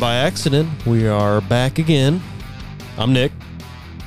By 0.00 0.16
accident. 0.16 0.84
We 0.84 1.08
are 1.08 1.40
back 1.40 1.78
again. 1.78 2.20
I'm 2.98 3.14
Nick. 3.14 3.32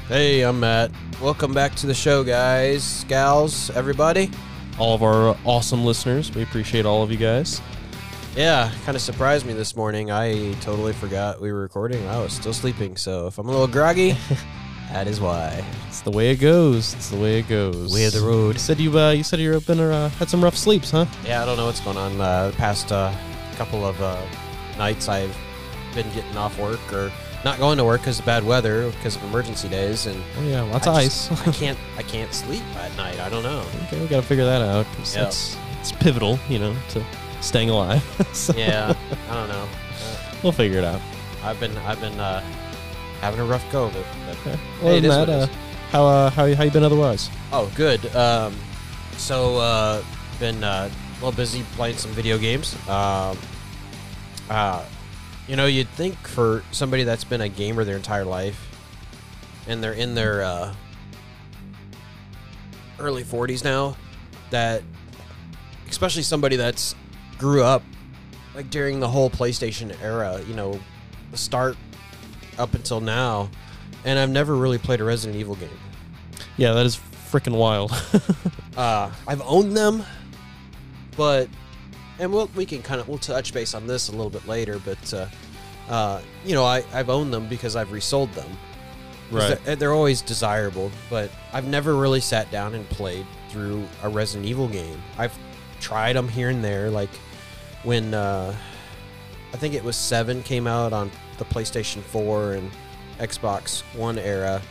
Hey, 0.08 0.42
I'm 0.42 0.60
Matt. 0.60 0.92
Welcome 1.20 1.52
back 1.52 1.74
to 1.76 1.88
the 1.88 1.96
show, 1.96 2.24
guys, 2.24 3.06
gals, 3.08 3.72
everybody. 3.72 4.30
All 4.78 4.94
of 4.94 5.02
our 5.02 5.36
awesome 5.46 5.84
listeners. 5.84 6.34
We 6.36 6.44
appreciate 6.44 6.86
all 6.86 7.02
of 7.02 7.12
you 7.12 7.18
guys. 7.18 7.60
Yeah, 8.36 8.72
kind 8.86 8.96
of 8.96 9.02
surprised 9.02 9.48
me 9.48 9.54
this 9.54 9.76
morning. 9.76 10.12
I 10.12 10.54
totally 10.62 10.94
forgot 10.94 11.42
we 11.42 11.52
were 11.52 11.62
recording. 11.62 12.06
I 12.08 12.20
was 12.20 12.34
still 12.34 12.54
sleeping, 12.54 12.96
so 12.96 13.26
if 13.26 13.40
I'm 13.40 13.48
a 13.48 13.52
little 13.52 13.68
groggy, 13.68 14.16
that 14.92 15.08
is 15.08 15.20
why. 15.20 15.64
It's 15.88 16.02
the 16.02 16.12
way 16.12 16.30
it 16.30 16.38
goes. 16.38 16.94
It's 16.94 17.10
the 17.10 17.18
way 17.20 17.40
it 17.40 17.48
goes. 17.48 17.92
Way 17.92 18.06
of 18.06 18.14
the 18.14 18.22
road. 18.22 18.56
You 18.56 18.60
said 18.60 18.80
you 18.80 19.00
uh, 19.00 19.12
you 19.12 19.24
said 19.24 19.40
you've 19.40 19.66
been 19.66 19.80
uh, 19.80 20.10
had 20.10 20.30
some 20.30 20.44
rough 20.44 20.58
sleeps, 20.58 20.92
huh? 20.92 21.08
Yeah, 21.26 21.42
I 21.42 21.46
don't 21.46 21.58
know 21.58 21.66
what's 21.66 21.82
going 21.82 21.98
on. 21.98 22.22
Uh, 22.22 22.52
the 22.52 22.58
past 22.58 22.92
uh, 22.92 23.12
couple 23.56 23.86
of 23.86 24.00
uh, 24.02 24.22
nights, 24.78 25.10
I've 25.10 25.36
been 26.02 26.12
getting 26.14 26.38
off 26.38 26.58
work 26.60 26.80
or 26.94 27.12
not 27.44 27.58
going 27.60 27.78
to 27.78 27.84
work 27.86 28.02
because 28.02 28.20
of 28.20 28.26
bad 28.26 28.44
weather, 28.46 28.90
because 28.92 29.16
of 29.16 29.24
emergency 29.24 29.68
days, 29.70 30.06
and 30.06 30.22
Oh 30.38 30.44
yeah, 30.48 30.62
lots 30.62 30.88
I 30.88 30.92
of 31.02 31.04
just- 31.04 31.32
ice. 31.32 31.48
I 31.48 31.52
can't, 31.64 31.80
I 31.98 32.04
can't 32.04 32.34
sleep 32.34 32.64
at 32.78 32.96
night. 32.98 33.20
I 33.20 33.30
don't 33.30 33.44
know. 33.44 33.64
okay, 33.88 34.00
we 34.02 34.08
gotta 34.08 34.26
figure 34.26 34.46
that 34.46 34.62
out. 34.62 34.86
'cause 34.96 35.16
Yeah. 35.16 35.24
That's 35.24 35.58
it's 35.82 35.92
pivotal, 35.94 36.38
you 36.50 36.60
know, 36.60 36.76
to 36.90 37.04
staying 37.42 37.70
alive. 37.70 38.04
so 38.34 38.54
Yeah, 38.56 38.94
I 39.30 39.34
don't 39.34 39.48
know. 39.50 39.64
Uh, 39.64 40.34
we'll 40.44 40.52
figure 40.52 40.78
it 40.80 40.84
out. 40.86 41.02
I've 41.44 41.60
been, 41.60 41.76
I've 41.80 42.00
been 42.02 42.20
uh, 42.20 42.42
having 43.22 43.40
a 43.40 43.46
rough 43.46 43.64
go 43.72 43.86
of 43.86 43.96
it. 43.96 44.06
but- 44.26 44.38
Okay. 44.40 44.56
Hey, 44.56 44.86
Well, 44.86 44.96
it 44.96 45.04
is 45.06 45.10
Matt, 45.10 45.28
what 45.28 45.30
it 45.30 45.44
uh, 45.44 45.48
how 45.92 46.06
uh, 46.06 46.30
how 46.30 46.54
how 46.56 46.64
you 46.64 46.72
been 46.72 46.84
otherwise? 46.84 47.30
Oh, 47.52 47.72
good. 47.76 48.14
Um, 48.16 48.54
so 49.18 49.58
uh, 49.58 50.04
been 50.40 50.64
uh, 50.64 50.90
a 50.92 51.14
little 51.16 51.32
busy 51.32 51.64
playing 51.76 51.98
some 51.98 52.12
video 52.12 52.38
games. 52.38 52.76
Um, 52.88 53.38
uh, 54.50 54.84
you 55.50 55.56
know, 55.56 55.66
you'd 55.66 55.90
think 55.90 56.16
for 56.28 56.64
somebody 56.72 57.04
that's 57.04 57.24
been 57.24 57.42
a 57.42 57.50
gamer 57.50 57.84
their 57.84 57.96
entire 57.96 58.24
life, 58.24 58.70
and 59.68 59.84
they're 59.84 59.94
in 59.94 60.14
their 60.14 60.44
uh, 60.44 60.76
early 63.00 63.24
40s 63.24 63.64
now, 63.64 63.98
that 64.52 64.84
especially 65.90 66.22
somebody 66.22 66.56
that's 66.56 66.94
grew 67.40 67.64
up 67.64 67.82
like 68.54 68.70
during 68.70 69.00
the 69.00 69.08
whole 69.08 69.32
PlayStation 69.32 70.00
era, 70.04 70.40
you 70.48 70.54
know, 70.54 70.80
the 71.32 71.38
start 71.38 71.76
up 72.60 72.76
until 72.76 73.02
now, 73.02 73.50
and 74.06 74.20
I've 74.20 74.30
never 74.30 74.56
really 74.56 74.78
played 74.78 75.02
a 75.02 75.04
Resident 75.04 75.40
Evil 75.40 75.56
game. 75.56 75.70
Yeah, 76.58 76.74
that 76.74 76.86
is 76.86 77.00
freaking 77.32 77.58
wild. 77.58 77.92
Uh, 78.78 79.12
I've 79.28 79.42
owned 79.42 79.76
them, 79.76 80.06
but 81.18 81.50
and 82.20 82.32
we'll 82.32 82.50
we 82.56 82.66
can 82.66 82.82
kind 82.82 83.02
of 83.02 83.08
we'll 83.08 83.18
touch 83.18 83.54
base 83.54 83.74
on 83.74 83.88
this 83.88 84.10
a 84.10 84.12
little 84.12 84.30
bit 84.30 84.48
later. 84.48 84.80
But 84.84 85.14
uh, 85.14 85.28
uh, 85.90 86.22
you 86.46 86.54
know, 86.54 86.66
I 86.66 86.84
I've 86.94 87.10
owned 87.10 87.34
them 87.34 87.48
because 87.48 87.76
I've 87.76 87.92
resold 87.92 88.32
them. 88.34 88.50
right. 89.32 89.64
They're, 89.64 89.76
they're 89.76 89.94
always 89.94 90.22
desirable, 90.22 90.92
but 91.10 91.32
I've 91.54 91.68
never 91.68 91.96
really 91.96 92.22
sat 92.22 92.52
down 92.52 92.76
and 92.76 92.88
played 92.90 93.26
through 93.50 93.86
a 94.04 94.10
Resident 94.10 94.48
Evil 94.48 94.68
game. 94.68 95.02
I've 95.18 95.38
tried 95.80 96.16
them 96.16 96.28
here 96.28 96.50
and 96.50 96.64
there, 96.64 96.90
like 96.90 97.10
when 97.84 98.14
uh, 98.14 98.54
I 99.54 99.58
think 99.58 99.74
it 99.74 99.84
was 99.84 99.96
Seven 99.96 100.44
came 100.44 100.68
out 100.68 100.94
on 100.94 101.10
the 101.38 101.46
PlayStation 101.46 102.02
4 102.02 102.54
and 102.54 102.72
Xbox 103.20 103.82
One 103.96 104.20
era. 104.20 104.62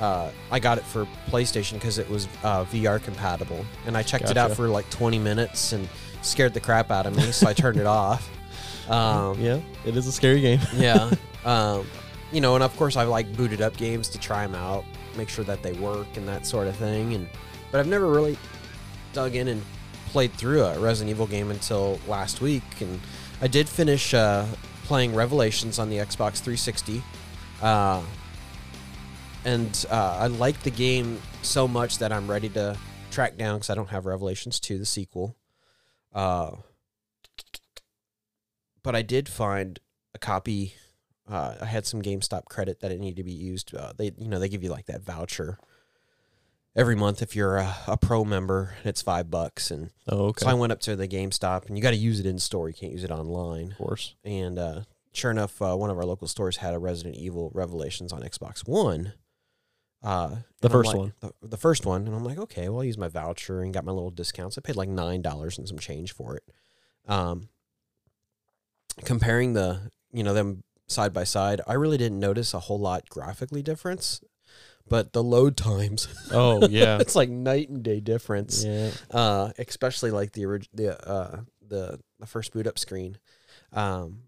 Uh, 0.00 0.30
I 0.50 0.58
got 0.60 0.78
it 0.78 0.84
for 0.84 1.06
PlayStation 1.28 1.74
because 1.74 1.98
it 1.98 2.08
was 2.08 2.26
uh, 2.42 2.64
VR 2.66 3.02
compatible, 3.02 3.66
and 3.86 3.96
I 3.96 4.02
checked 4.02 4.30
it 4.30 4.36
out 4.38 4.52
for 4.52 4.68
like 4.68 4.88
20 4.90 5.18
minutes 5.18 5.72
and 5.72 5.88
scared 6.22 6.54
the 6.54 6.60
crap 6.60 6.90
out 6.90 7.06
of 7.06 7.16
me, 7.16 7.32
so 7.32 7.48
I 7.48 7.52
turned 7.52 7.78
it 7.78 7.86
off. 7.86 8.28
Um, 8.90 9.40
yeah, 9.40 9.60
it 9.86 9.96
is 9.96 10.08
a 10.08 10.12
scary 10.12 10.40
game. 10.40 10.58
yeah. 10.74 11.12
Um, 11.44 11.86
you 12.32 12.42
know, 12.42 12.54
and 12.54 12.62
of 12.62 12.76
course 12.76 12.96
I 12.96 13.04
like 13.04 13.34
booted 13.34 13.62
up 13.62 13.74
games 13.78 14.10
to 14.10 14.18
try 14.18 14.46
them 14.46 14.54
out, 14.54 14.84
make 15.16 15.30
sure 15.30 15.44
that 15.44 15.62
they 15.62 15.72
work 15.72 16.06
and 16.16 16.28
that 16.28 16.44
sort 16.44 16.66
of 16.66 16.76
thing. 16.76 17.14
And 17.14 17.26
but 17.70 17.80
I've 17.80 17.86
never 17.86 18.08
really 18.08 18.36
dug 19.14 19.36
in 19.36 19.48
and 19.48 19.62
played 20.08 20.32
through 20.32 20.64
a 20.64 20.78
Resident 20.78 21.10
Evil 21.10 21.26
game 21.26 21.50
until 21.50 21.98
last 22.06 22.42
week, 22.42 22.62
and 22.80 23.00
I 23.40 23.46
did 23.46 23.70
finish 23.70 24.12
uh, 24.12 24.44
playing 24.84 25.14
Revelations 25.14 25.78
on 25.78 25.88
the 25.88 25.96
Xbox 25.96 26.40
360. 26.40 27.02
Uh, 27.62 28.02
and 29.44 29.86
uh, 29.90 30.18
I 30.20 30.26
like 30.26 30.62
the 30.62 30.70
game 30.70 31.20
so 31.42 31.66
much 31.66 31.98
that 31.98 32.12
I'm 32.12 32.28
ready 32.28 32.48
to 32.50 32.76
track 33.10 33.36
down 33.36 33.56
because 33.56 33.70
I 33.70 33.74
don't 33.74 33.88
have 33.90 34.04
Revelations 34.04 34.60
2, 34.60 34.78
the 34.78 34.84
sequel. 34.84 35.36
Uh, 36.12 36.56
but 38.82 38.94
I 38.96 39.02
did 39.02 39.28
find 39.28 39.78
a 40.14 40.18
copy. 40.18 40.74
Uh, 41.30 41.54
I 41.60 41.66
had 41.66 41.86
some 41.86 42.02
GameStop 42.02 42.46
credit 42.46 42.80
that 42.80 42.90
it 42.90 42.98
needed 43.00 43.16
to 43.18 43.22
be 43.24 43.32
used. 43.32 43.74
Uh, 43.74 43.92
they, 43.96 44.12
you 44.18 44.28
know, 44.28 44.38
they 44.38 44.48
give 44.48 44.62
you 44.62 44.70
like 44.70 44.86
that 44.86 45.02
voucher 45.02 45.58
every 46.74 46.96
month 46.96 47.22
if 47.22 47.36
you're 47.36 47.56
a, 47.58 47.76
a 47.86 47.96
pro 47.96 48.24
member. 48.24 48.74
and 48.78 48.86
It's 48.86 49.02
five 49.02 49.30
bucks, 49.30 49.70
and 49.70 49.90
Oh, 50.08 50.26
okay. 50.28 50.44
so 50.44 50.50
I 50.50 50.54
went 50.54 50.72
up 50.72 50.80
to 50.80 50.96
the 50.96 51.06
GameStop, 51.08 51.66
and 51.66 51.76
you 51.76 51.82
got 51.82 51.90
to 51.90 51.96
use 51.96 52.18
it 52.20 52.26
in 52.26 52.38
store. 52.38 52.68
You 52.68 52.74
can't 52.74 52.92
use 52.92 53.04
it 53.04 53.10
online. 53.10 53.72
of 53.72 53.78
course. 53.78 54.14
And 54.24 54.58
uh, 54.58 54.80
sure 55.12 55.30
enough, 55.30 55.60
uh, 55.62 55.76
one 55.76 55.90
of 55.90 55.98
our 55.98 56.04
local 56.04 56.26
stores 56.26 56.56
had 56.56 56.74
a 56.74 56.78
Resident 56.78 57.16
Evil 57.16 57.50
Revelations 57.54 58.12
on 58.12 58.22
Xbox 58.22 58.66
One. 58.66 59.12
Uh, 60.02 60.36
The 60.60 60.70
first 60.70 60.88
like- 60.88 60.96
one. 60.96 61.12
The, 61.20 61.32
the 61.42 61.56
first 61.56 61.84
one, 61.86 62.06
and 62.06 62.14
I'm 62.16 62.24
like, 62.24 62.38
okay, 62.38 62.68
well, 62.68 62.78
I'll 62.78 62.84
use 62.84 62.96
my 62.98 63.08
voucher 63.08 63.60
and 63.62 63.72
got 63.74 63.84
my 63.84 63.92
little 63.92 64.10
discounts. 64.10 64.56
I 64.56 64.60
paid 64.62 64.76
like 64.76 64.88
nine 64.88 65.20
dollars 65.22 65.58
and 65.58 65.68
some 65.68 65.78
change 65.78 66.12
for 66.12 66.36
it. 66.36 66.44
Um, 67.06 67.48
comparing 69.04 69.52
the, 69.54 69.90
you 70.12 70.22
know, 70.22 70.34
them 70.34 70.62
side 70.86 71.12
by 71.12 71.24
side, 71.24 71.60
I 71.66 71.74
really 71.74 71.98
didn't 71.98 72.20
notice 72.20 72.54
a 72.54 72.60
whole 72.60 72.78
lot 72.78 73.08
graphically 73.08 73.62
difference, 73.62 74.20
but 74.88 75.12
the 75.12 75.22
load 75.22 75.56
times, 75.56 76.08
Oh 76.32 76.66
yeah. 76.70 76.98
it's 76.98 77.14
like 77.16 77.28
night 77.30 77.68
and 77.68 77.82
day 77.82 78.00
difference 78.00 78.64
yeah. 78.64 78.90
uh, 79.10 79.52
especially 79.58 80.10
like 80.10 80.32
the 80.32 80.46
orig- 80.46 80.68
the 80.74 81.08
uh, 81.08 81.40
the 81.66 82.00
the 82.18 82.26
first 82.26 82.52
boot 82.52 82.66
up 82.66 82.78
screen. 82.78 83.18
Um, 83.72 84.22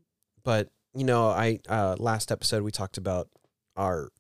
but 0.45 0.69
you 0.95 1.05
know, 1.05 1.29
I 1.29 1.61
uh, 1.69 1.97
last 1.99 2.31
episode 2.31 2.63
we 2.63 2.71
talked 2.71 2.97
about 2.99 3.29
our 3.77 4.11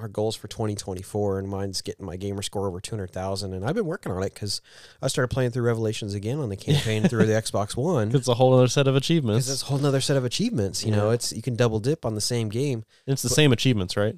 our 0.00 0.08
goals 0.08 0.36
for 0.36 0.48
2024, 0.48 1.38
and 1.38 1.48
mine's 1.48 1.82
getting 1.82 2.04
my 2.06 2.16
gamer 2.16 2.42
score 2.42 2.66
over 2.66 2.80
200,000, 2.80 3.52
and 3.52 3.64
I've 3.64 3.74
been 3.74 3.86
working 3.86 4.12
on 4.12 4.22
it 4.22 4.34
because 4.34 4.60
I 5.00 5.08
started 5.08 5.28
playing 5.28 5.50
through 5.50 5.64
Revelations 5.64 6.14
again 6.14 6.38
on 6.38 6.48
the 6.48 6.56
campaign 6.56 7.04
through 7.04 7.26
the 7.26 7.32
Xbox 7.42 7.76
One. 7.76 8.14
It's 8.14 8.28
a 8.28 8.34
whole 8.34 8.54
other 8.54 8.68
set 8.68 8.86
of 8.86 8.96
achievements. 8.96 9.48
it's 9.48 9.62
a 9.62 9.66
whole 9.66 9.84
other 9.84 10.00
set 10.00 10.16
of 10.16 10.24
achievements. 10.24 10.84
You 10.84 10.92
know, 10.92 11.10
it's 11.10 11.32
you 11.32 11.42
can 11.42 11.56
double 11.56 11.80
dip 11.80 12.04
on 12.04 12.14
the 12.14 12.20
same 12.20 12.48
game. 12.48 12.84
It's 13.06 13.22
the 13.22 13.28
same 13.28 13.52
achievements, 13.52 13.96
right? 13.96 14.16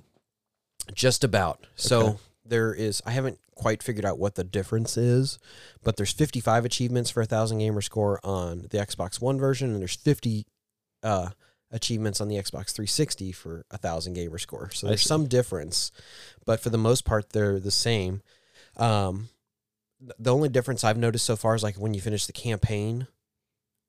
Just 0.95 1.25
about. 1.25 1.67
So 1.77 2.19
there 2.45 2.75
is. 2.75 3.03
I 3.06 3.11
haven't 3.12 3.39
quite 3.55 3.83
figured 3.83 4.05
out 4.05 4.19
what 4.19 4.35
the 4.35 4.45
difference 4.45 4.97
is, 4.97 5.39
but 5.85 5.97
there's 5.97 6.12
55 6.12 6.65
achievements 6.65 7.11
for 7.11 7.21
a 7.21 7.27
thousand 7.27 7.59
gamer 7.59 7.81
score 7.81 8.19
on 8.25 8.62
the 8.71 8.79
Xbox 8.79 9.21
One 9.21 9.39
version, 9.39 9.73
and 9.73 9.81
there's 9.81 9.97
50 9.97 10.47
uh, 11.03 11.29
achievements 11.73 12.21
on 12.21 12.29
the 12.29 12.37
Xbox 12.37 12.71
360 12.73 13.33
for 13.33 13.65
a 13.71 13.79
thousand 13.79 14.13
gamer 14.15 14.39
score. 14.39 14.71
So 14.71 14.87
there's 14.87 15.03
some 15.03 15.27
difference, 15.27 15.91
but 16.45 16.61
for 16.61 16.71
the 16.71 16.79
most 16.79 17.05
part, 17.05 17.31
they're 17.31 17.59
the 17.59 17.71
same. 17.71 18.23
Um, 18.77 19.29
the 20.19 20.33
only 20.35 20.49
difference 20.49 20.85
I've 20.85 20.99
noticed 20.99 21.25
so 21.25 21.37
far 21.37 21.55
is 21.55 21.63
like 21.63 21.77
when 21.77 21.95
you 21.95 22.01
finish 22.01 22.27
the 22.27 22.33
campaign 22.33 23.07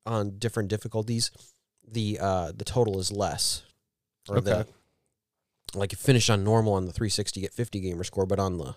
on 0.06 0.38
different 0.38 0.69
difficulties, 0.69 1.31
the 1.88 2.19
uh, 2.21 2.51
the 2.56 2.65
total 2.65 3.00
is 3.00 3.12
less. 3.12 3.63
Or 4.29 4.39
the 4.39 4.59
Okay. 4.59 4.69
like 5.75 5.91
you 5.91 5.97
finish 5.97 6.29
on 6.29 6.44
normal 6.44 6.74
on 6.74 6.86
the 6.86 6.94
360, 6.94 7.39
you 7.39 7.45
get 7.45 7.53
50 7.53 7.79
gamer 7.81 8.03
score, 8.06 8.25
but 8.25 8.39
on 8.39 8.57
the 8.57 8.75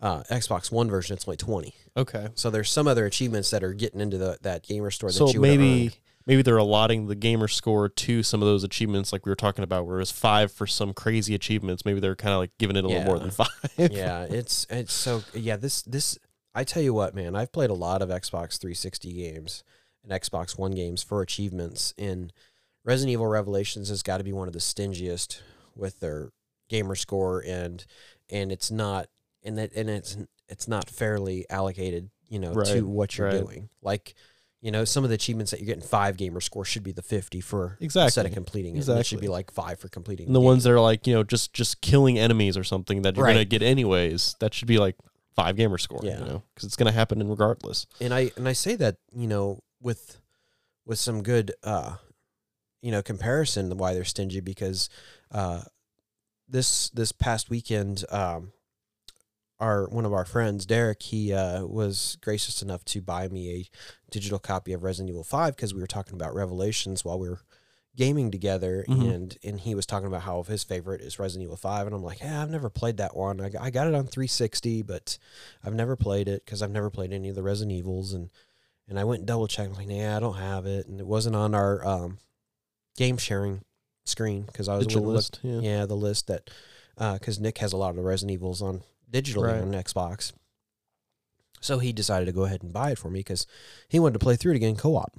uh, 0.00 0.22
Xbox 0.30 0.72
One 0.72 0.88
version, 0.88 1.14
it's 1.14 1.28
only 1.28 1.36
20. 1.36 1.74
Okay. 1.96 2.28
So 2.34 2.48
there's 2.50 2.70
some 2.70 2.88
other 2.88 3.04
achievements 3.06 3.50
that 3.50 3.62
are 3.62 3.72
getting 3.74 4.00
into 4.00 4.18
the, 4.18 4.38
that 4.42 4.62
gamer 4.66 4.90
score 4.90 5.10
that 5.10 5.14
So 5.14 5.28
you 5.30 5.40
would 5.40 5.50
have 5.50 5.58
maybe. 5.58 5.92
Maybe 6.26 6.42
they're 6.42 6.56
allotting 6.56 7.06
the 7.06 7.14
gamer 7.14 7.48
score 7.48 7.88
to 7.88 8.22
some 8.22 8.42
of 8.42 8.46
those 8.46 8.64
achievements, 8.64 9.12
like 9.12 9.26
we 9.26 9.30
were 9.30 9.36
talking 9.36 9.64
about, 9.64 9.86
whereas 9.86 10.10
five 10.10 10.52
for 10.52 10.66
some 10.66 10.92
crazy 10.92 11.34
achievements. 11.34 11.84
Maybe 11.84 12.00
they're 12.00 12.16
kind 12.16 12.32
of 12.32 12.38
like 12.38 12.50
giving 12.58 12.76
it 12.76 12.84
a 12.84 12.88
little 12.88 13.04
more 13.04 13.18
than 13.18 13.30
five. 13.30 13.48
yeah, 13.76 14.24
it's 14.30 14.66
it's 14.70 14.92
so 14.92 15.22
yeah. 15.34 15.56
This 15.56 15.82
this 15.82 16.18
I 16.54 16.64
tell 16.64 16.82
you 16.82 16.94
what, 16.94 17.14
man. 17.14 17.34
I've 17.34 17.52
played 17.52 17.70
a 17.70 17.74
lot 17.74 18.02
of 18.02 18.08
Xbox 18.10 18.58
360 18.60 19.12
games 19.12 19.64
and 20.04 20.12
Xbox 20.12 20.58
One 20.58 20.72
games 20.72 21.02
for 21.02 21.22
achievements. 21.22 21.94
And 21.98 22.32
Resident 22.84 23.12
Evil 23.12 23.26
Revelations 23.26 23.88
has 23.88 24.02
got 24.02 24.18
to 24.18 24.24
be 24.24 24.32
one 24.32 24.48
of 24.48 24.54
the 24.54 24.60
stingiest 24.60 25.40
with 25.74 26.00
their 26.00 26.30
gamer 26.68 26.94
score, 26.94 27.42
and 27.46 27.84
and 28.30 28.52
it's 28.52 28.70
not 28.70 29.08
and 29.42 29.56
that 29.58 29.72
and 29.74 29.88
it's 29.88 30.16
it's 30.48 30.68
not 30.68 30.90
fairly 30.90 31.46
allocated, 31.48 32.10
you 32.28 32.38
know, 32.38 32.52
Right, 32.52 32.66
to 32.68 32.82
what 32.82 33.16
you're 33.18 33.28
right. 33.28 33.40
doing. 33.40 33.68
Like. 33.82 34.14
You 34.62 34.70
know, 34.70 34.84
some 34.84 35.02
of 35.04 35.10
the 35.10 35.14
achievements 35.14 35.50
that 35.50 35.58
you're 35.60 35.66
getting 35.66 35.82
five 35.82 36.16
gamer 36.16 36.40
score 36.40 36.64
should 36.64 36.84
be 36.84 36.92
the 36.92 37.02
50 37.02 37.40
for 37.40 37.76
Exactly. 37.80 38.06
instead 38.06 38.26
of 38.26 38.32
completing 38.32 38.76
it. 38.76 38.88
And 38.88 38.98
It 39.00 39.04
should 39.06 39.20
be 39.20 39.26
like 39.28 39.50
five 39.50 39.78
for 39.80 39.88
completing 39.88 40.26
And 40.26 40.34
the 40.36 40.40
game. 40.40 40.46
ones 40.46 40.62
that 40.64 40.70
are 40.72 40.80
like, 40.80 41.06
you 41.06 41.12
know, 41.14 41.24
just 41.24 41.52
just 41.52 41.80
killing 41.80 42.16
enemies 42.18 42.56
or 42.56 42.62
something 42.64 43.02
that 43.02 43.16
you're 43.16 43.24
Right. 43.24 43.32
gonna 43.34 43.44
get 43.44 43.60
anyways, 43.62 44.36
that 44.38 44.54
should 44.54 44.68
be 44.68 44.78
like 44.78 44.96
five 45.34 45.56
gamer 45.56 45.78
score. 45.78 46.00
Yeah. 46.04 46.20
You 46.20 46.24
know, 46.24 46.42
because 46.54 46.64
it's 46.66 46.76
gonna 46.76 46.92
happen 46.92 47.20
in 47.20 47.28
regardless. 47.28 47.86
and 48.00 48.14
I 48.14 48.30
and 48.36 48.48
I 48.48 48.52
say 48.52 48.76
that 48.76 48.96
you 49.12 49.26
know 49.26 49.58
with 49.80 50.20
with 50.86 50.98
some 51.00 51.22
good 51.24 51.52
uh 51.64 51.96
you 52.82 52.90
know 52.92 53.02
comparison 53.02 53.76
why 53.78 53.94
they're 53.94 54.04
stingy 54.04 54.40
because 54.40 54.88
uh, 55.32 55.62
this 56.48 56.88
this 56.90 57.10
past 57.12 57.50
weekend 57.50 58.04
um, 58.10 58.52
our 59.62 59.86
one 59.88 60.04
of 60.04 60.12
our 60.12 60.24
friends 60.24 60.66
Derek 60.66 61.02
he 61.02 61.32
uh, 61.32 61.64
was 61.64 62.18
gracious 62.20 62.60
enough 62.62 62.84
to 62.86 63.00
buy 63.00 63.28
me 63.28 63.50
a 63.50 63.68
digital 64.10 64.38
copy 64.38 64.72
of 64.72 64.82
Resident 64.82 65.08
Evil 65.10 65.24
5 65.24 65.54
because 65.56 65.72
we 65.72 65.80
were 65.80 65.86
talking 65.86 66.14
about 66.14 66.34
Revelations 66.34 67.04
while 67.04 67.18
we 67.18 67.28
were 67.30 67.40
gaming 67.94 68.30
together 68.30 68.84
Mhm. 68.88 69.14
and 69.14 69.38
and 69.44 69.60
he 69.60 69.74
was 69.74 69.86
talking 69.86 70.06
about 70.08 70.22
how 70.22 70.42
his 70.42 70.64
favorite 70.64 71.00
is 71.00 71.18
Resident 71.18 71.44
Evil 71.44 71.56
5 71.56 71.86
and 71.86 71.94
I'm 71.94 72.02
like 72.02 72.20
yeah 72.20 72.42
I've 72.42 72.50
never 72.50 72.68
played 72.70 72.96
that 72.96 73.16
one 73.16 73.40
I, 73.40 73.50
I 73.60 73.70
got 73.70 73.86
it 73.86 73.94
on 73.94 74.06
360 74.06 74.82
but 74.82 75.18
I've 75.64 75.74
never 75.74 75.94
played 75.96 76.26
it 76.28 76.44
because 76.44 76.60
I've 76.62 76.70
never 76.70 76.90
played 76.90 77.12
any 77.12 77.28
of 77.28 77.34
the 77.36 77.42
Resident 77.42 77.72
Evils 77.76 78.12
and 78.12 78.30
and 78.88 78.98
I 78.98 79.04
went 79.04 79.20
and 79.20 79.26
double 79.28 79.46
checked 79.46 79.76
like 79.76 79.88
nah 79.88 80.16
I 80.16 80.20
don't 80.20 80.36
have 80.38 80.66
it 80.66 80.88
and 80.88 81.00
it 81.00 81.06
wasn't 81.06 81.36
on 81.36 81.54
our 81.54 81.86
um, 81.86 82.18
game 82.96 83.16
sharing 83.16 83.62
screen 84.04 84.42
because 84.42 84.68
I 84.68 84.76
was 84.76 84.86
waiting 84.86 85.02
to 85.02 85.06
look 85.06 85.16
list. 85.16 85.40
Yeah. 85.42 85.60
yeah, 85.60 85.86
the 85.86 85.94
list 85.94 86.26
that 86.26 86.50
because 86.96 87.38
Nick 87.38 87.58
has 87.58 87.72
a 87.72 87.76
lot 87.76 87.90
of 87.90 87.96
the 87.96 88.02
Resident 88.02 88.32
Evils 88.32 88.60
on 88.60 88.82
digitally 89.12 89.46
Right. 89.52 89.60
on 89.62 89.72
Xbox. 89.72 90.32
So 91.60 91.78
he 91.78 91.92
decided 91.92 92.26
to 92.26 92.32
go 92.32 92.44
ahead 92.44 92.62
and 92.62 92.72
buy 92.72 92.90
it 92.92 92.98
for 92.98 93.08
me 93.10 93.20
because 93.20 93.46
he 93.88 94.00
wanted 94.00 94.14
to 94.14 94.18
play 94.18 94.34
through 94.36 94.52
it 94.52 94.56
again 94.56 94.74
co-op, 94.76 95.16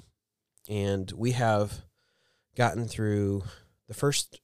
and 0.67 1.09
we 1.13 1.31
have 1.31 1.81
gotten 2.55 2.85
through 2.87 3.43
the 3.87 3.93
first 3.93 4.41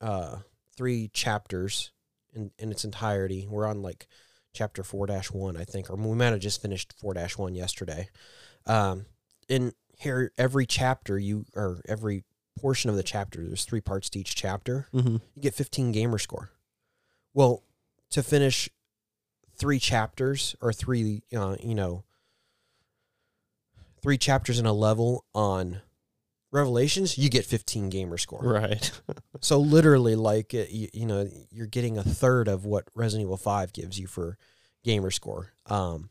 uh, 0.00 0.38
three 0.76 1.08
chapters 1.12 1.92
in 2.34 2.50
in 2.58 2.70
its 2.72 2.84
entirety. 2.84 3.46
We're 3.48 3.66
on 3.66 3.80
like 3.82 4.08
chapter 4.52 4.82
four 4.82 5.06
one, 5.06 5.56
I 5.56 5.64
think, 5.64 5.88
or 5.88 5.94
we 5.96 6.16
might 6.16 6.26
have 6.26 6.40
just 6.40 6.60
finished 6.62 6.94
four 6.98 7.14
one 7.36 7.54
yesterday. 7.54 8.08
Um, 8.66 9.06
in 9.48 9.72
here, 9.96 10.32
every 10.36 10.66
chapter 10.66 11.16
you 11.18 11.44
or 11.54 11.80
every 11.88 12.24
portion 12.58 12.90
of 12.90 12.96
the 12.96 13.02
chapter, 13.04 13.46
there's 13.46 13.64
three 13.64 13.80
parts 13.80 14.10
to 14.10 14.18
each 14.18 14.34
chapter 14.34 14.88
Mm-hmm. 14.92 15.16
you 15.34 15.42
get 15.42 15.54
15 15.54 15.92
gamer 15.92 16.18
score. 16.18 16.50
Well, 17.34 17.62
to 18.10 18.22
finish 18.22 18.68
three 19.56 19.78
chapters 19.78 20.56
or 20.60 20.72
three, 20.72 21.22
uh, 21.36 21.56
you 21.62 21.74
know, 21.74 22.04
three 24.02 24.18
chapters 24.18 24.58
in 24.58 24.66
a 24.66 24.72
level 24.72 25.24
on 25.34 25.82
Revelations, 26.52 27.16
you 27.16 27.28
get 27.28 27.44
15 27.44 27.90
gamer 27.90 28.18
score. 28.18 28.42
Right. 28.42 28.90
So 29.42 29.58
literally, 29.58 30.16
like 30.16 30.52
you, 30.52 30.88
you 30.92 31.06
know, 31.06 31.26
you're 31.50 31.66
getting 31.66 31.96
a 31.96 32.02
third 32.02 32.46
of 32.46 32.66
what 32.66 32.84
Resident 32.94 33.24
Evil 33.26 33.38
5 33.38 33.72
gives 33.72 33.98
you 33.98 34.06
for 34.06 34.36
gamer 34.84 35.10
score. 35.10 35.54
Um, 35.64 36.10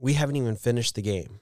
we 0.00 0.14
haven't 0.14 0.36
even 0.36 0.56
finished 0.56 0.94
the 0.94 1.02
game. 1.02 1.40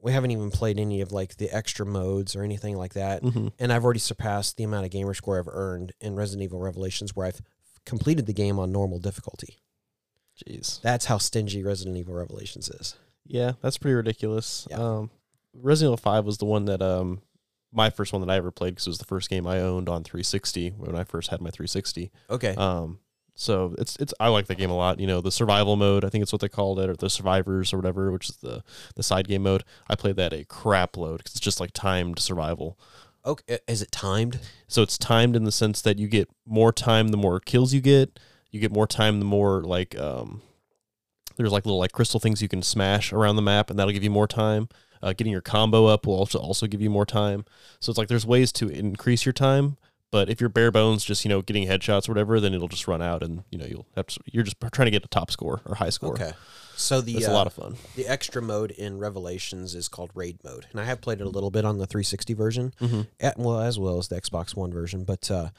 We 0.00 0.12
haven't 0.12 0.30
even 0.30 0.50
played 0.50 0.78
any 0.78 1.02
of 1.02 1.12
like 1.12 1.36
the 1.36 1.54
extra 1.54 1.84
modes 1.84 2.34
or 2.34 2.42
anything 2.42 2.74
like 2.74 2.94
that 2.94 3.22
mm-hmm. 3.22 3.48
and 3.58 3.70
I've 3.70 3.84
already 3.84 4.00
surpassed 4.00 4.56
the 4.56 4.64
amount 4.64 4.86
of 4.86 4.92
gamer 4.92 5.12
score 5.12 5.38
I've 5.38 5.46
earned 5.46 5.92
in 6.00 6.16
Resident 6.16 6.44
Evil 6.44 6.58
Revelations, 6.60 7.14
where 7.14 7.26
I've 7.26 7.42
completed 7.86 8.26
the 8.26 8.32
game 8.32 8.58
on 8.58 8.72
normal 8.72 8.98
difficulty. 8.98 9.58
Jeez. 10.46 10.80
That's 10.80 11.06
how 11.06 11.18
stingy 11.18 11.62
Resident 11.62 11.96
Evil 11.96 12.14
Revelations 12.14 12.68
is. 12.68 12.96
Yeah, 13.26 13.52
that's 13.60 13.78
pretty 13.78 13.94
ridiculous. 13.94 14.66
Yeah. 14.70 14.78
Um, 14.78 15.10
Resident 15.54 15.90
Evil 15.90 15.96
Five 15.98 16.24
was 16.24 16.38
the 16.38 16.46
one 16.46 16.64
that 16.66 16.80
um, 16.80 17.20
my 17.72 17.90
first 17.90 18.12
one 18.12 18.20
that 18.22 18.30
I 18.30 18.36
ever 18.36 18.50
played 18.50 18.70
because 18.70 18.86
it 18.86 18.90
was 18.90 18.98
the 18.98 19.04
first 19.04 19.28
game 19.30 19.46
I 19.46 19.60
owned 19.60 19.88
on 19.88 20.02
360 20.02 20.70
when 20.70 20.96
I 20.96 21.04
first 21.04 21.30
had 21.30 21.40
my 21.40 21.50
360. 21.50 22.10
Okay. 22.30 22.54
Um, 22.56 23.00
so 23.34 23.74
it's 23.78 23.96
it's 23.96 24.12
I 24.20 24.28
like 24.28 24.46
that 24.48 24.58
game 24.58 24.70
a 24.70 24.76
lot. 24.76 25.00
You 25.00 25.06
know, 25.06 25.20
the 25.20 25.32
survival 25.32 25.76
mode, 25.76 26.04
I 26.04 26.10
think 26.10 26.22
it's 26.22 26.32
what 26.32 26.40
they 26.40 26.48
called 26.48 26.78
it, 26.78 26.90
or 26.90 26.96
the 26.96 27.08
survivors 27.08 27.72
or 27.72 27.78
whatever, 27.78 28.10
which 28.10 28.28
is 28.28 28.36
the 28.36 28.62
the 28.96 29.02
side 29.02 29.28
game 29.28 29.42
mode. 29.44 29.64
I 29.88 29.94
played 29.94 30.16
that 30.16 30.32
a 30.32 30.44
crap 30.44 30.96
load 30.96 31.18
because 31.18 31.32
it's 31.32 31.40
just 31.40 31.60
like 31.60 31.70
timed 31.72 32.18
survival. 32.18 32.78
Okay. 33.24 33.58
Is 33.66 33.82
it 33.82 33.92
timed? 33.92 34.40
So 34.68 34.82
it's 34.82 34.98
timed 34.98 35.36
in 35.36 35.44
the 35.44 35.52
sense 35.52 35.82
that 35.82 35.98
you 35.98 36.08
get 36.08 36.28
more 36.46 36.72
time 36.72 37.08
the 37.08 37.16
more 37.16 37.40
kills 37.40 37.72
you 37.74 37.80
get. 37.80 38.18
You 38.50 38.60
get 38.60 38.72
more 38.72 38.86
time 38.86 39.18
the 39.18 39.24
more 39.24 39.62
like 39.62 39.98
um 39.98 40.42
there's 41.36 41.52
like 41.52 41.64
little 41.64 41.78
like 41.78 41.92
crystal 41.92 42.20
things 42.20 42.42
you 42.42 42.48
can 42.48 42.62
smash 42.62 43.12
around 43.12 43.36
the 43.36 43.42
map 43.42 43.70
and 43.70 43.78
that'll 43.78 43.92
give 43.92 44.04
you 44.04 44.10
more 44.10 44.26
time. 44.26 44.68
Uh, 45.02 45.14
getting 45.14 45.32
your 45.32 45.40
combo 45.40 45.86
up 45.86 46.06
will 46.06 46.14
also 46.14 46.38
also 46.38 46.66
give 46.66 46.82
you 46.82 46.90
more 46.90 47.06
time. 47.06 47.44
So 47.80 47.90
it's 47.90 47.98
like 47.98 48.08
there's 48.08 48.26
ways 48.26 48.52
to 48.52 48.68
increase 48.68 49.24
your 49.24 49.32
time, 49.32 49.78
but 50.10 50.28
if 50.28 50.40
you're 50.40 50.48
bare 50.50 50.70
bones 50.72 51.04
just, 51.04 51.24
you 51.24 51.28
know, 51.28 51.42
getting 51.42 51.66
headshots 51.68 52.08
or 52.08 52.12
whatever, 52.12 52.40
then 52.40 52.52
it'll 52.54 52.68
just 52.68 52.88
run 52.88 53.00
out 53.02 53.22
and, 53.22 53.44
you 53.50 53.58
know, 53.58 53.66
you'll 53.66 53.86
have 53.96 54.06
to 54.08 54.20
you're 54.26 54.42
just 54.44 54.56
trying 54.72 54.86
to 54.86 54.90
get 54.90 55.04
a 55.04 55.08
top 55.08 55.30
score 55.30 55.60
or 55.64 55.76
high 55.76 55.90
score. 55.90 56.12
Okay. 56.14 56.32
So 56.76 57.00
the 57.02 57.16
It's 57.16 57.28
uh, 57.28 57.32
a 57.32 57.34
lot 57.34 57.46
of 57.46 57.52
fun. 57.52 57.76
the 57.94 58.06
extra 58.08 58.40
mode 58.40 58.70
in 58.70 58.98
Revelations 58.98 59.74
is 59.74 59.86
called 59.88 60.10
Raid 60.14 60.38
mode, 60.42 60.66
and 60.70 60.80
I 60.80 60.84
have 60.84 61.00
played 61.02 61.20
it 61.20 61.26
a 61.26 61.30
little 61.30 61.50
bit 61.50 61.64
on 61.66 61.76
the 61.78 61.86
360 61.86 62.32
version, 62.34 62.72
Mhm. 62.80 63.06
at, 63.20 63.38
well 63.38 63.60
as 63.60 63.78
well 63.78 63.98
as 63.98 64.08
the 64.08 64.18
Xbox 64.20 64.56
One 64.56 64.72
version. 64.72 65.04
But 65.04 65.30
uh, 65.30 65.50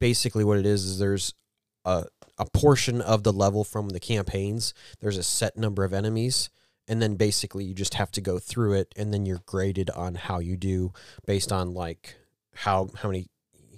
basically, 0.00 0.44
what 0.44 0.58
it 0.58 0.66
is 0.66 0.84
is 0.84 0.98
there's 0.98 1.34
a 1.84 2.04
a 2.38 2.44
portion 2.52 3.00
of 3.00 3.22
the 3.22 3.32
level 3.32 3.64
from 3.64 3.88
the 3.90 4.00
campaigns. 4.00 4.74
There's 5.00 5.16
a 5.16 5.22
set 5.22 5.56
number 5.56 5.84
of 5.84 5.92
enemies, 5.94 6.50
and 6.86 7.00
then 7.00 7.14
basically 7.14 7.64
you 7.64 7.72
just 7.72 7.94
have 7.94 8.10
to 8.12 8.20
go 8.20 8.38
through 8.38 8.74
it, 8.74 8.92
and 8.96 9.12
then 9.14 9.24
you're 9.24 9.40
graded 9.46 9.88
on 9.90 10.16
how 10.16 10.38
you 10.40 10.56
do 10.56 10.92
based 11.24 11.50
on 11.52 11.72
like 11.72 12.16
how 12.56 12.88
how 12.96 13.08
many 13.10 13.26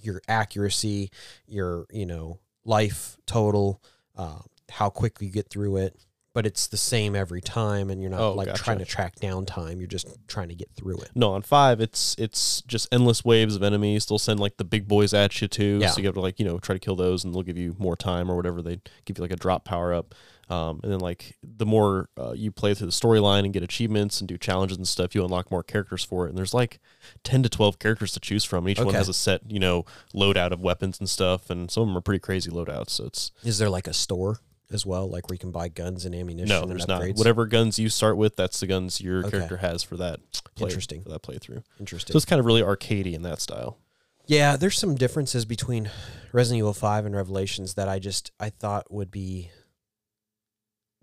your 0.00 0.22
accuracy, 0.28 1.10
your 1.46 1.86
you 1.90 2.06
know 2.06 2.38
life 2.64 3.16
total, 3.26 3.82
uh, 4.16 4.38
how 4.70 4.88
quickly 4.90 5.26
you 5.26 5.32
get 5.32 5.50
through 5.50 5.76
it. 5.78 5.96
But 6.34 6.46
it's 6.46 6.68
the 6.68 6.76
same 6.76 7.16
every 7.16 7.40
time, 7.40 7.90
and 7.90 8.00
you're 8.00 8.10
not 8.10 8.20
Oh, 8.20 8.32
like 8.32 8.46
gotcha. 8.46 8.62
trying 8.62 8.78
to 8.78 8.84
track 8.84 9.16
down 9.16 9.44
time. 9.44 9.80
You're 9.80 9.88
just 9.88 10.06
trying 10.28 10.50
to 10.50 10.54
get 10.54 10.68
through 10.76 10.98
it. 10.98 11.10
No, 11.16 11.32
on 11.32 11.42
five, 11.42 11.80
it's 11.80 12.14
it's 12.16 12.62
just 12.62 12.86
endless 12.92 13.24
waves 13.24 13.56
of 13.56 13.62
enemies. 13.64 14.06
They'll 14.06 14.18
send 14.20 14.38
like 14.38 14.56
the 14.56 14.64
big 14.64 14.86
boys 14.86 15.12
at 15.12 15.40
you 15.42 15.48
too, 15.48 15.78
Yeah. 15.82 15.90
so 15.90 16.00
you 16.00 16.06
have 16.06 16.14
to 16.14 16.20
like 16.20 16.38
you 16.38 16.44
know 16.44 16.58
try 16.58 16.74
to 16.74 16.78
kill 16.78 16.94
those, 16.94 17.24
and 17.24 17.34
they'll 17.34 17.42
give 17.42 17.58
you 17.58 17.74
more 17.78 17.96
time 17.96 18.30
or 18.30 18.36
whatever. 18.36 18.62
They 18.62 18.80
give 19.04 19.18
you 19.18 19.22
like 19.22 19.32
a 19.32 19.36
drop 19.36 19.64
power 19.64 19.92
up, 19.92 20.14
um, 20.50 20.80
and 20.82 20.92
then 20.92 21.00
like 21.00 21.36
the 21.42 21.66
more 21.66 22.08
uh, 22.18 22.32
you 22.32 22.50
play 22.50 22.74
through 22.74 22.86
the 22.86 22.92
storyline 22.92 23.44
and 23.44 23.52
get 23.52 23.62
achievements 23.62 24.20
and 24.20 24.28
do 24.28 24.36
challenges 24.38 24.76
and 24.76 24.86
stuff, 24.88 25.14
you 25.14 25.24
unlock 25.24 25.50
more 25.50 25.62
characters 25.62 26.04
for 26.04 26.26
it. 26.26 26.30
And 26.30 26.38
there's 26.38 26.54
like 26.54 26.78
ten 27.24 27.42
to 27.42 27.48
twelve 27.48 27.78
characters 27.78 28.12
to 28.12 28.20
choose 28.20 28.44
from. 28.44 28.68
Each 28.68 28.78
one 28.80 28.94
has 28.94 29.08
a 29.08 29.14
set 29.14 29.42
you 29.50 29.58
know 29.60 29.84
loadout 30.14 30.52
of 30.52 30.60
weapons 30.60 30.98
and 30.98 31.08
stuff, 31.08 31.50
and 31.50 31.70
some 31.70 31.82
of 31.82 31.88
them 31.88 31.96
are 31.96 32.00
pretty 32.02 32.20
crazy 32.20 32.50
loadouts. 32.50 32.90
So 32.90 33.04
it's 33.06 33.32
Is 33.44 33.58
there 33.58 33.70
like 33.70 33.86
a 33.86 33.92
store 33.94 34.40
as 34.70 34.84
well, 34.84 35.08
like 35.08 35.28
where 35.30 35.34
you 35.34 35.38
can 35.38 35.50
buy 35.50 35.68
guns 35.68 36.04
and 36.04 36.14
ammunition? 36.14 36.48
no, 36.48 36.66
there's 36.66 36.86
not. 36.88 37.02
Whatever 37.14 37.46
guns 37.46 37.78
you 37.78 37.88
start 37.88 38.16
with, 38.16 38.36
that's 38.36 38.60
the 38.60 38.66
guns 38.66 39.00
your 39.00 39.20
Okay. 39.20 39.30
character 39.30 39.56
has 39.58 39.82
for 39.82 39.96
that. 39.96 40.20
Play, 40.56 40.68
Interesting. 40.68 41.02
for 41.02 41.08
that 41.08 41.22
playthrough. 41.22 41.62
Interesting. 41.80 42.12
So 42.12 42.16
it's 42.18 42.26
kind 42.26 42.38
of 42.40 42.46
really 42.46 42.62
arcadey 42.62 43.14
in 43.14 43.22
that 43.22 43.40
style. 43.40 43.78
Yeah, 44.26 44.56
there's 44.56 44.78
some 44.78 44.94
differences 44.94 45.46
between 45.46 45.90
Resident 46.32 46.58
Evil 46.58 46.74
5 46.74 47.06
and 47.06 47.16
Revelations 47.16 47.74
that 47.74 47.88
I 47.88 47.98
just 47.98 48.30
I 48.38 48.50
thought 48.50 48.92
would 48.92 49.10
be 49.10 49.50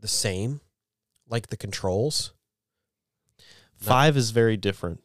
the 0.05 0.09
same, 0.09 0.61
like 1.27 1.47
the 1.47 1.57
controls. 1.57 2.31
Five 3.75 4.15
is 4.15 4.29
very 4.29 4.55
different. 4.55 5.01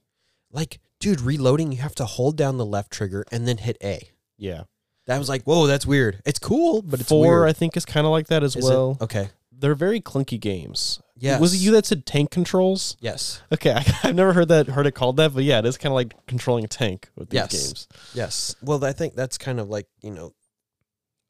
Like, 0.52 0.78
dude, 0.98 1.22
reloading 1.22 1.72
you 1.72 1.78
have 1.78 1.94
to 1.94 2.04
hold 2.04 2.36
down 2.36 2.58
the 2.58 2.66
left 2.66 2.92
trigger 2.92 3.24
and 3.32 3.48
then 3.48 3.56
hit 3.56 3.78
A. 3.82 4.10
Yeah. 4.36 4.64
That 5.06 5.16
was 5.18 5.30
like, 5.30 5.44
whoa, 5.44 5.66
that's 5.66 5.86
weird. 5.86 6.20
It's 6.26 6.38
cool, 6.38 6.82
but 6.82 7.00
it's 7.00 7.08
Four, 7.08 7.40
weird. 7.40 7.48
I 7.48 7.52
think, 7.54 7.78
is 7.78 7.86
kind 7.86 8.06
of 8.06 8.10
like 8.10 8.26
that 8.26 8.42
as 8.42 8.56
Is 8.56 8.64
it? 8.66 8.68
well. 8.68 8.98
Okay. 9.00 9.30
They're 9.50 9.74
very 9.74 10.02
clunky 10.02 10.38
games. 10.38 11.00
Yes. 11.16 11.40
Was 11.40 11.54
it 11.54 11.58
you 11.64 11.70
that 11.72 11.86
said 11.86 12.04
tank 12.04 12.30
controls? 12.30 12.98
Yes. 13.00 13.40
Okay, 13.50 13.72
I, 13.76 13.84
I've 14.04 14.14
never 14.14 14.34
heard 14.34 14.48
that 14.48 14.68
heard 14.68 14.86
it 14.86 14.92
called 14.92 15.16
that, 15.16 15.32
but 15.34 15.44
yeah, 15.44 15.60
it 15.60 15.64
is 15.66 15.78
kind 15.78 15.92
of 15.92 15.94
like 15.94 16.14
controlling 16.26 16.64
a 16.64 16.68
tank 16.68 17.08
with 17.16 17.30
these 17.30 17.38
Yes. 17.38 17.52
games. 17.52 17.88
Yes. 18.14 18.54
Well, 18.62 18.84
I 18.84 18.92
think 18.92 19.14
that's 19.14 19.38
kind 19.38 19.58
of 19.60 19.68
like 19.70 19.86
you 20.02 20.10
know, 20.12 20.32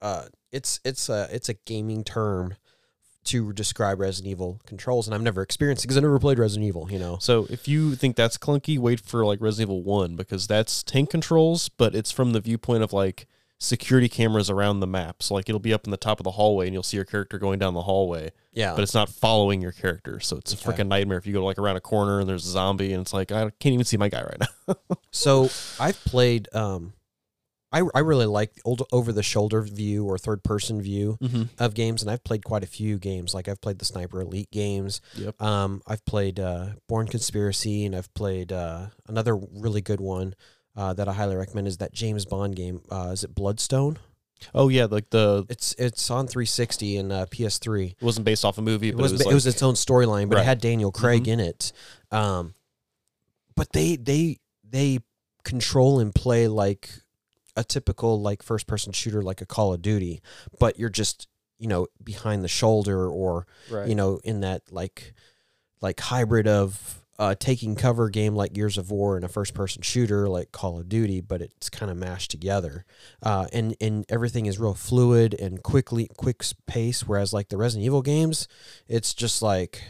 uh, 0.02 0.26
it's 0.52 0.78
it's 0.84 1.08
a 1.08 1.28
it's 1.32 1.48
a 1.48 1.54
gaming 1.54 2.04
term 2.04 2.54
to 3.30 3.52
describe 3.52 4.00
Resident 4.00 4.30
Evil 4.30 4.60
controls, 4.66 5.06
and 5.08 5.14
I've 5.14 5.22
never 5.22 5.42
experienced 5.42 5.84
it 5.84 5.88
because 5.88 5.96
I 5.96 6.00
never 6.00 6.18
played 6.18 6.38
Resident 6.38 6.66
Evil. 6.68 6.90
You 6.90 6.98
know. 6.98 7.18
So 7.20 7.46
if 7.50 7.66
you 7.68 7.94
think 7.96 8.16
that's 8.16 8.36
clunky, 8.38 8.78
wait 8.78 9.00
for 9.00 9.24
like 9.26 9.40
Resident 9.40 9.68
Evil 9.70 9.82
One 9.82 10.16
because 10.16 10.46
that's 10.46 10.82
tank 10.82 11.10
controls, 11.10 11.68
but 11.68 11.94
it's 11.94 12.10
from 12.10 12.32
the 12.32 12.40
viewpoint 12.40 12.82
of 12.82 12.92
like 12.92 13.26
security 13.62 14.08
cameras 14.08 14.48
around 14.48 14.80
the 14.80 14.86
map. 14.86 15.22
So 15.22 15.34
like 15.34 15.48
it'll 15.48 15.58
be 15.60 15.74
up 15.74 15.84
in 15.84 15.90
the 15.90 15.96
top 15.98 16.18
of 16.20 16.24
the 16.24 16.30
hallway, 16.32 16.66
and 16.66 16.72
you'll 16.74 16.82
see 16.82 16.96
your 16.96 17.04
character 17.04 17.38
going 17.38 17.58
down 17.58 17.74
the 17.74 17.82
hallway, 17.82 18.32
Yeah. 18.54 18.72
but 18.74 18.82
it's 18.82 18.94
not 18.94 19.10
following 19.10 19.60
your 19.60 19.72
character. 19.72 20.18
So 20.20 20.36
it's 20.38 20.54
a 20.54 20.56
Okay. 20.56 20.82
freaking 20.82 20.88
nightmare 20.88 21.18
if 21.18 21.26
you 21.26 21.34
go 21.34 21.44
like 21.44 21.58
around 21.58 21.76
a 21.76 21.80
corner 21.82 22.20
and 22.20 22.28
there's 22.28 22.46
a 22.46 22.50
zombie, 22.50 22.92
and 22.94 23.02
it's 23.02 23.12
like 23.12 23.30
I 23.32 23.50
can't 23.60 23.74
even 23.74 23.84
see 23.84 23.98
my 23.98 24.08
guy 24.08 24.22
right 24.22 24.40
now. 24.40 24.74
So 25.12 25.50
I've 25.78 26.02
played. 26.04 26.48
Um, 26.54 26.92
I 27.72 27.82
I 27.94 28.00
really 28.00 28.26
like 28.26 28.52
old 28.64 28.82
over 28.92 29.12
the 29.12 29.22
shoulder 29.22 29.62
view 29.62 30.04
or 30.04 30.18
third 30.18 30.42
person 30.42 30.80
view 30.82 31.18
mm-hmm. 31.22 31.42
of 31.58 31.74
games, 31.74 32.02
and 32.02 32.10
I've 32.10 32.24
played 32.24 32.44
quite 32.44 32.62
a 32.64 32.66
few 32.66 32.98
games. 32.98 33.34
Like 33.34 33.48
I've 33.48 33.60
played 33.60 33.78
the 33.78 33.84
Sniper 33.84 34.20
Elite 34.20 34.50
games. 34.50 35.00
Yep. 35.16 35.40
Um, 35.40 35.82
I've 35.86 36.04
played 36.04 36.40
uh, 36.40 36.70
Bourne 36.88 37.06
Conspiracy, 37.06 37.84
and 37.86 37.94
I've 37.94 38.12
played 38.14 38.52
uh, 38.52 38.86
another 39.06 39.36
really 39.36 39.80
good 39.80 40.00
one 40.00 40.34
uh, 40.76 40.92
that 40.94 41.08
I 41.08 41.12
highly 41.12 41.36
recommend 41.36 41.68
is 41.68 41.78
that 41.78 41.92
James 41.92 42.24
Bond 42.24 42.56
game. 42.56 42.82
Uh, 42.90 43.10
is 43.12 43.24
it 43.24 43.34
Bloodstone? 43.34 43.98
Oh 44.54 44.68
yeah, 44.68 44.86
like 44.86 45.10
the 45.10 45.44
It's 45.48 45.74
it's 45.78 46.10
on 46.10 46.26
360 46.26 46.96
and 46.96 47.12
uh, 47.12 47.26
PS3. 47.26 47.90
it 47.92 48.02
wasn't 48.02 48.24
based 48.24 48.44
off 48.44 48.58
a 48.58 48.62
movie, 48.62 48.88
It 48.88 48.96
was 48.96 49.12
it 49.12 49.20
it 49.20 49.26
was, 49.26 49.34
was, 49.34 49.46
like, 49.46 49.54
its 49.54 49.62
own 49.62 49.74
storyline, 49.74 50.28
but 50.28 50.36
Right. 50.36 50.42
it 50.42 50.46
had 50.46 50.60
Daniel 50.60 50.90
Craig 50.90 51.24
Mhm. 51.24 51.32
in 51.32 51.40
it. 51.40 51.72
Um, 52.10 52.54
but 53.54 53.72
they 53.72 53.96
they 53.96 54.38
they 54.64 55.00
control 55.44 56.00
and 56.00 56.14
play 56.14 56.48
like 56.48 56.90
a 57.60 57.64
typical 57.64 58.20
like 58.20 58.42
first 58.42 58.66
person 58.66 58.92
shooter 58.92 59.22
like 59.22 59.40
a 59.40 59.46
Call 59.46 59.72
of 59.72 59.82
Duty, 59.82 60.20
but 60.58 60.78
you're 60.78 60.88
just, 60.88 61.28
you 61.58 61.68
know, 61.68 61.86
behind 62.02 62.42
the 62.42 62.48
shoulder 62.48 63.08
or 63.08 63.46
Right. 63.70 63.88
you 63.88 63.94
know, 63.94 64.20
in 64.24 64.40
that 64.40 64.62
like 64.72 65.14
like 65.80 66.00
hybrid 66.00 66.46
of 66.48 66.96
uh, 67.18 67.34
taking 67.38 67.74
cover 67.74 68.08
game 68.08 68.34
like 68.34 68.54
Gears 68.54 68.78
of 68.78 68.90
War 68.90 69.14
and 69.14 69.24
a 69.26 69.28
first 69.28 69.52
person 69.52 69.82
shooter 69.82 70.26
like 70.26 70.52
Call 70.52 70.78
of 70.80 70.88
Duty, 70.88 71.20
but 71.20 71.42
it's 71.42 71.68
kind 71.68 71.90
of 71.92 71.98
mashed 71.98 72.30
together. 72.30 72.86
Uh, 73.22 73.46
and 73.52 73.76
and 73.78 74.06
everything 74.08 74.46
is 74.46 74.58
real 74.58 74.72
fluid 74.74 75.34
and 75.34 75.62
quickly 75.62 76.08
quick 76.16 76.42
pace. 76.66 77.06
Whereas 77.06 77.32
like 77.34 77.48
the 77.50 77.58
Resident 77.58 77.84
Evil 77.84 78.00
games, 78.00 78.48
it's 78.88 79.12
just 79.12 79.42
like 79.42 79.82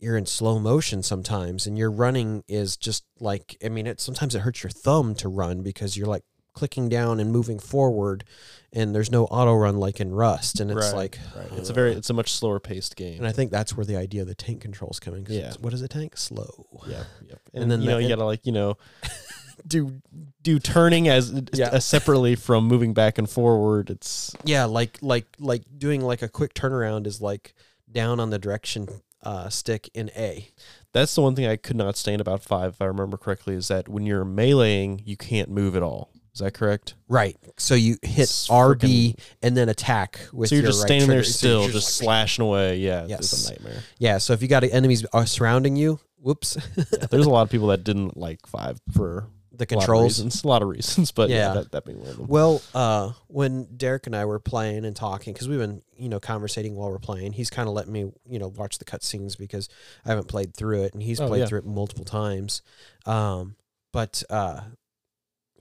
you're 0.00 0.16
in 0.16 0.26
slow 0.26 0.58
motion 0.58 1.02
sometimes, 1.04 1.66
and 1.68 1.78
your 1.78 1.90
running 1.90 2.42
is 2.48 2.76
just 2.76 3.04
like 3.20 3.56
I 3.64 3.68
mean, 3.68 3.86
it 3.86 4.00
sometimes 4.00 4.34
it 4.34 4.40
hurts 4.40 4.64
your 4.64 4.70
thumb 4.70 5.14
to 5.16 5.28
run 5.28 5.62
because 5.62 5.96
you're 5.96 6.08
like 6.08 6.24
clicking 6.60 6.90
down 6.90 7.20
and 7.20 7.32
moving 7.32 7.58
forward, 7.58 8.22
and 8.70 8.94
there's 8.94 9.10
no 9.10 9.24
auto 9.24 9.54
run 9.54 9.78
like 9.78 9.98
in 9.98 10.12
Rust, 10.12 10.60
and 10.60 10.70
it's 10.70 10.88
Right, 10.88 10.94
like 10.94 11.18
Right. 11.34 11.48
It's 11.58 11.70
a 11.70 11.72
very 11.72 11.92
it's 11.92 12.10
a 12.10 12.12
much 12.12 12.30
slower 12.32 12.60
paced 12.60 12.96
game. 12.96 13.16
and 13.16 13.26
I 13.26 13.32
think 13.32 13.50
that's 13.50 13.74
where 13.74 13.86
the 13.86 13.96
idea 13.96 14.20
of 14.20 14.28
the 14.28 14.34
tank 14.34 14.60
controls 14.60 15.00
coming. 15.00 15.26
Yeah. 15.28 15.54
what 15.60 15.72
is 15.72 15.80
a 15.80 15.88
tank? 15.88 16.18
Slow. 16.18 16.66
Yeah, 16.86 17.04
yeah. 17.26 17.34
And 17.54 17.62
And, 17.62 17.70
then 17.72 17.80
you 17.80 17.88
know 17.88 17.96
you 17.98 18.08
gotta 18.08 18.26
like 18.26 18.44
you 18.44 18.52
know 18.52 18.76
do 19.66 20.02
do 20.42 20.58
turning 20.58 21.08
as 21.08 21.32
Yeah. 21.54 21.78
separately 21.78 22.34
from 22.36 22.68
moving 22.68 22.92
back 22.94 23.16
and 23.18 23.28
forward. 23.28 23.88
It's 23.88 24.34
Yeah, 24.44 24.66
like 24.66 24.98
like 25.00 25.26
like 25.38 25.62
doing 25.78 26.02
like 26.02 26.20
a 26.22 26.28
quick 26.28 26.52
turnaround 26.52 27.06
is 27.06 27.20
like 27.22 27.54
down 27.90 28.20
on 28.20 28.28
the 28.30 28.38
direction 28.38 28.88
uh, 29.22 29.48
stick 29.50 29.90
in 29.94 30.10
A. 30.16 30.48
that's 30.94 31.14
the 31.14 31.20
one 31.22 31.34
thing 31.36 31.46
I 31.46 31.56
could 31.56 31.76
not 31.76 31.96
stand 31.98 32.20
about 32.22 32.42
five, 32.42 32.72
if 32.72 32.80
I 32.80 32.86
remember 32.86 33.18
correctly, 33.18 33.54
is 33.54 33.68
that 33.68 33.86
when 33.86 34.06
you're 34.06 34.24
meleeing, 34.24 35.02
you 35.04 35.16
can't 35.18 35.50
move 35.50 35.76
at 35.76 35.82
all. 35.82 36.10
Is 36.32 36.40
that 36.40 36.54
correct? 36.54 36.94
Right. 37.08 37.36
So 37.58 37.74
you 37.74 37.96
hit 38.02 38.22
It's 38.24 38.48
RB 38.48 39.18
and 39.42 39.56
then 39.56 39.68
attack 39.68 40.20
with 40.32 40.48
so 40.50 40.54
you're 40.54 40.62
your 40.62 40.70
just 40.70 40.82
right 40.82 40.86
standing 40.88 41.08
there 41.08 41.18
trigger. 41.22 41.32
So 41.32 41.38
still, 41.38 41.62
you're 41.64 41.72
just 41.72 42.00
like- 42.00 42.04
slashing 42.06 42.44
away. 42.44 42.76
Yeah, 42.78 43.06
Yes. 43.06 43.32
it's 43.32 43.48
a 43.48 43.52
nightmare. 43.52 43.82
yeah. 43.98 44.18
So 44.18 44.32
if 44.32 44.42
you 44.42 44.48
got 44.48 44.62
enemies 44.64 45.04
are 45.12 45.26
surrounding 45.26 45.76
you, 45.76 45.98
whoops, 46.22 46.56
Yeah, 46.76 46.84
there's 47.10 47.26
a 47.26 47.30
lot 47.30 47.42
of 47.42 47.50
people 47.50 47.68
that 47.68 47.82
didn't 47.84 48.16
like 48.16 48.46
five 48.46 48.80
for 48.92 49.26
the 49.52 49.64
a 49.64 49.74
lot 49.74 49.82
of 49.82 49.86
controls. 49.86 50.04
reasons. 50.18 50.44
A 50.44 50.48
lot 50.48 50.62
of 50.62 50.68
reasons, 50.68 51.10
but 51.12 51.28
yeah, 51.30 51.48
Yeah. 51.48 51.54
that, 51.54 51.72
that 51.72 51.84
being 51.84 51.98
one 52.00 52.08
of 52.08 52.16
them. 52.16 52.26
Well, 52.28 52.62
uh, 52.74 53.12
when 53.26 53.64
Derek 53.76 54.06
and 54.06 54.14
I 54.16 54.24
were 54.24 54.38
playing 54.38 54.84
and 54.86 54.94
talking, 54.96 55.32
because 55.34 55.48
we've 55.48 55.58
been, 55.58 55.82
you 55.98 56.08
know, 56.08 56.20
conversating 56.20 56.76
while 56.76 56.90
we're 56.90 56.98
playing, 56.98 57.32
he's 57.32 57.50
kind 57.50 57.68
of 57.68 57.74
letting 57.74 57.92
me, 57.92 58.10
you 58.28 58.38
know, 58.38 58.48
watch 58.48 58.78
the 58.78 58.84
cutscenes 58.86 59.36
because 59.36 59.68
I 60.06 60.10
haven't 60.10 60.28
played 60.28 60.54
through 60.54 60.84
it, 60.84 60.94
and 60.94 61.02
he's 61.02 61.20
Oh, 61.20 61.26
played 61.26 61.40
yeah. 61.40 61.46
through 61.46 61.58
it 61.58 61.66
multiple 61.66 62.04
times. 62.06 62.62
Um, 63.04 63.56
but 63.92 64.22
uh, 64.30 64.60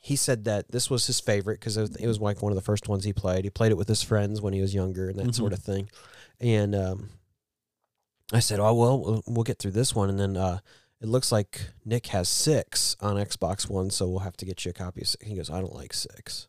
he 0.02 0.16
said 0.16 0.46
that 0.46 0.72
this 0.72 0.90
was 0.90 1.06
his 1.08 1.20
favorite 1.20 1.60
because 1.60 1.78
it, 1.78 1.82
was- 1.82 1.96
it 1.98 2.08
was 2.08 2.20
like 2.20 2.42
one 2.42 2.52
of 2.52 2.56
the 2.56 2.62
first 2.62 2.88
ones 2.88 3.04
he 3.04 3.14
played. 3.14 3.44
He 3.44 3.50
played 3.50 3.72
it 3.72 3.78
with 3.78 3.88
his 3.88 4.02
friends 4.04 4.42
when 4.42 4.54
he 4.54 4.62
was 4.62 4.74
younger 4.74 5.10
and 5.10 5.20
that 5.20 5.36
sort 5.36 5.52
Mhm. 5.52 5.58
of 5.58 5.64
thing. 5.64 5.90
And 6.40 6.74
um, 6.76 7.10
I 8.32 8.40
said, 8.40 8.60
"Oh 8.60 8.74
well, 8.74 9.00
we'll, 9.00 9.24
we'll 9.28 9.44
get 9.44 9.60
through 9.60 9.72
this 9.72 9.94
one," 9.96 10.10
and 10.10 10.20
then. 10.20 10.38
Uh, 10.38 10.60
it 11.02 11.08
looks 11.08 11.32
like 11.32 11.62
Nick 11.86 12.08
has 12.08 12.28
six 12.28 12.98
on 13.00 13.16
Xbox 13.16 13.70
One, 13.70 13.90
so 13.90 14.06
we'll 14.10 14.20
have 14.20 14.36
to 14.36 14.46
get 14.46 14.66
you 14.66 14.72
a 14.72 14.74
copy. 14.74 15.00
Of 15.00 15.08
six. 15.08 15.26
He 15.26 15.34
goes, 15.34 15.50
I 15.50 15.62
don't 15.62 15.74
like 15.74 15.94
six 15.94 16.48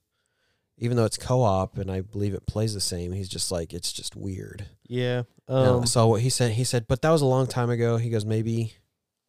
even 0.83 0.97
though 0.97 1.04
it's 1.04 1.19
co-op 1.19 1.76
and 1.76 1.90
I 1.90 2.00
believe 2.00 2.33
it 2.33 2.47
plays 2.47 2.73
the 2.73 2.80
same, 2.80 3.12
he's 3.12 3.28
just 3.28 3.52
like 3.52 3.75
it's 3.75 3.92
just 3.92 4.16
weird. 4.16 4.64
yeah. 4.88 5.23
Um, 5.47 5.85
so 5.87 6.09
what 6.09 6.23
he 6.23 6.30
said, 6.30 6.52
he 6.52 6.64
said, 6.64 6.87
but 6.88 7.02
that 7.02 7.11
was 7.11 7.21
a 7.21 7.26
long 7.26 7.47
time 7.47 7.69
ago. 7.69 7.99
He 7.99 8.09
goes, 8.09 8.25
maybe 8.25 8.73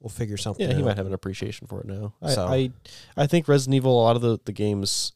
we'll 0.01 0.09
figure 0.09 0.35
something. 0.37 0.67
yeah, 0.67 0.75
he 0.75 0.81
out." 0.81 0.85
might 0.87 0.97
have 0.97 1.05
an 1.07 1.13
appreciation 1.13 1.67
for 1.67 1.79
it 1.81 1.87
now. 1.87 2.13
I, 2.21 2.33
So- 2.33 2.47
I, 2.47 2.71
I 3.15 3.27
think 3.27 3.47
Resident 3.47 3.75
Evil, 3.75 3.99
a 3.99 4.03
lot 4.03 4.15
of 4.17 4.21
the, 4.21 4.39
the 4.43 4.51
games 4.51 5.13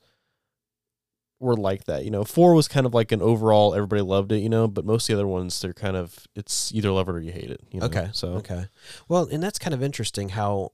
were 1.39 1.55
like 1.57 1.83
that. 1.85 2.05
You 2.05 2.11
know, 2.11 2.23
four 2.23 2.53
was 2.53 2.67
kind 2.67 2.85
of 2.85 2.93
like 2.93 3.11
an 3.11 3.21
overall, 3.21 3.73
everybody 3.75 4.01
loved 4.01 4.31
it, 4.31 4.37
you 4.39 4.49
know, 4.49 4.67
but 4.67 4.85
most 4.85 5.09
of 5.09 5.15
the 5.15 5.21
other 5.21 5.27
ones, 5.27 5.59
they're 5.59 5.73
kind 5.73 5.97
of, 5.97 6.27
it's 6.35 6.73
either 6.73 6.91
love 6.91 7.09
it 7.09 7.11
or 7.13 7.19
you 7.19 7.31
hate 7.31 7.51
it. 7.51 7.61
You 7.71 7.81
know? 7.81 7.87
Okay. 7.87 8.09
So, 8.13 8.29
Okay. 8.35 8.65
Well, 9.09 9.27
and 9.31 9.43
that's 9.43 9.59
kind 9.59 9.73
of 9.73 9.83
interesting 9.83 10.29
how 10.29 10.71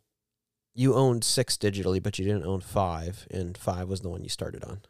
you 0.75 0.93
owned 0.93 1.23
six 1.23 1.57
digitally, 1.57 2.01
but 2.01 2.19
you 2.19 2.25
didn't 2.25 2.45
own 2.45 2.61
five, 2.61 3.27
and 3.31 3.57
five 3.57 3.87
was 3.89 4.01
the 4.01 4.09
one 4.09 4.23
you 4.23 4.29
started 4.29 4.63
on. 4.63 4.81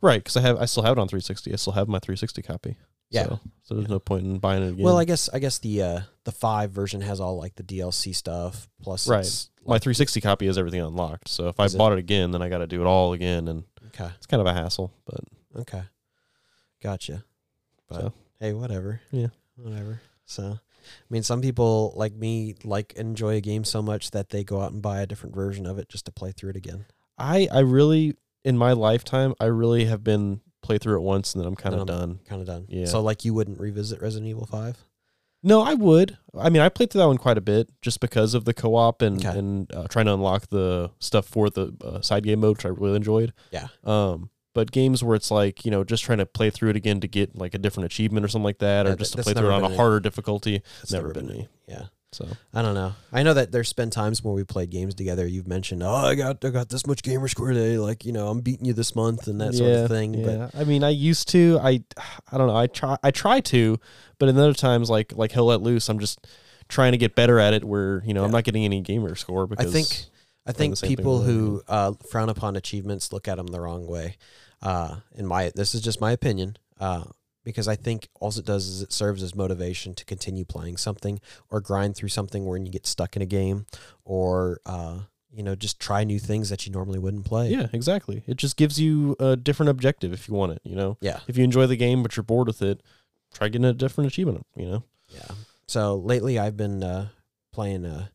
right. 0.00 0.24
Cause 0.24 0.36
I 0.36 0.40
have, 0.42 0.58
I 0.58 0.64
still 0.64 0.84
have 0.84 0.92
it 0.96 1.00
on 1.00 1.08
360. 1.08 1.52
I 1.52 1.56
still 1.56 1.72
have 1.74 1.88
my 1.88 1.98
360 1.98 2.40
copy. 2.42 2.76
Yeah. 3.10 3.24
So, 3.24 3.40
so 3.62 3.74
there's 3.76 3.88
no 3.88 3.98
point 3.98 4.24
in 4.24 4.38
buying 4.38 4.62
it 4.62 4.68
again. 4.72 4.84
Well, 4.84 4.98
I 4.98 5.04
guess 5.04 5.28
I 5.32 5.38
guess 5.38 5.58
the 5.58 5.82
uh, 5.82 6.00
the 6.24 6.32
five 6.32 6.70
version 6.72 7.00
has 7.02 7.20
all 7.20 7.36
like 7.38 7.54
the 7.54 7.62
DLC 7.62 8.14
stuff 8.14 8.68
plus 8.82 9.06
Right. 9.08 9.20
it's 9.20 9.50
my 9.64 9.74
like- 9.74 9.82
360. 9.82 10.20
360 10.20 10.20
copy 10.20 10.46
has 10.46 10.58
everything 10.58 10.80
unlocked. 10.80 11.28
So 11.28 11.48
if 11.48 11.58
I 11.60 11.64
Is 11.66 11.74
it? 11.74 11.78
bought 11.78 11.92
it 11.92 11.98
again, 11.98 12.30
then 12.32 12.42
I 12.42 12.48
got 12.48 12.58
to 12.58 12.66
do 12.66 12.80
it 12.80 12.86
all 12.86 13.12
again. 13.12 13.48
And 13.48 13.64
Okay. 13.88 14.10
it's 14.16 14.26
kind 14.26 14.40
of 14.40 14.46
a 14.46 14.52
hassle, 14.54 14.92
but 15.06 15.20
Okay. 15.60 15.82
Gotcha. 16.82 17.24
But 17.88 18.00
So. 18.00 18.12
hey, 18.40 18.52
whatever. 18.52 19.00
Yeah. 19.10 19.28
Whatever. 19.56 20.00
So 20.26 20.42
I 20.58 21.06
mean 21.10 21.22
some 21.22 21.40
people 21.40 21.92
like 21.96 22.12
me 22.14 22.54
like 22.64 22.92
enjoy 22.94 23.36
a 23.36 23.40
game 23.40 23.64
so 23.64 23.82
much 23.82 24.10
that 24.10 24.28
they 24.30 24.44
go 24.44 24.60
out 24.60 24.72
and 24.72 24.82
buy 24.82 25.00
a 25.00 25.06
different 25.06 25.34
version 25.34 25.66
of 25.66 25.78
it 25.78 25.88
just 25.88 26.04
to 26.06 26.12
play 26.12 26.32
through 26.32 26.50
it 26.50 26.56
again. 26.56 26.86
I, 27.18 27.48
I 27.50 27.60
really, 27.60 28.14
in 28.44 28.58
my 28.58 28.72
lifetime, 28.72 29.34
I 29.40 29.46
really 29.46 29.86
have 29.86 30.04
been 30.04 30.42
play 30.66 30.78
through 30.78 30.96
it 30.96 31.02
once 31.02 31.34
and 31.34 31.40
then 31.42 31.48
I'm 31.48 31.54
kind 31.56 31.74
of 31.74 31.86
done. 31.86 32.20
Kind 32.28 32.40
of 32.40 32.46
done. 32.46 32.66
Yeah. 32.68 32.86
So 32.86 33.00
like 33.00 33.24
you 33.24 33.32
wouldn't 33.34 33.58
revisit 33.60 34.00
Resident 34.00 34.28
Evil 34.28 34.46
5? 34.46 34.76
No, 35.42 35.60
I 35.62 35.74
would. 35.74 36.18
I 36.36 36.48
mean, 36.50 36.60
I 36.62 36.68
played 36.68 36.90
through 36.90 37.02
that 37.02 37.06
one 37.06 37.18
quite 37.18 37.38
a 37.38 37.42
bit 37.42 37.70
just 37.80 38.00
because 38.00 38.34
of 38.34 38.44
the 38.46 38.54
co-op 38.54 39.00
and 39.02 39.24
Okay. 39.24 39.38
and 39.38 39.72
uh, 39.72 39.86
trying 39.88 40.06
to 40.06 40.14
unlock 40.14 40.48
the 40.48 40.90
stuff 40.98 41.26
for 41.26 41.50
the 41.50 41.72
uh, 41.84 42.00
side 42.00 42.24
game 42.24 42.40
mode, 42.40 42.56
which 42.56 42.64
I 42.66 42.70
really 42.70 42.96
enjoyed. 42.96 43.32
Yeah. 43.52 43.68
Um, 43.84 44.30
but 44.54 44.72
games 44.72 45.04
where 45.04 45.14
it's 45.14 45.30
like 45.30 45.64
you 45.64 45.70
know 45.70 45.84
just 45.84 46.02
trying 46.02 46.18
to 46.18 46.26
play 46.26 46.50
through 46.50 46.70
it 46.70 46.76
again 46.76 46.98
to 47.00 47.06
get 47.06 47.36
like 47.36 47.54
a 47.54 47.58
different 47.58 47.84
achievement 47.84 48.24
or 48.24 48.28
something 48.28 48.44
like 48.44 48.58
that, 48.58 48.86
Yeah, 48.86 48.92
or 48.92 48.96
just 48.96 49.12
to 49.14 49.22
play 49.22 49.34
through 49.34 49.50
it 49.50 49.52
on 49.52 49.70
a 49.70 49.76
harder 49.76 50.00
difficulty, 50.00 50.62
It's 50.82 50.90
never 50.92 51.12
been 51.12 51.26
me. 51.28 51.46
Yeah. 51.68 51.84
So 52.16 52.26
I 52.54 52.62
don't 52.62 52.74
know. 52.74 52.94
I 53.12 53.22
know 53.22 53.34
that 53.34 53.52
there's 53.52 53.74
been 53.74 53.90
times 53.90 54.24
where 54.24 54.32
we 54.32 54.42
played 54.42 54.70
games 54.70 54.94
together. 54.94 55.26
You've 55.26 55.46
mentioned, 55.46 55.82
"Oh, 55.82 55.94
I 55.94 56.14
got 56.14 56.42
I 56.42 56.48
got 56.48 56.70
this 56.70 56.86
much 56.86 57.02
gamer 57.02 57.28
score 57.28 57.52
today. 57.52 57.76
Like, 57.76 58.06
you 58.06 58.12
know, 58.12 58.28
I'm 58.28 58.40
beating 58.40 58.64
you 58.64 58.72
this 58.72 58.96
month 58.96 59.28
and 59.28 59.38
that 59.42 59.52
sort 59.52 59.70
of 59.70 59.88
thing." 59.88 60.14
Yeah, 60.14 60.48
I 60.54 60.64
mean, 60.64 60.82
I 60.82 60.88
used 60.88 61.28
to. 61.28 61.58
I, 61.62 61.82
I 62.32 62.38
don't 62.38 62.46
know. 62.46 62.56
I 62.56 62.68
try. 62.68 62.96
I 63.02 63.10
try 63.10 63.40
to, 63.40 63.78
but 64.18 64.30
in 64.30 64.38
other 64.38 64.54
times, 64.54 64.88
like 64.88 65.12
like 65.14 65.32
Hell 65.32 65.44
Let 65.46 65.60
Loose, 65.60 65.90
I'm 65.90 65.98
just 65.98 66.26
trying 66.68 66.92
to 66.92 66.98
get 66.98 67.14
better 67.14 67.38
at 67.38 67.52
it. 67.52 67.64
Where 67.64 68.02
you 68.06 68.14
know 68.14 68.24
I'm 68.24 68.30
not 68.30 68.44
getting 68.44 68.64
any 68.64 68.80
gamer 68.80 69.14
score 69.14 69.46
But 69.46 69.60
I 69.60 69.64
think 69.64 69.86
I 70.46 70.52
think 70.52 70.72
the 70.72 70.76
same 70.76 70.88
thing 70.88 70.96
people 70.96 71.20
who 71.20 71.62
uh, 71.68 71.92
frown 72.10 72.30
upon 72.30 72.56
achievements 72.56 73.12
look 73.12 73.28
at 73.28 73.36
them 73.36 73.48
the 73.48 73.60
wrong 73.60 73.86
way. 73.86 74.16
Uh, 74.62 74.96
in 75.14 75.26
my 75.26 75.52
this 75.54 75.74
is 75.74 75.82
just 75.82 76.00
my 76.00 76.12
opinion. 76.12 76.56
Uh, 76.80 77.04
because 77.46 77.68
I 77.68 77.76
think 77.76 78.08
all 78.20 78.28
it 78.36 78.44
does 78.44 78.66
is 78.66 78.82
it 78.82 78.92
serves 78.92 79.22
as 79.22 79.34
motivation 79.34 79.94
to 79.94 80.04
continue 80.04 80.44
playing 80.44 80.76
something 80.76 81.20
or 81.48 81.60
grind 81.60 81.94
through 81.96 82.08
something 82.10 82.44
when 82.44 82.66
you 82.66 82.72
get 82.72 82.86
stuck 82.86 83.14
in 83.14 83.22
a 83.22 83.26
game 83.26 83.64
or 84.04 84.60
uh, 84.66 84.98
you 85.30 85.42
know 85.44 85.54
just 85.54 85.78
try 85.78 86.02
new 86.02 86.18
things 86.18 86.48
that 86.50 86.66
you 86.66 86.72
normally 86.72 86.98
wouldn't 86.98 87.24
play. 87.24 87.48
Yeah, 87.50 87.68
exactly. 87.72 88.24
It 88.26 88.36
just 88.36 88.56
gives 88.56 88.80
you 88.80 89.14
a 89.20 89.36
different 89.36 89.70
objective 89.70 90.12
if 90.12 90.26
you 90.28 90.34
want 90.34 90.52
it. 90.52 90.60
You 90.64 90.74
know, 90.74 90.98
Yeah. 91.00 91.20
if 91.28 91.38
you 91.38 91.44
enjoy 91.44 91.66
the 91.66 91.76
game 91.76 92.02
but 92.02 92.16
you're 92.16 92.24
bored 92.24 92.48
with 92.48 92.60
it, 92.62 92.82
try 93.32 93.46
getting 93.48 93.64
a 93.64 93.72
different 93.72 94.08
achievement. 94.08 94.44
You 94.56 94.66
know. 94.66 94.82
Yeah. 95.08 95.28
So 95.68 95.94
lately 95.96 96.38
I've 96.38 96.56
been 96.56 96.82
uh, 96.82 97.08
playing 97.52 97.86
uh, 97.86 98.08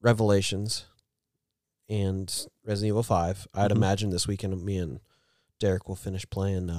Revelations 0.00 0.84
and 1.88 2.46
Resident 2.64 2.88
Evil 2.88 3.02
5. 3.02 3.48
I'd 3.54 3.70
Mhm. 3.70 3.76
imagine 3.76 4.10
this 4.10 4.26
weekend 4.26 4.52
me 4.64 4.76
and 4.76 5.00
Derek 5.58 5.88
will 5.88 5.96
finish 5.96 6.28
playing 6.28 6.70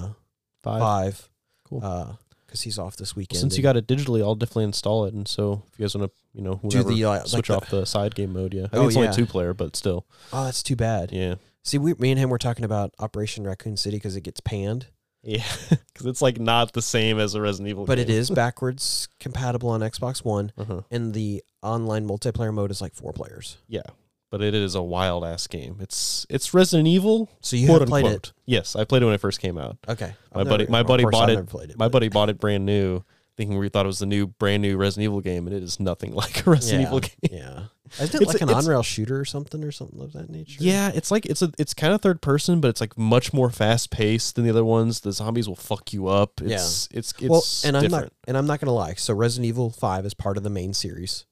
uh, 0.66 0.80
Five. 0.80 1.16
5. 1.16 1.30
Cool. 1.66 2.18
Because 2.46 2.62
he's 2.62 2.78
off 2.78 2.96
this 2.98 3.16
weekend. 3.16 3.40
Since 3.40 3.58
you 3.58 3.64
got 3.64 3.78
it 3.78 3.88
digitally, 3.88 4.22
I'll 4.22 4.36
definitely 4.36 4.66
install 4.66 5.06
it. 5.06 5.14
And 5.16 5.28
so 5.28 5.64
if 5.72 5.80
you 5.80 5.84
guys 5.84 5.96
want 5.96 6.12
to, 6.12 6.18
you 6.36 6.44
know, 6.44 6.60
do 6.68 6.78
whoever, 6.78 6.94
the 6.94 7.06
uh, 7.06 7.24
switch 7.24 7.50
like 7.50 7.58
off 7.64 7.70
the 7.70 7.86
side 7.86 8.14
game 8.14 8.34
mode. 8.34 8.54
Yeah, 8.54 8.64
I 8.64 8.66
Oh, 8.66 8.70
think 8.82 8.86
it's 8.88 8.96
yeah. 8.96 9.02
only 9.04 9.16
two 9.16 9.26
player, 9.26 9.54
but 9.56 9.76
still, 9.76 10.06
oh, 10.32 10.46
that's 10.46 10.62
too 10.62 10.76
bad. 10.76 11.12
yeah, 11.12 11.36
See, 11.64 11.78
we, 11.80 11.94
me 11.96 12.12
and 12.12 12.20
him 12.20 12.30
were 12.30 12.38
talking 12.38 12.64
about 12.66 12.94
Operation 13.00 13.44
Raccoon 13.46 13.76
City 13.78 13.98
because 13.98 14.16
it 14.16 14.22
gets 14.22 14.40
panned, 14.40 14.86
yeah, 15.24 15.44
because 15.70 16.06
it's 16.06 16.22
like 16.22 16.40
not 16.40 16.74
the 16.74 16.82
same 16.84 17.18
as 17.20 17.34
a 17.34 17.42
Resident 17.42 17.70
Evil. 17.70 17.86
but 17.86 17.98
it 17.98 18.08
game. 18.08 18.18
is 18.18 18.30
backwards 18.30 19.08
compatible 19.20 19.70
on 19.70 19.80
Xbox 19.82 20.24
One, 20.24 20.52
Uh-huh. 20.58 20.82
and 20.92 21.14
the 21.16 21.44
online 21.64 22.08
multiplayer 22.08 22.54
mode 22.54 22.70
is 22.70 22.82
like 22.82 22.94
four 22.94 23.14
players. 23.14 23.58
Yeah, 23.68 23.82
but 24.34 24.42
it 24.42 24.56
is 24.56 24.74
a 24.74 24.82
wild 24.82 25.24
ass 25.24 25.46
game. 25.46 25.78
It's 25.80 26.26
it's 26.28 26.56
Resident 26.56 26.88
Evil. 26.88 27.30
So 27.42 27.56
you 27.56 27.68
quote 27.68 27.88
played 27.88 28.06
unquote. 28.06 28.34
Yes, 28.48 28.76
I 28.76 28.84
played 28.84 29.04
it 29.04 29.06
when 29.06 29.14
it 29.14 29.22
first 29.22 29.40
came 29.40 29.60
out. 29.60 29.78
Okay. 29.88 30.12
My 30.34 30.42
I've 30.42 30.48
buddy- 30.50 30.64
never- 30.64 30.72
my 30.72 30.82
buddy 30.82 31.06
bought 31.06 31.30
it- 31.30 31.38
it, 31.38 31.78
My 31.78 31.86
but- 31.86 31.92
buddy 31.92 32.10
bought 32.10 32.30
it 32.30 32.40
brand 32.40 32.66
new, 32.66 33.04
thinking 33.38 33.60
we 33.60 33.70
thought 33.70 33.86
it 33.86 33.88
was 33.88 34.00
the 34.00 34.08
new 34.08 34.26
brand 34.26 34.64
new 34.64 34.76
Resident 34.76 35.04
Evil 35.06 35.22
game, 35.22 35.46
and 35.46 35.56
it 35.56 35.62
is 35.62 35.80
nothing 35.80 36.14
like 36.16 36.46
a 36.48 36.50
Resident 36.50 36.82
yeah, 36.82 36.88
Evil 36.88 37.00
game. 37.00 37.12
Yeah. 37.32 37.64
Isn't 38.02 38.16
it 38.16 38.22
It's- 38.24 38.28
like 38.34 38.42
an 38.42 38.50
it's- 38.50 38.66
on-rail 38.66 38.82
shooter 38.82 39.20
or 39.20 39.26
something 39.26 39.64
or 39.64 39.72
something 39.72 40.02
of 40.02 40.14
that 40.14 40.28
nature? 40.32 40.64
Yeah, 40.64 40.90
it's 40.96 41.12
like 41.12 41.28
it's 41.28 41.44
a 41.44 41.52
it's 41.60 41.76
kind 41.76 41.94
of 41.94 42.02
third 42.02 42.22
person, 42.22 42.60
but 42.60 42.70
it's 42.70 42.82
like 42.82 42.98
much 42.98 43.34
more 43.34 43.52
fast 43.52 43.92
paced 43.92 44.36
than 44.36 44.46
the 44.46 44.50
other 44.50 44.66
ones. 44.66 45.02
The 45.02 45.12
zombies 45.12 45.48
will 45.48 45.56
fuck 45.56 45.94
you 45.94 46.08
up. 46.08 46.42
It's 46.42 46.90
it's 46.92 47.14
it's 47.20 47.30
well, 47.30 47.44
and 47.64 47.78
I'm 47.78 47.92
not 47.92 48.12
and 48.28 48.36
I'm 48.36 48.48
not 48.48 48.60
gonna 48.60 48.74
lie. 48.74 48.96
So 48.96 49.14
Resident 49.14 49.46
Evil 49.48 49.70
Five 49.70 50.08
is 50.08 50.16
part 50.16 50.38
of 50.38 50.44
the 50.44 50.50
main 50.50 50.74
series, 50.74 51.26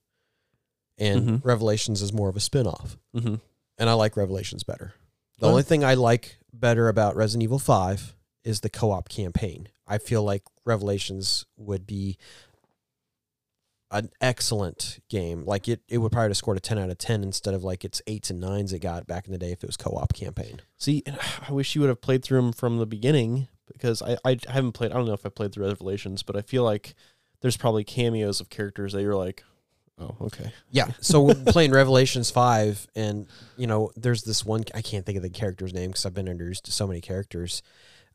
and 0.97 1.27
Mhm. 1.27 1.45
Revelations 1.45 2.01
is 2.01 2.13
more 2.13 2.29
of 2.29 2.35
a 2.35 2.39
spin-off. 2.41 2.97
hmm 3.13 3.35
and 3.77 3.89
I 3.89 3.93
like 3.93 4.15
Revelations 4.15 4.63
better. 4.63 4.93
The 5.39 5.45
Well- 5.47 5.51
only 5.51 5.63
thing 5.63 5.83
I 5.83 5.95
like 5.95 6.37
better 6.53 6.87
about 6.87 7.15
Resident 7.15 7.41
Evil 7.43 7.57
5 7.57 8.15
is 8.43 8.59
the 8.59 8.69
co-op 8.69 9.09
campaign. 9.09 9.69
I 9.87 9.97
feel 9.97 10.21
like 10.23 10.43
Revelations 10.65 11.45
would 11.57 11.87
be 11.87 12.17
an 13.89 14.09
excellent 14.21 14.99
game. 15.09 15.43
Like 15.45 15.67
it, 15.67 15.81
it 15.89 15.97
would 15.97 16.11
probably 16.11 16.29
have 16.29 16.37
scored 16.37 16.57
a 16.57 16.61
10 16.61 16.77
out 16.77 16.89
of 16.89 16.97
10 16.97 17.23
instead 17.23 17.53
of 17.53 17.63
like 17.63 17.83
its 17.83 18.01
8s 18.07 18.29
and 18.29 18.41
9s 18.41 18.71
it 18.71 18.79
got 18.79 19.05
back 19.05 19.25
in 19.25 19.31
the 19.33 19.37
day 19.37 19.51
if 19.51 19.63
it 19.63 19.67
was 19.67 19.77
co-op 19.77 20.13
campaign. 20.13 20.61
See, 20.77 21.03
I 21.47 21.51
wish 21.51 21.75
you 21.75 21.81
would 21.81 21.89
have 21.89 22.01
played 22.01 22.23
through 22.23 22.41
them 22.41 22.53
from 22.53 22.77
the 22.77 22.85
beginning 22.85 23.47
because 23.67 24.01
I, 24.01 24.17
I 24.23 24.37
haven't 24.47 24.73
played. 24.73 24.91
I 24.91 24.95
don't 24.95 25.07
know 25.07 25.13
if 25.13 25.25
I 25.25 25.29
played 25.29 25.51
through 25.53 25.65
Revelations, 25.67 26.23
but 26.23 26.35
I 26.37 26.41
feel 26.41 26.63
like 26.63 26.93
there's 27.41 27.57
probably 27.57 27.83
cameos 27.83 28.39
of 28.39 28.49
characters 28.49 28.93
that 28.93 29.01
you're 29.01 29.15
like, 29.15 29.43
oh, 30.01 30.15
okay. 30.25 30.51
Yeah. 30.69 30.87
So 30.99 31.21
we're 31.21 31.35
playing 31.35 31.71
Revelations 31.71 32.29
5 32.31 32.87
and 32.95 33.27
you 33.57 33.67
know, 33.67 33.91
there's 33.95 34.23
this 34.23 34.43
one 34.45 34.63
I 34.75 34.81
can't 34.81 35.05
think 35.05 35.15
of 35.17 35.23
the 35.23 35.29
character's 35.29 35.73
name 35.73 35.93
cuz 35.93 36.05
I've 36.05 36.13
been 36.13 36.27
introduced 36.27 36.65
to 36.65 36.71
so 36.71 36.87
many 36.87 36.99
characters, 37.01 37.61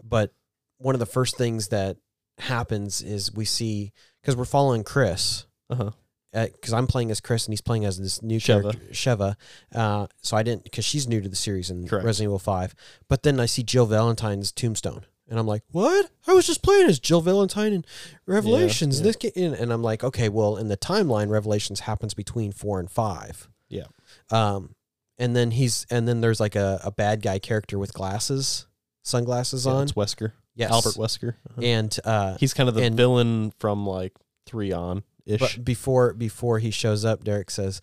but 0.03 0.33
one 0.79 0.95
of 0.95 0.99
the 0.99 1.07
first 1.07 1.37
things 1.39 1.69
that 1.69 1.97
happens 2.39 3.01
is 3.03 3.33
we 3.33 3.45
see 3.45 3.93
cuz 4.25 4.37
we're 4.37 4.45
following 4.45 4.85
Chris 4.85 5.47
Uh 5.71 5.75
huh. 5.77 5.91
because 6.33 6.73
I'm 6.75 6.87
playing 6.87 7.11
as 7.11 7.21
Chris 7.21 7.47
and 7.47 7.53
he's 7.53 7.63
playing 7.63 7.85
as 7.87 7.97
this 7.99 8.23
new 8.23 8.39
Sheva. 8.39 8.63
character 8.73 8.93
Sheva. 8.93 9.37
Uh, 9.75 10.07
so 10.21 10.37
I 10.37 10.43
didn't 10.43 10.65
because 10.65 10.85
she's 10.85 11.09
new 11.09 11.21
to 11.23 11.29
the 11.29 11.37
series 11.37 11.71
in 11.71 11.89
Correct. 11.89 12.05
Resident 12.05 12.29
Evil 12.31 12.39
Five. 12.39 12.75
But 13.09 13.23
then 13.23 13.41
I 13.41 13.47
see 13.47 13.63
Jill 13.63 13.87
Valentine's 13.87 14.53
Tombstone, 14.53 15.07
and 15.29 15.39
I'm 15.39 15.47
like, 15.47 15.63
"What? 15.73 16.11
I 16.27 16.33
was 16.35 16.47
just 16.47 16.63
playing 16.63 16.89
as 16.89 16.99
Jill 16.99 17.21
Valentine 17.21 17.73
in 17.73 17.85
Revelations." 18.27 18.99
yeah. 19.01 19.05
This 19.05 19.17
ga- 19.17 19.33
and 19.37 19.55
and 19.55 19.73
I'm 19.73 19.83
like, 19.83 20.03
"Okay, 20.05 20.29
well, 20.29 20.57
in 20.57 20.69
the 20.69 20.77
timeline, 20.77 21.29
Revelations 21.31 21.81
happens 21.81 22.15
between 22.15 22.53
four 22.53 22.79
and 22.81 22.91
five. 22.91 23.49
Yeah. 23.69 23.87
Um, 24.31 24.75
and 25.19 25.35
then 25.35 25.51
he's 25.53 25.87
and 25.91 26.07
then 26.07 26.21
there's 26.21 26.41
like 26.41 26.57
a, 26.57 26.81
a 26.85 26.91
bad 26.93 27.23
guy 27.23 27.39
character 27.39 27.79
with 27.79 27.93
glasses, 27.95 28.67
sunglasses 29.03 29.67
Yeah, 29.67 29.73
on. 29.73 29.83
it's 29.85 29.93
Wesker. 29.93 30.33
Yes, 30.55 30.71
Albert 30.71 30.95
Wesker. 30.95 31.35
Uh-huh. 31.51 31.61
And 31.63 31.99
uh, 32.05 32.37
He's 32.39 32.55
kind 32.55 32.69
of 32.69 32.75
the 32.75 32.83
and- 32.83 32.97
villain 32.97 33.53
from 33.59 33.87
like 33.87 34.13
three 34.47 34.73
on 34.73 35.03
ish. 35.27 35.41
But 35.41 35.65
before 35.65 36.15
before 36.15 36.59
he 36.61 36.71
shows 36.71 37.05
up, 37.05 37.25
Derek 37.25 37.51
says, 37.51 37.81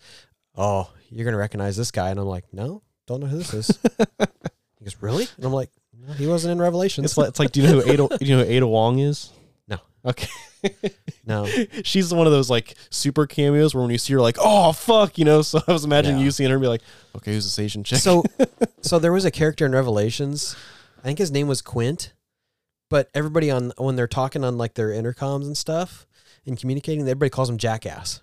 "Oh, 0.56 0.90
you're 1.10 1.24
gonna 1.24 1.36
recognize 1.36 1.76
this 1.76 1.90
guy," 1.90 2.10
and 2.10 2.18
I'm 2.18 2.26
like, 2.26 2.44
"No, 2.52 2.82
don't 3.06 3.20
know 3.20 3.26
who 3.26 3.38
this 3.38 3.54
is." 3.54 3.78
he 4.78 4.84
goes, 4.84 4.96
"Really?" 5.00 5.26
And 5.36 5.44
I'm 5.44 5.52
like, 5.52 5.70
"He 6.16 6.26
wasn't 6.26 6.52
in 6.52 6.58
Revelations." 6.60 7.04
It's 7.04 7.16
like, 7.16 7.28
it's 7.28 7.38
like, 7.38 7.52
do 7.52 7.60
you 7.62 7.68
know 7.68 7.80
who 7.80 7.90
Ada, 7.90 8.18
you 8.24 8.36
know 8.36 8.44
who 8.44 8.50
Ada 8.50 8.66
Wong 8.66 8.98
is? 8.98 9.30
No. 9.68 9.78
Okay. 10.04 10.28
no, 11.26 11.46
She's 11.82 12.12
one 12.12 12.26
of 12.26 12.32
those 12.32 12.48
like 12.48 12.74
super 12.90 13.26
cameos 13.26 13.74
where 13.74 13.82
when 13.82 13.90
you 13.90 13.98
see 13.98 14.14
her, 14.14 14.20
like, 14.20 14.36
oh 14.40 14.72
fuck, 14.72 15.18
you 15.18 15.24
know. 15.24 15.42
So 15.42 15.60
I 15.68 15.72
was 15.72 15.84
imagining 15.84 16.18
Yeah. 16.18 16.24
you 16.24 16.30
seeing 16.30 16.48
her 16.50 16.56
and 16.56 16.62
be 16.62 16.68
like, 16.68 16.80
okay, 17.16 17.32
who's 17.32 17.44
this 17.44 17.58
Asian 17.58 17.84
chick? 17.84 17.98
so 17.98 18.22
so 18.80 18.98
there 18.98 19.12
was 19.12 19.24
a 19.24 19.30
character 19.30 19.66
in 19.66 19.72
Revelations. 19.72 20.56
I 20.98 21.02
think 21.02 21.18
his 21.18 21.30
name 21.30 21.48
was 21.48 21.60
Quint, 21.60 22.12
but 22.88 23.10
everybody 23.14 23.50
on 23.50 23.72
when 23.76 23.96
they're 23.96 24.06
talking 24.08 24.42
on 24.42 24.56
like 24.56 24.72
their 24.74 24.88
intercoms 24.88 25.44
and 25.44 25.56
stuff 25.56 26.06
and 26.46 26.58
communicating, 26.58 27.02
everybody 27.02 27.28
calls 27.30 27.50
him 27.50 27.58
Jackass. 27.58 28.20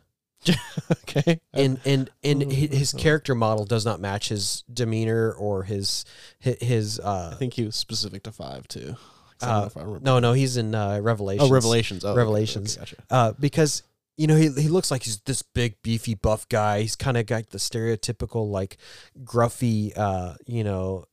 okay. 0.91 1.39
and 1.53 1.79
and 1.85 2.09
and 2.23 2.43
hi- 2.43 2.67
his 2.75 2.93
character 2.93 3.35
model 3.35 3.65
does 3.65 3.85
not 3.85 3.99
match 3.99 4.29
his 4.29 4.63
demeanor 4.73 5.31
or 5.33 5.63
his 5.63 6.05
his 6.39 6.99
uh 6.99 7.31
I 7.33 7.35
think 7.37 7.53
he 7.53 7.63
was 7.65 7.75
specific 7.75 8.23
to 8.23 8.31
five 8.31 8.67
too. 8.67 8.95
'Cause 9.39 9.43
I 9.43 9.47
don't 9.47 9.55
Uh, 9.55 9.59
know 9.61 9.65
if 9.67 9.77
I 9.77 9.79
remember. 9.81 9.99
no 10.05 10.19
no 10.19 10.33
he's 10.33 10.57
in 10.57 10.73
uh 10.75 10.99
Revelations. 10.99 11.49
Oh, 11.49 11.53
Revelations. 11.53 12.03
Oh, 12.05 12.09
okay, 12.11 12.17
Revelations. 12.17 12.77
okay, 12.77 12.81
gotcha. 12.81 13.03
uh, 13.09 13.33
because 13.39 13.83
you 14.17 14.27
know 14.27 14.35
he 14.35 14.49
he 14.49 14.67
looks 14.67 14.91
like 14.91 15.03
he's 15.03 15.19
this 15.21 15.41
big 15.41 15.75
beefy 15.83 16.15
buff 16.15 16.47
guy. 16.49 16.81
He's 16.81 16.95
kind 16.95 17.17
of 17.17 17.25
got 17.25 17.49
the 17.49 17.57
stereotypical 17.57 18.49
like 18.49 18.77
gruffy, 19.23 19.93
uh, 19.97 20.35
you 20.45 20.63
know, 20.63 21.05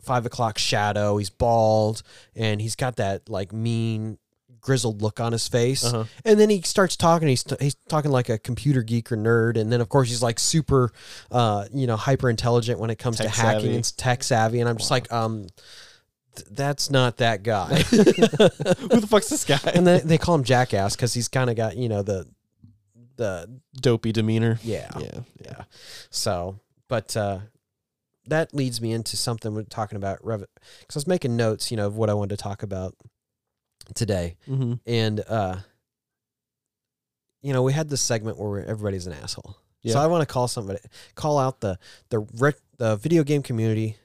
five 0.00 0.26
o'clock 0.26 0.58
shadow. 0.58 1.16
He's 1.16 1.30
bald 1.30 2.02
and 2.34 2.60
he's 2.60 2.76
got 2.76 2.96
that 2.96 3.28
like 3.28 3.52
mean 3.52 4.18
grizzled 4.64 5.00
look 5.02 5.20
on 5.20 5.30
his 5.32 5.46
face. 5.46 5.84
Uh-huh. 5.84 6.04
And 6.24 6.40
then 6.40 6.50
he 6.50 6.62
starts 6.62 6.96
talking. 6.96 7.28
He's 7.28 7.44
t- 7.44 7.56
he's 7.60 7.76
talking 7.88 8.10
like 8.10 8.28
a 8.28 8.38
computer 8.38 8.82
geek 8.82 9.12
or 9.12 9.16
nerd. 9.16 9.56
And 9.58 9.70
then 9.72 9.80
of 9.80 9.88
course 9.88 10.08
he's 10.08 10.22
like 10.22 10.38
super, 10.40 10.90
uh, 11.30 11.66
you 11.72 11.86
know, 11.86 11.96
hyper 11.96 12.28
intelligent 12.30 12.80
when 12.80 12.90
it 12.90 12.98
comes 12.98 13.18
Tech 13.18 13.26
to 13.26 13.32
hacking 13.32 13.60
savvy. 13.60 13.76
and 13.76 13.96
tech 13.96 14.22
savvy. 14.24 14.60
And 14.60 14.68
I'm 14.68 14.76
just 14.78 14.90
Wow. 14.90 14.94
like, 14.96 15.12
um. 15.12 15.46
th- 16.36 16.48
That's 16.50 16.90
not 16.90 17.18
that 17.18 17.42
guy. 17.44 17.74
Who 17.82 17.98
the 19.00 19.06
fuck's 19.08 19.28
this 19.28 19.44
guy? 19.44 19.60
and 19.74 19.86
then 19.86 20.06
they 20.08 20.18
call 20.18 20.34
him 20.34 20.44
Jackass 20.44 20.96
because 20.96 21.14
he's 21.14 21.28
kind 21.28 21.48
of 21.50 21.56
got 21.56 21.76
you 21.76 21.88
know 21.88 22.02
the 22.02 22.26
the 23.16 23.60
Dopey 23.80 24.10
demeanor. 24.12 24.58
yeah 24.64 24.90
Yeah. 24.98 25.20
yeah. 25.44 25.64
So, 26.10 26.58
but 26.88 27.16
uh, 27.16 27.38
that 28.26 28.54
leads 28.54 28.80
me 28.80 28.90
into 28.92 29.16
something 29.16 29.54
we're 29.54 29.62
talking 29.64 29.96
about 29.96 30.18
because 30.22 30.46
I 30.96 30.96
was 30.96 31.06
making 31.06 31.36
notes, 31.36 31.70
you 31.70 31.76
know, 31.76 31.86
of 31.86 31.96
what 31.96 32.10
I 32.10 32.14
wanted 32.14 32.36
to 32.36 32.42
talk 32.42 32.62
about 32.64 32.94
today, 33.94 34.36
Mm-hmm. 34.48 34.74
and 34.86 35.20
uh, 35.28 35.56
you 37.42 37.52
know, 37.52 37.62
we 37.62 37.72
had 37.72 37.88
this 37.88 38.00
segment 38.00 38.38
where 38.38 38.64
everybody's 38.64 39.06
an 39.06 39.12
asshole. 39.12 39.56
Yeah. 39.82 39.92
So 39.94 40.00
I 40.00 40.06
want 40.06 40.26
to 40.26 40.32
call 40.32 40.48
somebody, 40.48 40.78
call 41.14 41.38
out 41.38 41.60
the 41.60 41.78
the 42.08 42.20
re- 42.38 42.52
the 42.78 42.96
video 42.96 43.22
game 43.22 43.42
community 43.42 43.96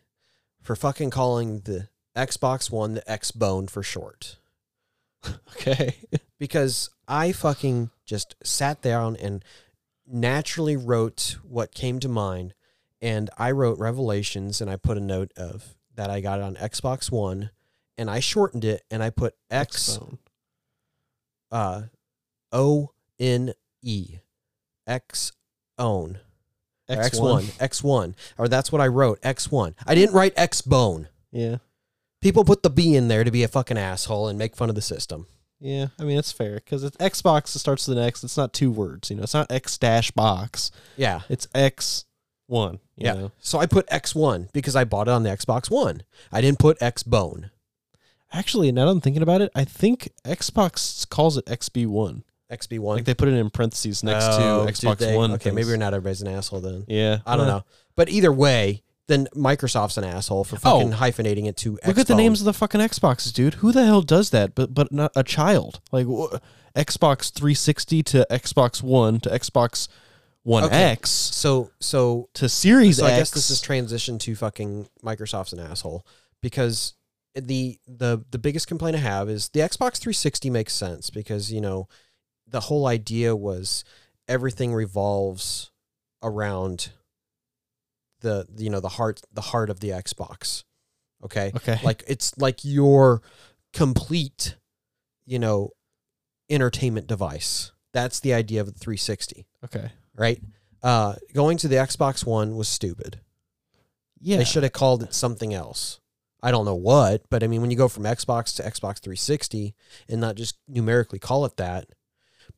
for 0.61 0.75
fucking 0.75 1.09
calling 1.09 1.61
the 1.61 1.87
Xbox 2.15 2.69
One 2.69 2.95
the 2.95 3.09
X 3.11 3.31
Bone 3.31 3.67
for 3.67 3.81
short 3.81 4.35
Okay. 5.53 5.95
because 6.37 6.89
I 7.07 7.31
fucking 7.31 7.91
just 8.05 8.35
sat 8.43 8.81
down 8.81 9.15
and 9.15 9.43
naturally 10.05 10.75
wrote 10.75 11.37
what 11.43 11.73
came 11.73 11.99
to 12.01 12.09
mind. 12.09 12.53
And 13.01 13.29
I 13.37 13.51
wrote 13.51 13.79
Revelations 13.79 14.59
and 14.59 14.69
I 14.69 14.75
put 14.75 14.97
a 14.97 15.01
note 15.01 15.31
of 15.37 15.75
that 15.95 16.09
I 16.09 16.19
got 16.19 16.39
it 16.39 16.43
on 16.43 16.55
Xbox 16.55 17.09
One 17.09 17.51
and 17.99 18.09
I 18.09 18.21
shortened 18.21 18.63
it 18.63 18.83
and 18.89 19.03
I 19.03 19.09
put 19.09 19.35
X 19.51 19.99
uh, 21.51 21.83
O 22.51 22.91
N 23.19 23.53
E 23.83 24.19
X 24.87 25.33
own 25.77 26.19
X 26.87 27.19
one 27.19 27.45
X 27.59 27.83
one 27.83 28.15
or 28.37 28.47
that's 28.47 28.71
what 28.71 28.81
I 28.81 28.87
wrote 28.87 29.19
X 29.21 29.51
one. 29.51 29.75
I 29.85 29.93
didn't 29.95 30.15
write 30.15 30.33
X 30.37 30.61
bone. 30.61 31.09
Yeah. 31.31 31.57
People 32.21 32.45
put 32.45 32.63
the 32.63 32.69
B 32.69 32.95
in 32.95 33.09
there 33.09 33.23
to 33.23 33.31
be 33.31 33.43
a 33.43 33.47
fucking 33.47 33.77
asshole 33.77 34.29
and 34.29 34.39
make 34.39 34.55
fun 34.55 34.69
of 34.69 34.75
the 34.75 34.81
system. 34.81 35.27
Yeah. 35.59 35.87
I 35.99 36.03
mean, 36.03 36.17
it's 36.17 36.31
fair 36.31 36.55
because 36.55 36.85
it's 36.85 36.97
Xbox. 36.97 37.55
It 37.55 37.59
starts 37.59 37.87
with 37.87 37.97
an 37.97 38.03
X. 38.03 38.23
It's 38.23 38.37
not 38.37 38.53
two 38.53 38.71
words. 38.71 39.09
You 39.09 39.17
know, 39.17 39.23
it's 39.23 39.33
not 39.33 39.51
X 39.51 39.77
dash 39.77 40.11
box. 40.11 40.71
Yeah. 40.95 41.21
It's 41.29 41.47
X 41.53 42.05
one. 42.47 42.79
Yeah. 42.95 43.13
know? 43.13 43.31
So 43.39 43.59
I 43.59 43.65
put 43.65 43.87
X1 43.87 44.51
because 44.51 44.75
I 44.75 44.83
bought 44.83 45.07
it 45.07 45.11
on 45.11 45.23
the 45.23 45.29
Xbox 45.29 45.69
One. 45.69 46.03
I 46.31 46.41
didn't 46.41 46.59
put 46.59 46.81
X 46.81 47.03
Bone. 47.03 47.51
Actually, 48.31 48.71
now 48.71 48.85
that 48.85 48.91
I'm 48.91 49.01
thinking 49.01 49.23
about 49.23 49.41
it, 49.41 49.51
I 49.55 49.63
think 49.65 50.09
Xbox 50.25 51.07
calls 51.09 51.37
it 51.37 51.45
XB 51.45 51.87
one. 51.87 52.23
XB1. 52.51 52.83
Like 52.95 53.05
they 53.05 53.13
put 53.13 53.27
it 53.27 53.33
in 53.35 53.49
parentheses 53.49 54.03
next 54.03 54.25
Oh, 54.27 54.65
to 54.65 54.71
Xbox? 54.71 55.15
One. 55.15 55.31
Okay, 55.33 55.45
things. 55.51 55.55
maybe 55.55 55.77
not 55.77 55.93
everybody's 55.93 56.21
an 56.21 56.27
asshole 56.29 56.61
then. 56.61 56.83
Yeah. 56.87 57.19
I 57.25 57.35
don't 57.37 57.45
know. 57.47 57.63
But 57.95 58.09
either 58.09 58.31
way, 58.31 58.81
then 59.07 59.27
Microsoft's 59.35 59.97
an 59.99 60.03
asshole 60.03 60.43
for 60.43 60.55
Oh. 60.63 60.79
fucking 60.79 60.93
hyphenating 60.93 61.45
it 61.47 61.57
to 61.57 61.73
Xbox. 61.73 61.87
Look 61.87 61.97
at 61.99 62.07
the 62.07 62.15
names 62.15 62.41
of 62.41 62.45
the 62.45 62.53
fucking 62.53 62.81
Xboxes, 62.81 63.33
dude. 63.33 63.55
Who 63.55 63.71
the 63.71 63.85
hell 63.85 64.01
does 64.01 64.31
that? 64.31 64.55
But 64.55 64.73
but 64.73 64.91
not 64.91 65.11
a 65.15 65.23
child. 65.23 65.79
Like 65.91 66.07
wh- 66.07 66.35
Xbox 66.75 67.31
360 67.31 68.01
to 68.03 68.27
Xbox 68.31 68.81
One 68.81 69.19
to 69.21 69.29
Xbox 69.29 69.87
One 70.43 70.63
Okay. 70.63 70.75
X 70.85 71.09
So 71.11 71.69
so 71.79 72.29
to 72.35 72.49
Series 72.49 72.97
so 72.97 73.05
X. 73.05 73.13
I 73.13 73.17
guess 73.17 73.31
this 73.31 73.49
is 73.51 73.61
transition 73.61 74.17
to 74.19 74.35
fucking 74.35 74.87
Microsoft's 75.03 75.53
an 75.53 75.59
asshole 75.59 76.03
because 76.41 76.93
the 77.39 77.79
the 77.87 78.23
the 78.31 78.37
biggest 78.37 78.67
complaint 78.67 78.95
I 78.95 78.99
have 78.99 79.29
is 79.29 79.49
the 79.49 79.61
Xbox 79.61 79.97
360 79.97 80.49
makes 80.49 80.73
sense 80.73 81.09
because 81.09 81.51
you 81.51 81.61
know 81.61 81.87
the 82.47 82.61
whole 82.61 82.87
idea 82.87 83.35
was 83.35 83.83
everything 84.27 84.73
revolves 84.73 85.71
around 86.21 86.91
the 88.21 88.47
you 88.57 88.69
know 88.69 88.79
the 88.79 88.89
heart 88.89 89.21
the 89.31 89.41
heart 89.41 89.69
of 89.69 89.79
the 89.79 89.89
Xbox. 89.89 90.63
Okay? 91.23 91.51
okay. 91.55 91.79
Like 91.83 92.03
it's 92.07 92.37
like 92.37 92.59
your 92.63 93.21
complete 93.73 94.55
you 95.25 95.39
know 95.39 95.71
entertainment 96.49 97.07
device. 97.07 97.71
That's 97.91 98.19
the 98.19 98.33
idea 98.33 98.61
of 98.61 98.67
the 98.67 98.79
360, 98.79 99.47
okay. 99.65 99.91
right? 100.15 100.41
Uh 100.81 101.15
going 101.33 101.57
to 101.57 101.67
the 101.67 101.75
Xbox 101.75 102.25
One 102.25 102.55
was 102.55 102.67
stupid. 102.67 103.19
Yeah. 104.21 104.37
They 104.37 104.45
should 104.45 104.63
have 104.63 104.73
called 104.73 105.03
it 105.03 105.13
something 105.13 105.53
else. 105.53 105.99
I 106.41 106.51
don't 106.51 106.65
know 106.65 106.75
what, 106.75 107.23
but 107.29 107.43
I 107.43 107.47
mean, 107.47 107.61
when 107.61 107.71
you 107.71 107.77
go 107.77 107.87
from 107.87 108.03
Xbox 108.03 108.55
to 108.55 108.63
Xbox 108.63 108.99
360 108.99 109.75
and 110.07 110.21
not 110.21 110.35
just 110.35 110.57
numerically 110.67 111.19
call 111.19 111.45
it 111.45 111.57
that. 111.57 111.89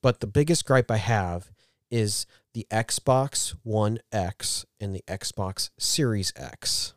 But 0.02 0.20
the 0.20 0.28
biggest 0.28 0.65
gripe 0.65 0.89
I 0.91 0.98
have 0.98 1.52
is 1.89 2.26
the 2.54 2.65
Xbox 2.72 3.56
One 3.63 4.00
X 4.12 4.65
and 4.80 4.96
the 4.96 5.04
Xbox 5.08 5.70
Series 5.78 6.32
X 6.36 6.94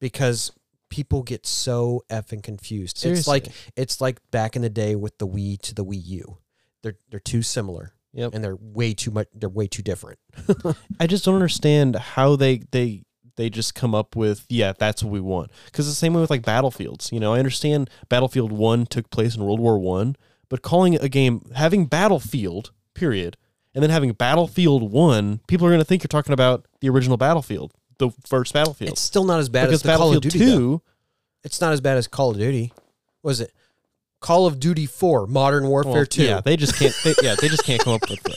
because 0.00 0.52
people 0.90 1.22
get 1.22 1.46
so 1.46 2.04
effing 2.10 2.42
confused. 2.42 3.04
It's 3.04 3.26
like 3.26 3.48
it's 3.76 4.00
like 4.00 4.20
back 4.30 4.56
in 4.56 4.62
the 4.62 4.70
day 4.70 4.94
with 4.94 5.18
the 5.18 5.26
Wii 5.26 5.60
to 5.62 5.74
the 5.74 5.84
Wii 5.84 6.02
U. 6.06 6.38
They're 6.82 6.96
they're 7.10 7.20
too 7.20 7.42
similar 7.42 7.94
Yep. 8.12 8.34
and 8.34 8.44
they're 8.44 8.56
way 8.60 8.94
too 8.94 9.10
much. 9.10 9.26
They're 9.34 9.48
way 9.48 9.66
too 9.66 9.82
different. 9.82 10.18
I 11.00 11.06
just 11.08 11.24
don't 11.24 11.34
understand 11.34 11.96
how 11.96 12.36
they 12.36 12.58
they 12.70 13.03
they 13.36 13.50
just 13.50 13.74
come 13.74 13.94
up 13.94 14.14
with 14.16 14.44
yeah 14.48 14.72
that's 14.78 15.02
what 15.02 15.10
we 15.12 15.20
want 15.20 15.50
because 15.66 15.86
the 15.86 15.92
same 15.94 16.14
way 16.14 16.20
with 16.20 16.30
like 16.30 16.42
battlefields 16.44 17.10
you 17.12 17.18
know 17.20 17.34
i 17.34 17.38
understand 17.38 17.88
battlefield 18.08 18.52
1 18.52 18.86
took 18.86 19.10
place 19.10 19.34
in 19.36 19.42
world 19.44 19.60
war 19.60 19.78
1 19.78 20.16
but 20.48 20.62
calling 20.62 20.94
a 20.96 21.08
game 21.08 21.42
having 21.54 21.86
battlefield 21.86 22.70
period 22.94 23.36
and 23.74 23.82
then 23.82 23.90
having 23.90 24.12
battlefield 24.12 24.90
1 24.92 25.40
people 25.48 25.66
are 25.66 25.70
going 25.70 25.80
to 25.80 25.84
think 25.84 26.02
you're 26.02 26.08
talking 26.08 26.32
about 26.32 26.64
the 26.80 26.88
original 26.88 27.16
battlefield 27.16 27.72
the 27.98 28.10
first 28.26 28.52
battlefield 28.52 28.90
It's 28.92 29.00
still 29.00 29.24
not 29.24 29.38
as 29.40 29.48
bad 29.48 29.66
because 29.66 29.76
as 29.78 29.82
the 29.82 29.88
Call 29.96 30.08
of 30.08 30.14
battlefield 30.20 30.32
Duty. 30.32 30.44
though. 30.44 30.58
2 30.78 30.82
It's 31.44 31.60
not 31.60 31.72
as 31.72 31.80
bad 31.80 31.96
as 31.96 32.06
Call 32.08 32.30
of 32.30 32.38
Duty. 32.38 32.72
was 33.22 33.40
it? 33.40 33.52
Call 34.20 34.46
of 34.46 34.58
Duty 34.58 34.86
4, 34.86 35.26
Modern 35.26 35.68
Warfare 35.68 35.92
well, 35.92 36.06
2. 36.06 36.24
yeah 36.24 36.40
they 36.40 36.56
just 36.56 36.76
can't 36.76 36.94
they, 37.04 37.14
yeah 37.22 37.34
they 37.40 37.48
just 37.48 37.64
can't 37.64 37.80
come 37.82 37.92
up 37.94 38.08
with 38.08 38.26
it 38.26 38.36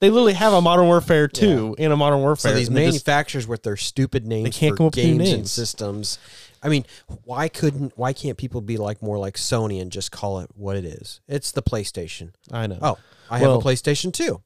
they 0.00 0.10
literally 0.10 0.34
have 0.34 0.52
a 0.52 0.60
modern 0.60 0.86
warfare 0.86 1.26
2 1.28 1.76
in 1.78 1.90
a 1.92 1.96
modern 1.96 2.20
warfare 2.20 2.52
so 2.52 2.56
these 2.56 2.68
they 2.68 2.86
just- 2.86 3.06
manufacturers 3.06 3.46
with 3.46 3.62
their 3.62 3.76
stupid 3.76 4.26
names 4.26 4.44
they 4.44 4.50
can't 4.50 4.72
for 4.72 4.76
come 4.76 4.86
up 4.86 4.96
with 4.96 5.04
new 5.04 5.18
games 5.18 5.32
and 5.32 5.48
systems. 5.48 6.18
I 6.62 6.68
mean, 6.68 6.84
why 7.24 7.48
couldn't 7.48 7.92
why 7.96 8.12
can't 8.12 8.36
people 8.36 8.60
be 8.60 8.76
like 8.78 9.00
more 9.02 9.16
like 9.18 9.34
Sony 9.36 9.80
and 9.80 9.92
just 9.92 10.10
call 10.10 10.40
it 10.40 10.50
what 10.54 10.76
it 10.76 10.84
is? 10.84 11.20
It's 11.28 11.52
the 11.52 11.62
PlayStation. 11.62 12.32
i 12.50 12.66
know 12.66 12.78
Oh, 12.82 12.98
I 13.30 13.40
Well, 13.40 13.52
have 13.60 13.64
a 13.64 13.68
PlayStation 13.68 14.12
2. 14.12 14.24
Do 14.24 14.42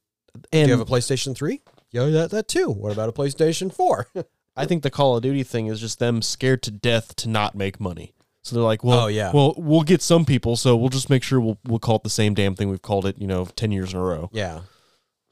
and 0.53 0.69
you 0.69 0.77
have 0.77 0.87
a 0.87 0.91
PlayStation 0.91 1.35
3? 1.35 1.61
Yeah, 1.91 2.07
that 2.07 2.31
that 2.31 2.49
too. 2.49 2.69
What 2.71 2.93
about 2.93 3.09
a 3.09 3.13
PlayStation 3.13 3.73
4? 3.73 4.09
I 4.57 4.67
think 4.67 4.83
the 4.83 4.91
Call 4.91 5.17
of 5.17 5.23
Duty 5.23 5.43
thing 5.43 5.67
is 5.69 5.81
just 5.81 5.99
them 5.99 6.21
scared 6.21 6.63
to 6.65 6.71
death 6.71 7.17
to 7.17 7.29
not 7.31 7.55
make 7.55 7.81
money. 7.81 8.13
So 8.43 8.57
they're 8.57 8.65
like, 8.65 8.83
well, 8.85 9.05
Oh, 9.05 9.07
yeah. 9.07 9.31
well, 9.33 9.55
we'll 9.57 9.83
get 9.83 10.03
some 10.03 10.25
people, 10.27 10.57
so 10.57 10.77
we'll 10.77 10.89
just 10.91 11.09
make 11.09 11.23
sure 11.23 11.41
we'll 11.41 11.59
we'll 11.67 11.79
call 11.79 11.97
it 11.97 12.03
the 12.03 12.11
same 12.11 12.35
damn 12.35 12.55
thing 12.55 12.69
we've 12.69 12.83
called 12.83 13.07
it, 13.07 13.17
you 13.19 13.27
know, 13.27 13.47
ten 13.57 13.73
years 13.73 13.93
in 13.95 13.99
a 13.99 14.03
row. 14.03 14.29
yeah. 14.33 14.61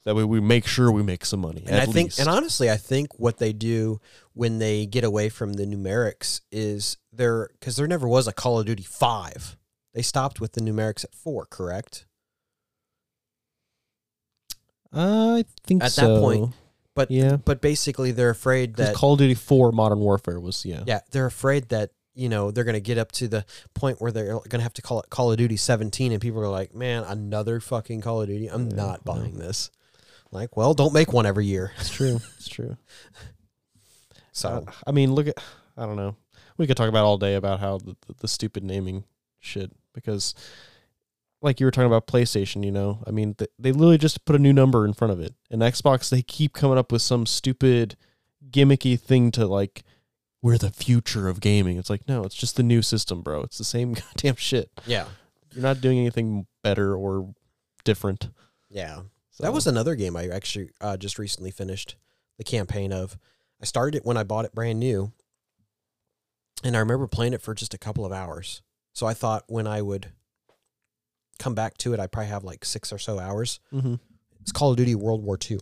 That 0.03 0.15
way, 0.15 0.23
we 0.23 0.39
make 0.41 0.65
sure 0.65 0.91
we 0.91 1.03
make 1.03 1.25
some 1.25 1.41
money. 1.41 1.63
And 1.67 1.75
at 1.75 1.83
I 1.83 1.85
think, 1.85 2.07
least. 2.07 2.19
and 2.19 2.27
honestly, 2.27 2.71
I 2.71 2.77
think 2.77 3.19
what 3.19 3.37
they 3.37 3.53
do 3.53 3.99
when 4.33 4.57
they 4.57 4.87
get 4.87 5.03
away 5.03 5.29
from 5.29 5.53
the 5.53 5.65
numerics 5.65 6.41
is 6.51 6.97
there 7.13 7.49
because 7.59 7.75
there 7.75 7.87
never 7.87 8.07
was 8.07 8.27
a 8.27 8.33
Call 8.33 8.59
of 8.59 8.65
Duty 8.65 8.83
five. 8.83 9.57
They 9.93 10.01
stopped 10.01 10.39
with 10.39 10.53
the 10.53 10.61
numerics 10.61 11.03
at 11.03 11.13
four, 11.13 11.45
correct? 11.45 12.05
I 14.93 15.45
think 15.63 15.83
At 15.83 15.95
that 15.95 16.19
point, 16.19 16.53
But 16.95 17.11
yeah, 17.11 17.37
but 17.37 17.61
basically, 17.61 18.11
they're 18.11 18.29
afraid 18.29 18.75
that 18.75 18.95
Call 18.95 19.13
of 19.13 19.19
Duty 19.19 19.35
Four 19.35 19.71
Modern 19.71 19.99
Warfare 19.99 20.39
was 20.39 20.65
yeah. 20.65 20.83
yeah, 20.85 20.99
they're 21.11 21.25
afraid 21.27 21.69
that 21.69 21.91
you 22.13 22.27
know 22.27 22.51
they're 22.51 22.65
going 22.65 22.73
to 22.73 22.81
get 22.81 22.97
up 22.97 23.11
to 23.13 23.27
the 23.27 23.45
point 23.73 24.01
where 24.01 24.11
they're 24.11 24.33
going 24.33 24.49
to 24.49 24.61
have 24.61 24.73
to 24.73 24.81
call 24.81 24.99
it 24.99 25.09
Call 25.09 25.31
of 25.31 25.37
Duty 25.37 25.55
17, 25.57 26.11
and 26.11 26.21
people 26.21 26.41
are 26.41 26.49
like, 26.49 26.73
man, 26.75 27.03
another 27.03 27.59
fucking 27.59 28.01
Call 28.01 28.21
of 28.21 28.27
Duty. 28.27 28.47
I'm 28.47 28.69
Yeah, 28.69 28.75
not 28.75 29.05
no. 29.05 29.13
buying 29.13 29.37
this. 29.37 29.71
Like, 30.31 30.55
well, 30.55 30.73
don't 30.73 30.93
make 30.93 31.11
one 31.13 31.25
every 31.25 31.45
year. 31.45 31.71
It's 31.79 31.89
true. 31.89 32.19
It's 32.37 32.47
true. 32.47 32.77
So 34.33 34.49
Uh, 34.65 34.71
I 34.87 34.91
mean, 34.91 35.13
look 35.13 35.27
at 35.27 35.37
I 35.77 35.85
don't 35.85 35.97
know. 35.97 36.15
We 36.57 36.65
could 36.67 36.77
talk 36.77 36.87
about 36.89 37.03
all 37.05 37.17
day 37.17 37.35
about 37.35 37.59
how 37.59 37.79
the, 37.79 37.95
the, 38.07 38.13
the 38.21 38.27
stupid 38.27 38.63
naming 38.63 39.03
shit 39.39 39.71
because, 39.93 40.33
like 41.41 41.59
you 41.59 41.65
were 41.65 41.71
talking 41.71 41.87
about 41.87 42.07
PlayStation, 42.07 42.63
you 42.63 42.71
know, 42.71 43.03
I 43.07 43.11
mean, 43.11 43.33
th- 43.33 43.49
they 43.59 43.71
literally 43.71 43.97
just 43.97 44.23
put 44.25 44.35
a 44.35 44.39
new 44.39 44.53
number 44.53 44.85
in 44.85 44.93
front 44.93 45.11
of 45.11 45.19
it. 45.19 45.33
And 45.49 45.61
Xbox, 45.61 46.09
they 46.09 46.21
keep 46.21 46.53
coming 46.53 46.77
up 46.77 46.91
with 46.91 47.01
some 47.01 47.25
stupid, 47.25 47.97
gimmicky 48.49 48.97
thing 48.99 49.31
to 49.31 49.45
like, 49.47 49.83
we're 50.41 50.57
the 50.57 50.71
future 50.71 51.27
of 51.27 51.39
gaming. 51.41 51.77
It's 51.77 51.89
like, 51.89 52.07
no, 52.07 52.23
it's 52.23 52.35
just 52.35 52.55
the 52.55 52.63
new 52.63 52.81
system, 52.81 53.21
bro. 53.21 53.41
It's 53.41 53.57
the 53.57 53.63
same 53.63 53.93
goddamn 54.15 54.35
shit. 54.37 54.69
yeah, 54.85 55.05
You're 55.51 55.63
not 55.63 55.81
doing 55.81 55.97
anything 55.99 56.47
better 56.63 56.95
or 56.95 57.33
different. 57.83 58.29
yeah. 58.69 59.01
So, 59.41 59.47
That 59.47 59.53
was 59.53 59.67
another 59.67 59.95
game 59.95 60.15
I 60.15 60.27
actually 60.29 60.69
uh, 60.79 60.97
just 60.97 61.19
recently 61.19 61.51
finished 61.51 61.95
the 62.37 62.43
campaign 62.43 62.93
of. 62.93 63.17
I 63.61 63.65
started 63.65 63.95
it 63.97 64.05
when 64.05 64.17
I 64.17 64.23
bought 64.23 64.45
it 64.45 64.55
brand 64.55 64.79
new, 64.79 65.11
and 66.63 66.75
I 66.75 66.79
remember 66.79 67.07
playing 67.07 67.33
it 67.33 67.41
for 67.41 67.53
just 67.53 67.73
a 67.73 67.77
couple 67.77 68.05
of 68.05 68.11
hours. 68.11 68.61
So 68.93 69.05
I 69.05 69.13
thought 69.13 69.43
when 69.47 69.67
I 69.67 69.81
would 69.81 70.07
come 71.39 71.53
back 71.55 71.77
to 71.79 71.93
it, 71.93 71.99
I'd 71.99 72.11
probably 72.11 72.29
have 72.29 72.43
like 72.43 72.65
six 72.65 72.91
or 72.91 72.97
so 72.97 73.19
hours. 73.19 73.59
Mhm. 73.73 73.99
It's 74.41 74.51
Call 74.51 74.71
of 74.71 74.77
Duty 74.77 74.95
World 74.95 75.23
War 75.23 75.37
II. 75.49 75.59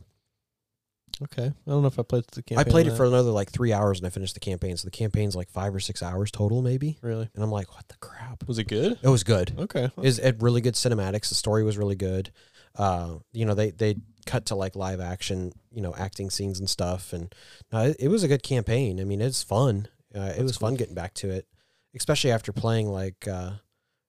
okay. 1.24 1.48
I 1.48 1.70
don't 1.70 1.82
know 1.82 1.88
if 1.90 2.00
I 2.00 2.04
played 2.04 2.24
the 2.32 2.42
campaign. 2.42 2.66
I 2.66 2.70
played 2.70 2.88
it 2.88 2.96
for 2.96 3.04
another 3.06 3.32
like 3.32 3.52
three 3.52 3.74
hours 3.74 4.00
and 4.00 4.08
I 4.08 4.10
finished 4.10 4.34
the 4.34 4.40
campaign. 4.40 4.78
So 4.78 4.86
the 4.86 4.92
campaign's 4.92 5.36
like 5.36 5.50
five 5.50 5.76
or 5.76 5.82
six 5.82 6.02
hours 6.02 6.32
total, 6.32 6.62
maybe. 6.62 6.98
really. 7.02 7.30
And 7.36 7.44
I'm 7.44 7.52
like, 7.52 7.74
what 7.76 7.88
the 7.90 7.98
crap? 7.98 8.48
Was 8.48 8.58
it 8.58 8.70
good? 8.70 8.98
It 9.04 9.10
was 9.10 9.26
good. 9.26 9.54
Okay. 9.60 9.92
Is 10.02 10.20
it 10.20 10.38
really 10.42 10.62
good 10.62 10.76
cinematics? 10.76 11.28
The 11.28 11.36
story 11.36 11.64
was 11.64 11.78
really 11.78 11.96
good. 11.98 12.32
Uh, 12.80 13.20
you 13.34 13.46
know, 13.46 13.54
they 13.54 13.72
they 13.72 13.96
cut 14.26 14.46
to 14.46 14.56
like 14.56 14.76
live 14.76 15.02
action, 15.02 15.52
you 15.70 15.82
know, 15.82 15.94
acting 15.98 16.30
scenes 16.30 16.60
and 16.60 16.70
stuff, 16.70 17.12
and 17.12 17.36
uh, 17.74 17.90
it, 17.90 17.98
it 18.00 18.08
was 18.08 18.24
a 18.24 18.28
good 18.28 18.42
campaign. 18.42 19.02
I 19.02 19.04
mean, 19.04 19.20
it's 19.22 19.44
fun. 19.44 19.90
Uh, 20.16 20.34
it 20.38 20.44
was 20.44 20.56
fun 20.56 20.76
getting 20.76 20.96
back 20.96 21.14
to 21.16 21.30
it, 21.30 21.46
especially 21.94 22.32
after 22.32 22.54
playing 22.54 22.88
like 22.88 23.28
uh, 23.28 23.52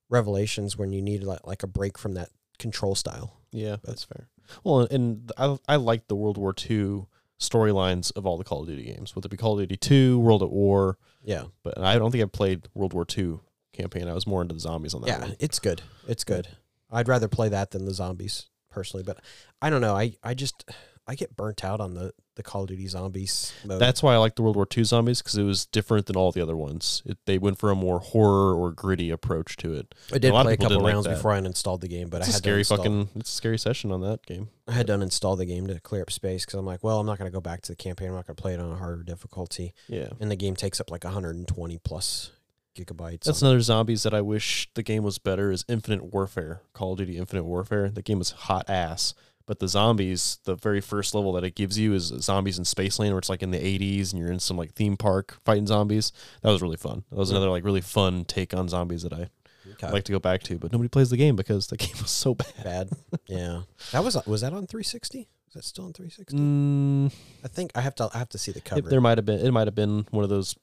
Revelations, 0.09 0.77
when 0.77 0.93
you 0.93 1.03
need 1.03 1.25
like, 1.25 1.45
like 1.45 1.63
a 1.65 1.67
break 1.67 1.99
from 1.99 2.15
that 2.15 2.29
control 2.61 2.95
style. 2.95 3.39
Yeah, 3.51 3.77
that's 3.83 4.05
fair. 4.05 4.29
Well, 4.63 4.87
and 4.89 5.33
I 5.37 5.59
I 5.69 5.77
like 5.77 6.07
the 6.07 6.15
World 6.17 6.39
War 6.39 6.55
II 6.71 7.07
storylines 7.41 8.13
of 8.15 8.25
all 8.25 8.39
the 8.39 8.45
Call 8.45 8.61
of 8.61 8.69
Duty 8.69 8.85
games, 8.85 9.17
whether 9.17 9.27
it 9.27 9.31
be 9.31 9.37
Call 9.37 9.59
of 9.59 9.67
Duty 9.67 9.79
Two, 9.79 10.21
World 10.21 10.45
at 10.45 10.51
War, 10.51 10.97
Yeah, 11.25 11.45
but 11.65 11.77
I 11.79 11.99
don't 11.99 12.13
think 12.13 12.23
I've 12.23 12.31
played 12.31 12.69
World 12.75 12.93
War 12.93 13.05
II 13.19 13.41
campaign. 13.73 14.07
I 14.07 14.13
was 14.13 14.29
more 14.29 14.43
into 14.43 14.55
the 14.55 14.61
zombies 14.61 14.95
on 14.95 15.01
that 15.01 15.09
yeah, 15.09 15.21
one. 15.21 15.37
it's 15.41 15.59
good. 15.59 15.83
It's 16.07 16.23
good. 16.23 16.47
I'd 16.93 17.09
rather 17.09 17.29
play 17.29 17.49
that 17.49 17.71
than 17.71 17.85
the 17.85 17.95
zombies 17.95 18.47
personally, 18.71 19.05
but 19.05 19.19
I 19.61 19.71
don't 19.71 19.81
know. 19.81 19.95
I 19.97 20.15
I 20.23 20.35
just 20.35 20.65
I 21.07 21.15
get 21.15 21.37
burnt 21.37 21.65
out 21.65 21.81
on 21.81 21.95
the 21.95 22.13
the 22.37 22.43
Call 22.45 22.63
of 22.63 22.69
Duty 22.69 22.87
zombies 22.87 23.53
mode. 23.67 23.81
That's 23.81 24.03
why 24.03 24.15
I 24.15 24.17
like 24.19 24.37
the 24.37 24.43
World 24.43 24.57
War 24.57 24.67
II 24.75 24.85
zombies 24.85 25.21
because 25.21 25.37
it 25.37 25.43
was 25.43 25.67
different 25.67 26.07
than 26.07 26.17
all 26.17 26.33
the 26.33 26.41
other 26.41 26.57
ones. 26.57 27.03
It, 27.05 27.19
they 27.27 27.37
went 27.37 27.59
for 27.59 27.71
a 27.71 27.75
more 27.75 27.99
horror 27.99 28.55
or 28.55 28.73
gritty 28.73 29.11
approach 29.11 29.57
to 29.59 29.75
it. 29.75 29.95
I 30.13 30.19
did 30.19 30.31
a 30.31 30.35
lot 30.35 30.43
of 30.43 30.47
play 30.47 30.55
a 30.55 30.57
couple 30.57 30.69
didn't 30.77 30.85
like 30.85 30.95
rounds 30.95 31.07
before 31.09 31.33
I 31.33 31.41
uninstalled 31.41 31.81
the 31.81 31.89
game, 31.89 32.09
but 32.09 32.19
It's 32.23 32.29
I 32.29 32.31
a 32.31 32.33
had 32.35 32.39
scary 32.39 32.65
to 32.65 32.73
uninstall, 32.75 32.77
fucking. 32.79 33.09
It's 33.17 33.31
a 33.31 33.35
scary 33.35 33.59
session 33.59 33.93
on 33.93 34.01
that 34.03 34.25
game. 34.25 34.49
I 34.69 34.73
had 34.73 34.87
to 34.87 34.95
uninstall 34.95 35.37
the 35.37 35.45
game 35.47 35.67
to 35.67 35.81
clear 35.81 36.03
up 36.03 36.11
space 36.13 36.47
because 36.47 36.59
I'm 36.59 36.65
like, 36.65 36.83
well, 36.85 36.99
I'm 37.01 37.07
not 37.07 37.19
going 37.19 37.31
to 37.31 37.35
go 37.35 37.41
back 37.41 37.61
to 37.63 37.73
the 37.73 37.77
campaign. 37.77 38.09
I'm 38.09 38.15
not 38.15 38.27
going 38.27 38.37
to 38.37 38.41
play 38.43 38.55
it 38.55 38.61
on 38.61 38.71
a 38.71 38.77
harder 38.77 39.03
difficulty, 39.03 39.75
Yeah, 39.89 40.09
and 40.21 40.31
the 40.31 40.37
game 40.37 40.55
takes 40.57 40.81
up 40.81 40.91
like 40.91 41.05
120 41.05 41.79
plus 41.79 42.31
gigabytes. 42.77 43.25
that's 43.25 43.43
another 43.43 43.61
zombies 43.61 44.03
that 44.05 44.15
I 44.15 44.21
wish 44.21 44.69
the 44.75 44.83
game 44.83 45.03
was 45.03 45.19
better. 45.19 45.51
Is 45.51 45.65
Infinite 45.69 46.13
Warfare, 46.13 46.63
Call 46.73 46.93
of 46.93 46.99
Duty 46.99 47.17
Infinite 47.19 47.45
Warfare. 47.45 47.91
The 47.91 48.03
game 48.03 48.19
was 48.19 48.31
hot 48.31 48.69
ass, 48.71 49.15
but 49.47 49.59
the 49.59 49.69
zombies, 49.69 50.39
the 50.45 50.55
very 50.55 50.81
first 50.81 51.15
level 51.15 51.33
that 51.33 51.45
it 51.45 51.55
gives 51.55 51.79
you 51.79 51.95
is 51.95 52.05
zombies 52.21 52.59
in 52.59 52.65
Spaceland, 52.65 53.11
where 53.11 53.19
it's 53.19 53.29
like 53.29 53.43
in 53.43 53.51
the 53.51 53.59
80s 53.59 54.13
and 54.13 54.21
you're 54.21 54.31
in 54.33 54.41
some 54.41 54.57
like 54.57 54.73
theme 54.75 54.97
park 54.97 55.39
fighting 55.45 55.67
zombies. 55.67 56.13
That 56.43 56.51
was 56.51 56.63
really 56.63 56.77
fun. 56.77 57.05
That 57.11 57.17
was 57.19 57.31
another 57.31 57.49
like 57.51 57.65
really 57.65 57.81
fun 57.81 58.25
take 58.25 58.55
on 58.55 58.69
zombies 58.69 59.03
that 59.03 59.13
I 59.13 59.29
Okay. 59.75 59.91
like 59.93 60.05
to 60.05 60.13
go 60.13 60.19
back 60.19 60.43
to. 60.45 60.59
But 60.59 60.73
nobody 60.73 60.89
plays 60.89 61.11
the 61.11 61.17
game 61.17 61.37
because 61.37 61.67
the 61.69 61.77
game 61.85 61.95
was 62.01 62.11
so 62.11 62.35
bad. 62.35 62.55
bad. 62.65 62.91
yeah, 63.27 63.63
that 63.93 64.03
was 64.03 64.17
was 64.27 64.41
that 64.41 64.53
on 64.53 64.67
360? 64.67 65.21
Is 65.49 65.55
that 65.55 65.65
still 65.65 65.85
on 65.87 65.93
360? 65.93 66.37
Mm, 66.37 67.13
I 67.45 67.49
think 67.49 67.73
I 67.75 67.81
have 67.81 67.95
to 67.97 68.09
I 68.15 68.19
have 68.19 68.29
to 68.31 68.39
see 68.39 68.53
the 68.53 68.61
cover. 68.61 68.79
it, 68.81 68.85
there 68.91 69.01
might 69.01 69.19
have 69.19 69.25
been. 69.27 69.45
It 69.45 69.51
might 69.53 69.67
have 69.67 69.75
been 69.75 70.07
one 70.11 70.23
of 70.25 70.31
those 70.31 70.55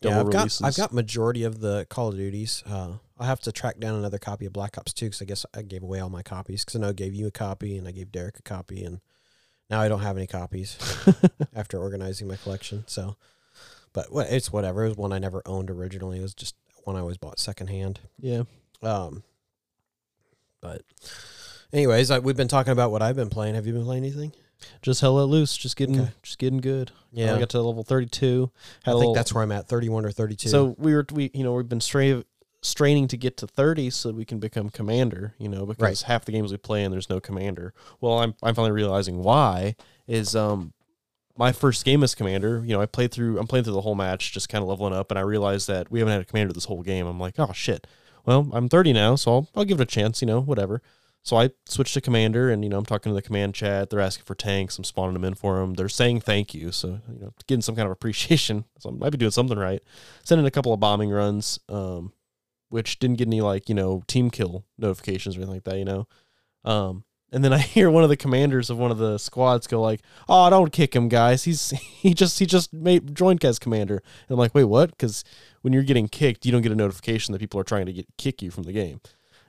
yeah, 0.00 0.20
I've 0.20 0.30
got. 0.30 0.60
I've 0.62 0.76
got 0.76 0.92
majority 0.92 1.44
of 1.44 1.60
the 1.60 1.86
Call 1.88 2.08
of 2.08 2.16
Duties. 2.16 2.62
Uh, 2.66 2.94
I'll 3.18 3.26
have 3.26 3.40
to 3.40 3.52
track 3.52 3.78
down 3.78 3.94
another 3.94 4.18
copy 4.18 4.46
of 4.46 4.52
Black 4.52 4.76
Ops 4.76 4.92
2 4.92 5.06
because 5.06 5.22
I 5.22 5.24
guess 5.24 5.46
I 5.54 5.62
gave 5.62 5.82
away 5.82 6.00
all 6.00 6.10
my 6.10 6.22
copies 6.22 6.64
because 6.64 6.76
I 6.76 6.80
know 6.80 6.88
I 6.88 6.92
gave 6.92 7.14
you 7.14 7.26
a 7.26 7.30
copy 7.30 7.76
and 7.76 7.86
I 7.86 7.92
gave 7.92 8.10
Derek 8.10 8.38
a 8.38 8.42
copy 8.42 8.84
and 8.84 9.00
now 9.70 9.80
I 9.80 9.88
don't 9.88 10.00
have 10.00 10.16
any 10.16 10.26
copies 10.26 10.76
after 11.54 11.78
organizing 11.78 12.28
my 12.28 12.36
collection. 12.36 12.84
So, 12.86 13.16
but 13.92 14.08
it's 14.12 14.52
whatever. 14.52 14.84
It 14.84 14.88
was 14.88 14.96
one 14.96 15.12
I 15.12 15.18
never 15.18 15.42
owned 15.46 15.70
originally. 15.70 16.18
It 16.18 16.22
was 16.22 16.34
just 16.34 16.56
one 16.82 16.96
I 16.96 17.00
always 17.00 17.18
bought 17.18 17.38
secondhand. 17.38 18.00
yeah. 18.20 18.42
Um, 18.82 19.22
but 20.60 20.82
anyways, 21.72 22.10
I, 22.10 22.18
we've 22.18 22.36
been 22.36 22.48
talking 22.48 22.72
about 22.72 22.90
what 22.90 23.00
I've 23.00 23.16
been 23.16 23.30
playing. 23.30 23.54
Have 23.54 23.66
you 23.66 23.72
been 23.72 23.84
playing 23.84 24.02
anything? 24.02 24.32
Just 24.82 25.00
hell 25.00 25.14
let 25.14 25.24
loose. 25.28 25.56
Just 25.56 25.76
getting, 25.76 26.00
Okay. 26.00 26.10
just 26.22 26.38
getting 26.38 26.58
good. 26.60 26.90
Yeah, 27.12 27.34
I 27.34 27.38
got 27.38 27.50
to 27.50 27.60
level 27.62 27.82
thirty-two. 27.84 28.50
I 28.82 28.84
think 28.90 28.96
little- 28.98 29.14
that's 29.14 29.32
where 29.32 29.42
I'm 29.44 29.52
at, 29.52 29.68
31 29.68 30.04
or 30.04 30.10
32. 30.10 30.48
So 30.48 30.74
we 30.78 30.94
were, 30.94 31.06
we 31.12 31.30
you 31.34 31.44
know, 31.44 31.52
we've 31.54 31.68
been 31.68 31.80
stra- 31.80 32.24
straining 32.62 33.06
to 33.08 33.16
get 33.16 33.36
to 33.38 33.46
thirty 33.46 33.90
so 33.90 34.08
that 34.08 34.16
we 34.16 34.24
can 34.24 34.38
become 34.38 34.70
commander. 34.70 35.34
You 35.38 35.48
know, 35.48 35.64
because 35.66 35.82
Right. 35.82 36.00
half 36.02 36.24
the 36.24 36.32
games 36.32 36.50
we 36.50 36.56
play 36.58 36.82
and 36.84 36.92
there's 36.92 37.08
no 37.10 37.20
commander. 37.20 37.72
Well, 38.00 38.18
I'm 38.18 38.34
I'm 38.42 38.54
finally 38.54 38.72
realizing 38.72 39.22
why 39.22 39.76
is 40.06 40.34
um 40.36 40.72
my 41.36 41.50
first 41.52 41.84
game 41.84 42.02
as 42.04 42.14
commander. 42.14 42.62
You 42.64 42.74
know, 42.74 42.80
I 42.80 42.86
played 42.86 43.10
through. 43.12 43.38
I'm 43.38 43.46
playing 43.46 43.64
through 43.64 43.72
the 43.74 43.80
whole 43.80 43.94
match, 43.96 44.32
just 44.32 44.48
kind 44.48 44.62
of 44.62 44.68
leveling 44.68 44.92
up, 44.92 45.10
and 45.10 45.18
I 45.18 45.22
realized 45.22 45.66
that 45.68 45.90
we 45.90 45.98
haven't 45.98 46.12
had 46.12 46.20
a 46.22 46.24
commander 46.24 46.52
this 46.52 46.66
whole 46.66 46.82
game. 46.82 47.06
I'm 47.06 47.18
like, 47.20 47.34
oh 47.38 47.52
shit. 47.52 47.86
Well, 48.26 48.48
I'm 48.52 48.68
30 48.70 48.94
now, 48.94 49.16
so 49.16 49.32
I'll, 49.32 49.48
I'll 49.54 49.64
give 49.64 49.80
it 49.80 49.82
a 49.82 49.86
chance. 49.86 50.22
You 50.22 50.26
know, 50.26 50.40
whatever. 50.40 50.80
So 51.24 51.38
I 51.38 51.50
switched 51.64 51.94
to 51.94 52.02
commander, 52.02 52.50
and 52.50 52.62
you 52.62 52.68
know 52.68 52.76
I'm 52.76 52.84
talking 52.84 53.10
to 53.10 53.14
the 53.14 53.22
command 53.22 53.54
chat. 53.54 53.88
They're 53.88 53.98
asking 53.98 54.26
for 54.26 54.34
tanks. 54.34 54.76
I'm 54.76 54.84
spawning 54.84 55.14
them 55.14 55.24
in 55.24 55.34
for 55.34 55.56
them. 55.58 55.72
They're 55.72 55.88
saying 55.88 56.20
thank 56.20 56.52
you, 56.52 56.70
so 56.70 57.00
you 57.10 57.18
know 57.18 57.32
getting 57.46 57.62
some 57.62 57.74
kind 57.74 57.86
of 57.86 57.92
appreciation. 57.92 58.66
So 58.78 58.90
I 58.90 58.92
might 58.92 59.10
be 59.10 59.16
doing 59.16 59.30
something 59.30 59.58
right. 59.58 59.82
Sending 60.22 60.46
a 60.46 60.50
couple 60.50 60.74
of 60.74 60.80
bombing 60.80 61.08
runs, 61.08 61.58
um, 61.70 62.12
which 62.68 62.98
didn't 62.98 63.16
get 63.16 63.26
any 63.28 63.40
like 63.40 63.70
you 63.70 63.74
know 63.74 64.02
team 64.06 64.28
kill 64.30 64.66
notifications 64.76 65.36
or 65.36 65.40
anything 65.40 65.54
like 65.54 65.64
that. 65.64 65.78
You 65.78 65.86
know, 65.86 66.08
um, 66.64 67.04
And 67.32 67.42
then 67.42 67.54
I 67.54 67.58
hear 67.76 67.90
one 67.90 68.02
of 68.04 68.10
the 68.10 68.16
commanders 68.18 68.68
of 68.68 68.76
one 68.76 68.90
of 68.90 68.98
the 68.98 69.16
squads 69.16 69.66
go 69.66 69.80
like, 69.80 70.02
"Oh, 70.28 70.50
don't 70.50 70.72
kick 70.72 70.94
him, 70.94 71.08
guys. 71.08 71.44
He's 71.44 71.70
he 71.70 72.12
just 72.12 72.38
he 72.38 72.44
just 72.44 72.74
made 72.74 73.14
joined 73.14 73.42
as 73.46 73.58
commander." 73.58 73.96
And 74.28 74.34
I'm 74.34 74.38
like, 74.38 74.54
"Wait, 74.54 74.64
what?" 74.64 74.90
Because 74.90 75.24
when 75.62 75.72
you're 75.72 75.82
getting 75.82 76.08
kicked, 76.08 76.44
you 76.44 76.52
don't 76.52 76.60
get 76.62 76.72
a 76.72 76.76
notification 76.76 77.32
that 77.32 77.38
people 77.38 77.58
are 77.58 77.64
trying 77.64 77.86
to 77.86 77.94
get 77.94 78.06
kick 78.18 78.42
you 78.42 78.50
from 78.50 78.64
the 78.64 78.72
game. 78.72 79.00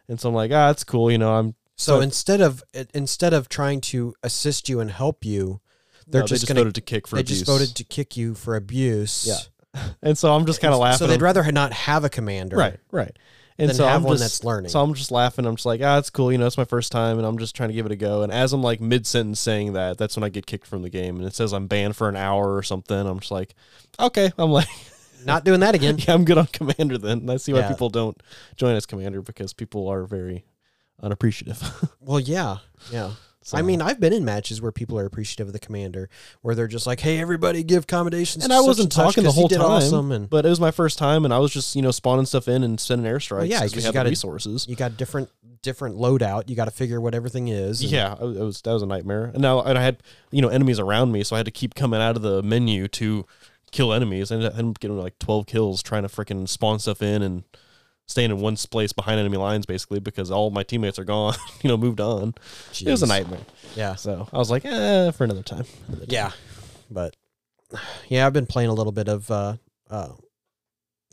And 0.08 0.20
so 0.22 0.30
I'm 0.30 0.36
like, 0.36 0.52
"Ah, 0.52 0.68
that's 0.68 0.86
cool. 0.86 1.12
You 1.12 1.18
know, 1.18 1.34
I'm 1.36 1.56
So 1.76 1.98
So- 1.98 2.02
instead 2.02 2.42
of 2.42 2.64
instead 2.94 3.34
of 3.34 3.50
trying 3.50 3.82
to 3.82 4.14
assist 4.24 4.70
you 4.70 4.80
and 4.80 4.90
help 4.92 5.26
you, 5.26 5.60
they're 6.08 6.22
no, 6.22 6.26
they 6.28 6.30
just, 6.30 6.42
just 6.42 6.48
gonna 6.48 6.62
voted 6.62 6.76
to 6.76 6.82
kick 6.82 7.08
for 7.08 7.16
they 7.18 7.22
abuse. 7.22 7.40
just 7.40 7.50
voted 7.52 7.76
to 7.76 7.84
kick 7.84 8.16
you 8.16 8.34
for 8.36 8.56
abuse. 8.56 9.26
Yeah. 9.28 9.82
and 10.02 10.18
so 10.18 10.34
I'm 10.34 10.46
just 10.46 10.62
kind 10.62 10.74
of 10.74 10.80
laughing. 10.80 11.00
So 11.00 11.08
they'd 11.08 11.22
rather 11.22 11.44
not 11.52 11.74
have 11.74 12.04
a 12.06 12.10
commander, 12.10 12.56
right, 12.58 12.78
right. 12.92 13.18
And 13.58 13.74
so 13.74 13.86
have 13.86 13.98
I'm 13.98 14.04
one 14.04 14.18
just, 14.18 14.24
that's 14.24 14.44
learning. 14.44 14.70
So 14.70 14.82
I'm 14.82 14.94
just 14.94 15.12
laughing. 15.12 15.46
I'm 15.46 15.56
just 15.56 15.66
like, 15.66 15.80
ah, 15.82 15.98
it's 15.98 16.10
cool. 16.10 16.30
You 16.30 16.38
know, 16.38 16.46
it's 16.46 16.58
my 16.58 16.66
first 16.66 16.92
time, 16.92 17.18
and 17.18 17.26
I'm 17.26 17.38
just 17.38 17.56
trying 17.56 17.70
to 17.70 17.74
give 17.76 17.86
it 17.86 17.92
a 17.94 17.96
go. 17.96 18.22
And 18.22 18.30
as 18.32 18.52
I'm 18.52 18.62
like 18.62 18.82
mid 18.82 19.08
sentence 19.08 19.40
saying 19.40 19.74
that, 19.74 19.98
that's 19.98 20.18
when 20.18 20.26
I 20.26 20.30
get 20.30 20.46
kicked 20.46 20.68
from 20.68 20.82
the 20.82 20.90
game, 20.90 21.16
and 21.18 21.26
it 21.26 21.34
says 21.36 21.54
I'm 21.54 21.68
banned 21.68 21.96
for 21.96 22.10
an 22.10 22.18
hour 22.18 22.54
or 22.56 22.64
something. 22.64 22.98
I'm 22.98 23.20
just 23.20 23.32
like, 23.32 23.56
okay. 24.00 24.32
I'm 24.38 24.52
like, 24.52 24.68
not 25.26 25.46
doing 25.46 25.62
that 25.62 25.74
again. 25.74 25.98
yeah, 26.00 26.14
I'm 26.14 26.26
good 26.26 26.38
on 26.38 26.48
commander 26.48 26.98
then. 26.98 27.20
And 27.20 27.32
I 27.32 27.38
see 27.38 27.54
why 27.54 27.60
Yeah. 27.60 27.70
people 27.70 27.90
don't 27.90 28.22
join 28.58 28.76
as 28.76 28.86
commander 28.86 29.22
because 29.22 29.54
people 29.54 29.88
are 29.88 30.04
very 30.06 30.44
unappreciative. 31.02 31.62
Well, 32.00 32.20
yeah, 32.20 32.58
yeah. 32.92 33.12
So- 33.42 33.58
I 33.58 33.62
mean, 33.64 33.82
I've 33.82 34.00
been 34.00 34.14
in 34.14 34.24
matches 34.26 34.62
where 34.62 34.72
people 34.72 34.98
are 35.00 35.06
appreciative 35.06 35.48
of 35.48 35.54
the 35.54 35.60
commander, 35.60 36.10
where 36.42 36.54
they're 36.56 36.68
just 36.68 36.86
like, 36.88 37.00
"Hey, 37.00 37.20
everybody, 37.20 37.64
give 37.64 37.86
commendations." 37.88 38.44
and 38.44 38.52
I 38.54 38.62
wasn't 38.62 38.92
talking 38.92 39.24
the 39.24 39.32
whole 39.32 39.50
time, 39.50 39.62
Awesome, 39.62 40.12
and 40.12 40.30
but 40.30 40.46
it 40.46 40.50
was 40.50 40.60
my 40.60 40.72
first 40.72 40.98
time, 41.00 41.26
and 41.26 41.34
I 41.34 41.40
was 41.40 41.52
just 41.52 41.76
you 41.76 41.82
know 41.82 41.92
spawning 41.92 42.26
stuff 42.26 42.48
in 42.48 42.64
and 42.64 42.80
sending 42.80 43.12
airstrikes. 43.12 43.32
Well, 43.38 43.46
yeah, 43.46 43.62
we 43.64 43.70
you 43.70 43.82
had 43.82 43.94
the 43.94 44.04
resources. 44.10 44.68
you 44.68 44.76
got 44.76 44.98
different 44.98 45.30
different 45.64 45.96
loadout. 45.96 46.48
You 46.48 46.56
got 46.56 46.66
to 46.66 46.72
figure 46.72 47.02
what 47.02 47.16
everything 47.16 47.48
is. 47.48 47.84
Yeah, 47.84 48.14
it 48.14 48.22
was, 48.22 48.38
it 48.38 48.44
was 48.44 48.62
that 48.62 48.74
was 48.74 48.84
a 48.84 48.88
nightmare. 48.88 49.26
And 49.26 49.42
now 49.42 49.62
and 49.62 49.78
I 49.78 49.82
had 49.84 50.02
you 50.32 50.42
know 50.44 50.50
enemies 50.50 50.80
around 50.80 51.12
me, 51.12 51.24
so 51.24 51.36
I 51.36 51.40
had 51.40 51.46
to 51.46 51.52
keep 51.52 51.74
coming 51.76 52.00
out 52.02 52.16
of 52.16 52.22
the 52.24 52.42
menu 52.44 52.88
to 52.90 53.26
kill 53.72 53.94
enemies. 53.94 54.30
And 54.32 54.44
I 54.44 54.48
ended 54.50 54.66
up 54.68 54.80
getting 54.80 54.98
like 55.00 55.18
twelve 55.20 55.48
kills 55.48 55.82
trying 55.84 56.04
to 56.04 56.10
freaking 56.10 56.48
spawn 56.48 56.78
stuff 56.80 57.02
in 57.02 57.22
and 57.22 57.44
staying 58.08 58.32
in 58.32 58.40
one 58.40 58.56
place 58.56 58.94
behind 58.94 59.20
enemy 59.20 59.38
lines, 59.38 59.66
basically 59.66 60.00
because 60.00 60.32
all 60.32 60.52
my 60.52 60.64
teammates 60.64 61.00
are 61.00 61.04
gone. 61.04 61.36
you 61.62 61.68
know, 61.70 61.78
moved 61.78 62.00
on. 62.00 62.34
It 62.80 62.88
was 62.88 63.04
a 63.04 63.08
nightmare. 63.08 63.40
Yeah, 63.76 63.96
So 63.96 64.28
I 64.32 64.38
was 64.38 64.50
like, 64.52 64.64
eh, 64.66 65.12
for 65.12 65.24
another 65.24 65.44
time. 65.44 65.66
Another 65.88 66.06
time. 66.06 66.14
yeah, 66.14 66.32
but 66.90 67.16
yeah, 68.10 68.26
I've 68.26 68.34
been 68.34 68.46
playing 68.46 68.70
a 68.70 68.74
little 68.74 68.92
bit 68.92 69.08
of 69.08 69.30
uh, 69.32 69.56
uh, 69.90 70.10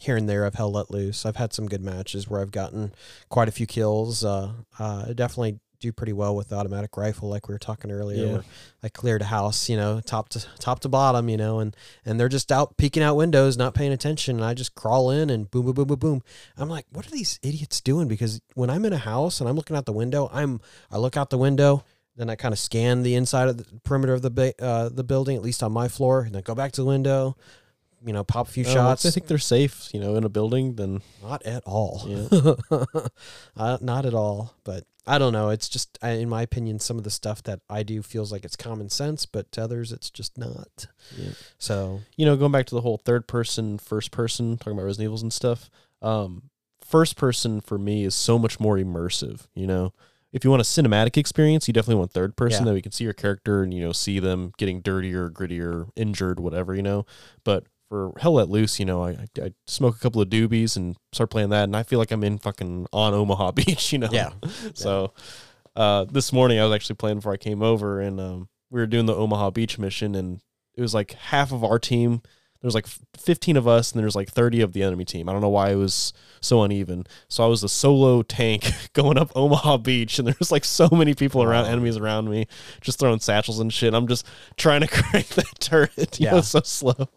here 0.01 0.17
and 0.17 0.29
there 0.29 0.45
of 0.45 0.55
Hell 0.55 0.73
Let 0.73 0.91
Loose. 0.91 1.25
I've 1.25 1.37
had 1.37 1.53
some 1.53 1.67
good 1.67 1.83
matches 1.83 2.29
where 2.29 2.41
I've 2.41 2.53
gotten 2.53 2.93
quite 3.31 3.49
a 3.49 3.53
few 3.53 3.67
kills. 3.67 4.25
Uh, 4.25 4.53
uh, 4.79 5.13
definitely 5.13 5.61
do 5.83 5.93
pretty 5.93 6.15
well 6.15 6.35
with 6.35 6.49
the 6.49 6.57
automatic 6.57 6.97
rifle, 6.97 7.29
like 7.29 7.49
we 7.49 7.55
were 7.55 7.59
talking 7.59 7.91
earlier. 7.91 8.27
Yeah. 8.27 8.41
I 8.83 8.89
cleared 8.89 9.21
a 9.21 9.27
house, 9.27 9.69
you 9.69 9.77
know, 9.77 10.01
top 10.01 10.31
to 10.31 10.47
top 10.59 10.81
to 10.81 10.89
bottom, 10.89 11.29
you 11.29 11.37
know, 11.37 11.59
and 11.61 11.77
and 12.07 12.19
they're 12.19 12.31
just 12.31 12.51
out 12.51 12.77
peeking 12.79 13.03
out 13.03 13.17
windows, 13.17 13.57
not 13.59 13.75
paying 13.75 13.93
attention, 13.93 14.37
and 14.37 14.45
I 14.45 14.55
just 14.55 14.75
crawl 14.75 15.11
in 15.11 15.29
and 15.29 15.51
boom, 15.51 15.67
boom, 15.67 15.75
boom, 15.75 15.87
boom, 15.89 15.99
boom. 15.99 16.23
I'm 16.57 16.69
like, 16.71 16.87
what 16.91 17.07
are 17.07 17.11
these 17.11 17.39
idiots 17.43 17.81
doing? 17.83 18.09
Because 18.09 18.41
when 18.55 18.71
I'm 18.71 18.85
in 18.85 18.93
a 18.93 18.99
house 18.99 19.41
and 19.41 19.49
I'm 19.49 19.57
looking 19.57 19.77
out 19.77 19.85
the 19.85 19.93
window, 19.93 20.31
I'm 20.33 20.61
I 20.91 20.97
look 20.99 21.17
out 21.17 21.29
the 21.31 21.39
window. 21.39 21.85
Then 22.17 22.29
I 22.31 22.35
kind 22.35 22.53
of 22.53 22.59
scan 22.59 23.03
the 23.03 23.15
inside 23.15 23.49
of 23.49 23.57
the 23.57 23.65
perimeter 23.85 24.13
of 24.15 24.23
the 24.23 24.31
ba- 24.31 24.55
uh, 24.63 24.89
the 24.91 25.05
building, 25.05 25.37
at 25.37 25.43
least 25.43 25.63
on 25.63 25.73
my 25.73 25.89
floor, 25.89 26.21
and 26.23 26.35
then 26.35 26.43
go 26.43 26.55
back 26.55 26.73
to 26.73 26.81
the 26.83 26.87
window. 26.87 27.37
You 28.05 28.13
know, 28.13 28.25
pop 28.25 28.49
a 28.49 28.51
few 28.51 28.65
Uh, 28.65 28.69
shots. 28.69 29.07
I 29.07 29.11
think 29.11 29.29
they're 29.29 29.39
safe, 29.39 29.89
you 29.95 30.01
know, 30.01 30.17
in 30.17 30.25
a 30.25 30.29
building. 30.29 30.75
Then 30.75 31.03
Not 31.23 31.43
at 31.45 31.63
all. 31.65 32.03
Yeah. 32.07 32.55
uh, 33.57 33.79
not 33.81 34.07
at 34.07 34.13
all. 34.13 34.55
But 34.65 34.85
I 35.07 35.19
don't 35.19 35.33
know. 35.33 35.49
It's 35.49 35.69
just, 35.69 35.99
in 36.03 36.29
my 36.29 36.43
opinion, 36.43 36.79
some 36.79 36.97
of 36.97 37.03
the 37.05 37.11
stuff 37.11 37.43
that 37.43 37.61
I 37.69 37.83
do 37.83 38.03
feels 38.03 38.31
like 38.31 38.45
it's 38.45 38.55
common 38.57 38.89
sense, 38.89 39.27
but 39.27 39.51
to 39.53 39.63
others, 39.65 39.91
it's 39.91 40.11
just 40.11 40.39
not. 40.39 40.87
Yeah. 41.17 41.31
So 41.59 42.01
you 42.17 42.25
know, 42.25 42.37
going 42.37 42.53
back 42.53 42.67
to 42.67 42.75
the 42.75 42.81
whole 42.83 42.99
third 42.99 43.27
person, 43.27 43.79
first 43.79 44.11
person, 44.13 44.57
talking 44.59 44.75
about 44.75 44.85
Resident 44.85 45.07
Evils 45.09 45.23
and 45.23 45.33
stuff, 45.33 45.71
um, 46.03 46.51
first 46.85 47.17
person 47.17 47.61
for 47.61 47.79
me 47.79 48.05
is 48.05 48.15
so 48.15 48.39
much 48.39 48.61
more 48.61 48.77
immersive. 48.77 49.49
You 49.55 49.67
know, 49.67 49.93
if 50.33 50.45
you 50.45 50.51
want 50.51 50.63
a 50.63 50.65
cinematic 50.65 51.17
experience, 51.17 51.67
you 51.67 51.75
definitely 51.75 51.97
want 51.99 52.13
third 52.13 52.37
person 52.37 52.63
Yeah. 52.65 52.71
that 52.71 52.75
we 52.75 52.83
can 52.83 52.93
see 52.93 53.05
your 53.05 53.13
character 53.13 53.63
and 53.65 53.75
you 53.75 53.83
know 53.83 53.93
see 53.93 54.21
them 54.21 54.53
getting 54.57 54.81
dirtier, 54.83 55.31
grittier, 55.31 55.89
injured, 55.97 56.39
whatever. 56.39 56.75
You 56.77 56.83
know, 56.83 57.07
but 57.45 57.65
for 57.93 58.15
Hell 58.19 58.33
Let 58.33 58.49
Loose, 58.49 58.81
you 58.81 58.87
know, 58.87 59.05
I, 59.05 59.19
I, 59.37 59.53
smoke 59.67 59.97
a 59.97 59.99
couple 59.99 60.23
of 60.23 60.31
doobies 60.31 60.79
and 60.79 60.97
start 61.13 61.29
playing 61.29 61.51
that, 61.51 61.65
and 61.65 61.77
I 61.77 61.83
feel 61.83 61.99
like 61.99 62.11
I'm 62.11 62.25
in 62.25 62.39
fucking 62.39 62.87
on 62.91 63.13
Omaha 63.13 63.51
Beach. 63.53 63.93
You 63.93 63.99
know, 63.99 64.09
Yeah. 64.11 64.31
so 64.75 65.13
uh, 65.77 66.07
this 66.11 66.33
morning 66.33 66.59
I 66.59 66.65
was 66.65 66.73
actually 66.75 66.97
playing 66.97 67.19
before 67.19 67.35
I 67.35 67.37
came 67.37 67.63
over, 67.63 68.01
and 68.01 68.19
um, 68.19 68.49
we 68.71 68.81
were 68.81 68.87
doing 68.87 69.05
the 69.05 69.15
Omaha 69.15 69.51
Beach 69.51 69.79
mission, 69.79 70.15
and 70.15 70.41
it 70.75 70.81
was 70.81 70.95
like 70.95 71.13
half 71.13 71.53
of 71.53 71.63
our 71.63 71.79
team. 71.79 72.23
There 72.63 72.69
was 72.69 72.75
like 72.77 72.87
15 73.19 73.59
of 73.59 73.69
us, 73.69 73.93
and 73.93 74.01
there's 74.01 74.17
like 74.17 74.31
30 74.31 74.63
of 74.63 74.73
the 74.73 74.83
enemy 74.85 75.05
team. 75.05 75.29
I 75.29 75.33
don't 75.33 75.43
know 75.43 75.49
why 75.51 75.73
it 75.73 75.75
was 75.75 76.15
so 76.41 76.63
uneven. 76.63 77.05
So 77.29 77.45
I 77.45 77.47
was 77.49 77.61
the 77.61 77.69
solo 77.69 78.23
tank 78.23 78.73
going 78.95 79.19
up 79.19 79.33
Omaha 79.37 79.77
Beach, 79.79 80.19
and 80.19 80.27
there 80.27 80.37
was 80.39 80.51
like 80.51 80.65
so 80.65 80.89
many 80.91 81.13
people 81.13 81.43
around, 81.43 81.65
Wow. 81.67 81.73
enemies 81.73 81.99
around 81.99 82.31
me, 82.31 82.47
just 82.81 82.99
throwing 82.99 83.19
satchels 83.21 83.61
and 83.61 83.71
shit. 83.71 83.93
I'm 83.93 84.07
just 84.07 84.25
trying 84.57 84.81
to 84.81 84.87
crank 84.87 85.27
that 85.29 85.59
turret. 85.61 86.19
You 86.19 86.27
know, 86.27 86.33
Yeah. 86.33 86.39
it's 86.39 86.49
so 86.49 86.61
slow. 86.65 87.09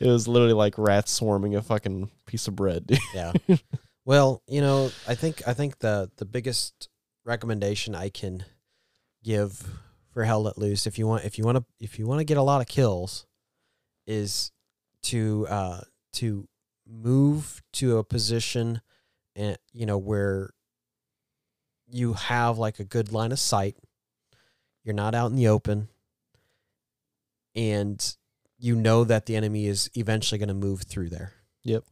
It 0.00 0.06
was 0.06 0.28
literally 0.28 0.54
like 0.54 0.78
rats 0.78 1.12
swarming 1.12 1.54
a 1.54 1.62
fucking 1.62 2.10
piece 2.26 2.48
of 2.48 2.56
bread. 2.56 2.86
dude. 2.86 2.98
yeah. 3.14 3.32
well, 4.04 4.42
you 4.46 4.60
know, 4.60 4.90
I 5.06 5.14
think 5.14 5.42
I 5.46 5.54
think 5.54 5.78
the 5.78 6.10
the 6.16 6.24
biggest 6.24 6.88
recommendation 7.24 7.94
I 7.94 8.08
can 8.08 8.44
give 9.22 9.68
for 10.12 10.24
Hell 10.24 10.42
Let 10.42 10.58
Loose, 10.58 10.86
if 10.86 10.98
you 10.98 11.06
want, 11.06 11.24
if 11.24 11.38
you 11.38 11.44
want 11.44 11.58
to, 11.58 11.64
if 11.78 11.98
you 11.98 12.06
want 12.06 12.20
to 12.20 12.24
get 12.24 12.38
a 12.38 12.42
lot 12.42 12.60
of 12.60 12.66
kills, 12.66 13.26
is 14.06 14.50
to 15.04 15.46
uh 15.48 15.80
to 16.14 16.48
move 16.86 17.62
to 17.74 17.98
a 17.98 18.04
position, 18.04 18.80
and 19.36 19.56
you 19.72 19.86
know 19.86 19.98
where 19.98 20.50
you 21.90 22.14
have 22.14 22.58
like 22.58 22.80
a 22.80 22.84
good 22.84 23.12
line 23.12 23.32
of 23.32 23.38
sight. 23.38 23.76
You're 24.84 24.94
not 24.94 25.14
out 25.14 25.30
in 25.30 25.36
the 25.36 25.48
open, 25.48 25.88
and 27.54 28.16
you 28.58 28.74
know 28.74 29.04
that 29.04 29.26
the 29.26 29.36
enemy 29.36 29.66
is 29.66 29.90
eventually 29.94 30.38
going 30.38 30.48
to 30.48 30.54
move 30.54 30.82
through 30.82 31.08
there. 31.10 31.32
Yep. 31.64 31.84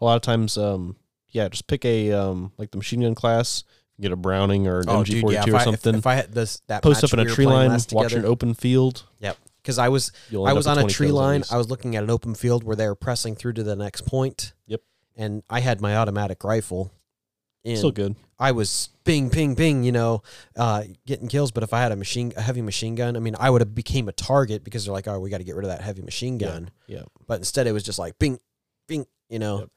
A 0.00 0.04
lot 0.04 0.16
of 0.16 0.22
times, 0.22 0.58
um, 0.58 0.96
yeah, 1.28 1.48
just 1.48 1.66
pick 1.66 1.84
a 1.84 2.12
um, 2.12 2.52
like 2.58 2.70
the 2.70 2.76
machine 2.76 3.00
gun 3.00 3.14
class, 3.14 3.64
get 4.00 4.12
a 4.12 4.16
Browning 4.16 4.66
or 4.66 4.80
an 4.80 4.86
MG42 4.86 5.46
if 5.46 5.54
or 5.54 5.56
I, 5.56 5.64
something. 5.64 5.94
If, 5.94 6.00
if 6.00 6.06
I 6.06 6.14
had 6.14 6.32
this 6.32 6.60
that 6.66 6.82
post 6.82 7.04
up 7.04 7.12
in 7.12 7.20
a 7.20 7.24
we 7.24 7.30
tree 7.30 7.46
line, 7.46 7.78
watch 7.92 8.12
an 8.12 8.24
open 8.24 8.54
field. 8.54 9.04
Yep. 9.20 9.36
Because 9.62 9.78
I 9.78 9.90
was 9.90 10.12
I 10.32 10.52
was 10.52 10.66
on 10.66 10.78
a 10.78 10.86
tree 10.86 11.12
line. 11.12 11.44
I 11.50 11.56
was 11.56 11.70
looking 11.70 11.96
at 11.96 12.02
an 12.02 12.10
open 12.10 12.34
field 12.34 12.64
where 12.64 12.76
they 12.76 12.86
were 12.86 12.94
pressing 12.94 13.36
through 13.36 13.54
to 13.54 13.62
the 13.62 13.76
next 13.76 14.02
point. 14.06 14.52
Yep. 14.66 14.80
And 15.16 15.42
I 15.50 15.60
had 15.60 15.80
my 15.80 15.96
automatic 15.96 16.42
rifle. 16.44 16.92
And 17.64 17.76
Still 17.76 17.90
good. 17.90 18.16
I 18.38 18.52
was 18.52 18.88
ping, 19.04 19.28
ping, 19.28 19.54
ping, 19.54 19.84
you 19.84 19.92
know, 19.92 20.22
uh, 20.56 20.84
getting 21.06 21.28
kills. 21.28 21.50
But 21.50 21.62
if 21.62 21.74
I 21.74 21.80
had 21.80 21.92
a 21.92 21.96
machine, 21.96 22.32
a 22.36 22.40
heavy 22.40 22.62
machine 22.62 22.94
gun, 22.94 23.16
I 23.16 23.20
mean, 23.20 23.36
I 23.38 23.50
would 23.50 23.60
have 23.60 23.74
became 23.74 24.08
a 24.08 24.12
target 24.12 24.64
because 24.64 24.84
they're 24.86 24.94
like, 24.94 25.06
oh, 25.08 25.20
we 25.20 25.28
got 25.28 25.38
to 25.38 25.44
get 25.44 25.56
rid 25.56 25.64
of 25.66 25.70
that 25.70 25.82
heavy 25.82 26.00
machine 26.00 26.38
gun. 26.38 26.70
Yeah. 26.86 27.02
But 27.26 27.38
instead, 27.38 27.66
it 27.66 27.72
was 27.72 27.82
just 27.82 27.98
like 27.98 28.18
bing, 28.18 28.38
bing, 28.88 29.04
you 29.28 29.38
know. 29.38 29.58
Yep. 29.60 29.68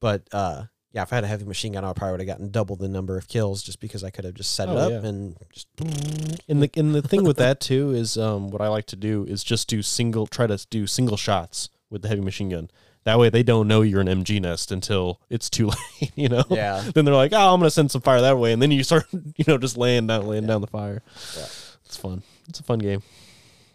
But 0.00 0.22
uh, 0.32 0.64
yeah, 0.92 1.02
if 1.02 1.12
I 1.12 1.16
had 1.16 1.24
a 1.24 1.26
heavy 1.26 1.44
machine 1.44 1.74
gun, 1.74 1.84
I 1.84 1.92
probably 1.92 2.12
would 2.12 2.20
have 2.20 2.26
gotten 2.26 2.50
double 2.50 2.76
the 2.76 2.88
number 2.88 3.18
of 3.18 3.28
kills 3.28 3.62
just 3.62 3.80
because 3.80 4.02
I 4.02 4.08
could 4.08 4.24
have 4.24 4.32
just 4.34 4.54
set 4.54 4.70
it 4.70 4.72
Oh, 4.72 4.76
up 4.78 4.90
yeah. 5.02 5.08
and 5.08 5.36
just 5.52 5.68
And 6.48 6.62
the 6.62 6.70
and 6.74 6.94
the 6.94 7.02
thing 7.02 7.22
with 7.24 7.36
that 7.36 7.60
too 7.60 7.90
is 7.92 8.16
um, 8.16 8.50
what 8.50 8.62
I 8.62 8.68
like 8.68 8.86
to 8.86 8.96
do 8.96 9.26
is 9.28 9.44
just 9.44 9.68
do 9.68 9.82
single, 9.82 10.26
try 10.26 10.46
to 10.46 10.64
do 10.70 10.86
single 10.86 11.18
shots 11.18 11.68
with 11.90 12.00
the 12.00 12.08
heavy 12.08 12.22
machine 12.22 12.48
gun. 12.48 12.70
That 13.06 13.18
way, 13.18 13.30
they 13.30 13.42
don't 13.42 13.66
know 13.68 13.80
you're 13.82 14.00
an 14.02 14.08
MG 14.08 14.40
nest 14.40 14.70
until 14.72 15.20
it's 15.30 15.48
too 15.48 15.66
late. 16.00 16.12
You 16.16 16.28
know. 16.28 16.44
yeah. 16.50 16.82
Then 16.94 17.04
they're 17.06 17.14
like, 17.14 17.32
"Oh, 17.32 17.54
I'm 17.54 17.60
gonna 17.60 17.70
send 17.70 17.90
some 17.90 18.02
fire 18.02 18.20
that 18.20 18.36
way," 18.38 18.52
and 18.52 18.60
then 18.60 18.70
you 18.70 18.82
start, 18.84 19.06
you 19.12 19.44
know, 19.46 19.56
just 19.58 19.76
laying 19.78 20.06
down, 20.08 20.26
laying 20.26 20.42
Yeah. 20.42 20.48
down 20.48 20.60
the 20.60 20.66
fire. 20.66 21.02
Yeah. 21.36 21.46
It's 21.86 21.96
fun. 21.96 22.22
It's 22.48 22.60
a 22.60 22.62
fun 22.64 22.80
game. 22.80 23.02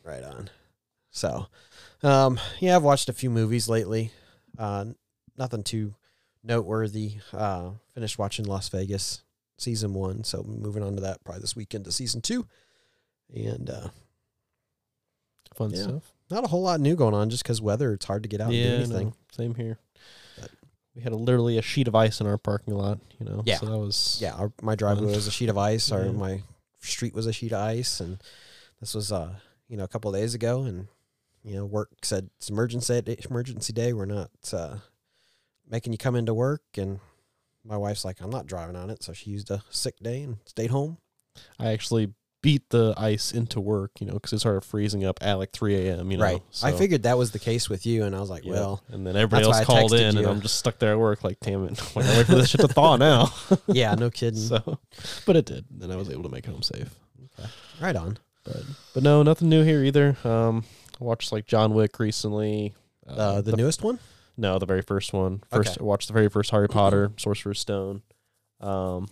Right 0.04 0.24
on. 0.24 0.50
So, 1.12 1.48
um, 2.04 2.40
yeah, 2.60 2.76
I've 2.76 2.84
watched 2.84 3.10
a 3.10 3.14
few 3.14 3.30
movies 3.30 3.68
lately. 3.70 4.12
Uh, 4.60 4.86
nothing 5.38 5.64
too 5.64 5.96
noteworthy. 6.44 7.16
Uh, 7.34 7.72
finished 7.94 8.20
watching 8.20 8.46
Las 8.46 8.68
Vegas 8.70 9.24
season 9.58 9.94
one, 9.94 10.24
so 10.26 10.44
moving 10.44 10.84
on 10.84 10.96
to 10.96 11.02
that 11.02 11.24
probably 11.24 11.42
this 11.42 11.56
weekend 11.56 11.86
to 11.86 11.92
season 11.92 12.20
two. 12.22 12.48
And 13.34 13.70
uh, 13.70 13.88
Fun 15.56 15.70
Yeah. 15.72 15.84
stuff. 15.84 16.11
Not 16.32 16.44
a 16.44 16.48
whole 16.48 16.62
lot 16.62 16.80
new 16.80 16.96
going 16.96 17.14
on 17.14 17.30
just 17.30 17.44
because 17.44 17.62
weather. 17.62 17.94
It's 17.94 18.06
hard 18.06 18.24
to 18.24 18.30
get 18.30 18.42
out 18.42 18.52
yeah, 18.52 18.66
and 18.66 18.86
do 18.90 18.96
anything. 18.96 19.08
no, 19.10 19.14
same 19.32 19.56
here. 19.56 19.78
But- 20.40 20.52
we 20.96 21.02
had 21.02 21.14
a, 21.14 21.16
literally 21.16 21.58
a 21.58 21.62
sheet 21.62 21.88
of 21.88 21.96
ice 21.96 22.20
in 22.20 22.28
our 22.28 22.38
parking 22.38 22.76
lot. 22.76 23.00
You 23.20 23.26
know. 23.26 23.44
Yeah. 23.46 23.58
So 23.58 23.66
that 23.68 23.78
was 23.78 24.20
Yeah, 24.22 24.34
our, 24.34 24.52
my 24.62 24.76
driveway 24.76 25.14
was 25.16 25.28
a 25.28 25.32
sheet 25.32 25.50
of 25.50 25.58
ice, 25.58 25.92
or 25.92 26.06
Yeah. 26.06 26.12
my 26.12 26.44
street 26.82 27.14
was 27.14 27.28
a 27.28 27.34
sheet 27.34 27.52
of 27.54 27.60
ice, 27.62 28.00
and 28.00 28.22
this 28.82 28.94
was 28.94 29.12
uh, 29.12 29.36
you 29.70 29.78
know, 29.78 29.84
a 29.86 29.88
couple 29.88 30.14
of 30.14 30.20
days 30.20 30.34
ago, 30.34 30.64
and 30.64 30.88
you 31.44 31.56
know, 31.56 31.66
work 31.66 31.90
said 32.04 32.30
it's 32.38 32.50
emergency 32.50 33.02
day, 33.02 33.18
emergency 33.30 33.72
day. 33.74 33.94
We're 33.94 34.06
not 34.06 34.32
uh, 34.52 34.78
making 35.70 35.94
you 35.94 35.98
come 35.98 36.16
into 36.16 36.34
work, 36.34 36.62
and 36.78 37.00
my 37.64 37.78
wife's 37.78 38.04
like, 38.04 38.20
I'm 38.20 38.30
not 38.30 38.46
driving 38.48 38.76
on 38.76 38.90
it, 38.90 39.02
so 39.02 39.14
she 39.14 39.30
used 39.30 39.50
a 39.50 39.64
sick 39.70 39.98
day 40.02 40.24
and 40.24 40.38
stayed 40.46 40.72
home. 40.72 40.98
I 41.58 41.72
actually 41.72 42.14
beat 42.42 42.70
the 42.70 42.94
ice 42.98 43.32
into 43.32 43.60
work, 43.60 43.92
you 44.00 44.08
know, 44.08 44.14
because 44.14 44.34
it 44.34 44.40
started 44.40 44.62
freezing 44.62 45.06
up 45.06 45.20
at 45.22 45.36
like 45.36 45.52
3 45.52 45.76
a.m. 45.88 46.12
You 46.12 46.18
know, 46.18 46.24
right. 46.24 46.42
I 46.64 46.72
figured 46.72 47.04
that 47.04 47.18
was 47.18 47.32
the 47.32 47.40
case 47.40 47.70
with 47.70 47.86
you, 47.86 48.04
and 48.04 48.16
I 48.16 48.20
was 48.20 48.30
like, 48.30 48.44
Yeah. 48.46 48.54
well, 48.54 48.84
and 48.90 49.06
then 49.06 49.16
everybody 49.16 49.46
else 49.46 49.64
called 49.66 49.94
in, 49.94 50.18
and. 50.18 50.28
I'm 50.28 50.42
just 50.42 50.58
stuck 50.58 50.80
there 50.80 50.94
at 50.94 51.00
work, 51.00 51.24
like, 51.24 51.40
damn 51.40 51.66
it, 51.66 51.80
wait 51.96 52.06
for 52.26 52.36
this 52.36 52.50
shit 52.50 52.62
to 52.62 52.68
thaw 52.68 52.96
now. 52.98 53.32
yeah, 53.68 53.94
no 53.96 54.10
kidding. 54.10 54.40
so, 54.40 54.80
but 55.26 55.36
it 55.36 55.46
did. 55.46 55.66
And 55.72 55.82
then 55.82 55.92
I 55.92 55.96
was 55.96 56.10
able 56.10 56.24
to 56.24 56.30
make 56.30 56.46
it 56.48 56.52
home 56.52 56.64
safe. 56.64 56.96
Okay. 57.40 57.50
right 57.82 57.96
on. 57.96 58.18
But 58.44 58.64
but 58.94 59.04
no, 59.04 59.22
nothing 59.22 59.50
new 59.50 59.64
here 59.64 59.84
either. 59.84 60.18
Um, 60.24 60.64
I 61.00 61.04
watched 61.04 61.32
like 61.32 61.46
John 61.46 61.74
Wick 61.76 62.00
recently. 62.00 62.74
Uh, 63.08 63.42
the, 63.42 63.56
newest 63.56 63.84
one. 63.84 64.00
no, 64.38 64.58
the 64.58 64.66
very 64.66 64.82
first 64.82 65.12
one. 65.14 65.44
First, 65.52 65.72
Okay. 65.72 65.78
I 65.82 65.84
watched 65.84 66.08
the 66.08 66.14
very 66.14 66.30
first 66.30 66.50
Harry 66.52 66.68
Potter, 66.70 67.12
Sorcerer's 67.18 67.60
Stone. 67.60 68.02
Um, 68.62 69.08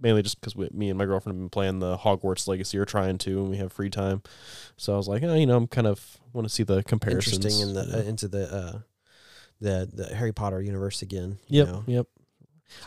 mainly 0.00 0.22
just 0.22 0.40
because 0.40 0.56
me 0.72 0.88
and 0.90 0.98
my 0.98 1.04
girlfriend 1.06 1.36
have 1.36 1.40
been 1.42 1.48
playing 1.50 1.78
the 1.78 1.96
Hogwarts 1.98 2.46
Legacy 2.48 2.78
or 2.78 2.84
trying 2.84 3.18
to, 3.18 3.38
and 3.40 3.50
we 3.50 3.56
have 3.56 3.72
free 3.72 3.90
time. 3.90 4.22
So 4.76 4.92
I 4.94 4.96
was 4.96 5.08
like, 5.08 5.22
oh, 5.22 5.34
you 5.34 5.46
know, 5.46 5.56
I'm 5.56 5.66
kind 5.66 5.86
of 5.86 6.18
want 6.32 6.46
to 6.46 6.52
see 6.52 6.62
the 6.62 6.82
comparisons. 6.82 7.36
Interesting 7.44 7.60
in 7.68 7.74
the 7.74 7.84
Yeah. 7.90 7.96
uh, 7.96 8.02
into 8.08 8.28
the 8.28 8.54
uh, 8.54 8.78
the 9.60 9.90
the 9.92 10.14
Harry 10.14 10.32
Potter 10.32 10.60
universe 10.60 11.02
again. 11.02 11.38
you 11.48 11.58
Yep, 11.60 11.68
know. 11.68 11.84
yep. 11.86 12.06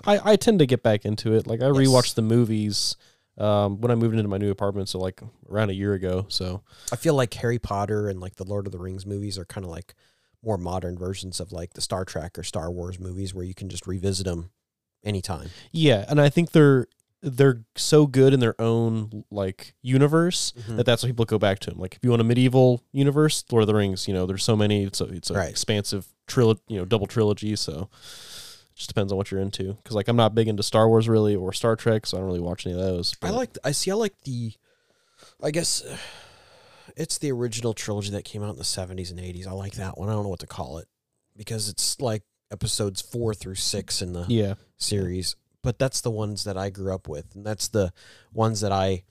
I 0.05 0.33
I 0.33 0.35
tend 0.35 0.59
to 0.59 0.65
get 0.65 0.83
back 0.83 1.05
into 1.05 1.33
it. 1.33 1.47
Like 1.47 1.61
I 1.61 1.67
Yes. 1.67 1.75
rewatched 1.75 2.13
the 2.15 2.21
movies 2.21 2.95
um, 3.37 3.79
when 3.79 3.89
I 3.91 3.95
moved 3.95 4.15
into 4.15 4.27
my 4.27 4.37
new 4.37 4.51
apartment, 4.51 4.89
so 4.89 4.99
like 4.99 5.21
around 5.49 5.69
a 5.69 5.73
year 5.73 5.93
ago. 5.93 6.25
So 6.29 6.61
I 6.91 6.95
feel 6.97 7.13
like 7.13 7.33
Harry 7.35 7.57
Potter 7.59 8.09
and 8.09 8.19
like 8.19 8.35
the 8.35 8.43
Lord 8.43 8.65
of 8.65 8.71
the 8.73 8.77
Rings 8.79 9.05
movies 9.05 9.37
are 9.37 9.45
kind 9.45 9.63
of 9.65 9.71
like 9.71 9.95
more 10.43 10.57
modern 10.57 10.97
versions 10.97 11.39
of 11.39 11.51
like 11.51 11.73
the 11.73 11.81
Star 11.81 12.03
Trek 12.05 12.37
or 12.37 12.43
Star 12.43 12.69
Wars 12.71 12.99
movies 12.99 13.33
where 13.33 13.43
you 13.45 13.53
can 13.53 13.67
just 13.69 13.87
revisit 13.87 14.25
them 14.25 14.51
anytime. 15.03 15.49
yeah, 15.71 16.05
and 16.09 16.19
I 16.19 16.29
think 16.29 16.51
they're 16.51 16.87
they're 17.21 17.63
so 17.75 18.07
good 18.07 18.33
in 18.33 18.39
their 18.39 18.59
own 18.61 19.25
like 19.29 19.73
universe 19.81 20.53
Mm-hmm. 20.57 20.77
that 20.77 20.85
that's 20.85 21.03
what 21.03 21.09
people 21.09 21.25
go 21.25 21.37
back 21.37 21.59
to 21.59 21.69
them. 21.71 21.79
Like 21.79 21.95
if 21.95 21.99
you 22.03 22.09
want 22.11 22.21
a 22.21 22.25
medieval 22.25 22.81
universe, 22.93 23.43
Lord 23.51 23.63
of 23.63 23.67
the 23.67 23.75
Rings, 23.75 24.07
you 24.07 24.13
know, 24.13 24.25
there's 24.25 24.43
so 24.43 24.55
many. 24.55 24.83
It's 24.85 25.01
a 25.01 25.05
it's 25.05 25.29
a 25.29 25.33
Right. 25.33 25.49
expansive 25.49 26.07
trilogy, 26.27 26.61
you 26.67 26.77
know, 26.77 26.85
double 26.85 27.07
trilogy. 27.07 27.55
So 27.57 27.89
it 27.91 28.75
just 28.75 28.87
depends 28.87 29.11
on 29.11 29.17
what 29.17 29.31
you're 29.31 29.41
into. 29.41 29.73
Because 29.73 29.95
like 29.95 30.07
I'm 30.07 30.15
not 30.15 30.33
big 30.33 30.47
into 30.47 30.63
Star 30.63 30.87
Wars 30.87 31.09
really 31.09 31.35
or 31.35 31.51
Star 31.51 31.75
Trek, 31.75 32.05
so 32.05 32.15
I 32.17 32.19
don't 32.21 32.27
really 32.27 32.39
watch 32.39 32.65
any 32.65 32.73
of 32.75 32.81
those. 32.81 33.13
I 33.21 33.31
like 33.31 33.57
I 33.63 33.71
see 33.71 33.91
I 33.91 33.95
like 33.95 34.19
the 34.21 34.53
I 35.43 35.51
guess 35.51 35.83
uh, 35.83 35.97
it's 36.95 37.17
the 37.17 37.31
original 37.31 37.73
trilogy 37.73 38.11
that 38.11 38.23
came 38.23 38.43
out 38.43 38.51
in 38.51 38.57
the 38.57 38.63
70s 38.63 39.09
and 39.11 39.19
80s. 39.19 39.45
I 39.47 39.51
like 39.51 39.73
that 39.73 39.97
one. 39.97 40.09
I 40.09 40.13
don't 40.13 40.23
know 40.23 40.29
what 40.29 40.39
to 40.39 40.47
call 40.47 40.77
it 40.77 40.87
because 41.35 41.67
it's 41.69 41.99
like 41.99 42.23
episodes 42.51 43.01
4 43.01 43.33
through 43.33 43.55
6 43.55 44.01
in 44.01 44.13
the 44.13 44.25
yeah, 44.27 44.53
series, 44.77 45.35
but 45.63 45.79
that's 45.79 46.01
the 46.01 46.11
ones 46.11 46.43
that 46.43 46.57
I 46.57 46.69
grew 46.69 46.93
up 46.93 47.07
with 47.07 47.35
and 47.35 47.45
that's 47.45 47.67
the 47.67 47.91
ones 48.33 48.61
that 48.61 48.71
I 48.71 49.03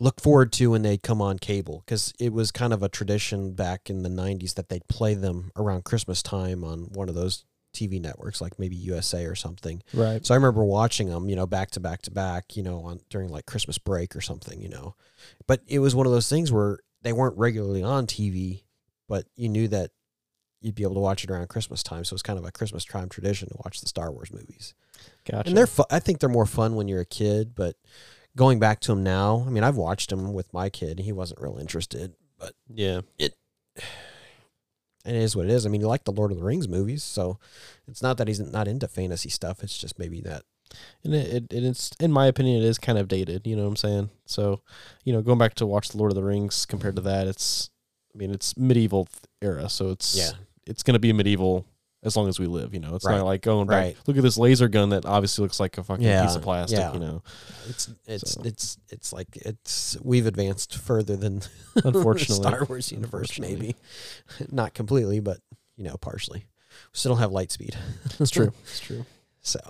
look 0.00 0.20
forward 0.20 0.52
to 0.54 0.70
when 0.70 0.82
they 0.82 0.96
come 0.96 1.20
on 1.20 1.38
cable 1.38 1.84
cuz 1.86 2.12
it 2.18 2.32
was 2.32 2.50
kind 2.50 2.72
of 2.72 2.82
a 2.82 2.88
tradition 2.88 3.52
back 3.52 3.90
in 3.90 4.02
the 4.02 4.08
90s 4.08 4.54
that 4.54 4.68
they'd 4.68 4.86
play 4.88 5.14
them 5.14 5.52
around 5.56 5.84
Christmas 5.84 6.22
time 6.22 6.64
on 6.64 6.84
one 6.92 7.08
of 7.08 7.14
those 7.14 7.44
TV 7.72 8.00
networks 8.00 8.40
like 8.40 8.58
maybe 8.58 8.76
USA 8.76 9.24
or 9.24 9.34
something. 9.34 9.82
right. 9.94 10.24
So 10.24 10.34
I 10.34 10.36
remember 10.36 10.64
watching 10.64 11.08
them, 11.08 11.28
you 11.28 11.36
know, 11.36 11.46
back 11.46 11.70
to 11.72 11.80
back 11.80 12.02
to 12.02 12.10
back, 12.10 12.56
you 12.56 12.62
know, 12.62 12.80
on 12.80 13.00
during 13.10 13.30
like 13.30 13.46
Christmas 13.46 13.78
break 13.78 14.14
or 14.14 14.20
something, 14.20 14.60
you 14.60 14.68
know. 14.68 14.94
But 15.46 15.62
it 15.66 15.78
was 15.78 15.94
one 15.94 16.06
of 16.06 16.12
those 16.12 16.28
things 16.28 16.52
where 16.52 16.78
they 17.02 17.12
weren't 17.12 17.38
regularly 17.38 17.82
on 17.82 18.06
TV, 18.06 18.64
but 19.08 19.26
you 19.36 19.48
knew 19.48 19.68
that 19.68 19.90
you'd 20.62 20.74
be 20.74 20.84
able 20.84 20.94
to 20.94 21.00
watch 21.00 21.24
it 21.24 21.30
around 21.30 21.48
Christmas 21.48 21.82
time. 21.82 22.04
So 22.04 22.14
it's 22.14 22.22
kind 22.22 22.38
of 22.38 22.44
a 22.44 22.52
Christmas 22.52 22.84
time 22.84 23.08
tradition 23.08 23.48
to 23.48 23.56
watch 23.64 23.80
the 23.80 23.88
Star 23.88 24.10
Wars 24.10 24.32
movies. 24.32 24.74
Gotcha. 25.28 25.48
And 25.48 25.56
they're 25.56 25.66
fu- 25.66 25.84
I 25.90 25.98
think 25.98 26.20
they're 26.20 26.28
more 26.28 26.46
fun 26.46 26.74
when 26.76 26.88
you're 26.88 27.00
a 27.00 27.06
kid, 27.06 27.54
but 27.54 27.76
going 28.36 28.58
back 28.58 28.80
to 28.80 28.92
them 28.92 29.02
now, 29.02 29.44
I 29.46 29.50
mean, 29.50 29.64
I've 29.64 29.76
watched 29.76 30.10
them 30.10 30.32
with 30.32 30.52
my 30.52 30.70
kid. 30.70 31.00
He 31.00 31.12
wasn't 31.12 31.40
real 31.40 31.58
interested, 31.58 32.14
but 32.38 32.54
yeah. 32.72 33.00
it 33.18 33.34
it 35.04 35.14
is 35.16 35.34
what 35.34 35.46
it 35.46 35.50
is. 35.50 35.66
I 35.66 35.68
mean, 35.68 35.80
he 35.80 35.86
liked 35.86 36.04
the 36.04 36.12
Lord 36.12 36.30
of 36.30 36.38
the 36.38 36.44
Rings 36.44 36.68
movies, 36.68 37.02
so 37.02 37.38
it's 37.88 38.02
not 38.02 38.18
that 38.18 38.28
he's 38.28 38.40
not 38.40 38.68
into 38.68 38.86
fantasy 38.86 39.28
stuff. 39.28 39.62
It's 39.62 39.76
just 39.76 39.98
maybe 39.98 40.20
that 40.20 40.44
And 41.04 41.14
it, 41.14 41.34
it, 41.34 41.52
it 41.52 41.64
it's 41.64 41.90
in 41.98 42.12
my 42.12 42.26
opinion 42.26 42.62
it 42.62 42.66
is 42.66 42.78
kind 42.78 42.98
of 42.98 43.08
dated, 43.08 43.46
you 43.46 43.56
know 43.56 43.62
what 43.62 43.70
I'm 43.70 43.76
saying? 43.76 44.10
So, 44.26 44.60
you 45.04 45.12
know, 45.12 45.22
going 45.22 45.38
back 45.38 45.54
to 45.54 45.66
watch 45.66 45.88
the 45.88 45.98
Lord 45.98 46.12
of 46.12 46.16
the 46.16 46.22
Rings 46.22 46.66
compared 46.66 46.96
to 46.96 47.02
that, 47.02 47.26
it's 47.26 47.70
I 48.14 48.18
mean, 48.18 48.30
it's 48.30 48.56
medieval 48.56 49.08
era, 49.40 49.68
so 49.68 49.90
it's 49.90 50.14
yeah. 50.16 50.32
It's 50.66 50.82
going 50.82 50.94
to 50.94 51.00
be 51.00 51.12
medieval 51.12 51.66
as 52.04 52.16
long 52.16 52.28
as 52.28 52.40
we 52.40 52.46
live, 52.46 52.74
you 52.74 52.80
know. 52.80 52.96
It's 52.96 53.04
Right. 53.04 53.18
not 53.18 53.26
like 53.26 53.42
going 53.42 53.68
back 53.68 53.94
look 54.06 54.16
at 54.16 54.22
this 54.24 54.36
laser 54.36 54.66
gun 54.68 54.88
that 54.90 55.06
obviously 55.06 55.42
looks 55.42 55.60
like 55.60 55.78
a 55.78 55.84
fucking 55.84 56.04
Yeah, 56.04 56.24
piece 56.26 56.34
of 56.34 56.42
plastic, 56.42 56.78
yeah. 56.78 56.92
you 56.92 56.98
know. 56.98 57.22
It's 57.68 57.88
it's 58.06 58.32
So. 58.32 58.42
it's 58.44 58.78
it's 58.90 59.12
like 59.12 59.28
it's 59.36 59.96
we've 60.02 60.26
advanced 60.26 60.76
further 60.76 61.16
than 61.16 61.42
Unfortunately. 61.84 62.42
Star 62.44 62.64
Wars 62.68 62.90
universe 62.90 63.38
maybe 63.38 63.76
not 64.50 64.74
completely 64.74 65.20
but 65.20 65.38
you 65.76 65.84
know 65.84 65.96
partially 65.96 66.40
we 66.70 66.74
still 66.98 67.12
don't 67.12 67.20
have 67.20 67.30
light 67.32 67.52
speed 67.52 67.76
It's 68.18 68.30
true. 68.30 68.52
It's 68.64 68.80
true. 68.80 69.06
so 69.40 69.60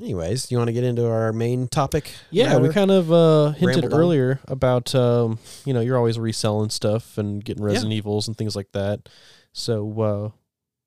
anyways 0.00 0.50
you 0.50 0.56
want 0.58 0.68
to 0.68 0.72
get 0.72 0.84
into 0.84 1.06
our 1.08 1.32
main 1.32 1.68
topic 1.68 2.12
Yeah, 2.30 2.56
we 2.58 2.68
kind 2.70 2.90
of 2.90 3.12
uh, 3.12 3.50
hinted 3.52 3.76
Rambled 3.84 3.94
on. 3.94 4.00
earlier 4.00 4.40
about 4.48 4.94
um, 4.94 5.38
you 5.64 5.74
know 5.74 5.80
you're 5.80 5.96
always 5.96 6.18
reselling 6.18 6.70
stuff 6.70 7.18
and 7.18 7.44
getting 7.44 7.62
Resident 7.62 7.92
Evils 7.92 8.28
and 8.28 8.36
things 8.36 8.54
like 8.56 8.70
that. 8.72 9.08
So 9.52 10.00
uh, 10.00 10.30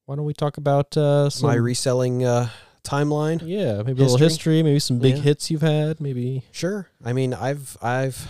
why 0.05 0.15
don't 0.15 0.25
we 0.25 0.33
talk 0.33 0.57
about 0.57 0.95
uh, 0.97 1.29
some 1.29 1.47
my 1.47 1.55
reselling 1.55 2.23
uh 2.25 2.49
timeline 2.83 3.41
yeah 3.45 3.81
maybe 3.81 4.01
a 4.01 4.05
little 4.05 4.17
history. 4.17 4.55
history, 4.57 4.63
maybe 4.63 4.79
some 4.79 4.99
big 4.99 5.15
Yeah. 5.15 5.21
hits 5.21 5.49
you've 5.49 5.61
had, 5.61 6.01
maybe 6.01 6.43
sure 6.51 6.89
i 7.03 7.13
mean 7.13 7.33
i've 7.33 7.77
i've 7.81 8.27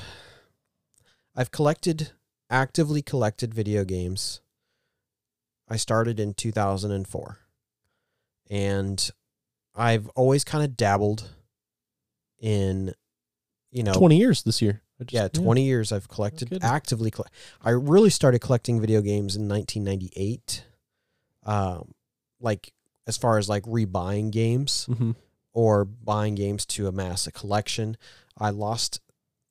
i've 1.36 1.50
collected 1.50 2.12
actively 2.52 3.02
collected 3.02 3.52
video 3.52 3.84
games 3.84 4.42
i 5.68 5.76
started 5.76 6.20
in 6.20 6.36
2004 6.36 7.40
and 8.52 9.10
i've 9.76 10.08
always 10.10 10.44
kind 10.44 10.64
of 10.64 10.78
dabbled 10.78 11.32
in 12.40 12.94
you 13.72 13.82
know 13.82 13.94
twenty 13.94 14.18
years 14.18 14.44
this 14.44 14.62
year. 14.62 14.84
Just- 15.02 15.12
yeah 15.14 15.28
20 15.28 15.64
years 15.64 15.92
i've 15.92 16.08
collected 16.08 16.50
kidding. 16.50 16.64
actively 16.64 17.12
coll- 17.12 17.26
i 17.62 17.72
really 17.72 18.10
started 18.10 18.40
collecting 18.40 18.80
video 18.80 19.02
games 19.02 19.36
in 19.36 19.48
1998 19.48 20.64
um 21.44 21.94
like 22.40 22.74
as 23.08 23.18
far 23.18 23.38
as 23.38 23.50
like 23.50 23.64
rebuying 23.64 24.32
games 24.32 24.86
Mhm. 24.90 25.16
or 25.52 25.84
buying 25.86 26.36
games 26.36 26.66
to 26.68 26.88
amass 26.88 27.28
a 27.28 27.32
collection. 27.34 27.98
I 28.38 28.50
lost 28.50 29.02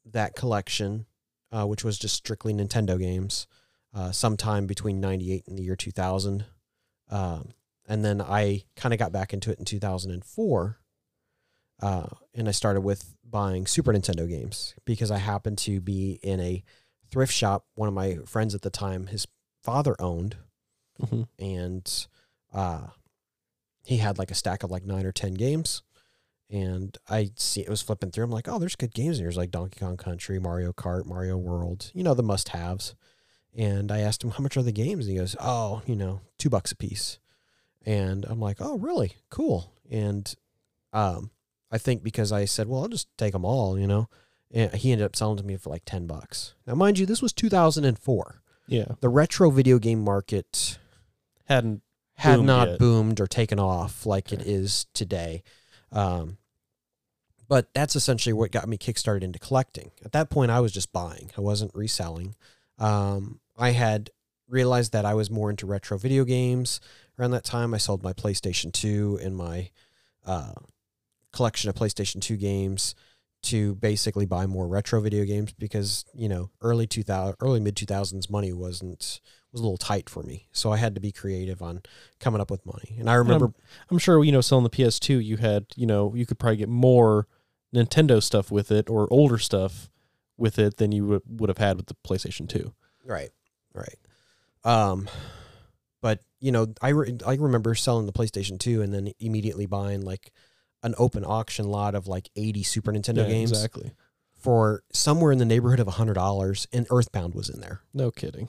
that 0.06 0.34
collection, 0.34 1.04
uh, 1.52 1.66
which 1.66 1.84
was 1.84 1.98
just 1.98 2.14
strictly 2.16 2.52
Nintendo 2.54 2.98
games, 2.98 3.46
uh, 3.94 4.10
sometime 4.10 4.66
between 4.66 5.00
98 5.00 5.46
and 5.46 5.58
the 5.58 5.62
year 5.64 5.76
2000. 5.76 6.46
Um, 7.08 7.50
and 7.86 8.02
then 8.04 8.20
I 8.22 8.64
kind 8.74 8.92
of 8.94 8.98
got 8.98 9.12
back 9.12 9.32
into 9.34 9.50
it 9.50 9.58
in 9.58 9.64
2004. 9.66 10.78
Uh, 11.80 12.06
and 12.34 12.48
I 12.48 12.52
started 12.52 12.80
with 12.80 13.14
buying 13.32 13.66
Super 13.66 13.92
Nintendo 13.92 14.28
games 14.28 14.76
because 14.84 15.10
I 15.10 15.18
happened 15.18 15.58
to 15.58 15.80
be 15.80 16.20
in 16.22 16.38
a 16.38 16.62
thrift 17.10 17.32
shop. 17.32 17.66
One 17.74 17.88
of 17.88 17.94
my 17.94 18.18
friends 18.26 18.54
at 18.54 18.62
the 18.62 18.70
time, 18.70 19.08
his 19.08 19.26
father 19.64 19.96
owned, 19.98 20.36
Mhm. 21.00 21.26
and 21.40 22.06
uh, 22.54 22.88
he 23.84 23.96
had 23.96 24.18
like 24.18 24.30
a 24.30 24.34
stack 24.36 24.62
of 24.62 24.70
like 24.70 24.84
nine 24.84 25.04
or 25.06 25.10
ten 25.12 25.34
games. 25.34 25.82
And 26.50 26.96
I 27.08 27.30
see 27.36 27.62
it 27.62 27.70
was 27.70 27.80
flipping 27.80 28.10
through. 28.10 28.24
I'm 28.24 28.30
like, 28.30 28.46
oh, 28.46 28.58
there's 28.58 28.76
good 28.76 28.92
games 28.94 29.16
in 29.16 29.22
here. 29.22 29.28
There's 29.28 29.38
like 29.38 29.50
Donkey 29.50 29.80
Kong 29.80 29.96
Country, 29.96 30.38
Mario 30.38 30.72
Kart, 30.72 31.06
Mario 31.06 31.38
World, 31.38 31.90
you 31.94 32.02
know, 32.04 32.12
the 32.14 32.22
must 32.22 32.50
haves. 32.50 32.94
And 33.56 33.90
I 33.90 34.00
asked 34.00 34.22
him, 34.22 34.30
how 34.30 34.42
much 34.42 34.56
are 34.58 34.62
the 34.62 34.70
games? 34.72 35.06
And 35.06 35.12
he 35.14 35.18
goes, 35.18 35.34
oh, 35.40 35.82
you 35.86 35.96
know, 35.96 36.20
two 36.38 36.50
bucks 36.50 36.70
a 36.70 36.76
piece. 36.76 37.18
And 37.84 38.24
I'm 38.26 38.38
like, 38.40 38.58
oh, 38.60 38.78
really? 38.78 39.14
Cool. 39.30 39.72
And 39.90 40.32
um, 40.92 41.30
I 41.72 41.78
think 41.78 42.04
because 42.04 42.30
I 42.30 42.44
said, 42.44 42.68
well, 42.68 42.82
I'll 42.82 42.88
just 42.88 43.08
take 43.16 43.32
them 43.32 43.44
all, 43.44 43.78
you 43.78 43.86
know, 43.86 44.08
and 44.50 44.72
he 44.74 44.92
ended 44.92 45.06
up 45.06 45.16
selling 45.16 45.38
to 45.38 45.42
me 45.44 45.56
for 45.56 45.70
like 45.70 45.84
10 45.86 46.06
bucks. 46.06 46.54
Now, 46.66 46.74
mind 46.74 46.98
you, 46.98 47.06
this 47.06 47.22
was 47.22 47.32
2004. 47.32 48.42
Yeah, 48.68 48.84
The 49.00 49.08
retro 49.08 49.50
video 49.50 49.78
game 49.78 50.04
market 50.04 50.78
hadn't 51.46 51.82
had 52.14 52.36
boomed 52.36 52.46
not 52.46 52.68
yet. 52.68 52.78
boomed 52.78 53.20
or 53.20 53.26
taken 53.26 53.58
off 53.58 54.06
like 54.06 54.32
it 54.32 54.42
is 54.42 54.86
today. 54.94 55.42
Um, 55.90 56.36
but 57.48 57.72
that's 57.74 57.96
essentially 57.96 58.32
what 58.32 58.52
got 58.52 58.68
me 58.68 58.78
kickstarted 58.78 59.22
into 59.22 59.38
collecting. 59.38 59.90
At 60.04 60.12
that 60.12 60.30
point, 60.30 60.50
I 60.50 60.60
was 60.60 60.72
just 60.72 60.92
buying, 60.92 61.30
I 61.36 61.40
wasn't 61.40 61.74
reselling. 61.74 62.34
Um, 62.78 63.40
I 63.58 63.70
had 63.70 64.10
realized 64.48 64.92
that 64.92 65.04
I 65.04 65.14
was 65.14 65.30
more 65.30 65.50
into 65.50 65.66
retro 65.66 65.98
video 65.98 66.24
games. 66.24 66.80
Around 67.18 67.32
that 67.32 67.44
time, 67.44 67.74
I 67.74 67.78
sold 67.78 68.02
my 68.02 68.12
PlayStation 68.12 68.72
2 68.72 69.18
and 69.22 69.36
my 69.36 69.70
uh, 70.24 70.52
collection 71.32 71.68
of 71.68 71.74
PlayStation 71.74 72.20
2 72.20 72.36
games 72.36 72.94
to 73.44 73.74
basically 73.76 74.24
buy 74.24 74.46
more 74.46 74.68
retro 74.68 75.00
video 75.00 75.24
games 75.24 75.52
because 75.52 76.04
you 76.14 76.28
know 76.28 76.50
early 76.60 76.86
2000 76.86 77.34
early 77.40 77.58
mid 77.58 77.74
2000s 77.74 78.30
money 78.30 78.52
wasn't 78.52 79.20
was 79.50 79.60
a 79.60 79.64
little 79.64 79.76
tight 79.76 80.08
for 80.08 80.22
me 80.22 80.46
so 80.52 80.70
i 80.70 80.76
had 80.76 80.94
to 80.94 81.00
be 81.00 81.10
creative 81.10 81.60
on 81.60 81.82
coming 82.20 82.40
up 82.40 82.52
with 82.52 82.64
money 82.64 82.94
and 83.00 83.10
i 83.10 83.14
remember 83.14 83.52
I'm 83.90 83.98
sure 83.98 84.22
you 84.24 84.32
know 84.32 84.40
selling 84.40 84.64
the 84.64 84.70
PS2, 84.70 85.24
you 85.24 85.36
had 85.36 85.66
you 85.76 85.86
know 85.86 86.14
you 86.14 86.26
could 86.26 86.38
probably 86.38 86.56
get 86.56 86.68
more 86.68 87.26
Nintendo 87.74 88.22
stuff 88.22 88.50
with 88.50 88.70
it 88.70 88.88
or 88.88 89.08
older 89.12 89.38
stuff 89.38 89.90
with 90.36 90.58
it 90.58 90.76
than 90.76 90.92
you 90.92 91.06
would, 91.06 91.22
would 91.26 91.48
have 91.48 91.58
had 91.58 91.76
with 91.76 91.86
the 91.86 91.96
PlayStation 92.06 92.48
2. 92.48 92.72
Right. 93.04 93.30
Right. 93.74 93.98
Um, 94.64 95.08
but 96.00 96.20
you 96.40 96.52
know, 96.52 96.72
I 96.80 96.90
re- 96.90 97.18
I 97.26 97.34
remember 97.34 97.74
selling 97.74 98.06
the 98.06 98.12
PlayStation 98.12 98.58
2 98.58 98.82
and 98.82 98.92
then 98.92 99.12
immediately 99.20 99.66
buying 99.66 100.02
like 100.02 100.32
an 100.82 100.94
open 100.98 101.24
auction 101.24 101.66
lot 101.66 101.94
of 101.94 102.06
like 102.08 102.28
80 102.36 102.62
Super 102.62 102.92
Nintendo 102.92 103.18
Yeah, 103.18 103.28
games 103.28 103.50
Exactly. 103.52 103.92
for 104.32 104.82
somewhere 104.92 105.32
in 105.32 105.38
the 105.38 105.44
neighborhood 105.44 105.80
of 105.80 105.86
$100 105.86 106.66
and 106.72 106.86
Earthbound 106.90 107.34
was 107.34 107.48
in 107.48 107.60
there. 107.60 107.82
No 107.94 108.10
kidding. 108.10 108.48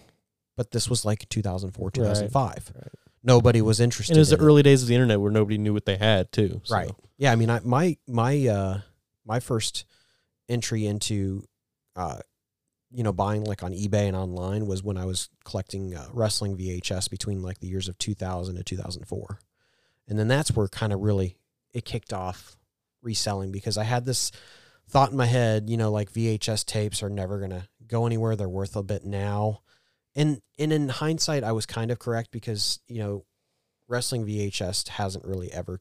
But 0.55 0.71
this 0.71 0.89
was 0.89 1.05
like 1.05 1.27
2004, 1.29 1.91
2005. 1.91 2.71
right. 2.75 2.87
Nobody 3.23 3.61
was 3.61 3.79
interested. 3.79 4.13
And 4.13 4.17
it 4.17 4.21
was 4.21 4.29
the 4.29 4.35
in 4.37 4.41
it. 4.41 4.45
early 4.45 4.63
days 4.63 4.81
of 4.81 4.87
the 4.89 4.95
internet 4.95 5.19
where 5.21 5.31
nobody 5.31 5.57
knew 5.57 5.73
what 5.73 5.85
they 5.85 5.95
had 5.97 6.31
too. 6.31 6.61
so- 6.63 6.75
Right. 6.75 6.91
Yeah, 7.17 7.31
I 7.31 7.35
mean, 7.35 7.49
I 7.49 7.59
my 7.63 7.97
my 8.07 8.47
uh 8.47 8.81
my 9.25 9.39
first 9.39 9.85
entry 10.49 10.85
into 10.85 11.43
uh 11.95 12.17
you 12.91 13.03
know 13.03 13.13
buying 13.13 13.43
like 13.45 13.63
on 13.63 13.71
eBay 13.71 14.07
and 14.07 14.15
online 14.15 14.65
was 14.67 14.83
when 14.83 14.97
I 14.97 15.05
was 15.05 15.29
collecting 15.45 15.95
uh, 15.95 16.07
wrestling 16.11 16.57
VHS 16.57 17.09
between 17.09 17.41
like 17.41 17.59
the 17.59 17.67
years 17.67 17.87
of 17.87 17.97
2000 17.97 18.55
to 18.55 18.63
2004. 18.63 19.39
And 20.07 20.19
then 20.19 20.27
that's 20.27 20.51
where 20.55 20.67
kind 20.67 20.91
of 20.91 20.99
really 20.99 21.37
it 21.73 21.85
kicked 21.85 22.13
off 22.13 22.55
reselling 23.01 23.51
because 23.51 23.77
I 23.77 23.83
had 23.83 24.05
this 24.05 24.31
thought 24.87 25.11
in 25.11 25.17
my 25.17 25.25
head, 25.25 25.69
you 25.69 25.77
know, 25.77 25.91
like 25.91 26.11
VHS 26.11 26.65
tapes 26.65 27.03
are 27.03 27.09
never 27.09 27.39
going 27.39 27.51
to 27.51 27.67
go 27.87 28.05
anywhere. 28.05 28.35
They're 28.35 28.49
worth 28.49 28.75
a 28.75 28.83
bit 28.83 29.03
now. 29.03 29.61
And 30.15 30.41
and 30.59 30.71
in 30.71 30.89
hindsight 30.89 31.43
I 31.43 31.51
was 31.51 31.65
kind 31.65 31.91
of 31.91 31.99
correct 31.99 32.31
because, 32.31 32.79
you 32.87 32.99
know, 32.99 33.25
wrestling 33.87 34.25
VHS 34.25 34.89
hasn't 34.89 35.25
really 35.25 35.51
ever 35.51 35.79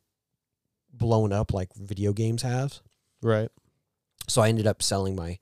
blown 0.93 1.33
up 1.33 1.53
like 1.53 1.75
video 1.75 2.13
games 2.13 2.43
have. 2.43 2.81
Right. 3.23 3.51
So 4.29 4.43
I 4.43 4.49
ended 4.49 4.67
up 4.67 4.83
selling 4.83 5.15
my 5.15 5.39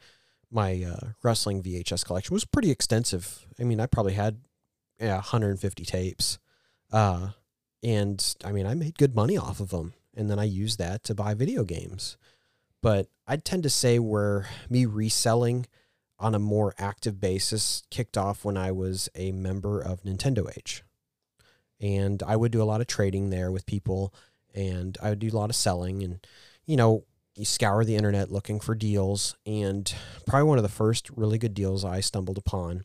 my 0.51 0.83
uh, 0.83 1.11
wrestling 1.23 1.63
VHS 1.63 2.05
collection. 2.05 2.33
It 2.33 2.35
was 2.35 2.45
pretty 2.45 2.73
extensive. 2.73 3.47
I 3.61 3.63
mean, 3.63 3.79
I 3.79 3.87
probably 3.87 4.15
had 4.15 4.41
yeah, 5.01 5.15
150 5.15 5.85
tapes. 5.85 6.39
Uh, 6.93 7.31
and 7.83 8.35
I 8.45 8.53
mean, 8.53 8.67
I 8.67 8.75
made 8.75 8.99
good 8.99 9.15
money 9.15 9.39
off 9.39 9.61
of 9.61 9.71
them. 9.71 9.95
And 10.17 10.31
then 10.31 10.39
I 10.39 10.45
used 10.45 10.79
that 10.79 11.05
to 11.05 11.15
buy 11.15 11.35
video 11.35 11.65
games. 11.65 12.17
But 12.83 13.09
I'd 13.27 13.45
tend 13.45 13.63
to 13.65 13.71
say 13.71 13.99
where 13.99 14.49
me 14.69 14.87
reselling 14.87 15.67
on 16.19 16.35
a 16.35 16.39
more 16.39 16.75
active 16.79 17.21
basis 17.21 17.83
kicked 17.91 18.17
off 18.17 18.45
when 18.45 18.57
I 18.57 18.73
was 18.73 19.09
a 19.15 19.33
member 19.33 19.81
of 19.81 20.03
Nintendo 20.03 20.51
Age. 20.57 20.83
And 21.81 22.23
I 22.23 22.37
would 22.37 22.53
do 22.53 22.63
a 22.63 22.65
lot 22.65 22.81
of 22.81 22.87
trading 22.87 23.31
there 23.31 23.51
with 23.51 23.67
people 23.67 24.15
and 24.55 24.99
I 25.03 25.11
would 25.11 25.19
do 25.19 25.29
a 25.29 25.39
lot 25.39 25.51
of 25.51 25.57
selling 25.57 26.03
and 26.03 26.27
you 26.67 26.77
know, 26.77 27.05
you 27.37 27.45
scour 27.45 27.85
the 27.85 27.97
internet 27.97 28.31
looking 28.31 28.61
for 28.61 28.75
deals 28.75 29.37
and 29.47 29.93
probably 30.27 30.49
one 30.49 30.59
of 30.59 30.63
the 30.63 30.69
first 30.69 31.09
really 31.11 31.39
good 31.39 31.55
deals 31.55 31.85
I 31.85 32.01
stumbled 32.01 32.39
upon 32.39 32.85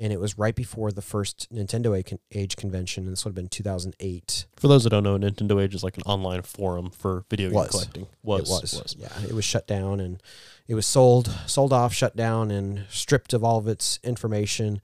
and 0.00 0.12
it 0.12 0.18
was 0.18 0.38
right 0.38 0.54
before 0.54 0.90
the 0.90 1.02
first 1.02 1.46
Nintendo 1.52 1.94
Age- 2.32 2.56
convention 2.56 3.04
and 3.04 3.12
this 3.12 3.24
would 3.24 3.30
have 3.30 3.34
been 3.36 3.48
2008. 3.48 4.46
For 4.56 4.66
those 4.66 4.84
that 4.84 4.90
don't 4.90 5.02
know, 5.04 5.18
Nintendo 5.18 5.62
Age 5.62 5.74
is 5.74 5.84
like 5.84 5.96
an 5.98 6.02
online 6.06 6.42
forum 6.42 6.90
for 6.90 7.24
video 7.30 7.50
game 7.50 7.64
collecting. 7.68 8.06
Was. 8.22 8.48
it 8.48 8.48
was. 8.78 8.96
Yeah, 8.98 9.12
it 9.28 9.32
was 9.34 9.44
shut 9.44 9.66
down 9.66 10.00
and 10.00 10.22
it 10.66 10.74
was 10.74 10.86
sold, 10.86 11.28
sold 11.46 11.72
off, 11.72 11.92
shut 11.92 12.16
down, 12.16 12.50
and 12.50 12.84
stripped 12.88 13.32
of 13.34 13.44
all 13.44 13.58
of 13.58 13.68
its 13.68 13.98
information. 14.02 14.80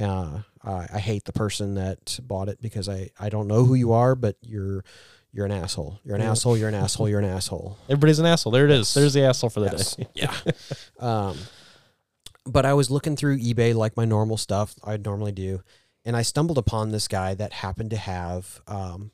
Uh, 0.00 0.40
I, 0.62 0.86
I 0.94 0.98
hate 0.98 1.24
the 1.24 1.32
person 1.32 1.74
that 1.76 2.18
bought 2.22 2.48
it 2.48 2.60
because 2.60 2.88
I, 2.88 3.10
I 3.18 3.28
don't 3.30 3.46
know 3.48 3.64
who 3.64 3.74
you 3.74 3.92
are, 3.92 4.14
but 4.14 4.36
you're 4.42 4.84
you're 5.32 5.44
an 5.46 5.52
asshole. 5.52 6.00
You're 6.04 6.16
an 6.16 6.22
Yeah. 6.22 6.30
asshole. 6.30 6.56
You're 6.56 6.68
an 6.70 6.74
asshole. 6.74 7.08
You're 7.08 7.18
an 7.20 7.26
asshole. 7.26 7.76
Everybody's 7.88 8.18
an 8.18 8.24
asshole. 8.26 8.50
There 8.50 8.64
it 8.64 8.70
is. 8.70 8.78
Yes. 8.80 8.94
There's 8.94 9.12
the 9.14 9.22
asshole 9.24 9.50
for 9.50 9.60
the 9.60 9.66
Yes. 9.66 9.94
day. 9.96 10.06
Yeah. 10.14 10.34
um, 10.98 11.36
but 12.48 12.66
I 12.66 12.74
was 12.74 12.90
looking 12.90 13.16
through 13.16 13.38
eBay 13.38 13.74
like 13.74 13.96
my 13.96 14.04
normal 14.04 14.36
stuff 14.36 14.74
I 14.84 14.96
normally 14.96 15.32
do, 15.32 15.62
and 16.04 16.16
I 16.16 16.22
stumbled 16.22 16.58
upon 16.58 16.90
this 16.90 17.08
guy 17.08 17.34
that 17.34 17.52
happened 17.52 17.90
to 17.90 17.96
have 17.96 18.60
um, 18.66 19.12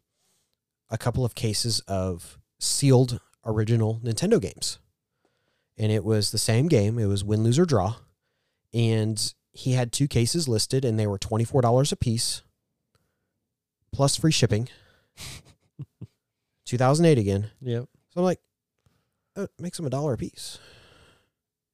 a 0.91 0.99
couple 0.99 1.25
of 1.25 1.35
cases 1.35 1.81
of 1.81 2.39
sealed 2.59 3.21
original 3.45 4.01
Nintendo 4.03 4.41
games, 4.41 4.79
and 5.77 5.91
it 5.91 6.05
was 6.05 6.31
the 6.31 6.39
same 6.39 6.69
game. 6.69 6.99
It 6.99 7.07
was 7.07 7.25
win, 7.25 7.43
lose, 7.43 7.59
or 7.59 7.67
draw, 7.67 7.97
and 8.73 9.35
he 9.53 9.73
had 9.73 9.93
two 9.93 10.09
cases 10.09 10.49
listed, 10.49 10.85
and 10.85 10.99
they 10.99 11.07
were 11.07 11.19
twenty 11.19 11.45
four 11.45 11.61
dollars 11.61 11.93
a 11.93 11.97
piece, 11.97 12.43
plus 13.93 14.17
free 14.17 14.33
shipping. 14.33 14.69
2008 16.67 17.19
again. 17.19 17.51
Yep. 17.61 17.89
So 18.11 18.21
I'm 18.21 18.25
like, 18.25 18.41
oh, 19.37 19.45
it 19.45 19.51
makes 19.61 19.77
them 19.77 19.87
a 19.87 19.91
dollar 19.91 20.15
a 20.15 20.17
piece. 20.17 20.59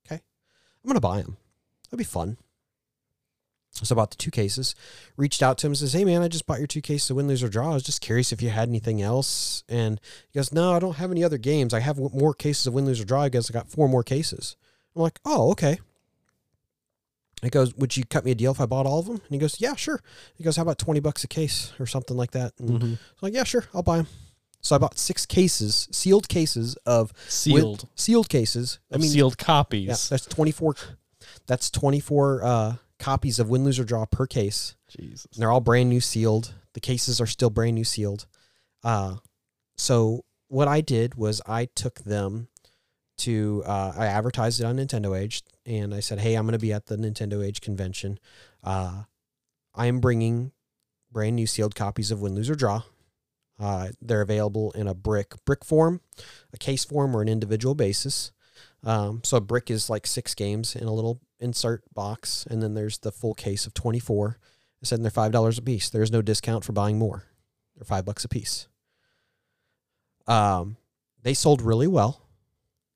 Okay. 0.06 0.20
I'm 0.20 0.88
going 0.88 0.94
to 0.94 1.00
buy 1.00 1.22
them. 1.22 1.36
That'd 1.90 1.98
be 1.98 2.04
fun. 2.04 2.36
So 3.72 3.94
I 3.94 3.96
bought 3.96 4.10
the 4.10 4.16
two 4.16 4.32
cases, 4.32 4.74
reached 5.16 5.42
out 5.42 5.56
to 5.58 5.66
him 5.66 5.70
and 5.70 5.78
says, 5.78 5.92
Hey 5.92 6.04
man, 6.04 6.22
I 6.22 6.28
just 6.28 6.44
bought 6.46 6.58
your 6.58 6.66
two 6.66 6.80
cases 6.82 7.08
of 7.10 7.16
win, 7.16 7.28
lose, 7.28 7.42
or 7.42 7.48
draw. 7.48 7.70
I 7.70 7.74
was 7.74 7.82
just 7.84 8.00
curious 8.00 8.32
if 8.32 8.42
you 8.42 8.50
had 8.50 8.68
anything 8.68 9.00
else. 9.00 9.62
And 9.68 10.00
he 10.30 10.38
goes, 10.38 10.52
No, 10.52 10.74
I 10.74 10.80
don't 10.80 10.96
have 10.96 11.10
any 11.12 11.22
other 11.22 11.38
games. 11.38 11.72
I 11.72 11.80
have 11.80 11.96
more 11.98 12.34
cases 12.34 12.66
of 12.66 12.74
win, 12.74 12.84
lose, 12.84 13.00
or 13.00 13.04
draw. 13.04 13.22
I 13.22 13.28
guess 13.28 13.48
I 13.50 13.54
got 13.54 13.68
four 13.70 13.88
more 13.88 14.02
cases. 14.02 14.56
I'm 14.96 15.02
like, 15.02 15.20
Oh, 15.24 15.50
okay. 15.52 15.78
He 17.42 17.48
goes, 17.48 17.74
Would 17.76 17.96
you 17.96 18.04
cut 18.04 18.24
me 18.24 18.32
a 18.32 18.34
deal 18.34 18.50
if 18.52 18.60
I 18.60 18.66
bought 18.66 18.86
all 18.86 18.98
of 18.98 19.06
them? 19.06 19.16
And 19.16 19.30
he 19.30 19.38
goes, 19.38 19.60
Yeah, 19.60 19.76
sure. 19.76 20.02
He 20.34 20.44
goes, 20.44 20.56
How 20.56 20.62
about 20.62 20.78
20 20.78 21.00
bucks 21.00 21.24
a 21.24 21.28
case 21.28 21.72
or 21.78 21.86
something 21.86 22.16
like 22.16 22.32
that? 22.32 22.52
And 22.58 22.70
Mhm. 22.70 22.82
I 22.82 22.86
was 22.90 22.98
like, 23.22 23.34
Yeah, 23.34 23.44
sure. 23.44 23.64
I'll 23.72 23.82
buy 23.82 23.98
them. 23.98 24.08
So 24.62 24.74
I 24.74 24.78
bought 24.78 24.98
six 24.98 25.24
cases, 25.24 25.88
sealed 25.90 26.28
cases 26.28 26.74
of 26.84 27.14
Sealed. 27.28 27.88
sealed 27.94 28.28
cases. 28.28 28.78
I 28.92 28.98
mean, 28.98 29.08
sealed 29.10 29.36
yeah, 29.38 29.44
copies. 29.46 30.08
that's 30.10 30.26
twenty 30.26 30.50
four. 30.52 30.74
That's 31.46 31.70
twenty 31.70 32.00
four 32.00 32.44
uh, 32.44 32.76
copies 32.98 33.38
of 33.38 33.48
win, 33.48 33.64
lose, 33.64 33.78
or 33.78 33.84
draw 33.84 34.04
per 34.06 34.26
case. 34.26 34.76
Jesus. 34.88 35.26
And 35.32 35.42
they're 35.42 35.50
all 35.50 35.60
brand 35.60 35.88
new 35.88 36.00
sealed. 36.00 36.54
The 36.74 36.80
cases 36.80 37.20
are 37.20 37.26
still 37.26 37.50
brand 37.50 37.74
new 37.74 37.84
sealed. 37.84 38.26
Uh, 38.84 39.16
so 39.76 40.24
what 40.48 40.68
I 40.68 40.80
did 40.80 41.14
was 41.14 41.40
I 41.46 41.66
took 41.66 42.00
them 42.00 42.48
to 43.18 43.62
uh, 43.66 43.92
I 43.96 44.06
advertised 44.06 44.60
it 44.60 44.64
on 44.64 44.76
Nintendo 44.76 45.18
Age, 45.18 45.42
and 45.66 45.94
I 45.94 46.00
said, 46.00 46.20
"Hey, 46.20 46.34
I'm 46.34 46.44
going 46.44 46.52
to 46.52 46.58
be 46.58 46.72
at 46.72 46.86
the 46.86 46.96
Nintendo 46.96 47.44
Age 47.44 47.60
convention. 47.60 48.18
Uh, 48.64 49.04
I 49.74 49.86
am 49.86 50.00
bringing 50.00 50.52
brand 51.12 51.36
new 51.36 51.46
sealed 51.46 51.74
copies 51.74 52.10
of 52.10 52.20
Win, 52.20 52.34
Lose, 52.34 52.50
or 52.50 52.54
Draw. 52.54 52.82
Uh, 53.58 53.88
they're 54.00 54.22
available 54.22 54.72
in 54.72 54.88
a 54.88 54.94
brick 54.94 55.34
brick 55.44 55.64
form, 55.64 56.00
a 56.52 56.56
case 56.56 56.84
form, 56.84 57.14
or 57.14 57.20
an 57.20 57.28
individual 57.28 57.74
basis. 57.74 58.32
Um, 58.82 59.20
so 59.24 59.36
a 59.36 59.40
brick 59.40 59.70
is 59.70 59.90
like 59.90 60.06
six 60.06 60.34
games 60.34 60.74
in 60.74 60.86
a 60.88 60.92
little 60.92 61.20
insert 61.38 61.82
box, 61.94 62.46
and 62.50 62.62
then 62.62 62.74
there's 62.74 62.98
the 62.98 63.12
full 63.12 63.34
case 63.34 63.66
of 63.66 63.74
24. 63.74 64.38
I 64.82 64.86
said 64.86 65.02
they're 65.02 65.10
five 65.10 65.32
dollars 65.32 65.58
a 65.58 65.62
piece. 65.62 65.90
There's 65.90 66.10
no 66.12 66.22
discount 66.22 66.64
for 66.64 66.72
buying 66.72 66.98
more. 66.98 67.24
They're 67.76 67.84
five 67.84 68.04
bucks 68.06 68.24
a 68.24 68.28
piece. 68.28 68.68
Um, 70.26 70.76
they 71.22 71.34
sold 71.34 71.60
really 71.60 71.86
well, 71.86 72.22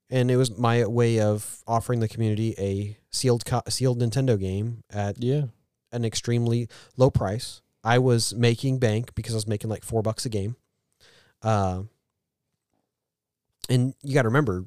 and 0.09 0.30
it 0.30 0.37
was 0.37 0.57
my 0.57 0.87
way 0.87 1.20
of 1.20 1.62
offering 1.66 2.01
the 2.01 2.09
community 2.09 2.55
a 2.59 2.97
sealed 3.11 3.45
co- 3.45 3.62
sealed 3.68 4.01
Nintendo 4.01 4.39
game 4.39 4.82
at 4.91 5.22
Yeah. 5.22 5.45
an 5.93 6.05
extremely 6.05 6.68
low 6.97 7.11
price. 7.11 7.61
I 7.82 7.99
was 7.99 8.35
making 8.35 8.78
bank 8.78 9.14
because 9.14 9.35
I 9.35 9.37
was 9.37 9.47
making 9.47 9.68
like 9.68 9.85
four 9.85 10.01
bucks 10.03 10.24
a 10.24 10.30
game. 10.30 10.57
Uh, 11.43 11.82
and 13.68 13.95
you 14.03 14.14
got 14.14 14.22
to 14.22 14.28
remember, 14.28 14.64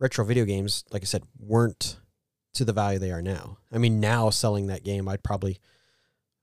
retro 0.00 0.24
video 0.24 0.44
games, 0.44 0.82
like 0.90 1.02
I 1.02 1.04
said, 1.04 1.22
weren't 1.38 1.98
to 2.54 2.64
the 2.64 2.72
value 2.72 2.98
they 2.98 3.12
are 3.12 3.22
now. 3.22 3.58
I 3.72 3.78
mean, 3.78 4.00
now 4.00 4.30
selling 4.30 4.66
that 4.66 4.82
game, 4.82 5.08
I'd 5.08 5.22
probably, 5.22 5.58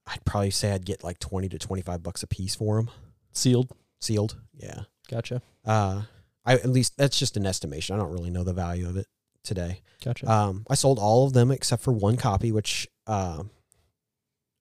I'd 0.05 0.23
probably 0.23 0.51
say 0.51 0.71
I'd 0.71 0.85
get 0.85 1.03
like 1.03 1.19
twenty 1.19 1.49
to 1.49 1.59
twenty 1.59 1.81
five 1.81 2.01
bucks 2.03 2.23
a 2.23 2.27
piece 2.27 2.55
for 2.55 2.77
them, 2.77 2.89
Sealed. 3.33 3.71
sealed. 3.99 4.37
Yeah. 4.55 4.83
Gotcha. 5.09 5.41
Uh, 5.65 6.03
I 6.45 6.53
at 6.53 6.69
least 6.69 6.95
that's 6.97 7.19
just 7.19 7.35
an 7.35 7.45
estimation. 7.45 7.95
I 7.95 7.99
don't 7.99 8.11
really 8.13 8.29
know 8.29 8.43
the 8.43 8.53
value 8.53 8.87
of 8.87 8.95
it 8.97 9.07
today. 9.43 9.81
Gotcha. 10.03 10.29
Um, 10.31 10.65
I 10.69 10.75
sold 10.75 10.99
all 10.99 11.25
of 11.25 11.33
them 11.33 11.51
except 11.51 11.81
for 11.83 11.91
one 11.91 12.15
copy, 12.17 12.51
which 12.51 12.87
um, 13.07 13.49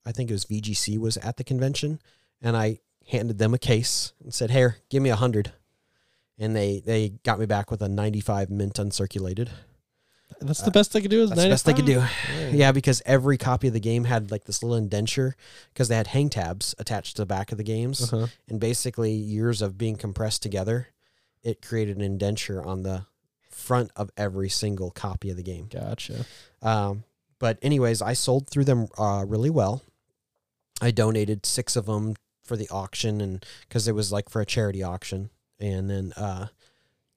I 0.04 0.12
think 0.12 0.30
it 0.30 0.32
was 0.32 0.44
VGC 0.46 0.98
was 0.98 1.16
at 1.18 1.36
the 1.36 1.44
convention, 1.44 2.00
and 2.40 2.56
I 2.56 2.80
handed 3.08 3.38
them 3.38 3.54
a 3.54 3.58
case 3.58 4.12
and 4.22 4.32
said, 4.34 4.50
"Here, 4.50 4.78
give 4.90 5.02
me 5.02 5.10
a 5.10 5.16
hundred. 5.16 5.52
And 6.38 6.54
they 6.54 6.80
they 6.84 7.10
got 7.24 7.38
me 7.38 7.46
back 7.46 7.70
with 7.70 7.80
a 7.82 7.88
95 7.88 8.50
mint 8.50 8.74
uncirculated. 8.74 9.48
that's 10.40 10.60
the 10.62 10.70
best 10.70 10.92
they 10.92 11.00
could 11.00 11.10
do. 11.10 11.22
Is 11.22 11.30
That's 11.30 11.42
the 11.42 11.48
best 11.48 11.64
they 11.64 11.72
could 11.72 11.86
do. 11.86 12.00
95? 12.00 12.54
Yeah, 12.54 12.72
because 12.72 13.00
every 13.06 13.38
copy 13.38 13.68
of 13.68 13.72
the 13.72 13.80
game 13.80 14.04
had 14.04 14.30
like 14.30 14.44
this 14.44 14.62
little 14.62 14.76
indenture 14.76 15.34
because 15.72 15.88
they 15.88 15.96
had 15.96 16.08
hang 16.08 16.28
tabs 16.28 16.74
attached 16.78 17.16
to 17.16 17.22
the 17.22 17.26
back 17.26 17.52
of 17.52 17.58
the 17.58 17.64
games, 17.64 18.12
Uh-huh. 18.12 18.26
and 18.48 18.60
basically 18.60 19.12
years 19.12 19.62
of 19.62 19.78
being 19.78 19.96
compressed 19.96 20.42
together, 20.42 20.88
it 21.42 21.62
created 21.62 21.96
an 21.96 22.02
indenture 22.02 22.62
on 22.62 22.82
the 22.82 23.06
front 23.50 23.90
of 23.96 24.10
every 24.18 24.50
single 24.50 24.90
copy 24.90 25.30
of 25.30 25.36
the 25.38 25.42
game. 25.42 25.68
Gotcha. 25.72 26.26
Um, 26.60 27.04
but 27.38 27.58
anyways, 27.62 28.02
I 28.02 28.12
sold 28.12 28.50
through 28.50 28.64
them 28.64 28.88
uh, 28.98 29.24
really 29.26 29.48
well. 29.50 29.82
I 30.82 30.90
donated 30.90 31.46
six 31.46 31.76
of 31.76 31.86
them 31.86 32.16
for 32.44 32.56
the 32.56 32.68
auction, 32.68 33.22
and 33.22 33.44
because 33.66 33.88
it 33.88 33.94
was 33.94 34.12
like 34.12 34.28
for 34.28 34.42
a 34.42 34.46
charity 34.46 34.82
auction, 34.82 35.30
and 35.60 35.88
then 35.90 36.12
uh, 36.16 36.48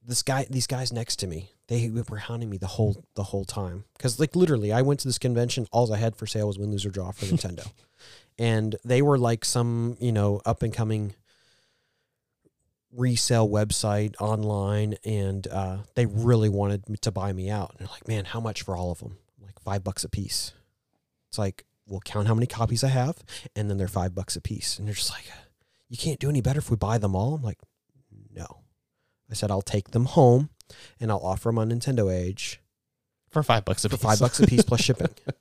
this 0.06 0.24
guy, 0.24 0.46
these 0.50 0.68
guys 0.68 0.92
next 0.92 1.18
to 1.18 1.28
me, 1.28 1.52
they 1.68 1.90
were 1.90 2.18
hounding 2.18 2.50
me 2.50 2.58
the 2.58 2.68
whole 2.68 3.06
the 3.16 3.24
whole 3.24 3.46
time 3.46 3.86
because 3.98 4.20
like 4.20 4.36
literally, 4.36 4.72
I 4.72 4.82
went 4.82 5.00
to 5.02 5.08
this 5.08 5.20
convention. 5.20 5.68
All 5.72 5.92
I 5.94 5.98
had 5.98 6.16
for 6.16 6.26
sale 6.26 6.48
was 6.48 6.58
win, 6.58 6.72
lose 6.72 6.86
or 6.86 6.90
draw 6.90 7.12
for 7.12 7.26
Nintendo, 7.26 7.72
and 8.40 8.76
they 8.84 9.02
were 9.02 9.18
like 9.18 9.46
some 9.46 9.98
you 10.00 10.12
know 10.12 10.42
up 10.46 10.64
and 10.64 10.74
coming 10.74 11.14
resale 12.92 13.48
website 13.48 14.16
online, 14.20 14.96
and 15.06 15.48
uh, 15.48 15.78
they 15.96 16.06
really 16.06 16.50
wanted 16.50 16.90
me 16.90 16.98
to 16.98 17.12
buy 17.12 17.32
me 17.34 17.50
out. 17.50 17.72
And 17.72 17.80
they're 17.80 17.94
like, 17.94 18.08
"Man, 18.08 18.26
how 18.26 18.40
much 18.40 18.64
for 18.64 18.76
all 18.76 18.92
of 18.92 19.00
them?" 19.00 19.18
I'm 19.38 19.46
like 19.46 19.60
five 19.60 19.84
bucks 19.84 20.04
a 20.04 20.10
piece. 20.10 20.54
It's 21.30 21.38
like 21.38 21.66
we'll 21.88 22.02
count 22.02 22.28
how 22.28 22.34
many 22.34 22.48
copies 22.48 22.84
I 22.84 22.90
have, 22.90 23.18
and 23.56 23.70
then 23.70 23.78
they're 23.78 23.88
five 23.88 24.16
bucks 24.16 24.36
a 24.36 24.42
piece. 24.42 24.80
And 24.80 24.88
they're 24.88 24.96
just 24.96 25.12
like, 25.12 25.26
"You 25.88 25.98
can't 25.98 26.20
do 26.20 26.30
any 26.30 26.42
better 26.42 26.60
if 26.60 26.72
we 26.72 26.78
buy 26.78 26.98
them 26.98 27.16
all." 27.16 27.36
I'm 27.36 27.44
like, 27.44 27.60
"No." 28.40 28.62
I 29.30 29.36
said 29.36 29.52
I'll 29.52 29.62
take 29.62 29.92
them 29.92 30.06
home, 30.06 30.50
and 31.00 31.12
I'll 31.12 31.20
offer 31.24 31.50
them 31.50 31.60
on 31.60 31.70
Nintendo 31.70 32.12
Age 32.12 32.60
for 33.30 33.44
five 33.44 33.64
bucks 33.66 33.86
a 33.86 33.90
for 33.90 33.98
piece. 33.98 34.04
five 34.04 34.20
bucks 34.20 34.40
a 34.40 34.48
piece 34.48 34.64
plus 34.64 34.82
shipping. 34.82 35.10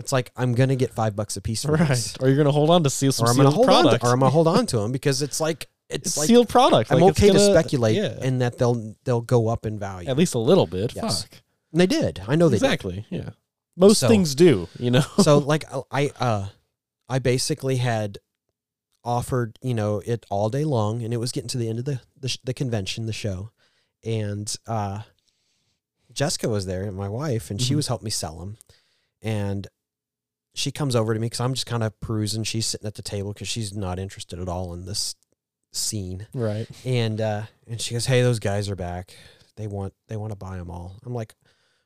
It's 0.00 0.10
like 0.10 0.32
I'm 0.36 0.52
gonna 0.54 0.74
get 0.74 0.92
five 0.92 1.14
bucks 1.14 1.36
a 1.36 1.40
piece 1.40 1.64
for 1.64 1.72
right? 1.72 1.88
these. 1.88 2.16
Or 2.20 2.26
you're 2.28 2.36
gonna 2.36 2.50
hold 2.50 2.70
on 2.70 2.82
to 2.82 2.90
seal 2.90 3.12
some 3.12 3.26
or 3.26 3.30
I'm 3.30 3.36
gonna 3.36 3.50
sealed 3.52 3.66
hold 3.66 3.68
on, 3.68 3.82
product. 3.84 4.02
to, 4.04 4.10
or 4.10 4.12
I'm 4.12 4.18
gonna 4.18 4.30
hold 4.30 4.48
on 4.48 4.66
to 4.66 4.78
them 4.78 4.90
because 4.98 5.22
it's 5.22 5.40
like 5.40 5.68
it's, 5.88 6.08
it's 6.08 6.16
like 6.18 6.26
sealed 6.26 6.48
product. 6.48 6.90
I'm 6.90 6.98
Like, 6.98 7.10
it's 7.12 7.18
okay 7.20 7.28
to 7.28 7.38
gonna- 7.38 7.52
speculate 7.52 7.94
Yeah, 7.96 8.18
in 8.20 8.38
that 8.38 8.58
they'll 8.58 8.96
they'll 9.04 9.20
go 9.20 9.46
up 9.48 9.64
in 9.64 9.78
value. 9.78 10.08
at 10.08 10.16
least 10.16 10.34
a 10.34 10.38
little 10.40 10.66
bit. 10.66 10.92
Yes. 10.96 11.22
Fuck. 11.22 11.40
And 11.72 11.80
they 11.80 11.86
did. 11.86 12.20
I 12.26 12.34
know 12.34 12.48
they 12.48 12.56
exactly. 12.56 13.06
Yeah. 13.10 13.30
Most 13.76 14.00
So- 14.00 14.08
things 14.08 14.34
do. 14.34 14.68
You 14.76 14.90
know. 14.90 15.04
So 15.22 15.38
like 15.52 15.64
I 15.92 16.10
uh 16.18 16.48
I 17.08 17.20
basically 17.20 17.76
had 17.76 18.18
offered 19.08 19.58
you 19.62 19.74
know 19.74 20.02
it 20.04 20.26
all 20.30 20.48
day 20.50 20.64
long, 20.64 21.02
and 21.02 21.12
it 21.14 21.16
was 21.16 21.32
getting 21.32 21.48
to 21.48 21.58
the 21.58 21.68
end 21.68 21.78
of 21.78 21.84
the 21.86 22.00
the, 22.20 22.28
sh- 22.28 22.38
the 22.44 22.54
convention, 22.54 23.06
the 23.06 23.12
show, 23.12 23.50
and 24.04 24.54
uh 24.66 25.02
Jessica 26.12 26.48
was 26.48 26.66
there, 26.66 26.90
my 26.92 27.08
wife, 27.08 27.50
and 27.50 27.60
she 27.60 27.72
Mhm. 27.74 27.76
was 27.76 27.86
helping 27.88 28.04
me 28.06 28.10
sell 28.10 28.38
them, 28.38 28.56
and 29.22 29.66
she 30.54 30.70
comes 30.72 30.96
over 30.96 31.14
to 31.14 31.20
me 31.20 31.26
because 31.26 31.40
I'm 31.40 31.54
just 31.54 31.66
kind 31.66 31.82
of 31.84 31.98
perusing. 32.00 32.42
She's 32.44 32.66
sitting 32.66 32.86
at 32.86 32.94
the 32.94 33.02
table 33.02 33.32
because 33.32 33.46
she's 33.48 33.74
not 33.74 33.98
interested 33.98 34.40
at 34.40 34.48
all 34.48 34.72
in 34.74 34.84
this 34.86 35.14
scene. 35.72 36.26
right. 36.34 36.66
and 36.84 37.20
uh 37.20 37.42
and 37.66 37.80
she 37.80 37.94
goes 37.94 38.06
hey 38.06 38.22
those 38.22 38.38
guys 38.40 38.68
are 38.70 38.74
back 38.76 39.14
they 39.56 39.66
want 39.66 39.92
they 40.08 40.16
want 40.16 40.32
to 40.32 40.36
buy 40.36 40.56
them 40.56 40.70
all 40.70 40.96
i'm 41.04 41.12
like 41.14 41.34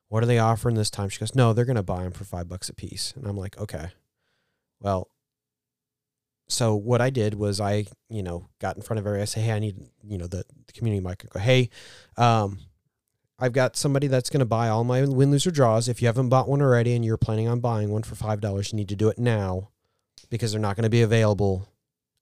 what 0.08 0.22
are 0.22 0.26
they 0.26 0.38
offering 0.38 0.76
this 0.76 0.88
time 0.88 1.08
she 1.08 1.18
goes 1.18 1.34
no 1.34 1.52
they're 1.52 1.64
gonna 1.64 1.82
buy 1.82 2.04
them 2.04 2.12
for 2.12 2.22
five 2.24 2.48
bucks 2.48 2.68
a 2.68 2.74
piece 2.74 3.12
and 3.16 3.26
i'm 3.26 3.36
like 3.36 3.58
okay 3.58 3.88
well 4.80 5.08
so 6.48 6.74
what 6.74 7.00
i 7.00 7.10
did 7.10 7.34
was 7.34 7.60
i 7.60 7.84
you 8.08 8.22
know 8.22 8.48
got 8.60 8.76
in 8.76 8.82
front 8.82 8.98
of 8.98 9.06
everybody 9.06 9.22
i 9.22 9.26
say 9.26 9.40
hey 9.40 9.52
i 9.52 9.58
need 9.58 9.76
you 10.04 10.18
know 10.18 10.26
the, 10.26 10.44
the 10.66 10.72
community 10.72 11.02
mic 11.02 11.24
I 11.24 11.38
go 11.38 11.40
hey 11.40 11.70
um 12.16 12.58
I've 13.38 13.52
got 13.52 13.76
somebody 13.76 14.06
that's 14.06 14.30
going 14.30 14.38
to 14.38 14.46
buy 14.46 14.68
all 14.68 14.84
my 14.84 15.04
win, 15.04 15.32
lose, 15.32 15.48
or 15.48 15.50
draws. 15.50 15.88
If 15.88 16.00
you 16.00 16.06
haven't 16.06 16.28
bought 16.28 16.48
one 16.48 16.62
already 16.62 16.94
and 16.94 17.04
you're 17.04 17.16
planning 17.16 17.48
on 17.48 17.58
buying 17.58 17.90
one 17.90 18.04
for 18.04 18.14
$5, 18.14 18.72
you 18.72 18.76
need 18.76 18.88
to 18.90 18.94
do 18.94 19.08
it 19.08 19.18
now 19.18 19.70
because 20.30 20.52
they're 20.52 20.60
not 20.60 20.76
going 20.76 20.84
to 20.84 20.90
be 20.90 21.02
available 21.02 21.66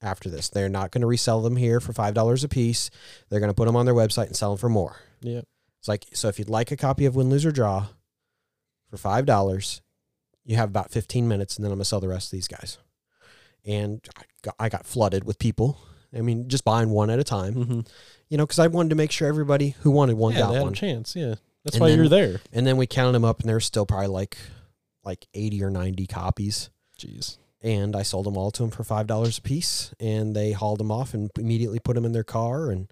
after 0.02 0.28
this. 0.28 0.48
They're 0.48 0.68
not 0.68 0.90
going 0.90 1.02
to 1.02 1.06
resell 1.06 1.42
them 1.42 1.56
here 1.56 1.80
for 1.80 1.92
five 1.92 2.14
dollars 2.14 2.44
a 2.44 2.48
piece. 2.48 2.90
They're 3.28 3.40
going 3.40 3.50
to 3.50 3.54
put 3.54 3.66
them 3.66 3.76
on 3.76 3.86
their 3.86 3.94
website 3.94 4.26
and 4.26 4.36
sell 4.36 4.50
them 4.50 4.58
for 4.58 4.68
more. 4.68 4.96
Yeah. 5.20 5.42
It's 5.78 5.88
like 5.88 6.06
so. 6.12 6.28
If 6.28 6.38
you'd 6.38 6.50
like 6.50 6.70
a 6.70 6.76
copy 6.76 7.06
of 7.06 7.16
Win, 7.16 7.30
Lose, 7.30 7.46
or 7.46 7.52
Draw 7.52 7.86
for 8.90 8.96
five 8.96 9.26
dollars, 9.26 9.80
you 10.44 10.56
have 10.56 10.68
about 10.68 10.90
fifteen 10.90 11.28
minutes, 11.28 11.56
and 11.56 11.64
then 11.64 11.72
I'm 11.72 11.76
going 11.76 11.82
to 11.82 11.88
sell 11.88 12.00
the 12.00 12.08
rest 12.08 12.28
of 12.28 12.32
these 12.32 12.48
guys. 12.48 12.78
And 13.66 14.00
I 14.16 14.22
got, 14.42 14.54
I 14.58 14.68
got 14.68 14.86
flooded 14.86 15.24
with 15.24 15.38
people. 15.38 15.78
I 16.16 16.20
mean, 16.22 16.48
just 16.48 16.64
buying 16.64 16.90
one 16.90 17.10
at 17.10 17.18
a 17.18 17.24
time. 17.24 17.54
Mm-hmm. 17.54 17.80
You 18.28 18.36
know, 18.38 18.44
because 18.46 18.58
I 18.58 18.66
wanted 18.68 18.88
to 18.90 18.94
make 18.96 19.10
sure 19.12 19.28
everybody 19.28 19.70
who 19.80 19.90
wanted 19.90 20.16
one 20.16 20.32
Yeah, 20.32 20.40
got 20.40 20.48
they 20.48 20.54
had 20.56 20.62
one. 20.64 20.72
a 20.72 20.76
chance. 20.76 21.14
Yeah. 21.14 21.34
That's 21.64 21.76
And 21.76 21.80
why 21.82 21.88
then- 21.90 21.98
you're 21.98 22.08
there. 22.08 22.40
And 22.52 22.66
then 22.66 22.76
we 22.76 22.86
counted 22.86 23.12
them 23.12 23.24
up, 23.24 23.40
and 23.40 23.48
there 23.48 23.56
was 23.56 23.64
still 23.66 23.86
probably 23.86 24.08
like 24.08 24.36
like 25.04 25.26
eighty 25.34 25.62
or 25.62 25.70
ninety 25.70 26.06
copies. 26.06 26.70
Jeez. 26.98 27.38
and 27.62 27.94
I 27.96 28.02
sold 28.02 28.26
them 28.26 28.36
all 28.36 28.50
to 28.50 28.62
them 28.62 28.70
for 28.70 28.84
five 28.84 29.06
dollars 29.06 29.38
a 29.38 29.42
piece, 29.42 29.92
and 30.00 30.34
they 30.36 30.52
hauled 30.52 30.80
them 30.80 30.90
off 30.90 31.12
and 31.14 31.30
immediately 31.38 31.78
put 31.78 31.94
them 31.94 32.04
in 32.04 32.12
their 32.12 32.24
car, 32.24 32.70
and 32.70 32.90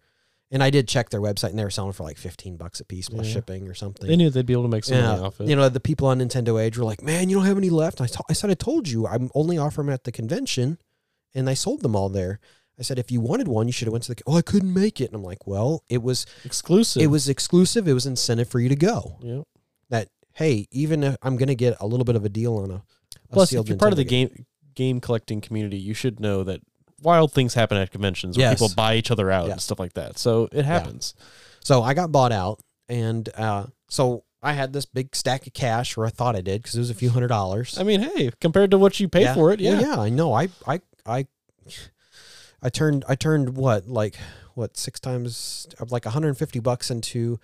and 0.50 0.62
I 0.62 0.70
did 0.70 0.88
check 0.88 1.10
their 1.10 1.20
website, 1.20 1.50
and 1.50 1.58
they 1.58 1.64
were 1.64 1.70
selling 1.70 1.92
for 1.92 2.04
like 2.04 2.16
fifteen 2.18 2.56
bucks 2.56 2.80
a 2.80 2.84
piece 2.84 3.08
plus 3.08 3.26
Yeah. 3.26 3.32
shipping 3.34 3.68
or 3.68 3.74
something. 3.74 4.08
They 4.08 4.16
knew 4.16 4.30
they'd 4.30 4.46
be 4.46 4.52
able 4.54 4.62
to 4.64 4.68
make 4.68 4.84
some 4.84 5.00
money 5.00 5.20
yeah, 5.20 5.26
off 5.26 5.40
it. 5.40 5.48
you 5.48 5.56
know 5.56 5.68
the 5.68 5.80
people 5.80 6.06
on 6.08 6.20
Nintendo 6.20 6.60
Age 6.62 6.78
were 6.78 6.84
like, 6.84 7.02
"Man, 7.02 7.28
you 7.28 7.36
don't 7.36 7.46
have 7.46 7.58
any 7.58 7.70
left." 7.70 8.00
I, 8.00 8.06
I 8.28 8.32
said, 8.32 8.50
"I 8.50 8.54
told 8.54 8.88
you, 8.88 9.06
I'm 9.06 9.30
only 9.34 9.58
offering 9.58 9.86
them 9.86 9.94
at 9.94 10.04
the 10.04 10.12
convention," 10.12 10.78
and 11.34 11.48
I 11.50 11.54
sold 11.54 11.82
them 11.82 11.94
all 11.96 12.08
there. 12.08 12.40
I 12.78 12.82
said, 12.82 12.98
"If 12.98 13.10
you 13.10 13.20
wanted 13.20 13.48
one, 13.48 13.66
you 13.66 13.72
should 13.72 13.86
have 13.86 13.92
went 13.92 14.04
to 14.04 14.14
the." 14.14 14.22
Oh, 14.26 14.36
I 14.36 14.42
couldn't 14.42 14.72
make 14.72 15.00
it, 15.00 15.06
and 15.06 15.14
I'm 15.14 15.24
like, 15.24 15.46
"Well, 15.46 15.82
it 15.88 16.02
was 16.02 16.24
Exclusive. 16.44 17.02
it 17.02 17.08
was 17.08 17.28
exclusive. 17.28 17.86
It 17.88 17.92
was 17.92 18.06
incentive 18.06 18.48
for 18.48 18.60
you 18.60 18.68
to 18.68 18.76
go. 18.76 19.18
Yeah. 19.20 19.42
That 19.90 20.08
hey, 20.34 20.66
even 20.70 21.02
if 21.02 21.16
I'm 21.22 21.36
going 21.36 21.48
to 21.48 21.56
get 21.56 21.76
a 21.80 21.86
little 21.86 22.04
bit 22.04 22.14
of 22.14 22.24
a 22.24 22.28
deal 22.28 22.56
on 22.56 22.70
a, 22.70 22.74
a 22.74 22.82
Plus, 23.32 23.52
if 23.52 23.68
you're 23.68 23.76
part 23.76 23.92
of 23.92 23.96
the 23.96 24.04
game 24.04 24.46
game 24.74 25.00
collecting 25.00 25.40
community, 25.40 25.76
you 25.76 25.92
should 25.92 26.20
know 26.20 26.44
that 26.44 26.60
wild 27.02 27.32
things 27.32 27.54
happen 27.54 27.76
at 27.78 27.90
conventions 27.90 28.36
where 28.36 28.48
Yes. 28.50 28.58
people 28.60 28.74
buy 28.74 28.96
each 28.96 29.10
other 29.10 29.30
out 29.30 29.46
Yeah. 29.46 29.52
and 29.52 29.60
stuff 29.60 29.78
like 29.78 29.94
that. 29.94 30.18
So 30.18 30.48
it 30.52 30.64
happens. 30.64 31.14
So 31.62 31.82
I 31.82 31.94
got 31.94 32.10
bought 32.12 32.32
out, 32.32 32.60
and 32.88 33.28
uh, 33.36 33.66
so 33.88 34.24
I 34.42 34.52
had 34.52 34.72
this 34.72 34.84
big 34.86 35.14
stack 35.14 35.46
of 35.46 35.52
cash, 35.52 35.96
or 35.96 36.06
I 36.06 36.10
thought 36.10 36.34
I 36.36 36.40
did, 36.40 36.62
because 36.62 36.76
it 36.76 36.80
was 36.80 36.90
a 36.90 36.94
few 36.94 37.10
hundred 37.10 37.28
dollars. 37.28 37.76
I 37.78 37.82
mean, 37.82 38.00
hey, 38.00 38.30
compared 38.40 38.70
to 38.70 38.78
what 38.78 38.98
you 39.00 39.08
pay 39.08 39.32
for 39.34 39.52
it, 39.52 39.60
yeah. 39.60 39.72
Well, 39.72 39.82
yeah, 39.82 40.00
I 40.00 40.08
know. 40.08 40.32
I, 40.32 40.48
I, 40.66 40.80
I, 41.04 41.26
I 42.62 42.68
turned, 42.70 43.04
I 43.08 43.14
turned 43.16 43.56
what, 43.56 43.88
like 43.88 44.16
what, 44.54 44.76
six 44.76 44.98
times, 45.00 45.66
of 45.80 45.90
like 45.92 46.04
150 46.04 46.58
bucks 46.60 46.90
into, 46.90 47.38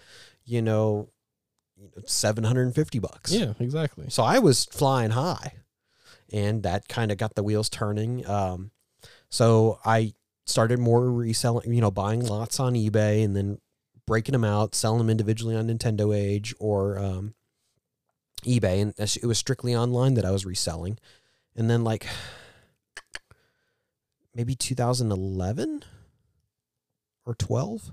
you 0.44 0.62
know, 0.62 1.08
750 2.06 2.98
bucks. 2.98 3.32
Yeah, 3.32 3.52
exactly. 3.58 4.06
So 4.08 4.22
I 4.22 4.38
was 4.38 4.64
flying 4.64 5.10
high, 5.10 5.54
and 6.32 6.62
that 6.62 6.88
kind 6.88 7.10
of 7.12 7.18
got 7.18 7.34
the 7.34 7.42
wheels 7.42 7.68
turning. 7.68 8.26
Um, 8.28 8.70
so 9.30 9.78
I 9.84 10.14
started 10.46 10.78
more 10.78 11.10
reselling, 11.10 11.72
you 11.72 11.80
know, 11.80 11.90
buying 11.90 12.24
lots 12.24 12.60
on 12.60 12.74
eBay 12.74 13.24
and 13.24 13.34
then 13.34 13.58
breaking 14.06 14.32
them 14.32 14.44
out, 14.44 14.74
selling 14.74 14.98
them 14.98 15.10
individually 15.10 15.56
on 15.56 15.68
Nintendo 15.68 16.14
Age 16.16 16.54
or 16.58 16.98
um, 16.98 17.34
eBay, 18.44 18.82
and 18.82 18.94
it 18.98 19.26
was 19.26 19.38
strictly 19.38 19.74
online 19.74 20.14
that 20.14 20.24
I 20.24 20.30
was 20.30 20.44
reselling. 20.44 20.98
And 21.56 21.70
then 21.70 21.84
like 21.84 22.06
maybe 24.34 24.54
2011 24.54 25.84
or 27.26 27.34
12 27.34 27.92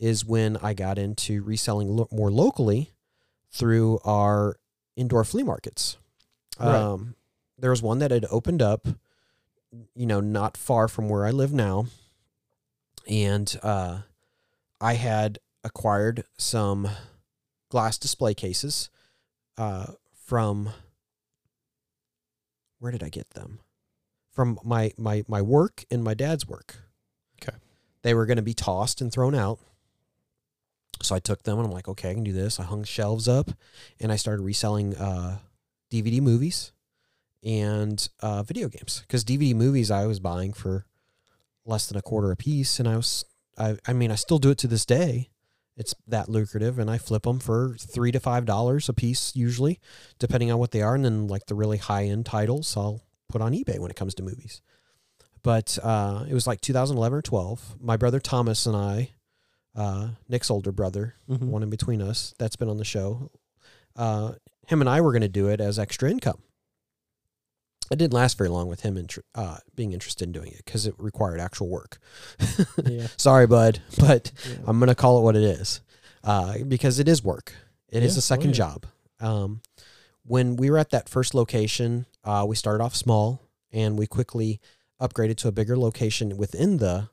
is 0.00 0.24
when 0.24 0.56
I 0.56 0.74
got 0.74 0.98
into 0.98 1.42
reselling 1.42 1.88
lo- 1.88 2.08
more 2.10 2.30
locally 2.30 2.92
through 3.50 4.00
our 4.04 4.56
indoor 4.96 5.24
flea 5.24 5.42
markets. 5.42 5.96
Right. 6.58 6.74
Um, 6.74 7.14
there 7.58 7.70
was 7.70 7.82
one 7.82 8.00
that 8.00 8.10
had 8.10 8.26
opened 8.30 8.62
up, 8.62 8.88
you 9.94 10.06
know, 10.06 10.20
not 10.20 10.56
far 10.56 10.88
from 10.88 11.08
where 11.08 11.24
I 11.24 11.30
live 11.30 11.52
now, 11.52 11.86
and 13.08 13.56
uh, 13.62 14.00
I 14.80 14.94
had 14.94 15.38
acquired 15.62 16.24
some 16.36 16.88
glass 17.70 17.98
display 17.98 18.34
cases 18.34 18.90
uh, 19.56 19.86
from. 20.12 20.70
Where 22.78 22.92
did 22.92 23.02
I 23.02 23.08
get 23.08 23.30
them? 23.30 23.60
From 24.30 24.58
my 24.62 24.92
my 24.98 25.24
my 25.26 25.40
work 25.40 25.84
and 25.90 26.04
my 26.04 26.14
dad's 26.14 26.46
work. 26.46 26.76
Okay. 27.42 27.56
They 28.02 28.14
were 28.14 28.26
going 28.26 28.36
to 28.36 28.42
be 28.42 28.54
tossed 28.54 29.00
and 29.00 29.10
thrown 29.10 29.34
out. 29.34 29.58
So 31.02 31.14
I 31.14 31.18
took 31.18 31.42
them 31.42 31.58
and 31.58 31.66
I'm 31.66 31.72
like, 31.72 31.88
okay, 31.88 32.10
I 32.10 32.14
can 32.14 32.24
do 32.24 32.32
this. 32.32 32.60
I 32.60 32.64
hung 32.64 32.84
shelves 32.84 33.28
up 33.28 33.50
and 34.00 34.12
I 34.12 34.16
started 34.16 34.42
reselling 34.42 34.96
uh, 34.96 35.38
DVD 35.90 36.20
movies 36.20 36.73
and 37.44 38.08
uh, 38.20 38.42
video 38.42 38.68
games 38.68 39.00
because 39.02 39.24
DVD 39.24 39.54
movies 39.54 39.90
I 39.90 40.06
was 40.06 40.20
buying 40.20 40.52
for 40.52 40.86
less 41.66 41.86
than 41.86 41.96
a 41.98 42.02
quarter 42.02 42.30
a 42.30 42.36
piece, 42.36 42.78
and 42.78 42.88
I 42.88 42.96
was, 42.96 43.24
I, 43.58 43.76
I 43.86 43.92
mean, 43.92 44.10
I 44.10 44.16
still 44.16 44.38
do 44.38 44.50
it 44.50 44.58
to 44.58 44.66
this 44.66 44.84
day. 44.86 45.30
It's 45.76 45.94
that 46.06 46.28
lucrative, 46.28 46.78
and 46.78 46.88
I 46.90 46.98
flip 46.98 47.24
them 47.24 47.40
for 47.40 47.74
three 47.78 48.12
to 48.12 48.20
five 48.20 48.44
dollars 48.46 48.88
a 48.88 48.92
piece 48.92 49.34
usually, 49.34 49.80
depending 50.18 50.50
on 50.52 50.58
what 50.58 50.70
they 50.70 50.82
are, 50.82 50.94
and 50.94 51.04
then 51.04 51.26
like 51.26 51.46
the 51.46 51.54
really 51.54 51.78
high 51.78 52.04
end 52.04 52.26
titles, 52.26 52.76
I'll 52.76 53.02
put 53.28 53.42
on 53.42 53.52
eBay 53.52 53.78
when 53.78 53.90
it 53.90 53.96
comes 53.96 54.14
to 54.16 54.22
movies. 54.22 54.60
But 55.42 55.78
uh, 55.82 56.24
it 56.28 56.32
was 56.34 56.46
like 56.46 56.60
2011 56.60 57.18
or 57.18 57.22
12. 57.22 57.76
My 57.80 57.96
brother 57.96 58.20
Thomas 58.20 58.64
and 58.66 58.76
I, 58.76 59.10
uh, 59.74 60.08
Nick's 60.28 60.50
older 60.50 60.72
brother, 60.72 61.16
Mhm. 61.28 61.48
one 61.48 61.62
in 61.62 61.70
between 61.70 62.00
us 62.00 62.34
that's 62.38 62.56
been 62.56 62.68
on 62.68 62.78
the 62.78 62.84
show. 62.84 63.30
Uh, 63.96 64.34
him 64.68 64.80
and 64.80 64.88
I 64.88 65.00
were 65.00 65.12
going 65.12 65.22
to 65.22 65.28
do 65.28 65.48
it 65.48 65.60
as 65.60 65.78
extra 65.78 66.10
income. 66.10 66.38
It 67.90 67.96
didn't 67.98 68.14
last 68.14 68.38
very 68.38 68.48
long 68.48 68.68
with 68.68 68.80
him 68.80 69.06
uh, 69.34 69.58
being 69.74 69.92
interested 69.92 70.24
in 70.26 70.32
doing 70.32 70.52
it 70.52 70.64
because 70.64 70.86
it 70.86 70.94
required 70.98 71.38
actual 71.40 71.68
work. 71.68 71.98
Yeah. 72.84 73.08
Sorry, 73.16 73.46
bud, 73.46 73.80
but 73.98 74.32
Yeah. 74.48 74.56
I'm 74.66 74.78
going 74.78 74.88
to 74.88 74.94
call 74.94 75.18
it 75.18 75.22
what 75.22 75.36
it 75.36 75.42
is 75.42 75.80
uh, 76.24 76.58
because 76.66 76.98
it 76.98 77.08
is 77.08 77.22
work. 77.22 77.52
It 77.90 78.02
is 78.02 78.14
Yeah. 78.14 78.18
a 78.18 78.22
second 78.22 78.50
Oh, 78.50 78.54
job. 78.54 78.86
Um, 79.20 79.60
when 80.24 80.56
we 80.56 80.70
were 80.70 80.78
at 80.78 80.90
that 80.90 81.08
first 81.10 81.34
location, 81.34 82.06
uh, 82.24 82.44
we 82.48 82.56
started 82.56 82.82
off 82.82 82.96
small 82.96 83.42
and 83.70 83.98
we 83.98 84.06
quickly 84.06 84.60
upgraded 85.00 85.36
to 85.38 85.48
a 85.48 85.52
bigger 85.52 85.76
location 85.76 86.36
within 86.38 86.78
the 86.78 87.10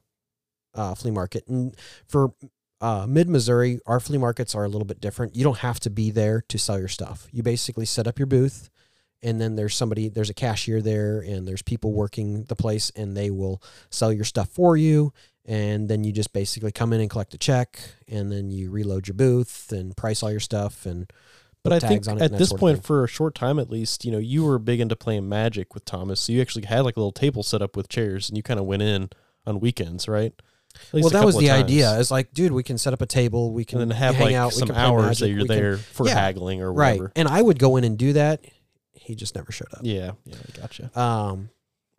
uh, 0.73 0.95
flea 0.95 1.11
market. 1.11 1.45
And 1.47 1.75
for 2.07 2.33
uh, 2.79 3.05
mid 3.07 3.27
Missouri, 3.27 3.79
our 3.85 3.99
flea 3.99 4.17
markets 4.17 4.55
are 4.55 4.63
a 4.63 4.69
little 4.69 4.85
bit 4.85 5.01
different. 5.01 5.35
You 5.35 5.43
don't 5.43 5.57
have 5.59 5.81
to 5.81 5.89
be 5.89 6.11
there 6.11 6.41
to 6.47 6.57
sell 6.57 6.79
your 6.79 6.87
stuff. 6.87 7.27
You 7.31 7.43
basically 7.43 7.85
set 7.85 8.07
up 8.07 8.17
your 8.17 8.25
booth, 8.27 8.69
and 9.23 9.39
then 9.39 9.55
there's 9.55 9.75
somebody, 9.75 10.09
there's 10.09 10.29
a 10.29 10.33
cashier 10.33 10.81
there, 10.81 11.19
and 11.19 11.47
there's 11.47 11.61
people 11.61 11.91
working 11.93 12.43
the 12.45 12.55
place, 12.55 12.91
and 12.95 13.15
they 13.15 13.29
will 13.31 13.61
sell 13.89 14.11
your 14.11 14.25
stuff 14.25 14.49
for 14.49 14.75
you. 14.77 15.13
And 15.45 15.89
then 15.89 16.03
you 16.03 16.11
just 16.11 16.33
basically 16.33 16.71
come 16.71 16.93
in 16.93 17.01
and 17.01 17.09
collect 17.09 17.33
a 17.33 17.37
check, 17.37 17.79
and 18.07 18.31
then 18.31 18.51
you 18.51 18.69
reload 18.69 19.07
your 19.07 19.15
booth 19.15 19.71
and 19.71 19.95
price 19.97 20.21
all 20.21 20.29
your 20.31 20.39
stuff. 20.39 20.85
And 20.85 21.11
But 21.63 21.73
I 21.73 21.79
think 21.79 21.91
tags 22.03 22.07
on 22.07 22.17
it 22.17 22.21
at 22.23 22.37
this 22.37 22.53
point, 22.53 22.83
for 22.83 23.03
a 23.03 23.07
short 23.07 23.33
time 23.35 23.57
at 23.59 23.69
least, 23.69 24.05
you 24.05 24.11
know, 24.11 24.19
you 24.19 24.45
were 24.45 24.59
big 24.59 24.79
into 24.79 24.95
playing 24.95 25.27
Magic 25.27 25.73
with 25.73 25.83
Thomas, 25.85 26.19
so 26.21 26.31
you 26.33 26.41
actually 26.41 26.65
had 26.65 26.81
like 26.81 26.95
a 26.95 26.99
little 26.99 27.11
table 27.11 27.41
set 27.43 27.61
up 27.63 27.75
with 27.75 27.89
chairs, 27.89 28.29
and 28.29 28.37
you 28.37 28.43
kind 28.43 28.59
of 28.59 28.65
went 28.67 28.83
in 28.83 29.09
on 29.47 29.59
weekends, 29.59 30.07
right? 30.07 30.33
Well, 30.93 31.09
that 31.09 31.25
was 31.25 31.37
the 31.37 31.47
times. 31.47 31.63
idea. 31.65 31.99
It's 31.99 32.11
like, 32.11 32.33
dude, 32.33 32.51
we 32.53 32.63
can 32.63 32.77
set 32.77 32.93
up 32.93 33.01
a 33.01 33.05
table, 33.07 33.51
we 33.51 33.65
can 33.65 33.81
and 33.81 33.91
then 33.91 33.97
have 33.97 34.15
hang 34.15 34.27
like 34.27 34.35
out, 34.35 34.53
some 34.53 34.71
hours 34.71 35.03
Magic, 35.05 35.19
that 35.19 35.29
you're 35.29 35.41
we 35.41 35.47
can- 35.47 35.57
there 35.57 35.77
for 35.77 36.07
Yeah. 36.07 36.13
haggling 36.13 36.61
or 36.61 36.71
whatever. 36.71 36.81
right? 36.91 36.99
whatever. 37.01 37.11
And 37.15 37.27
I 37.27 37.41
would 37.41 37.59
go 37.59 37.75
in 37.77 37.83
and 37.83 37.97
do 37.97 38.13
that. 38.13 38.41
He 39.11 39.15
just 39.15 39.35
never 39.35 39.51
showed 39.51 39.67
up. 39.73 39.81
Yeah, 39.83 40.11
yeah, 40.25 40.35
I 40.37 40.57
gotcha. 40.61 40.97
Um, 40.97 41.49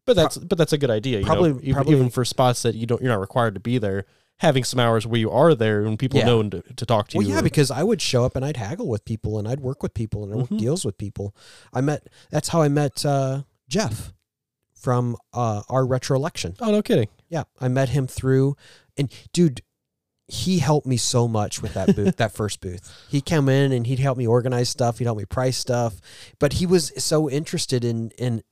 But 0.07 0.17
that's 0.17 0.39
but 0.39 0.57
that's 0.57 0.73
a 0.73 0.79
good 0.79 0.89
idea. 0.91 1.19
You 1.19 1.27
Probably- 1.27 1.53
know? 1.53 1.59
even, 1.61 1.75
probably- 1.75 1.93
even 1.95 2.09
for 2.09 2.25
spots 2.25 2.63
that 2.63 2.75
you 2.75 2.87
don't, 2.87 3.03
you're 3.03 3.13
not 3.13 3.21
required 3.21 3.53
to 3.53 3.61
be 3.61 3.77
there. 3.77 4.07
Having 4.39 4.65
some 4.65 4.81
hours 4.81 5.07
where 5.07 5.21
you 5.21 5.31
are 5.31 5.55
there 5.55 5.83
and 5.85 5.99
people 5.99 6.19
Yeah. 6.21 6.25
know 6.25 6.43
to, 6.49 6.63
to 6.63 6.87
talk 6.87 7.09
to 7.09 7.19
Well, 7.19 7.27
you. 7.27 7.35
yeah, 7.35 7.41
or- 7.41 7.43
because 7.43 7.71
I 7.71 7.83
would 7.83 8.01
show 8.01 8.25
up 8.25 8.35
and 8.35 8.47
I'd 8.47 8.57
haggle 8.57 8.89
with 8.89 9.05
people 9.05 9.39
and 9.39 9.47
I'd 9.47 9.61
work 9.61 9.83
with 9.83 9.93
people 9.93 10.25
and 10.25 10.33
I'd 10.33 10.39
work 10.39 10.49
Mhm. 10.49 10.59
deals 10.59 10.87
with 10.87 10.97
people. 10.97 11.37
I 11.75 11.83
met. 11.83 12.09
That's 12.31 12.49
how 12.49 12.63
I 12.63 12.69
met 12.69 13.05
uh, 13.05 13.43
Jeff 13.69 14.15
from 14.75 15.17
uh, 15.35 15.63
our 15.69 15.85
retro 15.85 16.17
election. 16.17 16.57
oh 16.61 16.71
no 16.73 16.81
kidding. 16.81 17.09
Yeah, 17.29 17.45
I 17.61 17.69
met 17.69 17.91
him 17.91 18.07
through, 18.07 18.57
and 18.97 19.13
dude, 19.35 19.61
he 20.35 20.61
helped 20.61 20.87
me 20.87 20.97
so 20.97 21.29
much 21.29 21.61
with 21.61 21.75
that 21.75 21.95
booth, 21.95 22.17
that 22.17 22.33
first 22.33 22.63
booth. 22.63 22.91
He 23.11 23.21
came 23.21 23.51
in 23.51 23.71
and 23.71 23.87
he'd 23.87 23.99
help 23.99 24.17
me 24.17 24.27
organize 24.27 24.71
stuff. 24.71 24.97
He'd 24.97 25.05
help 25.05 25.19
me 25.19 25.27
price 25.27 25.59
stuff, 25.59 26.01
but 26.39 26.55
he 26.55 26.65
was 26.65 26.91
so 27.05 27.29
interested 27.29 27.85
in 27.85 28.11
in 28.17 28.43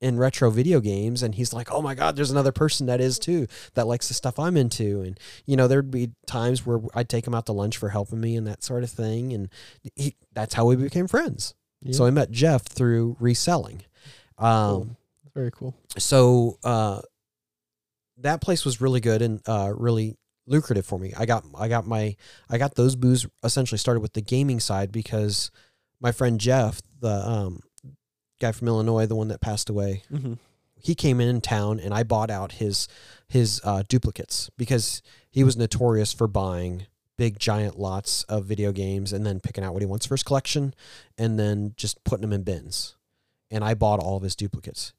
in 0.00 0.18
retro 0.18 0.50
video 0.50 0.78
games 0.78 1.22
and 1.22 1.34
he's 1.36 1.54
like 1.54 1.72
oh 1.72 1.80
my 1.80 1.94
god 1.94 2.14
there's 2.16 2.30
another 2.30 2.52
person 2.52 2.86
that 2.86 3.00
is 3.00 3.18
too 3.18 3.46
that 3.72 3.86
likes 3.86 4.08
the 4.08 4.14
stuff 4.14 4.38
i'm 4.38 4.54
into 4.54 5.00
and 5.00 5.18
you 5.46 5.56
know 5.56 5.66
there'd 5.66 5.90
be 5.90 6.10
times 6.26 6.66
where 6.66 6.80
i'd 6.94 7.08
take 7.08 7.26
him 7.26 7.34
out 7.34 7.46
to 7.46 7.52
lunch 7.52 7.78
for 7.78 7.88
helping 7.88 8.20
me 8.20 8.36
and 8.36 8.46
that 8.46 8.62
sort 8.62 8.82
of 8.84 8.90
thing 8.90 9.32
and 9.32 9.48
he, 9.94 10.14
that's 10.34 10.52
how 10.52 10.66
we 10.66 10.76
became 10.76 11.06
friends 11.08 11.54
so 11.92 12.04
i 12.04 12.10
met 12.10 12.30
jeff 12.30 12.62
through 12.66 13.16
reselling 13.18 13.80
um, 14.36 14.44
Cool. 14.44 14.96
very 15.34 15.50
cool. 15.50 15.74
so 15.96 16.58
uh, 16.62 17.00
that 18.18 18.42
place 18.42 18.66
was 18.66 18.82
really 18.82 19.00
good 19.00 19.22
and 19.22 19.40
uh, 19.48 19.72
really 19.74 20.18
lucrative 20.46 20.86
for 20.86 20.98
me. 20.98 21.12
I 21.16 21.26
got 21.26 21.44
I 21.58 21.68
got 21.68 21.86
my 21.86 22.16
I 22.48 22.58
got 22.58 22.74
those 22.74 22.96
booths 22.96 23.26
essentially 23.42 23.78
started 23.78 24.00
with 24.00 24.12
the 24.14 24.20
gaming 24.22 24.60
side 24.60 24.92
because 24.92 25.50
my 26.00 26.12
friend 26.12 26.40
Jeff, 26.40 26.80
the 27.00 27.08
um, 27.28 27.60
guy 28.40 28.52
from 28.52 28.68
Illinois, 28.68 29.06
the 29.06 29.16
one 29.16 29.28
that 29.28 29.40
passed 29.40 29.68
away, 29.70 30.02
Mm-hmm. 30.12 30.34
he 30.80 30.94
came 30.94 31.20
in 31.20 31.40
town 31.40 31.80
and 31.80 31.92
I 31.94 32.02
bought 32.02 32.30
out 32.30 32.52
his 32.52 32.86
his 33.28 33.60
uh, 33.64 33.82
duplicates 33.88 34.50
because 34.56 35.02
he 35.30 35.42
was 35.44 35.56
notorious 35.56 36.12
for 36.12 36.28
buying 36.28 36.86
big 37.18 37.38
giant 37.38 37.78
lots 37.78 38.24
of 38.24 38.44
video 38.44 38.72
games 38.72 39.10
and 39.12 39.24
then 39.24 39.40
picking 39.40 39.64
out 39.64 39.72
what 39.72 39.80
he 39.82 39.86
wants 39.86 40.04
for 40.04 40.14
his 40.14 40.22
collection 40.22 40.74
and 41.16 41.38
then 41.38 41.72
just 41.76 42.04
putting 42.04 42.20
them 42.20 42.32
in 42.32 42.42
bins. 42.42 42.94
And 43.50 43.64
I 43.64 43.72
bought 43.74 44.00
all 44.00 44.16
of 44.18 44.22
his 44.22 44.36
duplicates. 44.36 44.92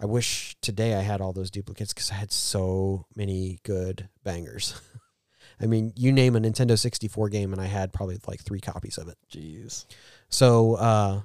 I 0.00 0.06
wish 0.06 0.56
today 0.62 0.94
I 0.94 1.02
had 1.02 1.20
all 1.20 1.34
those 1.34 1.50
duplicates 1.50 1.92
because 1.92 2.10
I 2.10 2.14
had 2.14 2.32
so 2.32 3.06
many 3.14 3.58
good 3.64 4.08
bangers. 4.24 4.80
I 5.60 5.66
mean, 5.66 5.92
you 5.94 6.10
name 6.10 6.36
a 6.36 6.40
Nintendo 6.40 6.78
64 6.78 7.28
game 7.28 7.52
and 7.52 7.60
I 7.60 7.66
had 7.66 7.92
probably 7.92 8.18
like 8.26 8.40
three 8.40 8.60
copies 8.60 8.96
of 8.96 9.08
it. 9.08 9.18
Jeez. 9.30 9.84
So 10.30 10.76
uh, 10.76 11.20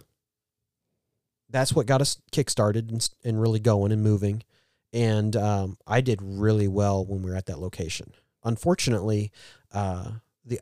that's 1.49 1.73
what 1.73 1.86
got 1.86 2.01
us 2.01 2.17
kickstarted 2.34 2.89
and, 2.89 3.09
and 3.23 3.41
really 3.41 3.61
going 3.61 3.93
and 3.93 4.03
moving. 4.03 4.43
And 4.91 5.38
um, 5.38 5.78
I 5.88 6.01
did 6.01 6.19
really 6.21 6.67
well 6.67 7.05
when 7.05 7.21
we 7.21 7.30
were 7.30 7.38
at 7.38 7.45
that 7.45 7.59
location. 7.59 8.11
Unfortunately, 8.43 9.32
uh, 9.73 10.11
the 10.43 10.59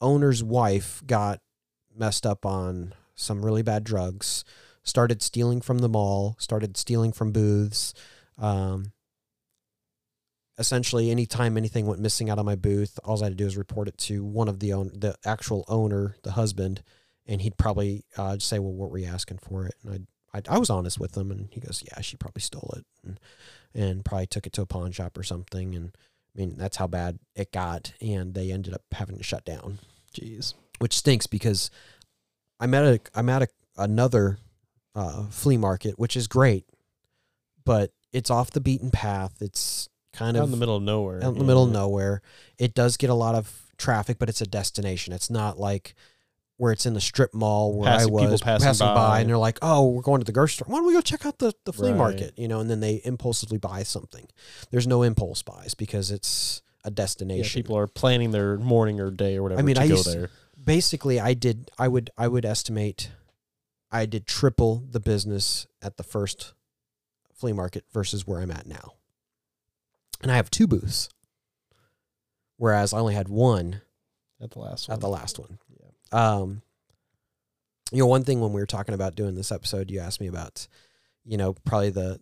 owner's 0.00 0.42
wife 0.42 1.02
got 1.06 1.40
messed 1.96 2.26
up 2.26 2.44
on 2.44 2.94
some 3.14 3.44
really 3.44 3.62
bad 3.62 3.84
drugs, 3.84 4.44
started 4.88 5.22
stealing 5.22 5.60
from 5.60 5.78
the 5.78 5.88
mall, 5.88 6.36
started 6.38 6.76
stealing 6.76 7.12
from 7.12 7.32
booths. 7.32 7.94
Um, 8.38 8.92
essentially, 10.58 11.10
anytime 11.10 11.56
anything 11.56 11.86
went 11.86 12.00
missing 12.00 12.30
out 12.30 12.38
of 12.38 12.44
my 12.44 12.56
booth, 12.56 12.98
all 13.04 13.20
I 13.22 13.26
had 13.26 13.32
to 13.32 13.36
do 13.36 13.46
is 13.46 13.56
report 13.56 13.88
it 13.88 13.98
to 13.98 14.24
one 14.24 14.48
of 14.48 14.60
the 14.60 14.72
own, 14.72 14.90
the 14.94 15.14
actual 15.24 15.64
owner, 15.68 16.16
the 16.22 16.32
husband, 16.32 16.82
and 17.26 17.40
he'd 17.40 17.56
probably 17.56 18.04
uh, 18.16 18.36
just 18.36 18.48
say, 18.48 18.58
"Well, 18.58 18.72
what 18.72 18.90
were 18.90 18.98
you 18.98 19.06
asking 19.06 19.38
for 19.38 19.66
it?" 19.66 19.74
And 19.84 20.06
I, 20.32 20.38
I, 20.38 20.56
I 20.56 20.58
was 20.58 20.70
honest 20.70 20.98
with 20.98 21.16
him, 21.16 21.30
and 21.30 21.48
he 21.52 21.60
goes, 21.60 21.82
"Yeah, 21.86 22.00
she 22.00 22.16
probably 22.16 22.42
stole 22.42 22.74
it, 22.76 22.84
and, 23.04 23.20
and 23.74 24.04
probably 24.04 24.26
took 24.26 24.46
it 24.46 24.52
to 24.54 24.62
a 24.62 24.66
pawn 24.66 24.92
shop 24.92 25.16
or 25.16 25.22
something." 25.22 25.74
And 25.74 25.92
I 26.34 26.40
mean, 26.40 26.56
that's 26.56 26.76
how 26.76 26.86
bad 26.86 27.18
it 27.34 27.52
got, 27.52 27.92
and 28.00 28.34
they 28.34 28.50
ended 28.50 28.74
up 28.74 28.82
having 28.92 29.16
to 29.16 29.22
shut 29.22 29.44
down, 29.44 29.78
Jeez. 30.14 30.54
which 30.78 30.96
stinks 30.96 31.26
because 31.26 31.70
I'm 32.58 32.74
at 32.74 32.84
a 32.84 33.00
I'm 33.14 33.28
at 33.28 33.42
a, 33.42 33.48
another 33.76 34.38
uh, 34.98 35.24
flea 35.30 35.56
market, 35.56 35.98
which 35.98 36.16
is 36.16 36.26
great, 36.26 36.64
but 37.64 37.92
it's 38.12 38.30
off 38.30 38.50
the 38.50 38.60
beaten 38.60 38.90
path. 38.90 39.34
It's 39.40 39.88
kind 40.12 40.36
Out 40.36 40.40
of 40.42 40.48
in 40.48 40.50
the 40.52 40.56
middle 40.56 40.76
of 40.76 40.82
nowhere. 40.82 41.22
out 41.22 41.32
in 41.34 41.38
the 41.38 41.44
middle 41.44 41.64
of 41.64 41.70
nowhere. 41.72 42.22
It 42.58 42.74
does 42.74 42.96
get 42.96 43.10
a 43.10 43.14
lot 43.14 43.34
of 43.34 43.62
traffic, 43.76 44.18
but 44.18 44.28
it's 44.28 44.40
a 44.40 44.46
destination. 44.46 45.12
It's 45.12 45.30
not 45.30 45.58
like 45.58 45.94
where 46.56 46.72
it's 46.72 46.86
in 46.86 46.94
the 46.94 47.00
strip 47.00 47.32
mall 47.34 47.72
where 47.72 47.88
Passing- 47.88 48.18
I 48.18 48.26
was 48.30 48.40
passing 48.42 48.86
by. 48.88 49.20
and 49.20 49.28
they're 49.28 49.38
like, 49.38 49.58
"Oh, 49.62 49.90
we're 49.90 50.02
going 50.02 50.20
to 50.20 50.24
the 50.24 50.32
grocery 50.32 50.54
store. 50.54 50.66
Why 50.68 50.78
don't 50.78 50.86
we 50.88 50.92
go 50.92 51.00
check 51.00 51.24
out 51.24 51.38
the 51.38 51.52
the 51.64 51.72
flea 51.72 51.90
Right. 51.90 51.96
market?" 51.96 52.34
You 52.36 52.48
know, 52.48 52.58
and 52.58 52.68
then 52.68 52.80
they 52.80 53.00
impulsively 53.04 53.58
buy 53.58 53.84
something. 53.84 54.26
There's 54.72 54.86
no 54.88 55.02
impulse 55.04 55.42
buys 55.42 55.74
because 55.74 56.10
it's 56.10 56.62
a 56.84 56.88
Yeah, 56.90 56.94
destination. 56.94 57.62
people 57.62 57.76
are 57.76 57.86
planning 57.86 58.32
their 58.32 58.56
morning 58.58 58.98
or 58.98 59.10
day 59.12 59.36
or 59.36 59.42
whatever 59.44 59.60
I 59.60 59.64
mean, 59.64 59.76
to 59.76 59.82
I 59.82 59.88
go 59.88 59.94
used- 59.96 60.12
there. 60.12 60.30
Basically, 60.62 61.20
I 61.20 61.34
did. 61.34 61.70
I 61.78 61.86
would. 61.86 62.10
I 62.18 62.26
would 62.26 62.44
estimate. 62.44 63.10
I 63.90 64.06
did 64.06 64.26
triple 64.26 64.84
the 64.90 65.00
business 65.00 65.66
at 65.82 65.96
the 65.96 66.02
first 66.02 66.52
flea 67.34 67.52
market 67.52 67.84
versus 67.92 68.26
where 68.26 68.40
I'm 68.40 68.50
at 68.50 68.66
now. 68.66 68.94
And 70.22 70.30
I 70.32 70.36
have 70.36 70.50
two 70.50 70.66
booths, 70.66 71.08
whereas 72.56 72.92
I 72.92 72.98
only 72.98 73.14
had 73.14 73.28
one 73.28 73.82
At 74.40 74.50
the 74.50 74.58
last 74.58 74.88
one. 74.88 74.94
at 74.94 75.00
the 75.00 75.08
last 75.08 75.38
one. 75.38 75.58
Yeah. 75.80 76.36
Um, 76.36 76.62
you 77.92 77.98
know, 78.00 78.06
one 78.06 78.24
thing 78.24 78.40
when 78.40 78.52
we 78.52 78.60
were 78.60 78.66
talking 78.66 78.94
about 78.94 79.14
doing 79.14 79.34
this 79.34 79.50
episode, 79.52 79.90
you 79.90 80.00
asked 80.00 80.20
me 80.20 80.26
about, 80.26 80.66
you 81.24 81.36
know, 81.38 81.54
probably 81.64 81.90
the 81.90 82.20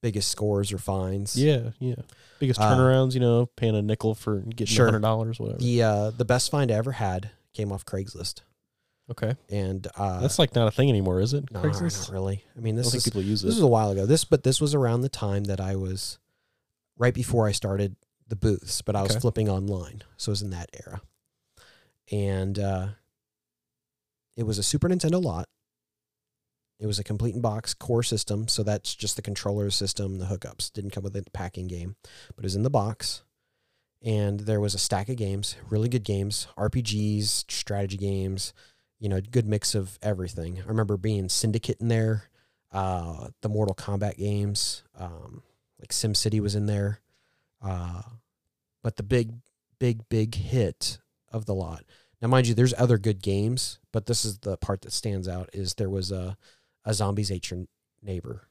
biggest 0.00 0.30
scores 0.30 0.72
or 0.72 0.78
fines. 0.78 1.36
Yeah, 1.40 1.70
yeah. 1.78 1.94
Biggest 2.40 2.58
Uh, 2.60 2.74
turnarounds, 2.74 3.14
you 3.14 3.20
know, 3.20 3.46
paying 3.56 3.76
a 3.76 3.82
nickel 3.82 4.14
for 4.14 4.40
getting 4.40 4.66
Sure. 4.66 4.86
hundred 4.86 5.02
dollars, 5.02 5.38
whatever. 5.38 5.58
The 5.58 5.82
uh, 5.82 6.10
the 6.10 6.24
best 6.24 6.50
find 6.50 6.70
I 6.70 6.74
ever 6.74 6.92
had 6.92 7.30
came 7.52 7.70
off 7.70 7.84
Craigslist, 7.84 8.40
Okay, 9.10 9.36
and 9.48 9.86
uh, 9.96 10.20
that's 10.20 10.38
like 10.38 10.54
not 10.54 10.66
a 10.66 10.70
thing 10.72 10.88
anymore, 10.88 11.20
is 11.20 11.32
it? 11.32 11.50
no, 11.52 11.60
Craigslist. 11.60 12.08
not 12.08 12.12
really. 12.12 12.42
I 12.56 12.60
mean, 12.60 12.74
I 12.74 12.78
this 12.78 12.86
don't 12.90 12.96
is 12.96 13.04
think 13.04 13.14
people 13.14 13.22
use 13.22 13.42
this 13.42 13.60
a 13.60 13.66
while 13.66 13.90
ago. 13.92 14.04
This, 14.06 14.24
but 14.24 14.42
this 14.42 14.60
was 14.60 14.74
around 14.74 15.02
the 15.02 15.08
time 15.08 15.44
that 15.44 15.60
I 15.60 15.76
was 15.76 16.18
right 16.98 17.14
before 17.14 17.46
I 17.46 17.52
started 17.52 17.94
the 18.26 18.34
booths, 18.36 18.82
but 18.82 18.96
I 18.96 19.02
was 19.02 19.12
Okay. 19.12 19.20
flipping 19.20 19.48
online, 19.48 20.02
so 20.16 20.30
it 20.30 20.32
was 20.32 20.42
in 20.42 20.50
that 20.50 20.70
era, 20.86 21.00
and 22.10 22.58
uh, 22.58 22.88
it 24.36 24.42
was 24.44 24.58
a 24.58 24.62
Super 24.64 24.88
Nintendo 24.88 25.22
lot. 25.22 25.48
It 26.78 26.86
was 26.86 26.98
a 26.98 27.04
complete 27.04 27.34
in 27.34 27.40
box 27.40 27.72
core 27.74 28.02
system, 28.02 28.48
so 28.48 28.62
that's 28.62 28.94
just 28.94 29.16
the 29.16 29.22
controller 29.22 29.70
system, 29.70 30.18
the 30.18 30.26
hookups. 30.26 30.70
Didn't 30.72 30.90
come 30.90 31.04
with 31.04 31.16
a 31.16 31.22
pack-in 31.32 31.68
game, 31.68 31.96
but 32.34 32.44
it 32.44 32.46
was 32.46 32.56
in 32.56 32.64
the 32.64 32.70
box. 32.70 33.22
And 34.02 34.40
there 34.40 34.60
was 34.60 34.74
a 34.74 34.78
stack 34.78 35.08
of 35.08 35.16
games, 35.16 35.56
really 35.70 35.88
good 35.88 36.04
games, 36.04 36.48
RPGs, 36.58 37.50
strategy 37.50 37.96
games, 37.96 38.52
you 38.98 39.08
know, 39.08 39.16
a 39.16 39.22
good 39.22 39.46
mix 39.46 39.74
of 39.74 39.98
everything. 40.02 40.60
I 40.64 40.66
remember 40.66 40.96
being 40.96 41.28
Syndicate 41.28 41.80
in 41.80 41.88
there, 41.88 42.24
uh, 42.72 43.28
the 43.42 43.48
Mortal 43.48 43.74
Kombat 43.74 44.16
games, 44.16 44.82
um, 44.98 45.42
like 45.78 45.90
SimCity 45.90 46.40
was 46.40 46.54
in 46.54 46.66
there. 46.66 47.00
Uh, 47.62 48.02
but 48.82 48.96
the 48.96 49.02
big, 49.02 49.32
big, 49.78 50.08
big 50.08 50.34
hit 50.34 50.98
of 51.32 51.46
the 51.46 51.54
lot. 51.54 51.84
Now, 52.22 52.28
mind 52.28 52.46
you, 52.46 52.54
there's 52.54 52.74
other 52.78 52.98
good 52.98 53.22
games, 53.22 53.78
but 53.92 54.06
this 54.06 54.24
is 54.24 54.38
the 54.38 54.56
part 54.56 54.82
that 54.82 54.92
stands 54.92 55.28
out: 55.28 55.50
is 55.52 55.74
there 55.74 55.90
was 55.90 56.10
a, 56.10 56.36
a 56.84 56.94
zombies 56.94 57.30
ate 57.30 57.50
your 57.50 57.66
neighbor, 58.02 58.48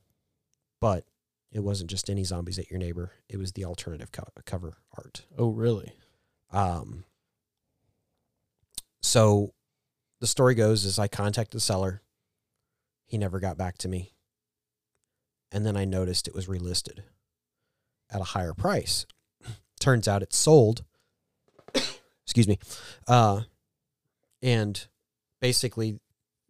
but 0.79 1.05
it 1.51 1.61
wasn't 1.63 1.89
just 1.89 2.09
any 2.09 2.23
zombies 2.23 2.59
ate 2.59 2.69
your 2.69 2.79
neighbor. 2.79 3.13
It 3.27 3.37
was 3.37 3.53
the 3.53 3.65
alternative 3.65 4.11
co- 4.11 4.27
cover 4.45 4.77
art. 4.95 5.23
Oh, 5.37 5.49
really? 5.49 5.93
Um, 6.51 7.05
so 9.01 9.53
the 10.19 10.27
story 10.27 10.55
goes 10.55 10.85
is 10.85 10.99
I 10.99 11.07
contacted 11.07 11.57
the 11.57 11.61
seller. 11.61 12.01
He 13.05 13.17
never 13.17 13.39
got 13.39 13.57
back 13.57 13.77
to 13.79 13.87
me. 13.87 14.13
And 15.51 15.65
then 15.65 15.77
I 15.77 15.85
noticed 15.85 16.27
it 16.27 16.35
was 16.35 16.47
relisted 16.47 16.99
at 18.09 18.21
a 18.21 18.25
higher 18.25 18.53
price. 18.53 19.05
Turns 19.79 20.07
out 20.07 20.23
it's 20.23 20.37
sold 20.37 20.83
Excuse 22.25 22.47
me. 22.47 22.59
Uh, 23.07 23.41
and 24.41 24.87
basically, 25.41 25.99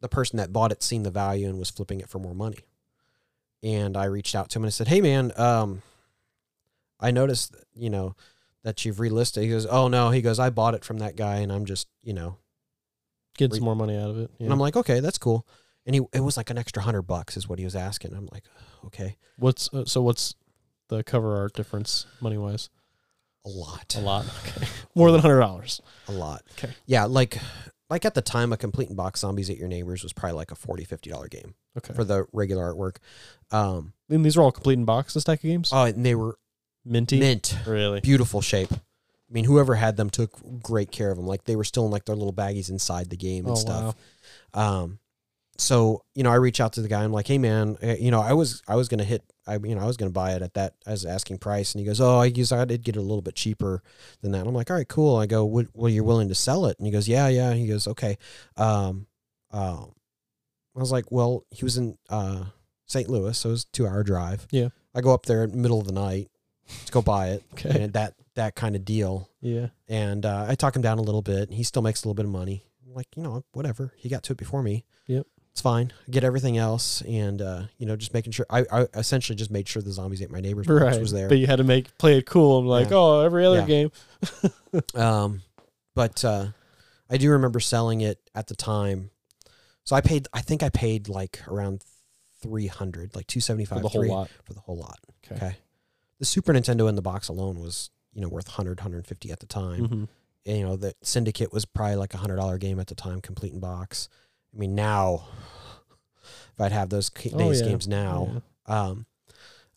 the 0.01 0.09
person 0.09 0.38
that 0.38 0.53
bought 0.53 0.72
it 0.72 0.84
seen 0.84 1.03
the 1.03 1.11
value 1.11 1.47
and 1.47 1.57
was 1.57 1.70
flipping 1.70 1.99
it 1.99 2.09
for 2.09 2.20
more 2.20 2.36
money. 2.36 2.59
And 3.63 3.97
I 3.97 4.05
reached 4.05 4.36
out 4.36 4.49
to 4.49 4.59
him 4.59 4.63
and 4.63 4.70
I 4.70 4.72
said, 4.72 4.88
"Hey, 4.88 5.01
man, 5.01 5.32
um, 5.38 5.82
I 6.99 7.11
noticed, 7.11 7.55
you 7.74 7.89
know, 7.89 8.16
that 8.63 8.86
you've 8.86 8.97
relisted." 8.97 9.43
He 9.43 9.49
goes, 9.49 9.66
"Oh 9.66 9.88
no," 9.88 10.11
he 10.11 10.22
goes, 10.22 10.39
"I 10.39 10.49
bought 10.49 10.76
it 10.76 10.86
from 10.86 10.99
that 10.99 11.16
guy, 11.16 11.38
and 11.38 11.51
I'm 11.51 11.66
just, 11.66 11.88
you 12.03 12.13
know." 12.13 12.38
Get 13.38 13.54
some 13.54 13.64
more 13.64 13.76
money 13.76 13.98
out 13.98 14.10
of 14.10 14.18
it. 14.18 14.32
Yeah. 14.38 14.46
And 14.46 14.54
I'm 14.54 14.60
like, 14.60 14.76
"Okay, 14.76 15.00
that's 15.00 15.18
cool." 15.18 15.48
And 15.86 15.94
he, 15.96 16.02
it 16.14 16.22
was 16.22 16.38
like 16.38 16.50
an 16.50 16.58
extra 16.58 16.82
hundred 16.82 17.04
bucks 17.04 17.38
is 17.38 17.48
what 17.48 17.60
he 17.60 17.66
was 17.66 17.76
asking. 17.76 18.14
I'm 18.16 18.28
like, 18.32 18.44
"Okay, 18.86 19.18
what's 19.38 19.72
uh, 19.74 19.86
so? 19.86 20.02
What's 20.02 20.36
the 20.90 21.04
cover 21.04 21.36
art 21.38 21.54
difference 21.54 22.06
money 22.22 22.38
wise? 22.38 22.70
a 23.46 23.50
lot, 23.50 23.96
A 23.96 24.02
lot. 24.02 24.26
Okay. 24.48 24.66
More 24.96 25.12
than 25.12 25.22
hundred 25.22 25.40
dollars. 25.40 25.82
a 26.08 26.12
lot." 26.12 26.42
Okay. 26.58 26.74
Yeah, 26.88 27.06
like, 27.06 27.38
like 27.90 28.04
at 28.06 28.16
the 28.16 28.22
time, 28.24 28.52
a 28.54 28.58
complete 28.58 28.90
in 28.90 28.96
box 28.96 29.20
zombies 29.20 29.50
ate 29.52 29.58
your 29.60 29.68
neighbors 29.68 30.02
was 30.02 30.14
probably 30.14 30.36
like 30.38 30.52
a 30.52 30.56
40 30.56 30.84
50 30.86 31.10
dollar 31.12 31.28
game 31.28 31.54
Okay. 31.78 31.94
for 31.94 32.04
the 32.04 32.26
regular 32.34 32.74
artwork. 32.74 32.98
Um, 33.52 33.94
and 34.10 34.26
these 34.26 34.36
are 34.38 34.42
all 34.42 34.52
complete 34.52 34.80
in 34.80 34.86
box. 34.86 35.14
This 35.14 35.22
stack 35.22 35.40
of 35.40 35.44
games. 35.44 35.70
oh, 35.72 35.84
and 35.84 36.04
they 36.06 36.16
were 36.16 36.38
Minty. 36.84 37.20
mint, 37.20 37.56
Really. 37.68 38.00
beautiful 38.02 38.42
shape. 38.42 38.72
I 39.30 39.34
mean, 39.34 39.45
whoever 39.45 39.76
had 39.76 39.97
them 39.97 40.09
took 40.09 40.32
great 40.61 40.91
care 40.91 41.09
of 41.11 41.17
them. 41.17 41.26
Like 41.26 41.45
they 41.45 41.55
were 41.55 41.63
still 41.63 41.86
in 41.86 41.91
like 41.91 42.05
their 42.05 42.15
little 42.15 42.34
baggies 42.34 42.69
inside 42.69 43.09
the 43.09 43.17
game 43.17 43.45
and 43.45 43.53
Oh 43.53 43.55
stuff. 43.59 43.95
wow. 44.53 44.82
Um, 44.84 44.99
so 45.57 46.03
you 46.13 46.23
know, 46.23 46.32
I 46.32 46.36
reach 46.36 46.59
out 46.59 46.73
to 46.73 46.82
the 46.82 46.88
guy. 46.89 47.03
I'm 47.03 47.13
like, 47.13 47.28
hey 47.28 47.38
man, 47.38 47.78
uh, 47.82 47.95
you 47.99 48.11
know, 48.11 48.21
I 48.21 48.34
was 48.34 48.61
I 48.67 48.76
was 48.76 48.88
gonna 48.89 49.03
hit. 49.05 49.23
I 49.47 49.53
you 49.55 49.73
know 49.76 49.82
I 49.82 49.86
was 49.86 49.95
gonna 49.97 50.11
buy 50.11 50.34
it 50.34 50.41
at 50.41 50.53
that 50.55 50.73
as 50.86 51.05
asking 51.05 51.38
price, 51.38 51.73
and 51.73 51.80
he 51.80 51.86
goes, 51.86 52.01
oh, 52.01 52.19
I 52.19 52.30
guess 52.30 52.51
I 52.51 52.65
did 52.65 52.84
get 52.84 52.97
it 52.97 52.99
a 52.99 53.01
little 53.01 53.21
bit 53.21 53.36
cheaper 53.36 53.82
than 54.21 54.32
that. 54.34 54.45
I'm 54.45 54.53
like, 54.53 54.69
all 54.69 54.76
right, 54.76 54.88
cool. 54.88 55.15
I 55.17 55.28
go, 55.28 55.45
well, 55.45 55.89
you're 55.89 56.03
willing 56.03 56.28
to 56.30 56.36
sell 56.36 56.65
it? 56.65 56.78
And 56.78 56.86
he 56.86 56.91
goes, 56.91 57.07
yeah, 57.07 57.28
yeah. 57.30 57.53
He 57.53 57.67
goes, 57.67 57.88
okay. 57.88 58.17
Um, 58.57 59.07
um, 59.51 59.93
I 60.76 60.80
was 60.80 60.91
like, 60.91 61.09
well, 61.11 61.45
he 61.51 61.63
was 61.63 61.78
in 61.78 61.97
uh 62.09 62.43
St. 62.88 63.09
Louis, 63.09 63.38
so 63.38 63.49
it 63.49 63.51
was 63.53 63.63
a 63.63 63.71
two 63.71 63.88
hour 63.88 64.03
drive. 64.03 64.45
Yeah. 64.51 64.69
I 64.93 65.01
go 65.01 65.13
up 65.13 65.26
there 65.26 65.43
in 65.45 65.51
the 65.51 65.57
middle 65.57 65.80
of 65.80 65.88
the 65.88 65.93
night 65.93 66.30
to 66.86 66.91
go 66.91 67.01
buy 67.01 67.30
it, 67.30 67.43
Okay. 67.53 67.84
and 67.84 67.93
that 67.93 68.13
that 68.36 68.56
kind 68.56 68.76
of 68.76 68.86
deal 68.86 69.30
Yeah. 69.42 69.68
and 69.88 70.26
uh, 70.26 70.46
I 70.48 70.56
talk 70.56 70.76
him 70.76 70.82
down 70.82 71.00
a 71.00 71.02
little 71.02 71.22
bit. 71.22 71.52
He 71.52 71.64
still 71.64 71.82
makes 71.82 72.04
a 72.04 72.08
little 72.08 72.16
bit 72.16 72.26
of 72.26 72.32
money. 72.32 72.64
I'm 72.86 72.94
like, 72.94 73.08
you 73.16 73.24
know, 73.24 73.44
whatever. 73.54 73.94
He 73.98 74.10
got 74.10 74.24
to 74.24 74.34
it 74.34 74.38
before 74.38 74.62
me. 74.62 74.86
Yep. 75.08 75.26
It's 75.52 75.62
fine. 75.62 75.94
I 76.06 76.12
get 76.12 76.26
everything 76.26 76.58
else, 76.58 77.02
and 77.04 77.42
uh, 77.42 77.64
you 77.78 77.86
know, 77.86 77.96
just 77.96 78.14
making 78.14 78.34
sure. 78.34 78.46
I, 78.50 78.66
I 78.70 78.88
essentially 78.94 79.38
just 79.38 79.50
made 79.52 79.70
sure 79.70 79.82
the 79.82 79.90
zombies 79.92 80.22
ate 80.22 80.30
my 80.30 80.42
neighbor's 80.42 80.68
Right. 80.68 81.00
was 81.00 81.14
there. 81.14 81.30
But 81.30 81.38
you 81.38 81.48
had 81.48 81.56
to 81.58 81.64
make 81.64 81.98
play 81.98 82.18
it 82.18 82.26
cool. 82.26 82.60
I'm 82.60 82.66
like, 82.68 82.90
Yeah. 82.90 82.98
oh, 82.98 83.22
every 83.22 83.46
other 83.46 83.60
Yeah. 83.60 83.66
game. 83.66 83.92
Um, 84.96 85.42
but 85.94 86.26
uh, 86.26 86.48
I 87.10 87.16
do 87.18 87.32
remember 87.32 87.60
selling 87.62 88.02
it 88.02 88.20
at 88.36 88.48
the 88.48 88.56
time. 88.56 89.12
So 89.86 89.96
I 89.96 90.02
paid. 90.02 90.28
I 90.34 90.42
think 90.42 90.62
I 90.64 90.68
paid 90.70 91.08
like 91.08 91.40
around 91.48 91.84
three 92.42 92.68
hundred, 92.68 93.16
like 93.16 93.28
two 93.28 93.40
seventy 93.40 93.64
five 93.66 93.78
For 93.78 93.84
the 93.84 93.88
whole 93.90 94.08
lot. 94.08 94.30
for 94.44 94.54
the 94.54 94.60
whole 94.60 94.78
lot. 94.78 95.00
Okay. 95.26 95.36
Okay. 95.36 95.56
The 96.20 96.26
Super 96.26 96.54
Nintendo 96.54 96.90
in 96.90 96.96
the 96.96 97.02
box 97.02 97.28
alone 97.30 97.60
was 97.62 97.90
you 98.16 98.22
know 98.22 98.28
worth 98.30 98.47
100 98.47 98.80
150 98.80 99.32
at 99.32 99.39
the 99.39 99.45
time. 99.45 99.86
hmm 99.86 100.03
you 100.47 100.63
know 100.63 100.76
the 100.76 100.93
syndicate 101.01 101.51
was 101.51 101.66
probably 101.66 101.95
like 101.95 102.13
a 102.13 102.18
hundred 102.18 102.36
dollar 102.38 102.57
game 102.59 102.80
at 102.80 102.86
the 102.88 102.93
time 102.95 103.20
complete 103.20 103.51
in 103.53 103.59
box 103.59 104.09
i 104.53 104.57
mean 104.59 104.76
now 104.76 105.26
if 106.53 106.61
i'd 106.61 106.72
have 106.72 106.89
those 106.89 107.09
ca- 107.09 107.32
Oh, 107.34 107.38
days 107.39 107.61
yeah. 107.61 107.68
games 107.68 107.88
now 107.88 108.43
um 108.68 109.05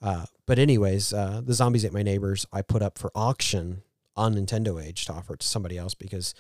uh 0.03 0.27
but 0.47 0.59
anyways 0.59 1.13
uh 1.15 1.41
the 1.43 1.55
zombies 1.55 1.85
ate 1.87 1.93
my 1.95 2.03
neighbors 2.03 2.45
i 2.53 2.61
put 2.63 2.83
up 2.83 2.99
for 2.99 3.11
auction 3.15 3.81
on 4.15 4.35
nintendo 4.35 4.83
age 4.83 5.07
to 5.07 5.13
offer 5.15 5.33
it 5.35 5.41
to 5.41 5.47
somebody 5.47 5.79
else 5.79 5.95
because 5.95 6.35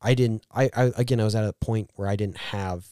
i 0.00 0.14
didn't 0.14 0.46
i, 0.50 0.70
I 0.74 0.84
again 0.96 1.20
i 1.20 1.24
was 1.24 1.34
at 1.34 1.44
a 1.44 1.52
point 1.52 1.90
where 1.94 2.08
i 2.08 2.16
didn't 2.16 2.38
have 2.38 2.86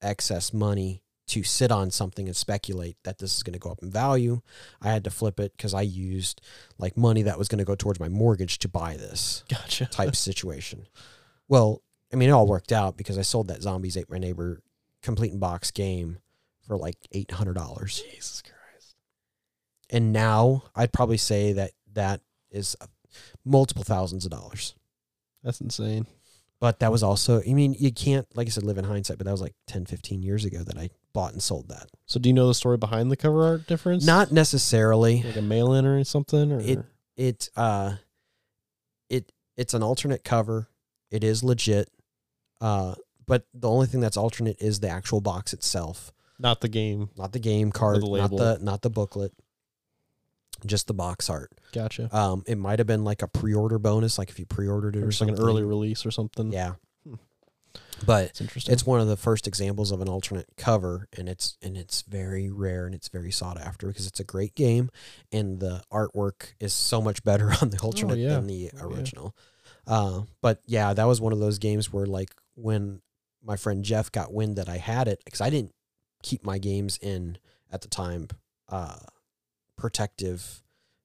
excess 0.00 0.52
money 0.54 1.02
to 1.26 1.42
sit 1.42 1.70
on 1.72 1.90
something 1.90 2.26
and 2.26 2.36
speculate 2.36 2.96
that 3.04 3.18
this 3.18 3.36
is 3.36 3.42
going 3.42 3.54
to 3.54 3.58
go 3.58 3.70
up 3.70 3.82
in 3.82 3.90
value 3.90 4.40
i 4.82 4.90
had 4.90 5.02
to 5.04 5.10
flip 5.10 5.40
it 5.40 5.52
because 5.56 5.72
i 5.74 5.80
used 5.82 6.40
like 6.78 6.96
money 6.96 7.22
that 7.22 7.38
was 7.38 7.48
going 7.48 7.58
to 7.58 7.64
go 7.64 7.74
towards 7.74 7.98
my 7.98 8.08
mortgage 8.08 8.58
to 8.58 8.68
buy 8.68 8.96
this 8.96 9.42
Gotcha. 9.48 9.86
type 9.86 10.14
situation. 10.16 10.86
Well, 11.48 11.82
I 12.12 12.16
mean, 12.16 12.28
it 12.28 12.32
all 12.32 12.46
worked 12.46 12.72
out 12.72 12.96
because 12.96 13.18
I 13.18 13.22
sold 13.22 13.48
that 13.48 13.62
Zombies 13.62 13.96
Ate 13.96 14.10
My 14.10 14.18
Neighbor 14.18 14.62
complete 15.02 15.32
in 15.32 15.38
box 15.38 15.70
game 15.70 16.18
for 16.66 16.76
like 16.76 16.96
eight 17.12 17.30
hundred 17.32 17.54
dollars, 17.54 18.02
Jesus 18.10 18.40
Christ. 18.42 18.94
and 19.90 20.12
now 20.12 20.64
I'd 20.76 20.92
probably 20.92 21.16
say 21.16 21.52
that 21.54 21.72
that 21.92 22.20
is 22.50 22.76
multiple 23.44 23.82
thousands 23.84 24.24
of 24.24 24.30
dollars. 24.30 24.74
That's 25.42 25.60
insane. 25.60 26.06
But 26.60 26.78
that 26.80 26.90
was 26.92 27.02
also, 27.02 27.42
I 27.46 27.52
mean, 27.52 27.74
you 27.78 27.92
can't, 27.92 28.26
like 28.34 28.46
I 28.46 28.50
said, 28.50 28.62
live 28.62 28.78
in 28.78 28.84
hindsight, 28.84 29.18
but 29.18 29.26
that 29.26 29.32
was 29.32 29.42
like 29.42 29.54
10, 29.66 29.84
15 29.86 30.22
years 30.22 30.44
ago 30.46 30.62
that 30.62 30.78
I 30.78 30.88
bought 31.14 31.32
and 31.32 31.42
sold 31.42 31.68
that. 31.70 31.86
So 32.04 32.20
do 32.20 32.28
you 32.28 32.34
know 32.34 32.46
the 32.48 32.54
story 32.54 32.76
behind 32.76 33.10
the 33.10 33.16
cover 33.16 33.42
art 33.44 33.66
difference? 33.66 34.04
Not 34.04 34.30
necessarily. 34.32 35.22
like 35.22 35.36
a 35.36 35.42
mail 35.42 35.72
in 35.72 35.86
or 35.86 36.04
something 36.04 36.52
or 36.52 36.60
It- 36.60 36.84
It, 37.16 37.48
uh, 37.56 37.94
it, 39.08 39.32
it's 39.56 39.72
an 39.72 39.82
alternate 39.82 40.24
cover. 40.24 40.68
It 41.10 41.22
is 41.24 41.42
legit. 41.44 41.88
Uh, 42.60 42.96
but 43.26 43.46
the 43.54 43.68
only 43.70 43.86
thing 43.86 44.00
that's 44.00 44.16
alternate 44.16 44.60
is 44.60 44.80
the 44.80 44.88
actual 44.88 45.20
box 45.20 45.52
itself. 45.54 46.12
not 46.38 46.60
the 46.60 46.68
game. 46.68 47.08
not 47.16 47.32
the 47.32 47.38
game 47.38 47.70
card, 47.72 48.02
the 48.02 48.08
not 48.18 48.30
the 48.30 48.58
not 48.60 48.82
the 48.82 48.90
booklet, 48.90 49.32
just 50.66 50.88
the 50.88 50.94
box 50.94 51.30
art. 51.30 51.52
Gotcha. 51.72 52.14
Um, 52.14 52.42
it 52.46 52.58
might 52.58 52.80
have 52.80 52.86
been 52.88 53.04
like 53.04 53.22
a 53.22 53.28
pre-order 53.28 53.78
bonus, 53.78 54.18
like 54.18 54.28
if 54.30 54.38
you 54.40 54.46
pre-ordered 54.46 54.96
it 54.96 55.02
Or 55.02 55.06
or 55.06 55.08
just 55.10 55.20
like 55.20 55.30
an 55.30 55.38
early 55.40 55.62
release 55.62 56.04
or 56.04 56.10
something. 56.10 56.52
yeah. 56.52 56.74
But 58.06 58.26
It's 58.30 58.40
interesting. 58.40 58.72
it's 58.72 58.84
one 58.86 59.00
of 59.00 59.08
the 59.08 59.16
first 59.16 59.46
examples 59.46 59.90
of 59.92 60.00
an 60.00 60.08
alternate 60.08 60.48
cover, 60.56 61.08
and 61.16 61.28
it's 61.28 61.56
and 61.62 61.76
it's 61.76 62.02
very 62.02 62.50
rare 62.50 62.86
and 62.86 62.94
it's 62.94 63.08
very 63.08 63.30
sought 63.30 63.60
after 63.60 63.86
because 63.88 64.06
it's 64.06 64.20
a 64.20 64.24
great 64.24 64.54
game, 64.54 64.90
and 65.32 65.60
the 65.60 65.82
artwork 65.92 66.54
is 66.60 66.72
so 66.72 67.00
much 67.00 67.22
better 67.24 67.52
on 67.62 67.70
the 67.70 67.78
alternate 67.80 68.14
Oh, 68.14 68.16
yeah. 68.16 68.28
than 68.30 68.46
the 68.46 68.70
Oh, 68.80 68.90
yeah. 68.90 68.96
original. 68.96 69.36
Uh, 69.86 70.22
but 70.40 70.60
yeah, 70.66 70.94
that 70.94 71.04
was 71.04 71.20
one 71.20 71.32
of 71.32 71.40
those 71.40 71.58
games 71.58 71.92
where 71.92 72.06
like 72.06 72.30
when 72.54 73.00
my 73.42 73.56
friend 73.56 73.84
Jeff 73.84 74.10
got 74.10 74.32
wind 74.32 74.56
that 74.56 74.68
I 74.68 74.78
had 74.78 75.06
it 75.08 75.20
because 75.24 75.40
I 75.42 75.50
didn't 75.50 75.74
keep 76.22 76.44
my 76.44 76.56
games 76.58 76.98
in 77.02 77.36
at 77.70 77.82
the 77.82 77.88
time 77.88 78.28
uh, 78.70 78.96
protective 79.76 80.62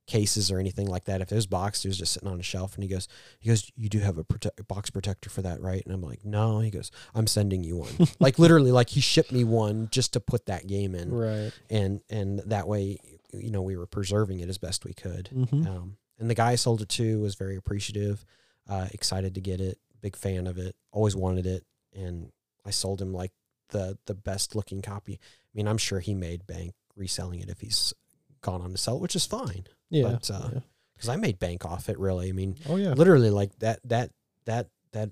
cases 0.09 0.51
or 0.51 0.59
anything 0.59 0.87
like 0.87 1.05
that. 1.05 1.21
If 1.21 1.31
it 1.31 1.35
was 1.35 1.47
boxed, 1.47 1.85
it 1.85 1.87
was 1.87 1.97
just 1.97 2.13
sitting 2.13 2.27
on 2.27 2.39
a 2.39 2.43
shelf. 2.43 2.75
And 2.75 2.83
he 2.83 2.89
goes, 2.89 3.07
he 3.39 3.47
goes, 3.47 3.71
you 3.77 3.87
do 3.87 3.99
have 3.99 4.17
a 4.17 4.23
prote- 4.23 4.67
box 4.67 4.89
protector 4.89 5.29
for 5.29 5.41
that, 5.43 5.61
right? 5.61 5.81
And 5.85 5.93
I'm 5.93 6.01
like, 6.01 6.25
no. 6.25 6.59
He 6.59 6.71
goes, 6.71 6.91
I'm 7.15 7.27
sending 7.27 7.63
you 7.63 7.77
one. 7.77 7.93
like 8.19 8.39
literally, 8.39 8.71
like 8.71 8.89
he 8.89 8.99
shipped 8.99 9.31
me 9.31 9.43
one 9.43 9.87
just 9.91 10.13
to 10.13 10.19
put 10.19 10.47
that 10.47 10.67
game 10.67 10.95
in, 10.95 11.11
right. 11.11 11.51
and 11.69 12.01
and 12.09 12.39
that 12.47 12.67
way, 12.67 12.97
you 13.31 13.51
know, 13.51 13.61
we 13.61 13.77
were 13.77 13.85
preserving 13.85 14.39
it 14.39 14.49
as 14.49 14.57
best 14.57 14.83
we 14.83 14.93
could. 14.93 15.29
Mm-hmm. 15.33 15.67
Um, 15.67 15.97
and 16.19 16.29
the 16.29 16.35
guy 16.35 16.51
I 16.51 16.55
sold 16.55 16.81
it 16.81 16.89
to 16.89 17.21
was 17.21 17.35
very 17.35 17.55
appreciative, 17.55 18.25
uh, 18.67 18.87
excited 18.91 19.35
to 19.35 19.41
get 19.41 19.61
it, 19.61 19.77
big 20.01 20.15
fan 20.15 20.47
of 20.47 20.57
it, 20.57 20.75
always 20.91 21.15
wanted 21.15 21.45
it, 21.45 21.63
and 21.95 22.31
I 22.65 22.71
sold 22.71 23.01
him 23.01 23.13
like 23.13 23.31
the 23.69 23.97
the 24.07 24.15
best 24.15 24.55
looking 24.55 24.81
copy. 24.81 25.13
I 25.13 25.51
mean, 25.53 25.67
I'm 25.67 25.77
sure 25.77 25.99
he 25.99 26.15
made 26.15 26.47
bank 26.47 26.73
reselling 26.95 27.39
it 27.39 27.49
if 27.49 27.61
he's 27.61 27.93
gone 28.41 28.61
on 28.61 28.71
to 28.71 28.77
sell 28.77 28.95
it, 28.95 29.01
which 29.01 29.15
is 29.15 29.25
fine 29.25 29.65
Yeah. 29.89 30.03
but, 30.11 30.29
uh, 30.31 30.49
yeah. 30.53 30.59
because 30.95 31.09
I 31.09 31.15
made 31.15 31.39
bank 31.39 31.65
off 31.65 31.89
it. 31.89 31.97
Really, 31.99 32.29
I 32.29 32.31
mean, 32.31 32.55
Oh 32.67 32.75
yeah. 32.75 32.93
literally 32.93 33.29
like 33.29 33.57
that 33.59 33.79
that 33.85 34.11
that 34.45 34.67
that 34.91 35.09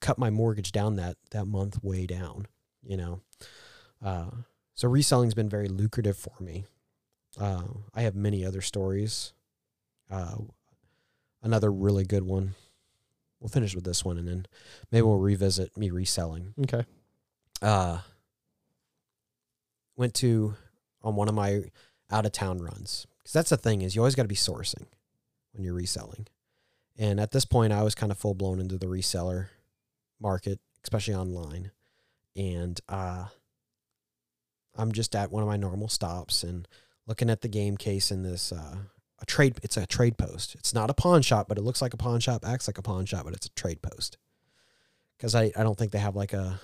cut 0.00 0.18
my 0.18 0.30
mortgage 0.30 0.72
down 0.72 0.96
that 0.96 1.16
that 1.30 1.46
month 1.46 1.82
way 1.82 2.06
down. 2.06 2.46
You 2.82 2.96
know, 2.96 3.20
uh, 4.04 4.30
so 4.74 4.88
reselling's 4.88 5.34
been 5.34 5.48
very 5.48 5.68
lucrative 5.68 6.16
for 6.16 6.34
me. 6.40 6.64
Uh, 7.40 7.62
I 7.94 8.02
have 8.02 8.14
many 8.14 8.44
other 8.44 8.60
stories. 8.60 9.32
Uh, 10.10 10.36
another 11.42 11.72
really 11.72 12.04
good 12.04 12.24
one. 12.24 12.54
We'll 13.40 13.48
finish 13.48 13.74
with 13.74 13.84
this 13.84 14.04
one, 14.04 14.18
and 14.18 14.28
then 14.28 14.46
maybe 14.90 15.02
we'll 15.02 15.18
revisit 15.18 15.76
me 15.76 15.90
reselling. 15.90 16.54
Okay. 16.62 16.84
Uh, 17.60 17.98
went 19.96 20.14
to 20.14 20.54
on 21.02 21.14
one 21.16 21.28
of 21.28 21.34
my 21.34 21.62
out 22.12 22.26
of 22.26 22.32
town 22.32 22.58
runs 22.58 23.06
because 23.22 23.32
that's 23.32 23.50
the 23.50 23.56
thing 23.56 23.82
is 23.82 23.94
you 23.94 24.00
always 24.00 24.14
got 24.14 24.22
to 24.22 24.28
be 24.28 24.34
sourcing 24.34 24.86
when 25.52 25.64
you're 25.64 25.74
reselling. 25.74 26.26
And 26.98 27.18
at 27.18 27.30
this 27.30 27.44
point, 27.44 27.72
I 27.72 27.82
was 27.82 27.94
kind 27.94 28.12
of 28.12 28.18
full 28.18 28.34
blown 28.34 28.60
into 28.60 28.76
the 28.76 28.86
reseller 28.86 29.46
market, 30.20 30.60
especially 30.84 31.14
online. 31.14 31.70
And 32.36 32.80
uh, 32.88 33.26
I'm 34.76 34.92
just 34.92 35.14
at 35.14 35.30
one 35.30 35.42
of 35.42 35.48
my 35.48 35.56
normal 35.56 35.88
stops 35.88 36.42
and 36.42 36.68
looking 37.06 37.30
at 37.30 37.40
the 37.40 37.48
game 37.48 37.76
case 37.76 38.10
in 38.10 38.22
this 38.22 38.52
uh, 38.52 38.76
a 39.20 39.26
trade. 39.26 39.58
It's 39.62 39.76
a 39.76 39.86
trade 39.86 40.18
post. 40.18 40.54
It's 40.56 40.74
not 40.74 40.90
a 40.90 40.94
pawn 40.94 41.22
shop, 41.22 41.48
but 41.48 41.58
it 41.58 41.62
looks 41.62 41.80
like 41.80 41.94
a 41.94 41.98
pawn 41.98 42.20
shop, 42.20 42.44
acts 42.46 42.66
like 42.66 42.78
a 42.78 42.82
pawn 42.82 43.06
shop, 43.06 43.24
but 43.24 43.34
it's 43.34 43.46
a 43.46 43.50
trade 43.50 43.80
post. 43.82 44.18
Because 45.16 45.34
I, 45.34 45.52
I 45.56 45.62
don't 45.62 45.78
think 45.78 45.92
they 45.92 45.98
have 45.98 46.16
like 46.16 46.32
a 46.32 46.60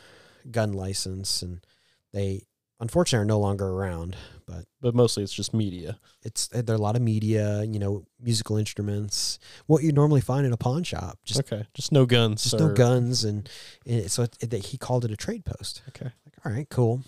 gun 0.51 0.73
license 0.73 1.43
and 1.43 1.65
they 2.13 2.43
unfortunately 2.81 3.23
are 3.23 3.27
no 3.27 3.39
longer 3.41 3.67
around. 3.69 4.17
But 4.47 4.65
But 4.81 4.95
mostly 4.95 5.23
it's 5.23 5.33
just 5.33 5.53
media. 5.53 5.99
it's 6.23 6.49
eh, 6.55 6.63
there 6.63 6.75
are 6.75 6.79
a 6.79 6.83
lot 6.83 6.97
of 6.97 7.03
media, 7.03 7.63
you 7.65 7.79
know, 7.79 8.05
musical 8.21 8.57
instruments, 8.57 9.39
what 9.67 9.83
you 9.83 9.93
normally 9.93 10.21
find 10.23 10.47
in 10.47 10.53
a 10.53 10.57
pawn 10.57 10.85
shop, 10.85 11.19
just 11.25 11.41
okay. 11.41 11.67
Just 11.75 11.93
no 11.93 12.07
guns. 12.07 12.43
just 12.45 12.59
no 12.59 12.73
guns, 12.73 13.25
and, 13.25 13.49
and 13.87 14.11
so 14.11 14.23
it, 14.23 14.37
it- 14.41 14.65
he 14.67 14.79
called 14.79 15.05
it 15.05 15.11
a 15.11 15.17
trade 15.17 15.45
post. 15.45 15.83
Okay. 15.89 16.07
Like, 16.25 16.47
all 16.47 16.53
right, 16.53 16.69
cool. 16.71 17.03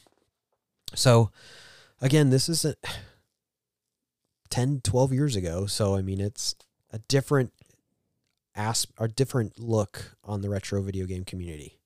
So, 0.95 1.31
again, 2.01 2.31
this 2.31 2.49
isn't 2.49 2.77
eh, 2.85 2.89
10, 4.51 4.81
12 4.83 5.13
years 5.13 5.37
ago. 5.37 5.67
So, 5.67 5.95
I 5.97 6.03
mean, 6.03 6.21
it's 6.21 6.55
a 6.93 6.99
different 6.99 7.53
as 8.57 8.87
a 8.99 9.07
different 9.09 9.59
look 9.61 10.17
on 10.25 10.43
the 10.43 10.51
retro 10.51 10.83
video 10.83 11.07
game 11.07 11.25
community. 11.25 11.79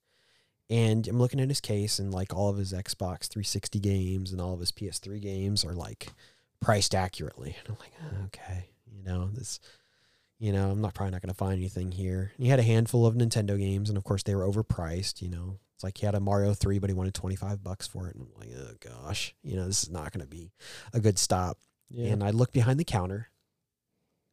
And 0.69 1.07
I'm 1.07 1.19
looking 1.19 1.39
at 1.39 1.49
his 1.49 1.61
case, 1.61 1.99
and 1.99 2.13
like 2.13 2.33
all 2.33 2.49
of 2.49 2.57
his 2.57 2.73
Xbox 2.73 3.27
360 3.27 3.79
games 3.79 4.31
and 4.31 4.41
all 4.41 4.53
of 4.53 4.59
his 4.59 4.71
PS3 4.71 5.21
games 5.21 5.63
are 5.63 5.73
like 5.73 6.07
priced 6.59 6.95
accurately. 6.95 7.55
And 7.59 7.69
I'm 7.69 7.79
like, 7.79 7.93
"Oh, 8.01 8.25
okay, 8.25 8.69
you 8.91 9.03
know, 9.03 9.29
this, 9.31 9.59
you 10.39 10.51
know, 10.51 10.71
I'm 10.71 10.81
not 10.81 10.93
probably 10.93 11.11
not 11.11 11.21
going 11.21 11.33
to 11.33 11.37
find 11.37 11.53
anything 11.53 11.91
here. 11.91 12.31
And 12.35 12.43
he 12.43 12.49
had 12.49 12.59
a 12.59 12.63
handful 12.63 13.05
of 13.05 13.15
Nintendo 13.15 13.59
games, 13.59 13.89
and 13.89 13.97
of 13.97 14.03
course, 14.03 14.23
they 14.23 14.35
were 14.35 14.47
overpriced. 14.47 15.21
You 15.21 15.29
know, 15.29 15.59
it's 15.75 15.83
like 15.83 15.97
he 15.97 16.05
had 16.05 16.15
a 16.15 16.19
Mario 16.19 16.53
3, 16.53 16.79
but 16.79 16.89
he 16.89 16.95
wanted 16.95 17.13
25 17.13 17.63
bucks 17.63 17.87
for 17.87 18.07
it. 18.07 18.15
And 18.15 18.25
I'm 18.25 18.39
like, 18.39 18.57
oh 18.57 18.73
gosh, 18.79 19.35
you 19.43 19.55
know, 19.55 19.67
this 19.67 19.83
is 19.83 19.91
not 19.91 20.11
going 20.11 20.25
to 20.25 20.29
be 20.29 20.51
a 20.93 20.99
good 20.99 21.19
stop. 21.19 21.59
Yeah. 21.89 22.13
And 22.13 22.23
I 22.23 22.31
look 22.31 22.51
behind 22.51 22.79
the 22.79 22.85
counter, 22.85 23.29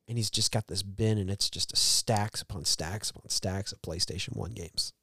and 0.09 0.17
he's 0.17 0.31
just 0.31 0.51
got 0.51 0.67
this 0.69 0.83
bin, 0.83 1.19
and 1.19 1.31
it's 1.31 1.51
just 1.51 1.73
a 1.73 1.77
stacks 1.77 2.41
upon 2.41 2.65
stacks 2.65 3.11
upon 3.11 3.29
stacks 3.29 3.73
of 3.73 3.83
PlayStation 3.83 4.35
1 4.35 4.53
games. 4.53 4.95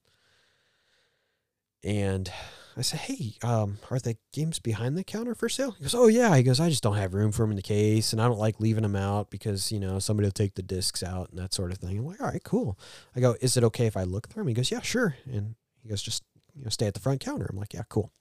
And 1.83 2.31
I 2.77 2.81
said, 2.81 3.01
hey, 3.01 3.35
um, 3.43 3.79
are 3.89 3.99
the 3.99 4.17
games 4.31 4.59
behind 4.59 4.97
the 4.97 5.03
counter 5.03 5.35
for 5.35 5.49
sale? 5.49 5.71
He 5.71 5.83
goes, 5.83 5.95
oh, 5.95 6.07
yeah. 6.07 6.35
He 6.35 6.43
goes, 6.43 6.59
I 6.59 6.69
just 6.69 6.83
don't 6.83 6.95
have 6.95 7.13
room 7.13 7.31
for 7.31 7.43
them 7.43 7.51
in 7.51 7.55
the 7.57 7.61
case, 7.61 8.13
and 8.13 8.21
I 8.21 8.27
don't 8.27 8.39
like 8.39 8.59
leaving 8.59 8.83
them 8.83 8.95
out 8.95 9.29
because, 9.29 9.71
you 9.71 9.79
know, 9.79 9.99
somebody 9.99 10.27
will 10.27 10.31
take 10.31 10.55
the 10.55 10.61
discs 10.63 11.03
out 11.03 11.29
and 11.29 11.39
that 11.39 11.53
sort 11.53 11.71
of 11.71 11.77
thing. 11.77 11.97
I'm 11.97 12.05
like, 12.05 12.21
all 12.21 12.27
right, 12.27 12.43
cool. 12.43 12.79
I 13.15 13.19
go, 13.19 13.35
is 13.41 13.57
it 13.57 13.63
okay 13.65 13.85
if 13.85 13.97
I 13.97 14.03
look 14.03 14.29
through 14.29 14.41
them? 14.41 14.47
He 14.47 14.53
goes, 14.53 14.71
yeah, 14.71 14.81
sure. 14.81 15.15
And 15.25 15.55
he 15.81 15.89
goes, 15.89 16.01
just, 16.01 16.23
you 16.55 16.63
know, 16.63 16.69
stay 16.69 16.87
at 16.87 16.93
the 16.93 16.99
front 16.99 17.19
counter. 17.21 17.47
I'm 17.49 17.57
like, 17.57 17.73
yeah, 17.73 17.83
cool. 17.89 18.11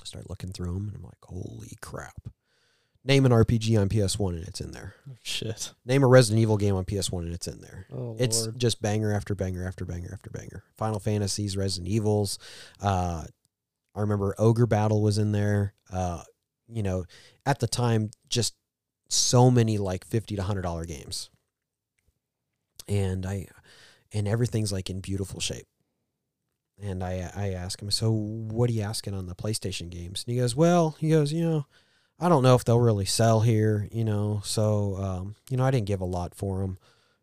I 0.00 0.06
start 0.06 0.28
looking 0.28 0.50
through 0.50 0.74
them, 0.74 0.88
and 0.88 0.96
I'm 0.96 1.02
like, 1.02 1.22
holy 1.22 1.76
crap. 1.80 2.28
Name 3.04 3.26
an 3.26 3.32
RPG 3.32 3.80
on 3.80 3.88
PS1, 3.88 4.36
and 4.36 4.46
it's 4.46 4.60
in 4.60 4.70
there. 4.70 4.94
Shit. 5.22 5.72
Name 5.84 6.04
a 6.04 6.06
Resident 6.06 6.40
Evil 6.40 6.56
game 6.56 6.76
on 6.76 6.84
PS1 6.84 7.22
and 7.24 7.34
it's 7.34 7.48
in 7.48 7.60
there. 7.60 7.86
Oh, 7.92 8.16
It's 8.18 8.42
Lord. 8.42 8.58
just 8.60 8.80
banger 8.80 9.12
after 9.12 9.34
banger 9.34 9.66
after 9.66 9.84
banger 9.84 10.10
after 10.12 10.30
banger. 10.30 10.62
Final 10.76 11.00
Fantasies, 11.00 11.56
Resident 11.56 11.88
Evils. 11.88 12.38
Uh, 12.80 13.24
I 13.94 14.00
remember 14.00 14.36
Ogre 14.38 14.66
Battle 14.68 15.02
was 15.02 15.18
in 15.18 15.32
there. 15.32 15.74
Uh, 15.92 16.22
you 16.68 16.82
know, 16.84 17.04
at 17.44 17.58
the 17.58 17.66
time, 17.66 18.10
just 18.28 18.54
so 19.08 19.50
many 19.50 19.78
like 19.78 20.06
fifty 20.06 20.36
to 20.36 20.42
hundred 20.42 20.62
dollar 20.62 20.84
games, 20.86 21.28
and 22.88 23.26
I, 23.26 23.48
and 24.12 24.26
everything's 24.28 24.72
like 24.72 24.88
in 24.90 25.00
beautiful 25.00 25.40
shape. 25.40 25.66
And 26.80 27.02
I 27.04 27.30
I 27.34 27.50
ask 27.50 27.82
him, 27.82 27.90
so 27.90 28.10
what 28.12 28.70
are 28.70 28.72
you 28.72 28.82
asking 28.82 29.14
on 29.14 29.26
the 29.26 29.34
PlayStation 29.34 29.90
games? 29.90 30.24
And 30.26 30.34
he 30.34 30.40
goes, 30.40 30.56
well, 30.56 30.96
he 30.98 31.10
goes, 31.10 31.32
you 31.32 31.44
know, 31.44 31.66
I 32.22 32.28
don't 32.28 32.42
know 32.44 32.54
if 32.54 32.64
they'll 32.64 32.80
really 32.80 33.04
sell 33.04 33.40
here, 33.40 33.88
you 33.90 34.04
know. 34.04 34.40
So, 34.44 34.96
um, 34.96 35.34
you 35.50 35.56
know, 35.56 35.64
I 35.64 35.70
didn't 35.72 35.86
give 35.86 36.00
a 36.00 36.04
lot 36.06 36.34
for 36.34 36.60
them. 36.60 36.78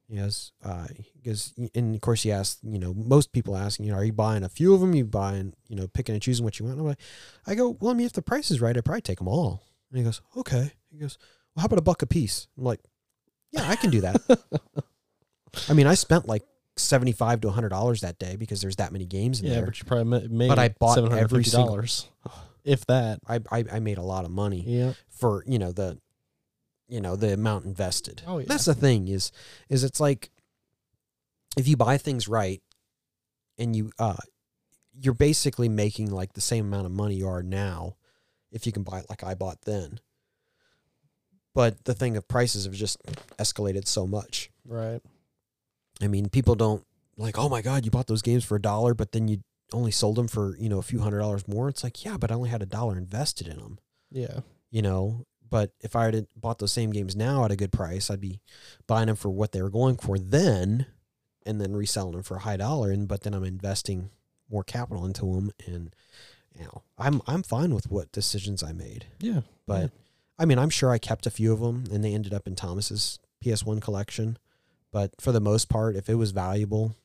Yes, 0.09 0.51
uh, 0.65 0.87
because 1.15 1.53
and 1.75 1.93
of 1.95 2.01
course 2.01 2.23
he 2.23 2.31
asked, 2.31 2.59
you 2.63 2.79
know, 2.79 2.93
most 2.95 3.31
people 3.31 3.55
asking, 3.55 3.85
you 3.85 3.91
know, 3.91 3.97
are 3.99 4.03
you 4.03 4.11
buying 4.11 4.43
a 4.43 4.49
few 4.49 4.73
of 4.73 4.81
them? 4.81 4.95
You 4.95 5.05
buying, 5.05 5.53
you 5.67 5.75
know, 5.75 5.87
picking 5.87 6.13
and 6.15 6.21
choosing 6.21 6.43
what 6.43 6.59
you 6.59 6.65
want? 6.65 6.79
I'm 6.79 6.85
like, 6.85 6.99
I 7.45 7.53
go, 7.55 7.77
well, 7.79 7.91
I 7.91 7.93
mean, 7.93 8.07
if 8.07 8.13
the 8.13 8.23
price 8.23 8.49
is 8.49 8.59
right, 8.59 8.75
I'd 8.75 8.83
probably 8.83 9.01
take 9.01 9.19
them 9.19 9.27
all. 9.27 9.61
And 9.91 9.99
he 9.99 10.03
goes, 10.03 10.21
okay. 10.35 10.71
He 10.91 10.97
goes, 10.97 11.17
well, 11.55 11.61
how 11.61 11.65
about 11.67 11.77
a 11.79 11.83
buck 11.83 12.01
a 12.01 12.07
piece? 12.07 12.47
I'm 12.57 12.63
like, 12.63 12.79
yeah, 13.51 13.69
I 13.69 13.75
can 13.75 13.91
do 13.91 14.01
that. 14.01 14.19
I 15.69 15.73
mean, 15.73 15.85
I 15.87 15.93
spent 15.93 16.27
like 16.27 16.43
seventy 16.75 17.11
five 17.11 17.41
to 17.41 17.51
hundred 17.51 17.69
dollars 17.69 18.01
that 18.01 18.17
day 18.17 18.35
because 18.35 18.61
there's 18.61 18.77
that 18.77 18.91
many 18.91 19.05
games 19.05 19.41
in 19.41 19.47
yeah, 19.47 19.55
there. 19.55 19.65
but 19.65 19.79
you 19.79 19.85
probably 19.85 20.05
ma- 20.05 20.27
made 20.29 20.47
But 20.49 20.59
I 20.59 20.69
bought 20.69 21.11
every 21.13 21.43
single- 21.43 21.67
dollars, 21.67 22.07
if 22.63 22.85
that. 22.87 23.19
I, 23.27 23.39
I 23.51 23.65
I 23.73 23.79
made 23.79 23.97
a 23.97 24.03
lot 24.03 24.25
of 24.25 24.31
money. 24.31 24.63
Yeah. 24.65 24.93
for 25.09 25.43
you 25.47 25.59
know 25.59 25.71
the 25.71 25.97
you 26.87 26.99
know 27.01 27.15
the 27.15 27.33
amount 27.33 27.65
invested 27.65 28.23
Oh, 28.25 28.39
yeah. 28.39 28.45
that's 28.47 28.65
the 28.65 28.73
thing 28.73 29.07
is 29.07 29.31
is 29.69 29.83
it's 29.83 29.99
like 29.99 30.31
if 31.57 31.67
you 31.67 31.77
buy 31.77 31.97
things 31.97 32.27
right 32.27 32.61
and 33.59 33.75
you 33.75 33.91
uh 33.99 34.15
you're 34.99 35.13
basically 35.13 35.69
making 35.69 36.09
like 36.11 36.33
the 36.33 36.41
same 36.41 36.65
amount 36.65 36.85
of 36.87 36.91
money 36.91 37.15
you 37.15 37.27
are 37.27 37.43
now 37.43 37.95
if 38.51 38.65
you 38.65 38.71
can 38.71 38.81
buy 38.83 38.99
it 38.99 39.05
like 39.09 39.23
i 39.23 39.35
bought 39.35 39.61
then 39.65 39.99
but 41.53 41.83
the 41.85 41.93
thing 41.93 42.17
of 42.17 42.27
prices 42.27 42.65
have 42.65 42.73
just 42.73 42.97
escalated 43.37 43.87
so 43.87 44.07
much 44.07 44.49
Right. 44.65 45.01
i 46.01 46.07
mean 46.07 46.27
people 46.29 46.55
don't 46.55 46.83
like 47.17 47.37
oh 47.37 47.49
my 47.49 47.61
god 47.61 47.85
you 47.85 47.91
bought 47.91 48.07
those 48.07 48.21
games 48.23 48.43
for 48.43 48.55
a 48.55 48.61
dollar 48.61 48.93
but 48.93 49.11
then 49.11 49.27
you 49.27 49.37
only 49.73 49.91
sold 49.91 50.15
them 50.15 50.27
for 50.27 50.57
you 50.57 50.69
know 50.69 50.79
a 50.79 50.83
few 50.83 50.99
hundred 50.99 51.19
dollars 51.19 51.47
more 51.47 51.69
it's 51.69 51.83
like 51.83 52.03
yeah 52.03 52.17
but 52.17 52.31
i 52.31 52.35
only 52.35 52.49
had 52.49 52.61
a 52.61 52.65
dollar 52.65 52.97
invested 52.97 53.47
in 53.47 53.57
them 53.57 53.79
Yeah. 54.11 54.39
you 54.71 54.81
know. 54.81 55.25
But 55.51 55.71
if 55.81 55.95
I 55.95 56.05
had 56.05 56.27
bought 56.35 56.59
those 56.59 56.71
same 56.71 56.91
games 56.91 57.15
now 57.15 57.43
at 57.43 57.49
a 57.51 57.55
good 57.55 57.71
price, 57.71 58.11
I'd 58.11 58.21
be 58.21 58.39
buying 58.85 59.07
them 59.07 59.15
for 59.15 59.29
what 59.31 59.51
they 59.51 59.63
were 59.63 59.71
going 59.71 59.97
for 59.97 60.19
then, 60.19 60.85
and 61.43 61.59
then 61.59 61.75
reselling 61.75 62.11
them 62.11 62.21
for 62.21 62.35
a 62.37 62.41
high 62.41 62.57
dollar. 62.57 62.91
And 62.91 63.07
but 63.07 63.21
then 63.21 63.33
I'm 63.33 63.43
investing 63.43 64.11
more 64.47 64.63
capital 64.63 65.07
into 65.07 65.25
them, 65.33 65.49
and 65.65 65.95
you 66.55 66.65
know, 66.65 66.83
I'm 66.99 67.23
I'm 67.25 67.41
fine 67.41 67.73
with 67.73 67.89
what 67.89 68.11
decisions 68.11 68.61
I 68.61 68.73
made. 68.73 69.07
Yeah. 69.19 69.41
But 69.65 69.89
I 70.37 70.45
mean, 70.45 70.59
I'm 70.59 70.69
sure 70.69 70.91
I 70.91 70.99
kept 70.99 71.25
a 71.25 71.31
few 71.31 71.51
of 71.51 71.61
them, 71.61 71.85
and 71.91 72.03
they 72.03 72.13
ended 72.13 72.31
up 72.31 72.45
in 72.45 72.55
Thomas's 72.55 73.17
PS1 73.43 73.81
collection. 73.81 74.37
But 74.91 75.19
for 75.19 75.31
the 75.31 75.41
most 75.41 75.67
part, 75.67 75.95
if 75.95 76.09
it 76.09 76.15
was 76.15 76.29
valuable, 76.29 76.95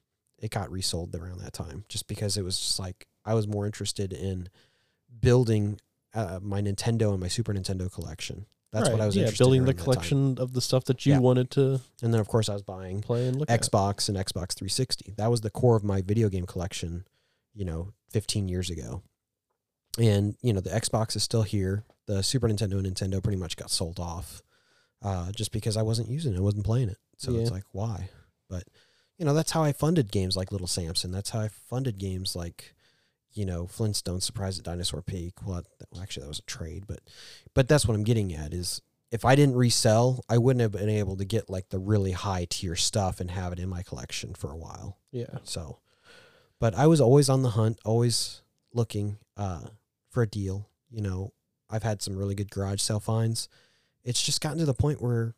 it 0.44 0.50
got 0.50 0.70
resold 0.70 1.14
around 1.14 1.40
that 1.40 1.52
time, 1.54 1.84
just 1.88 2.06
because 2.06 2.36
it 2.36 2.42
was 2.44 2.58
just 2.58 2.78
like 2.78 3.06
I 3.24 3.34
was 3.34 3.46
more 3.48 3.64
interested 3.66 4.12
in 4.12 4.48
building 5.20 5.80
uh, 6.14 6.38
my 6.42 6.60
Nintendo 6.60 7.10
and 7.12 7.20
my 7.20 7.28
Super 7.28 7.52
Nintendo 7.54 7.90
collection. 7.92 8.46
That's 8.72 8.90
what 8.90 9.00
I 9.00 9.06
was 9.06 9.16
yeah, 9.16 9.30
building 9.38 9.60
in 9.60 9.64
the 9.66 9.70
around 9.70 9.76
that 9.78 9.84
time. 9.84 9.84
collection 9.94 10.38
of 10.38 10.52
the 10.52 10.60
stuff 10.60 10.84
that 10.86 11.06
you 11.06 11.12
Yeah. 11.12 11.20
wanted 11.20 11.48
to 11.52 11.80
And 12.02 12.12
then 12.12 12.20
of 12.20 12.26
course 12.26 12.48
I 12.48 12.54
was 12.54 12.62
buying 12.62 13.02
play 13.02 13.28
and 13.28 13.36
look 13.38 13.48
at. 13.48 13.60
Xbox 13.60 14.08
and 14.08 14.18
Xbox 14.18 14.54
360. 14.54 15.14
That 15.16 15.30
was 15.30 15.42
the 15.42 15.50
core 15.50 15.76
of 15.76 15.84
my 15.84 16.02
video 16.02 16.28
game 16.28 16.44
collection, 16.44 17.04
you 17.54 17.64
know, 17.64 17.92
15 18.10 18.48
years 18.48 18.70
ago. 18.70 19.02
And, 19.96 20.34
you 20.42 20.52
know, 20.52 20.60
the 20.60 20.70
Xbox 20.70 21.14
is 21.14 21.22
still 21.22 21.42
here. 21.44 21.84
The 22.06 22.22
Super 22.24 22.48
Nintendo 22.48 22.84
and 22.84 22.86
Nintendo 22.86 23.22
pretty 23.22 23.38
much 23.38 23.56
got 23.56 23.70
sold 23.70 24.00
off 24.00 24.42
uh, 25.02 25.30
just 25.30 25.52
because 25.52 25.76
I 25.76 25.82
wasn't 25.82 26.08
using 26.08 26.34
it, 26.34 26.38
I 26.38 26.40
wasn't 26.40 26.64
playing 26.66 26.88
it. 26.88 26.98
So 27.16 27.36
it's 27.36 27.52
like, 27.52 27.64
why? 27.70 28.08
But, 28.50 28.64
you 29.18 29.24
know, 29.24 29.34
that's 29.34 29.52
how 29.52 29.62
I 29.62 29.72
funded 29.72 30.10
games 30.10 30.36
like 30.36 30.52
Little 30.52 30.66
Samson. 30.66 31.12
That's 31.12 31.30
how 31.30 31.40
I 31.40 31.48
funded 31.48 31.98
games 31.98 32.34
like, 32.34 32.74
you 33.32 33.44
know, 33.44 33.66
Flintstone 33.66 34.20
Surprise 34.20 34.58
at 34.58 34.64
Dinosaur 34.64 35.02
Peak. 35.02 35.34
Well, 35.46 35.64
that, 35.78 35.88
well, 35.90 36.02
actually, 36.02 36.22
that 36.22 36.28
was 36.28 36.40
a 36.40 36.42
trade, 36.42 36.84
but, 36.86 37.00
but 37.54 37.68
that's 37.68 37.86
what 37.86 37.94
I'm 37.94 38.04
getting 38.04 38.34
at 38.34 38.52
is 38.52 38.80
if 39.10 39.24
I 39.24 39.36
didn't 39.36 39.54
resell, 39.56 40.24
I 40.28 40.38
wouldn't 40.38 40.60
have 40.60 40.72
been 40.72 40.88
able 40.88 41.16
to 41.16 41.24
get 41.24 41.48
like 41.48 41.68
the 41.68 41.78
really 41.78 42.12
high 42.12 42.46
tier 42.50 42.74
stuff 42.74 43.20
and 43.20 43.30
have 43.30 43.52
it 43.52 43.60
in 43.60 43.68
my 43.68 43.82
collection 43.82 44.34
for 44.34 44.50
a 44.50 44.56
while. 44.56 44.98
Yeah. 45.12 45.38
So, 45.44 45.78
but 46.58 46.74
I 46.74 46.88
was 46.88 47.00
always 47.00 47.28
on 47.28 47.42
the 47.42 47.50
hunt, 47.50 47.78
always 47.84 48.42
looking 48.72 49.18
uh, 49.36 49.66
for 50.10 50.24
a 50.24 50.26
deal. 50.26 50.68
You 50.90 51.02
know, 51.02 51.32
I've 51.70 51.84
had 51.84 52.02
some 52.02 52.16
really 52.16 52.34
good 52.34 52.50
garage 52.50 52.80
sale 52.80 52.98
finds. 52.98 53.48
It's 54.02 54.22
just 54.22 54.40
gotten 54.40 54.58
to 54.58 54.64
the 54.64 54.74
point 54.74 55.00
where 55.00 55.34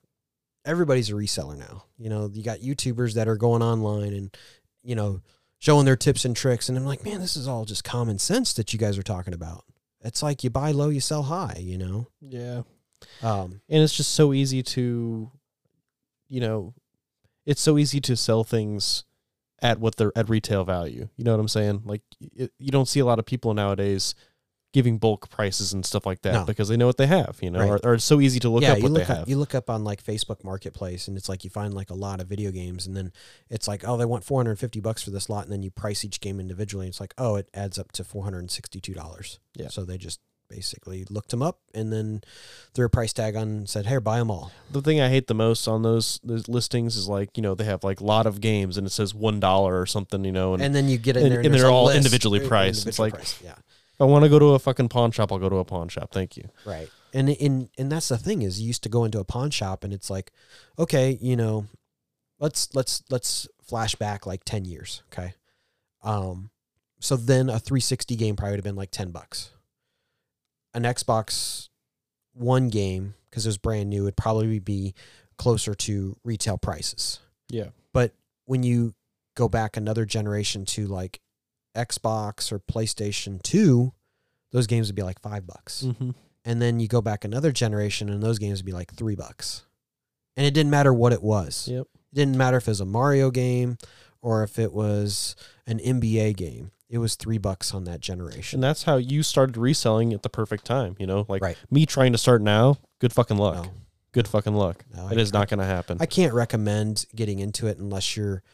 everybody's 0.66 1.10
a 1.10 1.14
reseller 1.14 1.56
now. 1.56 1.84
You 1.96 2.10
know, 2.10 2.30
you 2.32 2.42
got 2.42 2.60
YouTubers 2.60 3.14
that 3.14 3.28
are 3.28 3.36
going 3.36 3.62
online 3.62 4.12
and, 4.12 4.36
you 4.82 4.94
know, 4.94 5.22
showing 5.58 5.86
their 5.86 5.96
tips 5.96 6.24
and 6.24 6.36
tricks. 6.36 6.68
And 6.68 6.76
I'm 6.76 6.84
like, 6.84 7.04
man, 7.04 7.20
this 7.20 7.36
is 7.36 7.48
all 7.48 7.64
just 7.64 7.84
common 7.84 8.18
sense 8.18 8.52
that 8.54 8.72
you 8.72 8.78
guys 8.78 8.98
are 8.98 9.02
talking 9.02 9.32
about. 9.32 9.64
It's 10.02 10.22
like 10.22 10.44
you 10.44 10.50
buy 10.50 10.72
low, 10.72 10.90
you 10.90 11.00
sell 11.00 11.24
high, 11.24 11.58
you 11.58 11.78
know? 11.78 12.08
Yeah. 12.20 12.62
Um, 13.22 13.60
and 13.68 13.82
it's 13.82 13.96
just 13.96 14.14
so 14.14 14.32
easy 14.32 14.62
to 14.62 15.30
you 16.28 16.40
know 16.40 16.74
it's 17.44 17.60
so 17.60 17.78
easy 17.78 18.00
to 18.00 18.16
sell 18.16 18.44
things 18.44 19.04
at 19.62 19.78
what 19.78 19.96
they're 19.96 20.12
at 20.16 20.28
retail 20.28 20.64
value 20.64 21.08
you 21.16 21.24
know 21.24 21.32
what 21.32 21.40
i'm 21.40 21.48
saying 21.48 21.82
like 21.84 22.02
it, 22.20 22.52
you 22.58 22.70
don't 22.70 22.88
see 22.88 23.00
a 23.00 23.04
lot 23.04 23.18
of 23.18 23.26
people 23.26 23.54
nowadays 23.54 24.14
giving 24.72 24.98
bulk 24.98 25.30
prices 25.30 25.72
and 25.72 25.86
stuff 25.86 26.04
like 26.04 26.20
that 26.22 26.32
No. 26.34 26.44
because 26.44 26.68
they 26.68 26.76
know 26.76 26.86
what 26.86 26.98
they 26.98 27.06
have 27.06 27.38
you 27.40 27.50
know 27.50 27.60
Right. 27.60 27.70
or, 27.70 27.80
or 27.82 27.94
it's 27.94 28.04
so 28.04 28.20
easy 28.20 28.38
to 28.40 28.50
look 28.50 28.62
yeah, 28.62 28.72
up 28.72 28.78
you 28.78 28.82
what 28.82 28.92
look 28.92 29.06
they 29.06 29.12
up, 29.12 29.18
have 29.20 29.28
you 29.28 29.38
look 29.38 29.54
up 29.54 29.70
on 29.70 29.84
like 29.84 30.02
Facebook 30.04 30.44
Marketplace, 30.44 31.08
and 31.08 31.16
it's 31.16 31.28
like 31.28 31.44
you 31.44 31.50
find 31.50 31.72
like 31.72 31.88
a 31.90 31.94
lot 31.94 32.20
of 32.20 32.26
video 32.26 32.50
games, 32.50 32.86
and 32.86 32.94
then 32.96 33.10
it's 33.48 33.66
like, 33.66 33.86
oh, 33.88 33.96
they 33.96 34.04
want 34.04 34.22
four 34.24 34.38
hundred 34.38 34.50
and 34.50 34.58
fifty 34.60 34.80
bucks 34.80 35.02
for 35.02 35.10
this 35.10 35.30
lot, 35.30 35.44
and 35.44 35.52
then 35.52 35.62
you 35.62 35.70
price 35.70 36.04
each 36.04 36.20
game 36.20 36.38
individually. 36.40 36.86
And 36.86 36.90
it's 36.92 37.00
like, 37.00 37.14
oh, 37.16 37.36
it 37.36 37.48
adds 37.54 37.78
up 37.78 37.90
to 37.92 38.04
four 38.04 38.24
hundred 38.24 38.40
and 38.40 38.50
sixty-two 38.50 38.92
dollars. 38.92 39.38
Yeah. 39.54 39.68
So 39.68 39.84
they 39.84 39.96
just 39.96 40.20
basically 40.48 41.04
looked 41.10 41.30
them 41.30 41.42
up, 41.42 41.58
and 41.74 41.92
then 41.92 42.20
threw 42.74 42.84
a 42.86 42.90
price 42.90 43.12
tag 43.12 43.34
on, 43.34 43.42
and 43.48 43.68
said, 43.68 43.86
hey, 43.86 43.98
buy 43.98 44.18
them 44.18 44.30
all. 44.30 44.52
the 44.70 44.80
thing 44.82 45.00
i 45.00 45.08
hate 45.08 45.26
the 45.26 45.34
most 45.34 45.66
on 45.66 45.82
those 45.82 46.20
those 46.22 46.48
listings 46.48 46.96
is 46.96 47.08
like 47.08 47.36
you 47.36 47.42
know 47.42 47.54
they 47.54 47.64
have 47.64 47.82
like 47.82 48.00
a 48.00 48.04
lot 48.04 48.26
of 48.26 48.40
games 48.40 48.76
and 48.76 48.86
it 48.86 48.90
says 48.90 49.14
one 49.14 49.40
dollar 49.40 49.80
or 49.80 49.86
something 49.86 50.24
you 50.24 50.32
know 50.32 50.54
and, 50.54 50.62
And 50.62 50.74
then 50.74 50.88
you 50.88 50.98
get 50.98 51.16
in 51.16 51.22
and- 51.24 51.32
there, 51.32 51.40
and 51.40 51.52
there's 51.52 51.62
they're 51.62 51.70
all 51.70 51.86
list, 51.86 51.96
individually 51.96 52.46
priced. 52.46 52.86
It's 52.86 52.98
like- 52.98 53.14
price, 53.14 53.40
yeah. 53.42 53.54
If 53.96 54.02
I 54.02 54.04
want 54.04 54.24
to 54.24 54.28
go 54.28 54.38
to 54.38 54.48
a 54.48 54.58
fucking 54.58 54.90
pawn 54.90 55.10
shop, 55.10 55.32
I'll 55.32 55.38
go 55.38 55.48
to 55.48 55.56
a 55.56 55.64
pawn 55.64 55.88
shop. 55.88 56.12
Thank 56.12 56.36
you. 56.36 56.50
Right. 56.66 56.90
And 57.14 57.30
in 57.30 57.70
and 57.78 57.90
that's 57.90 58.08
the 58.08 58.18
thing 58.18 58.42
is 58.42 58.60
you 58.60 58.66
used 58.66 58.82
to 58.82 58.90
go 58.90 59.04
into 59.04 59.18
a 59.20 59.24
pawn 59.24 59.50
shop 59.50 59.84
and 59.84 59.92
it's 59.92 60.10
like, 60.10 60.32
okay, 60.78 61.16
you 61.18 61.34
know, 61.34 61.66
let's 62.38 62.68
let's 62.74 63.02
let's 63.08 63.48
flash 63.62 63.94
back 63.94 64.26
like 64.26 64.44
10 64.44 64.66
years, 64.66 65.02
okay? 65.10 65.32
Um 66.02 66.50
so 67.00 67.16
then 67.16 67.48
a 67.48 67.58
360 67.58 68.16
game 68.16 68.36
probably 68.36 68.52
would 68.52 68.58
have 68.58 68.64
been 68.64 68.76
like 68.76 68.90
10 68.90 69.12
bucks. 69.12 69.50
An 70.74 70.82
Xbox 70.82 71.70
One 72.34 72.68
game 72.68 73.14
because 73.30 73.46
it 73.46 73.48
was 73.48 73.56
brand 73.56 73.88
new 73.88 74.04
would 74.04 74.16
probably 74.18 74.58
be 74.58 74.94
closer 75.38 75.74
to 75.74 76.18
retail 76.22 76.58
prices. 76.58 77.20
Yeah. 77.48 77.68
But 77.94 78.12
when 78.44 78.62
you 78.62 78.94
go 79.36 79.48
back 79.48 79.78
another 79.78 80.04
generation 80.04 80.66
to 80.66 80.86
like 80.86 81.20
Xbox 81.76 82.50
or 82.50 82.58
PlayStation 82.58 83.40
2, 83.42 83.92
those 84.52 84.66
games 84.66 84.88
would 84.88 84.96
be 84.96 85.02
like 85.02 85.20
5 85.20 85.46
bucks 85.46 85.84
Mm-hmm. 85.86 86.10
and 86.44 86.62
then 86.62 86.80
you 86.80 86.88
go 86.88 87.00
back 87.02 87.24
another 87.24 87.52
generation 87.52 88.08
and 88.08 88.22
those 88.22 88.38
games 88.38 88.58
would 88.60 88.66
be 88.66 88.72
like 88.72 88.92
three 88.94 89.14
bucks 89.16 89.62
and 90.36 90.46
it 90.46 90.54
didn't 90.54 90.70
matter 90.70 90.92
what 90.94 91.12
it 91.12 91.22
was 91.22 91.68
Yep. 91.68 91.86
it 91.94 92.14
didn't 92.14 92.36
matter 92.36 92.56
if 92.56 92.66
it 92.66 92.70
was 92.70 92.80
a 92.80 92.86
mario 92.86 93.30
game 93.30 93.76
or 94.22 94.42
if 94.42 94.58
it 94.58 94.72
was 94.72 95.36
an 95.66 95.78
nba 95.78 96.34
game 96.36 96.70
it 96.88 96.98
was 96.98 97.16
three 97.16 97.38
bucks 97.38 97.74
on 97.74 97.84
that 97.84 98.00
generation 98.00 98.58
And 98.58 98.62
that's 98.64 98.84
how 98.84 98.96
you 98.96 99.22
started 99.24 99.56
reselling 99.56 100.12
at 100.12 100.22
the 100.22 100.28
perfect 100.28 100.64
time. 100.64 100.94
You 101.00 101.06
know, 101.08 101.26
like 101.28 101.42
Right. 101.42 101.56
me 101.68 101.84
trying 101.84 102.12
to 102.12 102.18
start 102.18 102.40
now. 102.42 102.76
Good 103.00 103.12
fucking 103.12 103.36
luck. 103.38 103.64
No, 103.64 103.70
Good 104.12 104.28
fucking 104.28 104.54
luck. 104.54 104.84
no, 104.96 105.08
It 105.08 105.18
I, 105.18 105.20
is 105.20 105.32
not 105.32 105.48
going 105.48 105.58
to 105.58 105.66
happen. 105.66 105.98
I 106.00 106.06
can't 106.06 106.32
recommend 106.32 107.06
getting 107.14 107.40
into 107.40 107.66
it 107.66 107.78
unless 107.78 108.16
you're 108.16 108.44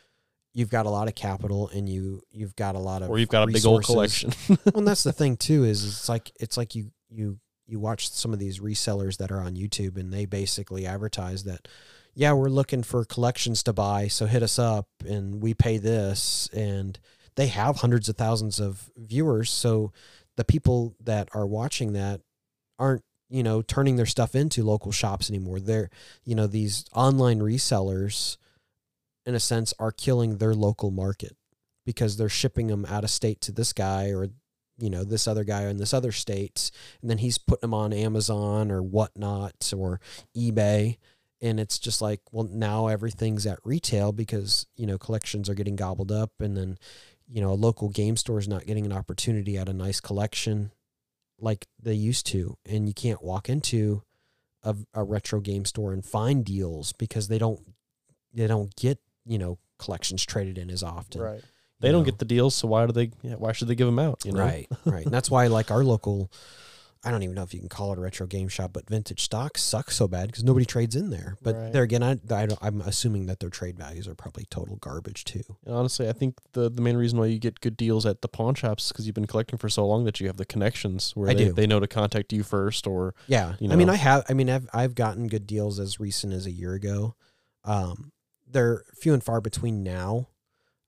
you've 0.52 0.70
got 0.70 0.86
a 0.86 0.90
lot 0.90 1.08
of 1.08 1.14
capital 1.14 1.68
and 1.68 1.88
you 1.88 2.22
you've 2.30 2.56
got 2.56 2.74
a 2.74 2.78
lot 2.78 3.02
of 3.02 3.10
or 3.10 3.18
you've 3.18 3.28
got 3.28 3.48
a 3.48 3.52
big 3.52 3.64
old 3.64 3.84
collection. 3.84 4.32
well, 4.48 4.58
and 4.76 4.88
that's 4.88 5.02
the 5.02 5.12
thing 5.12 5.36
too 5.36 5.64
is 5.64 5.84
it's 5.84 6.08
like 6.08 6.30
it's 6.38 6.56
like 6.56 6.74
you 6.74 6.92
you 7.08 7.38
you 7.66 7.78
watch 7.78 8.10
some 8.10 8.32
of 8.32 8.38
these 8.38 8.58
resellers 8.58 9.18
that 9.18 9.30
are 9.30 9.40
on 9.40 9.54
YouTube 9.54 9.96
and 9.96 10.12
they 10.12 10.26
basically 10.26 10.86
advertise 10.86 11.44
that 11.44 11.68
yeah 12.14 12.32
we're 12.32 12.48
looking 12.48 12.82
for 12.82 13.04
collections 13.04 13.62
to 13.62 13.72
buy 13.72 14.08
so 14.08 14.26
hit 14.26 14.42
us 14.42 14.58
up 14.58 14.86
and 15.06 15.42
we 15.42 15.54
pay 15.54 15.78
this. 15.78 16.48
And 16.52 16.98
they 17.34 17.46
have 17.46 17.76
hundreds 17.76 18.08
of 18.08 18.16
thousands 18.16 18.60
of 18.60 18.90
viewers 18.96 19.50
so 19.50 19.92
the 20.36 20.44
people 20.44 20.94
that 21.02 21.28
are 21.34 21.46
watching 21.46 21.92
that 21.94 22.20
aren't 22.78 23.02
you 23.28 23.42
know 23.42 23.62
turning 23.62 23.96
their 23.96 24.06
stuff 24.06 24.34
into 24.34 24.62
local 24.62 24.92
shops 24.92 25.30
anymore. 25.30 25.60
They're 25.60 25.90
you 26.24 26.34
know 26.34 26.46
these 26.46 26.84
online 26.94 27.40
resellers 27.40 28.36
in 29.26 29.34
a 29.34 29.40
sense 29.40 29.72
are 29.78 29.92
killing 29.92 30.38
their 30.38 30.54
local 30.54 30.90
market 30.90 31.36
because 31.84 32.16
they're 32.16 32.28
shipping 32.28 32.68
them 32.68 32.84
out 32.86 33.04
of 33.04 33.10
state 33.10 33.40
to 33.40 33.52
this 33.52 33.72
guy 33.72 34.10
or 34.10 34.28
you 34.78 34.90
know 34.90 35.04
this 35.04 35.28
other 35.28 35.44
guy 35.44 35.62
in 35.64 35.76
this 35.76 35.94
other 35.94 36.12
state 36.12 36.70
and 37.00 37.10
then 37.10 37.18
he's 37.18 37.38
putting 37.38 37.60
them 37.62 37.74
on 37.74 37.92
amazon 37.92 38.70
or 38.70 38.82
whatnot 38.82 39.72
or 39.76 40.00
ebay. 40.36 40.98
And 41.40 41.58
it's 41.58 41.78
just 41.80 42.00
like 42.00 42.20
well 42.30 42.48
now 42.50 42.86
everything's 42.86 43.46
at 43.46 43.58
retail 43.64 44.12
because 44.12 44.66
you 44.76 44.86
know 44.86 44.98
collections 44.98 45.48
are 45.48 45.54
getting 45.54 45.76
gobbled 45.76 46.12
up 46.12 46.32
and 46.40 46.56
then 46.56 46.78
you 47.28 47.40
know 47.40 47.50
a 47.50 47.54
local 47.54 47.88
game 47.88 48.16
store 48.16 48.38
is 48.38 48.48
not 48.48 48.66
getting 48.66 48.86
an 48.86 48.92
opportunity 48.92 49.56
at 49.58 49.68
a 49.68 49.72
nice 49.72 50.00
collection 50.00 50.70
like 51.42 51.66
they 51.82 51.92
used 51.92 52.26
to. 52.26 52.56
And 52.64 52.88
you 52.88 52.94
can't 52.94 53.22
walk 53.22 53.48
into 53.48 54.02
a, 54.62 54.76
a 54.94 55.02
retro 55.02 55.40
game 55.40 55.64
store 55.64 55.92
and 55.92 56.04
find 56.04 56.44
deals 56.44 56.92
because 56.92 57.28
they 57.28 57.38
don't 57.38 57.60
they 58.32 58.46
don't 58.46 58.74
get 58.76 58.98
you 59.26 59.38
know 59.38 59.58
collections 59.78 60.24
traded 60.24 60.58
in 60.58 60.70
as 60.70 60.82
often 60.82 61.20
right. 61.20 61.42
They 61.80 61.90
don't 61.90 62.02
know? 62.02 62.04
get 62.04 62.20
the 62.20 62.24
deals, 62.24 62.54
so 62.54 62.68
why 62.68 62.86
do 62.86 62.92
they? 62.92 63.10
Yeah, 63.22 63.34
why 63.34 63.50
should 63.50 63.66
they 63.66 63.74
give 63.74 63.88
them 63.88 63.98
out? 63.98 64.24
You 64.24 64.30
know? 64.30 64.38
Right, 64.38 64.68
right. 64.84 65.04
And 65.04 65.12
that's 65.12 65.28
why, 65.28 65.48
like, 65.48 65.72
our 65.72 65.82
local, 65.82 66.30
I 67.02 67.10
don't 67.10 67.24
even 67.24 67.34
know 67.34 67.42
if 67.42 67.52
you 67.52 67.58
can 67.58 67.68
call 67.68 67.90
it 67.92 67.98
a 67.98 68.00
retro 68.00 68.24
game 68.28 68.46
shop, 68.46 68.72
but 68.72 68.88
vintage 68.88 69.24
stock 69.24 69.58
sucks 69.58 69.96
so 69.96 70.06
bad 70.06 70.28
because 70.28 70.44
nobody 70.44 70.64
trades 70.64 70.94
in 70.94 71.10
there. 71.10 71.38
But 71.42 71.56
Right. 71.56 71.72
there 71.72 71.82
again, 71.82 72.04
I, 72.04 72.12
I 72.12 72.46
don't, 72.46 72.58
I'm 72.62 72.80
assuming 72.82 73.26
that 73.26 73.40
their 73.40 73.50
trade 73.50 73.76
values 73.76 74.06
are 74.06 74.14
probably 74.14 74.44
total 74.48 74.76
garbage 74.76 75.24
too. 75.24 75.42
And 75.66 75.74
honestly, 75.74 76.08
I 76.08 76.12
think 76.12 76.36
the 76.52 76.70
the 76.70 76.80
main 76.80 76.96
reason 76.96 77.18
why 77.18 77.26
you 77.26 77.40
get 77.40 77.60
good 77.60 77.76
deals 77.76 78.06
at 78.06 78.22
the 78.22 78.28
pawn 78.28 78.54
shops 78.54 78.92
because 78.92 79.06
you've 79.06 79.16
been 79.16 79.26
collecting 79.26 79.58
for 79.58 79.68
so 79.68 79.84
long 79.84 80.04
that 80.04 80.20
you 80.20 80.28
have 80.28 80.36
the 80.36 80.46
connections 80.46 81.10
where 81.16 81.30
I 81.30 81.34
they, 81.34 81.46
do. 81.46 81.52
they 81.52 81.66
know 81.66 81.80
to 81.80 81.88
contact 81.88 82.32
you 82.32 82.44
first, 82.44 82.86
or 82.86 83.16
Yeah, 83.26 83.54
You 83.58 83.72
I 83.72 83.74
mean. 83.74 83.90
I 83.90 83.96
have, 83.96 84.24
I 84.28 84.34
mean, 84.34 84.48
I've, 84.48 84.68
I've 84.72 84.94
gotten 84.94 85.26
good 85.26 85.48
deals 85.48 85.80
as 85.80 85.98
recent 85.98 86.32
as 86.32 86.46
a 86.46 86.52
year 86.52 86.74
ago. 86.74 87.16
Um, 87.64 88.11
they're 88.52 88.84
few 88.94 89.14
and 89.14 89.22
far 89.22 89.40
between 89.40 89.82
now, 89.82 90.28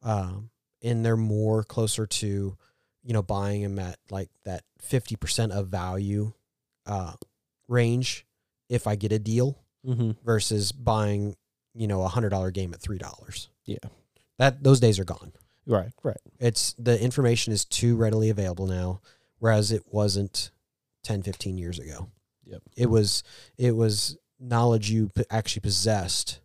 um, 0.03 0.51
and 0.83 1.05
they're 1.05 1.17
more 1.17 1.65
closer 1.65 2.07
to, 2.07 2.57
you 3.03 3.13
know, 3.13 3.23
buying 3.23 3.63
them 3.63 3.79
at 3.79 3.99
like 4.11 4.31
that 4.45 4.63
fifty 4.81 5.17
percent 5.17 5.53
of 5.53 5.69
value, 5.69 6.33
uh, 6.87 7.15
range. 7.69 8.27
If 8.69 8.87
I 8.87 8.97
get 8.97 9.13
a 9.13 9.19
deal, 9.19 9.59
mm-hmm. 9.87 10.13
versus 10.25 10.73
buying, 10.73 11.37
you 11.75 11.87
know, 11.87 12.03
a 12.03 12.09
hundred 12.09 12.31
dollar 12.31 12.51
game 12.51 12.73
at 12.73 12.81
three 12.81 12.99
dollars. 12.99 13.49
Yeah. 13.65 13.79
That 14.39 14.63
those 14.63 14.81
days 14.81 14.99
are 14.99 15.05
gone. 15.05 15.33
right, 15.67 15.91
right, 16.03 16.17
It's 16.39 16.75
the 16.79 17.01
information 17.01 17.53
is 17.53 17.65
too 17.65 17.97
readily 17.97 18.31
available 18.31 18.67
now, 18.67 19.01
whereas 19.39 19.73
it 19.73 19.83
wasn't 19.91 20.51
10, 21.05 21.23
15 21.23 21.59
years 21.59 21.79
ago. 21.79 22.11
Yep. 22.47 22.63
It 22.77 22.87
was 22.87 23.23
it 23.57 23.75
was 23.75 24.19
knowledge 24.39 24.91
you 24.91 25.11
actually 25.31 25.61
possessed, 25.61 26.41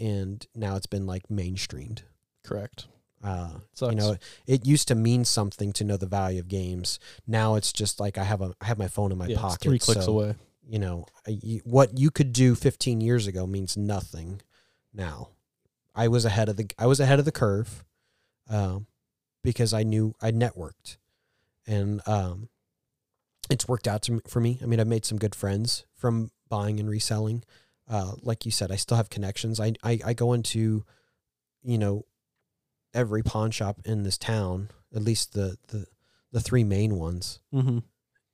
and 0.00 0.44
now 0.56 0.74
it's 0.76 0.86
been 0.86 1.06
like 1.06 1.28
mainstreamed. 1.28 2.02
correct. 2.44 2.86
Uh, 3.22 3.50
Sucks. 3.74 3.92
you 3.92 3.96
know, 4.00 4.16
it 4.46 4.64
used 4.66 4.88
to 4.88 4.94
mean 4.94 5.26
something 5.26 5.74
to 5.74 5.84
know 5.84 5.98
the 5.98 6.06
value 6.06 6.40
of 6.40 6.48
games. 6.48 6.98
Now 7.26 7.54
it's 7.56 7.70
just 7.70 8.00
like 8.00 8.16
I 8.16 8.24
have 8.24 8.40
a 8.40 8.54
I 8.62 8.64
have 8.64 8.78
my 8.78 8.88
phone 8.88 9.12
in 9.12 9.18
my 9.18 9.26
yeah, 9.26 9.34
it's 9.34 9.42
pocket. 9.42 9.60
three 9.60 9.78
clicks 9.78 10.06
so, 10.06 10.12
away. 10.12 10.34
you 10.66 10.78
know 10.78 11.04
I- 11.28 11.38
you- 11.42 11.60
what 11.64 11.98
you 11.98 12.10
could 12.10 12.32
do 12.32 12.54
15 12.54 13.02
years 13.02 13.26
ago 13.26 13.46
means 13.46 13.76
nothing 13.76 14.40
now 14.94 15.28
i 15.94 16.08
was 16.08 16.24
ahead 16.24 16.48
of 16.48 16.56
the 16.56 16.66
i 16.78 16.86
was 16.86 16.98
ahead 17.00 17.18
of 17.18 17.24
the 17.26 17.32
curve 17.32 17.84
um, 18.48 18.86
because 19.44 19.74
i 19.74 19.82
knew 19.82 20.14
i 20.22 20.30
networked 20.32 20.96
and 21.66 22.00
um, 22.08 22.48
it's 23.50 23.68
worked 23.68 23.86
out 23.88 24.02
to, 24.02 24.12
m- 24.14 24.22
for 24.26 24.40
me 24.40 24.58
i 24.62 24.66
mean 24.66 24.80
i've 24.80 24.86
made 24.86 25.04
some 25.04 25.18
good 25.18 25.34
friends 25.34 25.84
from 25.94 26.30
buying 26.48 26.80
and 26.80 26.88
reselling 26.88 27.42
uh, 27.90 28.12
like 28.22 28.46
you 28.46 28.50
said 28.52 28.70
i 28.72 28.76
still 28.76 28.96
have 28.96 29.10
connections 29.10 29.58
I, 29.60 29.72
I 29.82 29.98
i 30.06 30.12
go 30.14 30.32
into 30.32 30.84
you 31.62 31.76
know 31.76 32.04
every 32.94 33.22
pawn 33.22 33.50
shop 33.50 33.80
in 33.84 34.02
this 34.04 34.16
town 34.16 34.70
at 34.94 35.02
least 35.02 35.32
the 35.34 35.56
the 35.68 35.86
the 36.32 36.40
three 36.40 36.64
main 36.64 36.96
ones 36.96 37.40
Mm-hmm. 37.52 37.78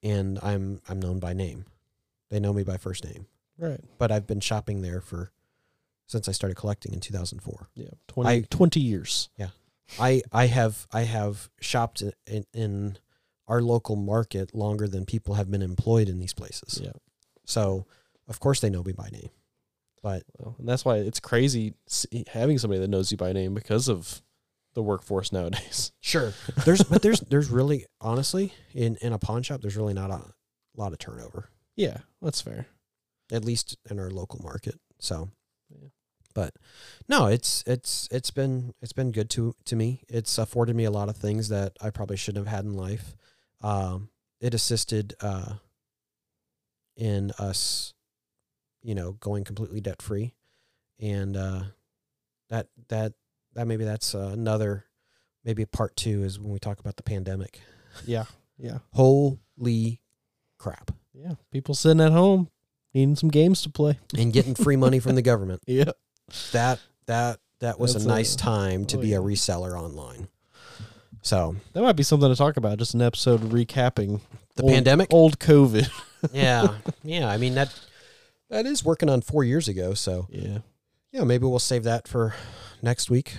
and 0.02 0.38
i'm 0.42 0.80
i'm 0.88 1.00
known 1.00 1.18
by 1.18 1.32
name 1.32 1.64
they 2.30 2.38
know 2.40 2.52
me 2.52 2.62
by 2.62 2.76
first 2.76 3.04
name 3.04 3.26
Right. 3.58 3.80
but 3.98 4.12
I've 4.12 4.26
been 4.26 4.40
shopping 4.40 4.82
there 4.82 5.00
for 5.00 5.32
since 6.06 6.28
I 6.28 6.32
started 6.32 6.56
collecting 6.56 6.92
in 6.92 7.00
2004. 7.00 7.68
Yeah. 7.74 7.86
20, 8.08 8.30
I- 8.30 8.44
20 8.50 8.80
years. 8.80 9.30
I 9.98 10.20
I 10.30 10.46
have 10.46 10.86
I 10.92 11.02
have 11.04 11.48
shopped 11.60 12.02
in, 12.26 12.44
in 12.52 12.98
our 13.48 13.62
local 13.62 13.96
market 13.96 14.54
longer 14.54 14.86
than 14.88 15.06
people 15.06 15.34
have 15.36 15.50
been 15.50 15.62
employed 15.62 16.08
in 16.10 16.18
these 16.18 16.34
places. 16.34 16.80
Yeah. 16.82 16.92
So 17.46 17.86
of 18.28 18.40
course 18.40 18.60
they 18.60 18.68
know 18.68 18.82
me 18.82 18.92
by 18.92 19.08
name. 19.10 19.30
But 20.06 20.22
Well, 20.38 20.54
and 20.60 20.68
that's 20.68 20.84
why 20.84 20.98
it's 20.98 21.18
crazy 21.18 21.74
having 22.28 22.58
somebody 22.58 22.78
that 22.80 22.86
knows 22.88 23.10
you 23.10 23.16
by 23.18 23.32
name 23.32 23.54
because 23.54 23.88
of 23.88 24.22
the 24.74 24.82
workforce 24.82 25.32
nowadays. 25.32 25.90
sure, 26.00 26.32
there's 26.64 26.84
but 26.84 27.02
there's 27.02 27.18
there's 27.22 27.50
really 27.50 27.86
honestly 28.00 28.52
in 28.72 28.94
in 29.00 29.12
a 29.12 29.18
pawn 29.18 29.42
shop 29.42 29.62
there's 29.62 29.76
really 29.76 29.94
not 29.94 30.10
a 30.12 30.22
lot 30.76 30.92
of 30.92 30.98
turnover 31.00 31.50
Yeah, 31.74 31.96
that's 32.22 32.40
fair. 32.40 32.68
at 33.32 33.44
least 33.44 33.78
in 33.90 33.98
our 33.98 34.10
local 34.10 34.40
market. 34.44 34.78
So, 35.00 35.28
Yeah. 35.70 35.88
but 36.34 36.54
no, 37.08 37.26
it's 37.26 37.64
it's 37.66 38.06
it's 38.12 38.30
been 38.30 38.74
it's 38.80 38.92
been 38.92 39.10
good 39.10 39.28
to 39.30 39.56
to 39.64 39.74
me. 39.74 40.04
It's 40.08 40.38
afforded 40.38 40.76
me 40.76 40.84
a 40.84 40.90
lot 40.92 41.08
of 41.08 41.16
things 41.16 41.48
that 41.48 41.72
I 41.80 41.90
probably 41.90 42.16
shouldn't 42.16 42.46
have 42.46 42.54
had 42.54 42.64
in 42.64 42.74
life. 42.74 43.16
Um, 43.60 44.10
it 44.40 44.54
assisted 44.54 45.14
uh, 45.20 45.54
in 46.96 47.32
us, 47.40 47.92
you 48.86 48.94
know, 48.94 49.12
going 49.12 49.42
completely 49.42 49.80
debt 49.80 50.00
free, 50.00 50.32
and 51.00 51.36
uh, 51.36 51.62
that 52.50 52.68
that 52.88 53.14
that 53.54 53.66
maybe 53.66 53.84
that's 53.84 54.14
uh, 54.14 54.30
another 54.32 54.84
maybe 55.44 55.62
a 55.62 55.66
part 55.66 55.96
two 55.96 56.22
is 56.22 56.38
when 56.38 56.52
we 56.52 56.60
talk 56.60 56.78
about 56.78 56.96
the 56.96 57.02
pandemic. 57.02 57.60
Yeah. 58.06 58.24
Yeah. 58.58 58.78
Holy 58.94 60.00
crap! 60.58 60.90
Yeah. 61.12 61.34
People 61.52 61.74
sitting 61.74 62.00
at 62.00 62.10
home 62.12 62.48
needing 62.94 63.14
some 63.14 63.28
games 63.28 63.60
to 63.64 63.68
play. 63.68 63.98
And 64.16 64.32
getting 64.32 64.54
free 64.54 64.76
money 64.76 64.98
from 64.98 65.14
the 65.14 65.20
government. 65.30 65.60
Yeah. 65.66 65.90
that 66.52 66.80
that 67.04 67.38
that 67.60 67.78
was 67.78 67.92
That's 67.92 68.06
a 68.06 68.08
nice 68.08 68.34
a- 68.34 68.38
time 68.38 68.86
to 68.86 68.96
oh, 68.96 69.00
be 69.02 69.12
a 69.12 69.20
reseller 69.20 69.78
online. 69.78 70.28
So 71.20 71.54
That 71.74 71.82
might 71.82 71.96
be 71.96 72.02
something 72.02 72.30
to 72.30 72.34
talk 72.34 72.56
about. 72.56 72.78
Just 72.78 72.94
an 72.94 73.02
episode 73.02 73.42
recapping 73.42 74.20
the 74.54 74.62
old- 74.62 74.72
pandemic, 74.72 75.08
old 75.12 75.38
COVID. 75.38 75.90
yeah, 76.32 76.76
yeah. 77.02 77.28
I 77.28 77.36
mean 77.36 77.56
that 77.56 77.78
that 78.50 78.66
is 78.66 78.84
working 78.84 79.08
on 79.08 79.20
four 79.22 79.44
years 79.44 79.68
ago. 79.68 79.94
So 79.94 80.26
Yeah. 80.30 80.58
yeah, 81.12 81.24
maybe 81.24 81.46
we'll 81.46 81.58
save 81.58 81.84
that 81.84 82.06
for 82.08 82.34
next 82.82 83.10
week. 83.10 83.38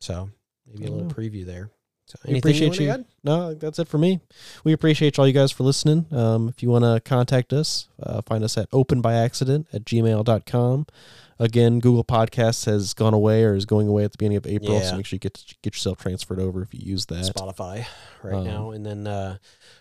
So 0.00 0.30
maybe 0.66 0.86
a 0.86 0.90
little 0.90 1.06
know. 1.08 1.14
preview 1.14 1.44
there. 1.46 1.70
So 2.08 2.18
We 2.24 2.38
appreciate 2.38 2.78
wanna 2.78 2.98
you. 2.98 3.04
no, 3.24 3.54
that's 3.54 3.80
it 3.80 3.88
for 3.88 3.98
me. 3.98 4.20
We 4.62 4.72
appreciate 4.72 5.18
all 5.18 5.26
you 5.26 5.32
guys 5.32 5.50
for 5.50 5.64
listening. 5.64 6.06
Um, 6.12 6.48
if 6.48 6.62
you 6.62 6.68
want 6.70 6.84
to 6.84 7.00
contact 7.04 7.52
us, 7.52 7.88
uh, 8.00 8.22
find 8.22 8.44
us 8.44 8.56
at 8.56 8.70
openbyaccident 8.70 9.66
at 9.72 9.84
gmail.com. 9.84 10.86
Again, 11.40 11.80
Google 11.80 12.04
Podcasts 12.04 12.64
has 12.66 12.94
gone 12.94 13.12
away 13.12 13.42
or 13.42 13.56
is 13.56 13.66
going 13.66 13.88
away 13.88 14.04
at 14.04 14.12
the 14.12 14.18
beginning 14.18 14.36
of 14.38 14.46
April, 14.46 14.74
Yeah. 14.78 14.90
so 14.90 14.96
make 14.96 15.04
sure 15.06 15.16
you 15.16 15.20
get 15.20 15.42
get 15.62 15.74
yourself 15.74 15.98
transferred 15.98 16.38
over 16.38 16.62
if 16.62 16.72
you 16.72 16.80
use 16.80 17.06
that. 17.06 17.24
Spotify 17.24 17.86
right 18.22 18.34
Um, 18.34 18.44
now. 18.44 18.70
And 18.70 18.86
then, 18.86 19.06
uh, 19.08 19.38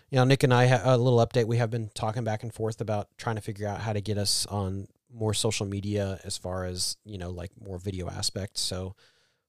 you 0.09 0.17
know, 0.17 0.23
Nick 0.23 0.43
and 0.43 0.53
I, 0.53 0.67
ha- 0.67 0.81
a 0.83 0.97
little 0.97 1.19
update. 1.25 1.45
We 1.45 1.57
have 1.57 1.69
been 1.71 1.89
talking 1.93 2.23
back 2.23 2.43
and 2.43 2.53
forth 2.53 2.79
about 2.81 3.07
trying 3.17 3.35
to 3.35 3.41
figure 3.41 3.67
out 3.67 3.81
how 3.81 3.93
to 3.93 4.01
get 4.01 4.17
us 4.17 4.45
on 4.47 4.87
more 5.13 5.33
social 5.33 5.65
media 5.65 6.19
as 6.23 6.37
far 6.37 6.65
as, 6.65 6.97
you 7.05 7.17
know, 7.17 7.29
like 7.31 7.51
more 7.59 7.77
video 7.79 8.09
aspects. 8.09 8.61
So 8.61 8.95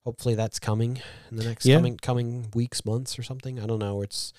hopefully 0.04 0.34
that's 0.36 0.58
coming 0.60 1.00
in 1.30 1.36
the 1.36 1.44
next 1.44 1.66
Yeah. 1.66 1.76
coming, 1.76 1.96
coming 1.96 2.46
weeks, 2.54 2.84
months 2.84 3.18
or 3.18 3.22
something. 3.22 3.58
I 3.58 3.66
don't 3.66 3.80
know. 3.80 4.00
It's, 4.02 4.32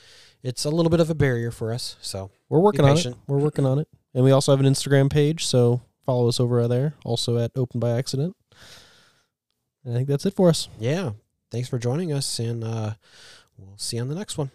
it's 0.44 0.64
a 0.66 0.70
little 0.70 0.90
bit 0.90 1.00
of 1.02 1.10
a 1.10 1.16
barrier 1.16 1.52
for 1.52 1.74
us. 1.74 1.98
So 2.02 2.32
We're 2.50 2.60
working 2.62 2.86
on 2.86 2.98
it. 2.98 3.08
We're 3.28 3.40
working 3.40 3.66
on 3.66 3.80
it, 3.80 3.88
and 4.14 4.24
we 4.24 4.32
also 4.32 4.52
have 4.54 4.60
an 4.64 4.72
Instagram 4.72 5.10
page, 5.10 5.46
so 5.46 5.82
follow 6.06 6.30
us 6.30 6.40
over 6.40 6.66
there. 6.70 6.94
Also 7.04 7.38
at 7.38 7.52
Open 7.58 7.80
by 7.82 7.92
Accident. 7.92 8.36
And 9.84 9.94
I 9.94 9.98
think 9.98 10.08
that's 10.08 10.26
it 10.26 10.34
for 10.36 10.48
us. 10.50 10.70
yeah, 10.80 11.12
thanks 11.52 11.68
for 11.70 11.78
joining 11.80 12.14
us 12.14 12.40
and, 12.40 12.64
uh, 12.64 12.94
we'll 13.58 13.78
see 13.78 13.98
you 13.98 14.02
on 14.02 14.08
the 14.08 14.16
next 14.16 14.38
one. 14.38 14.52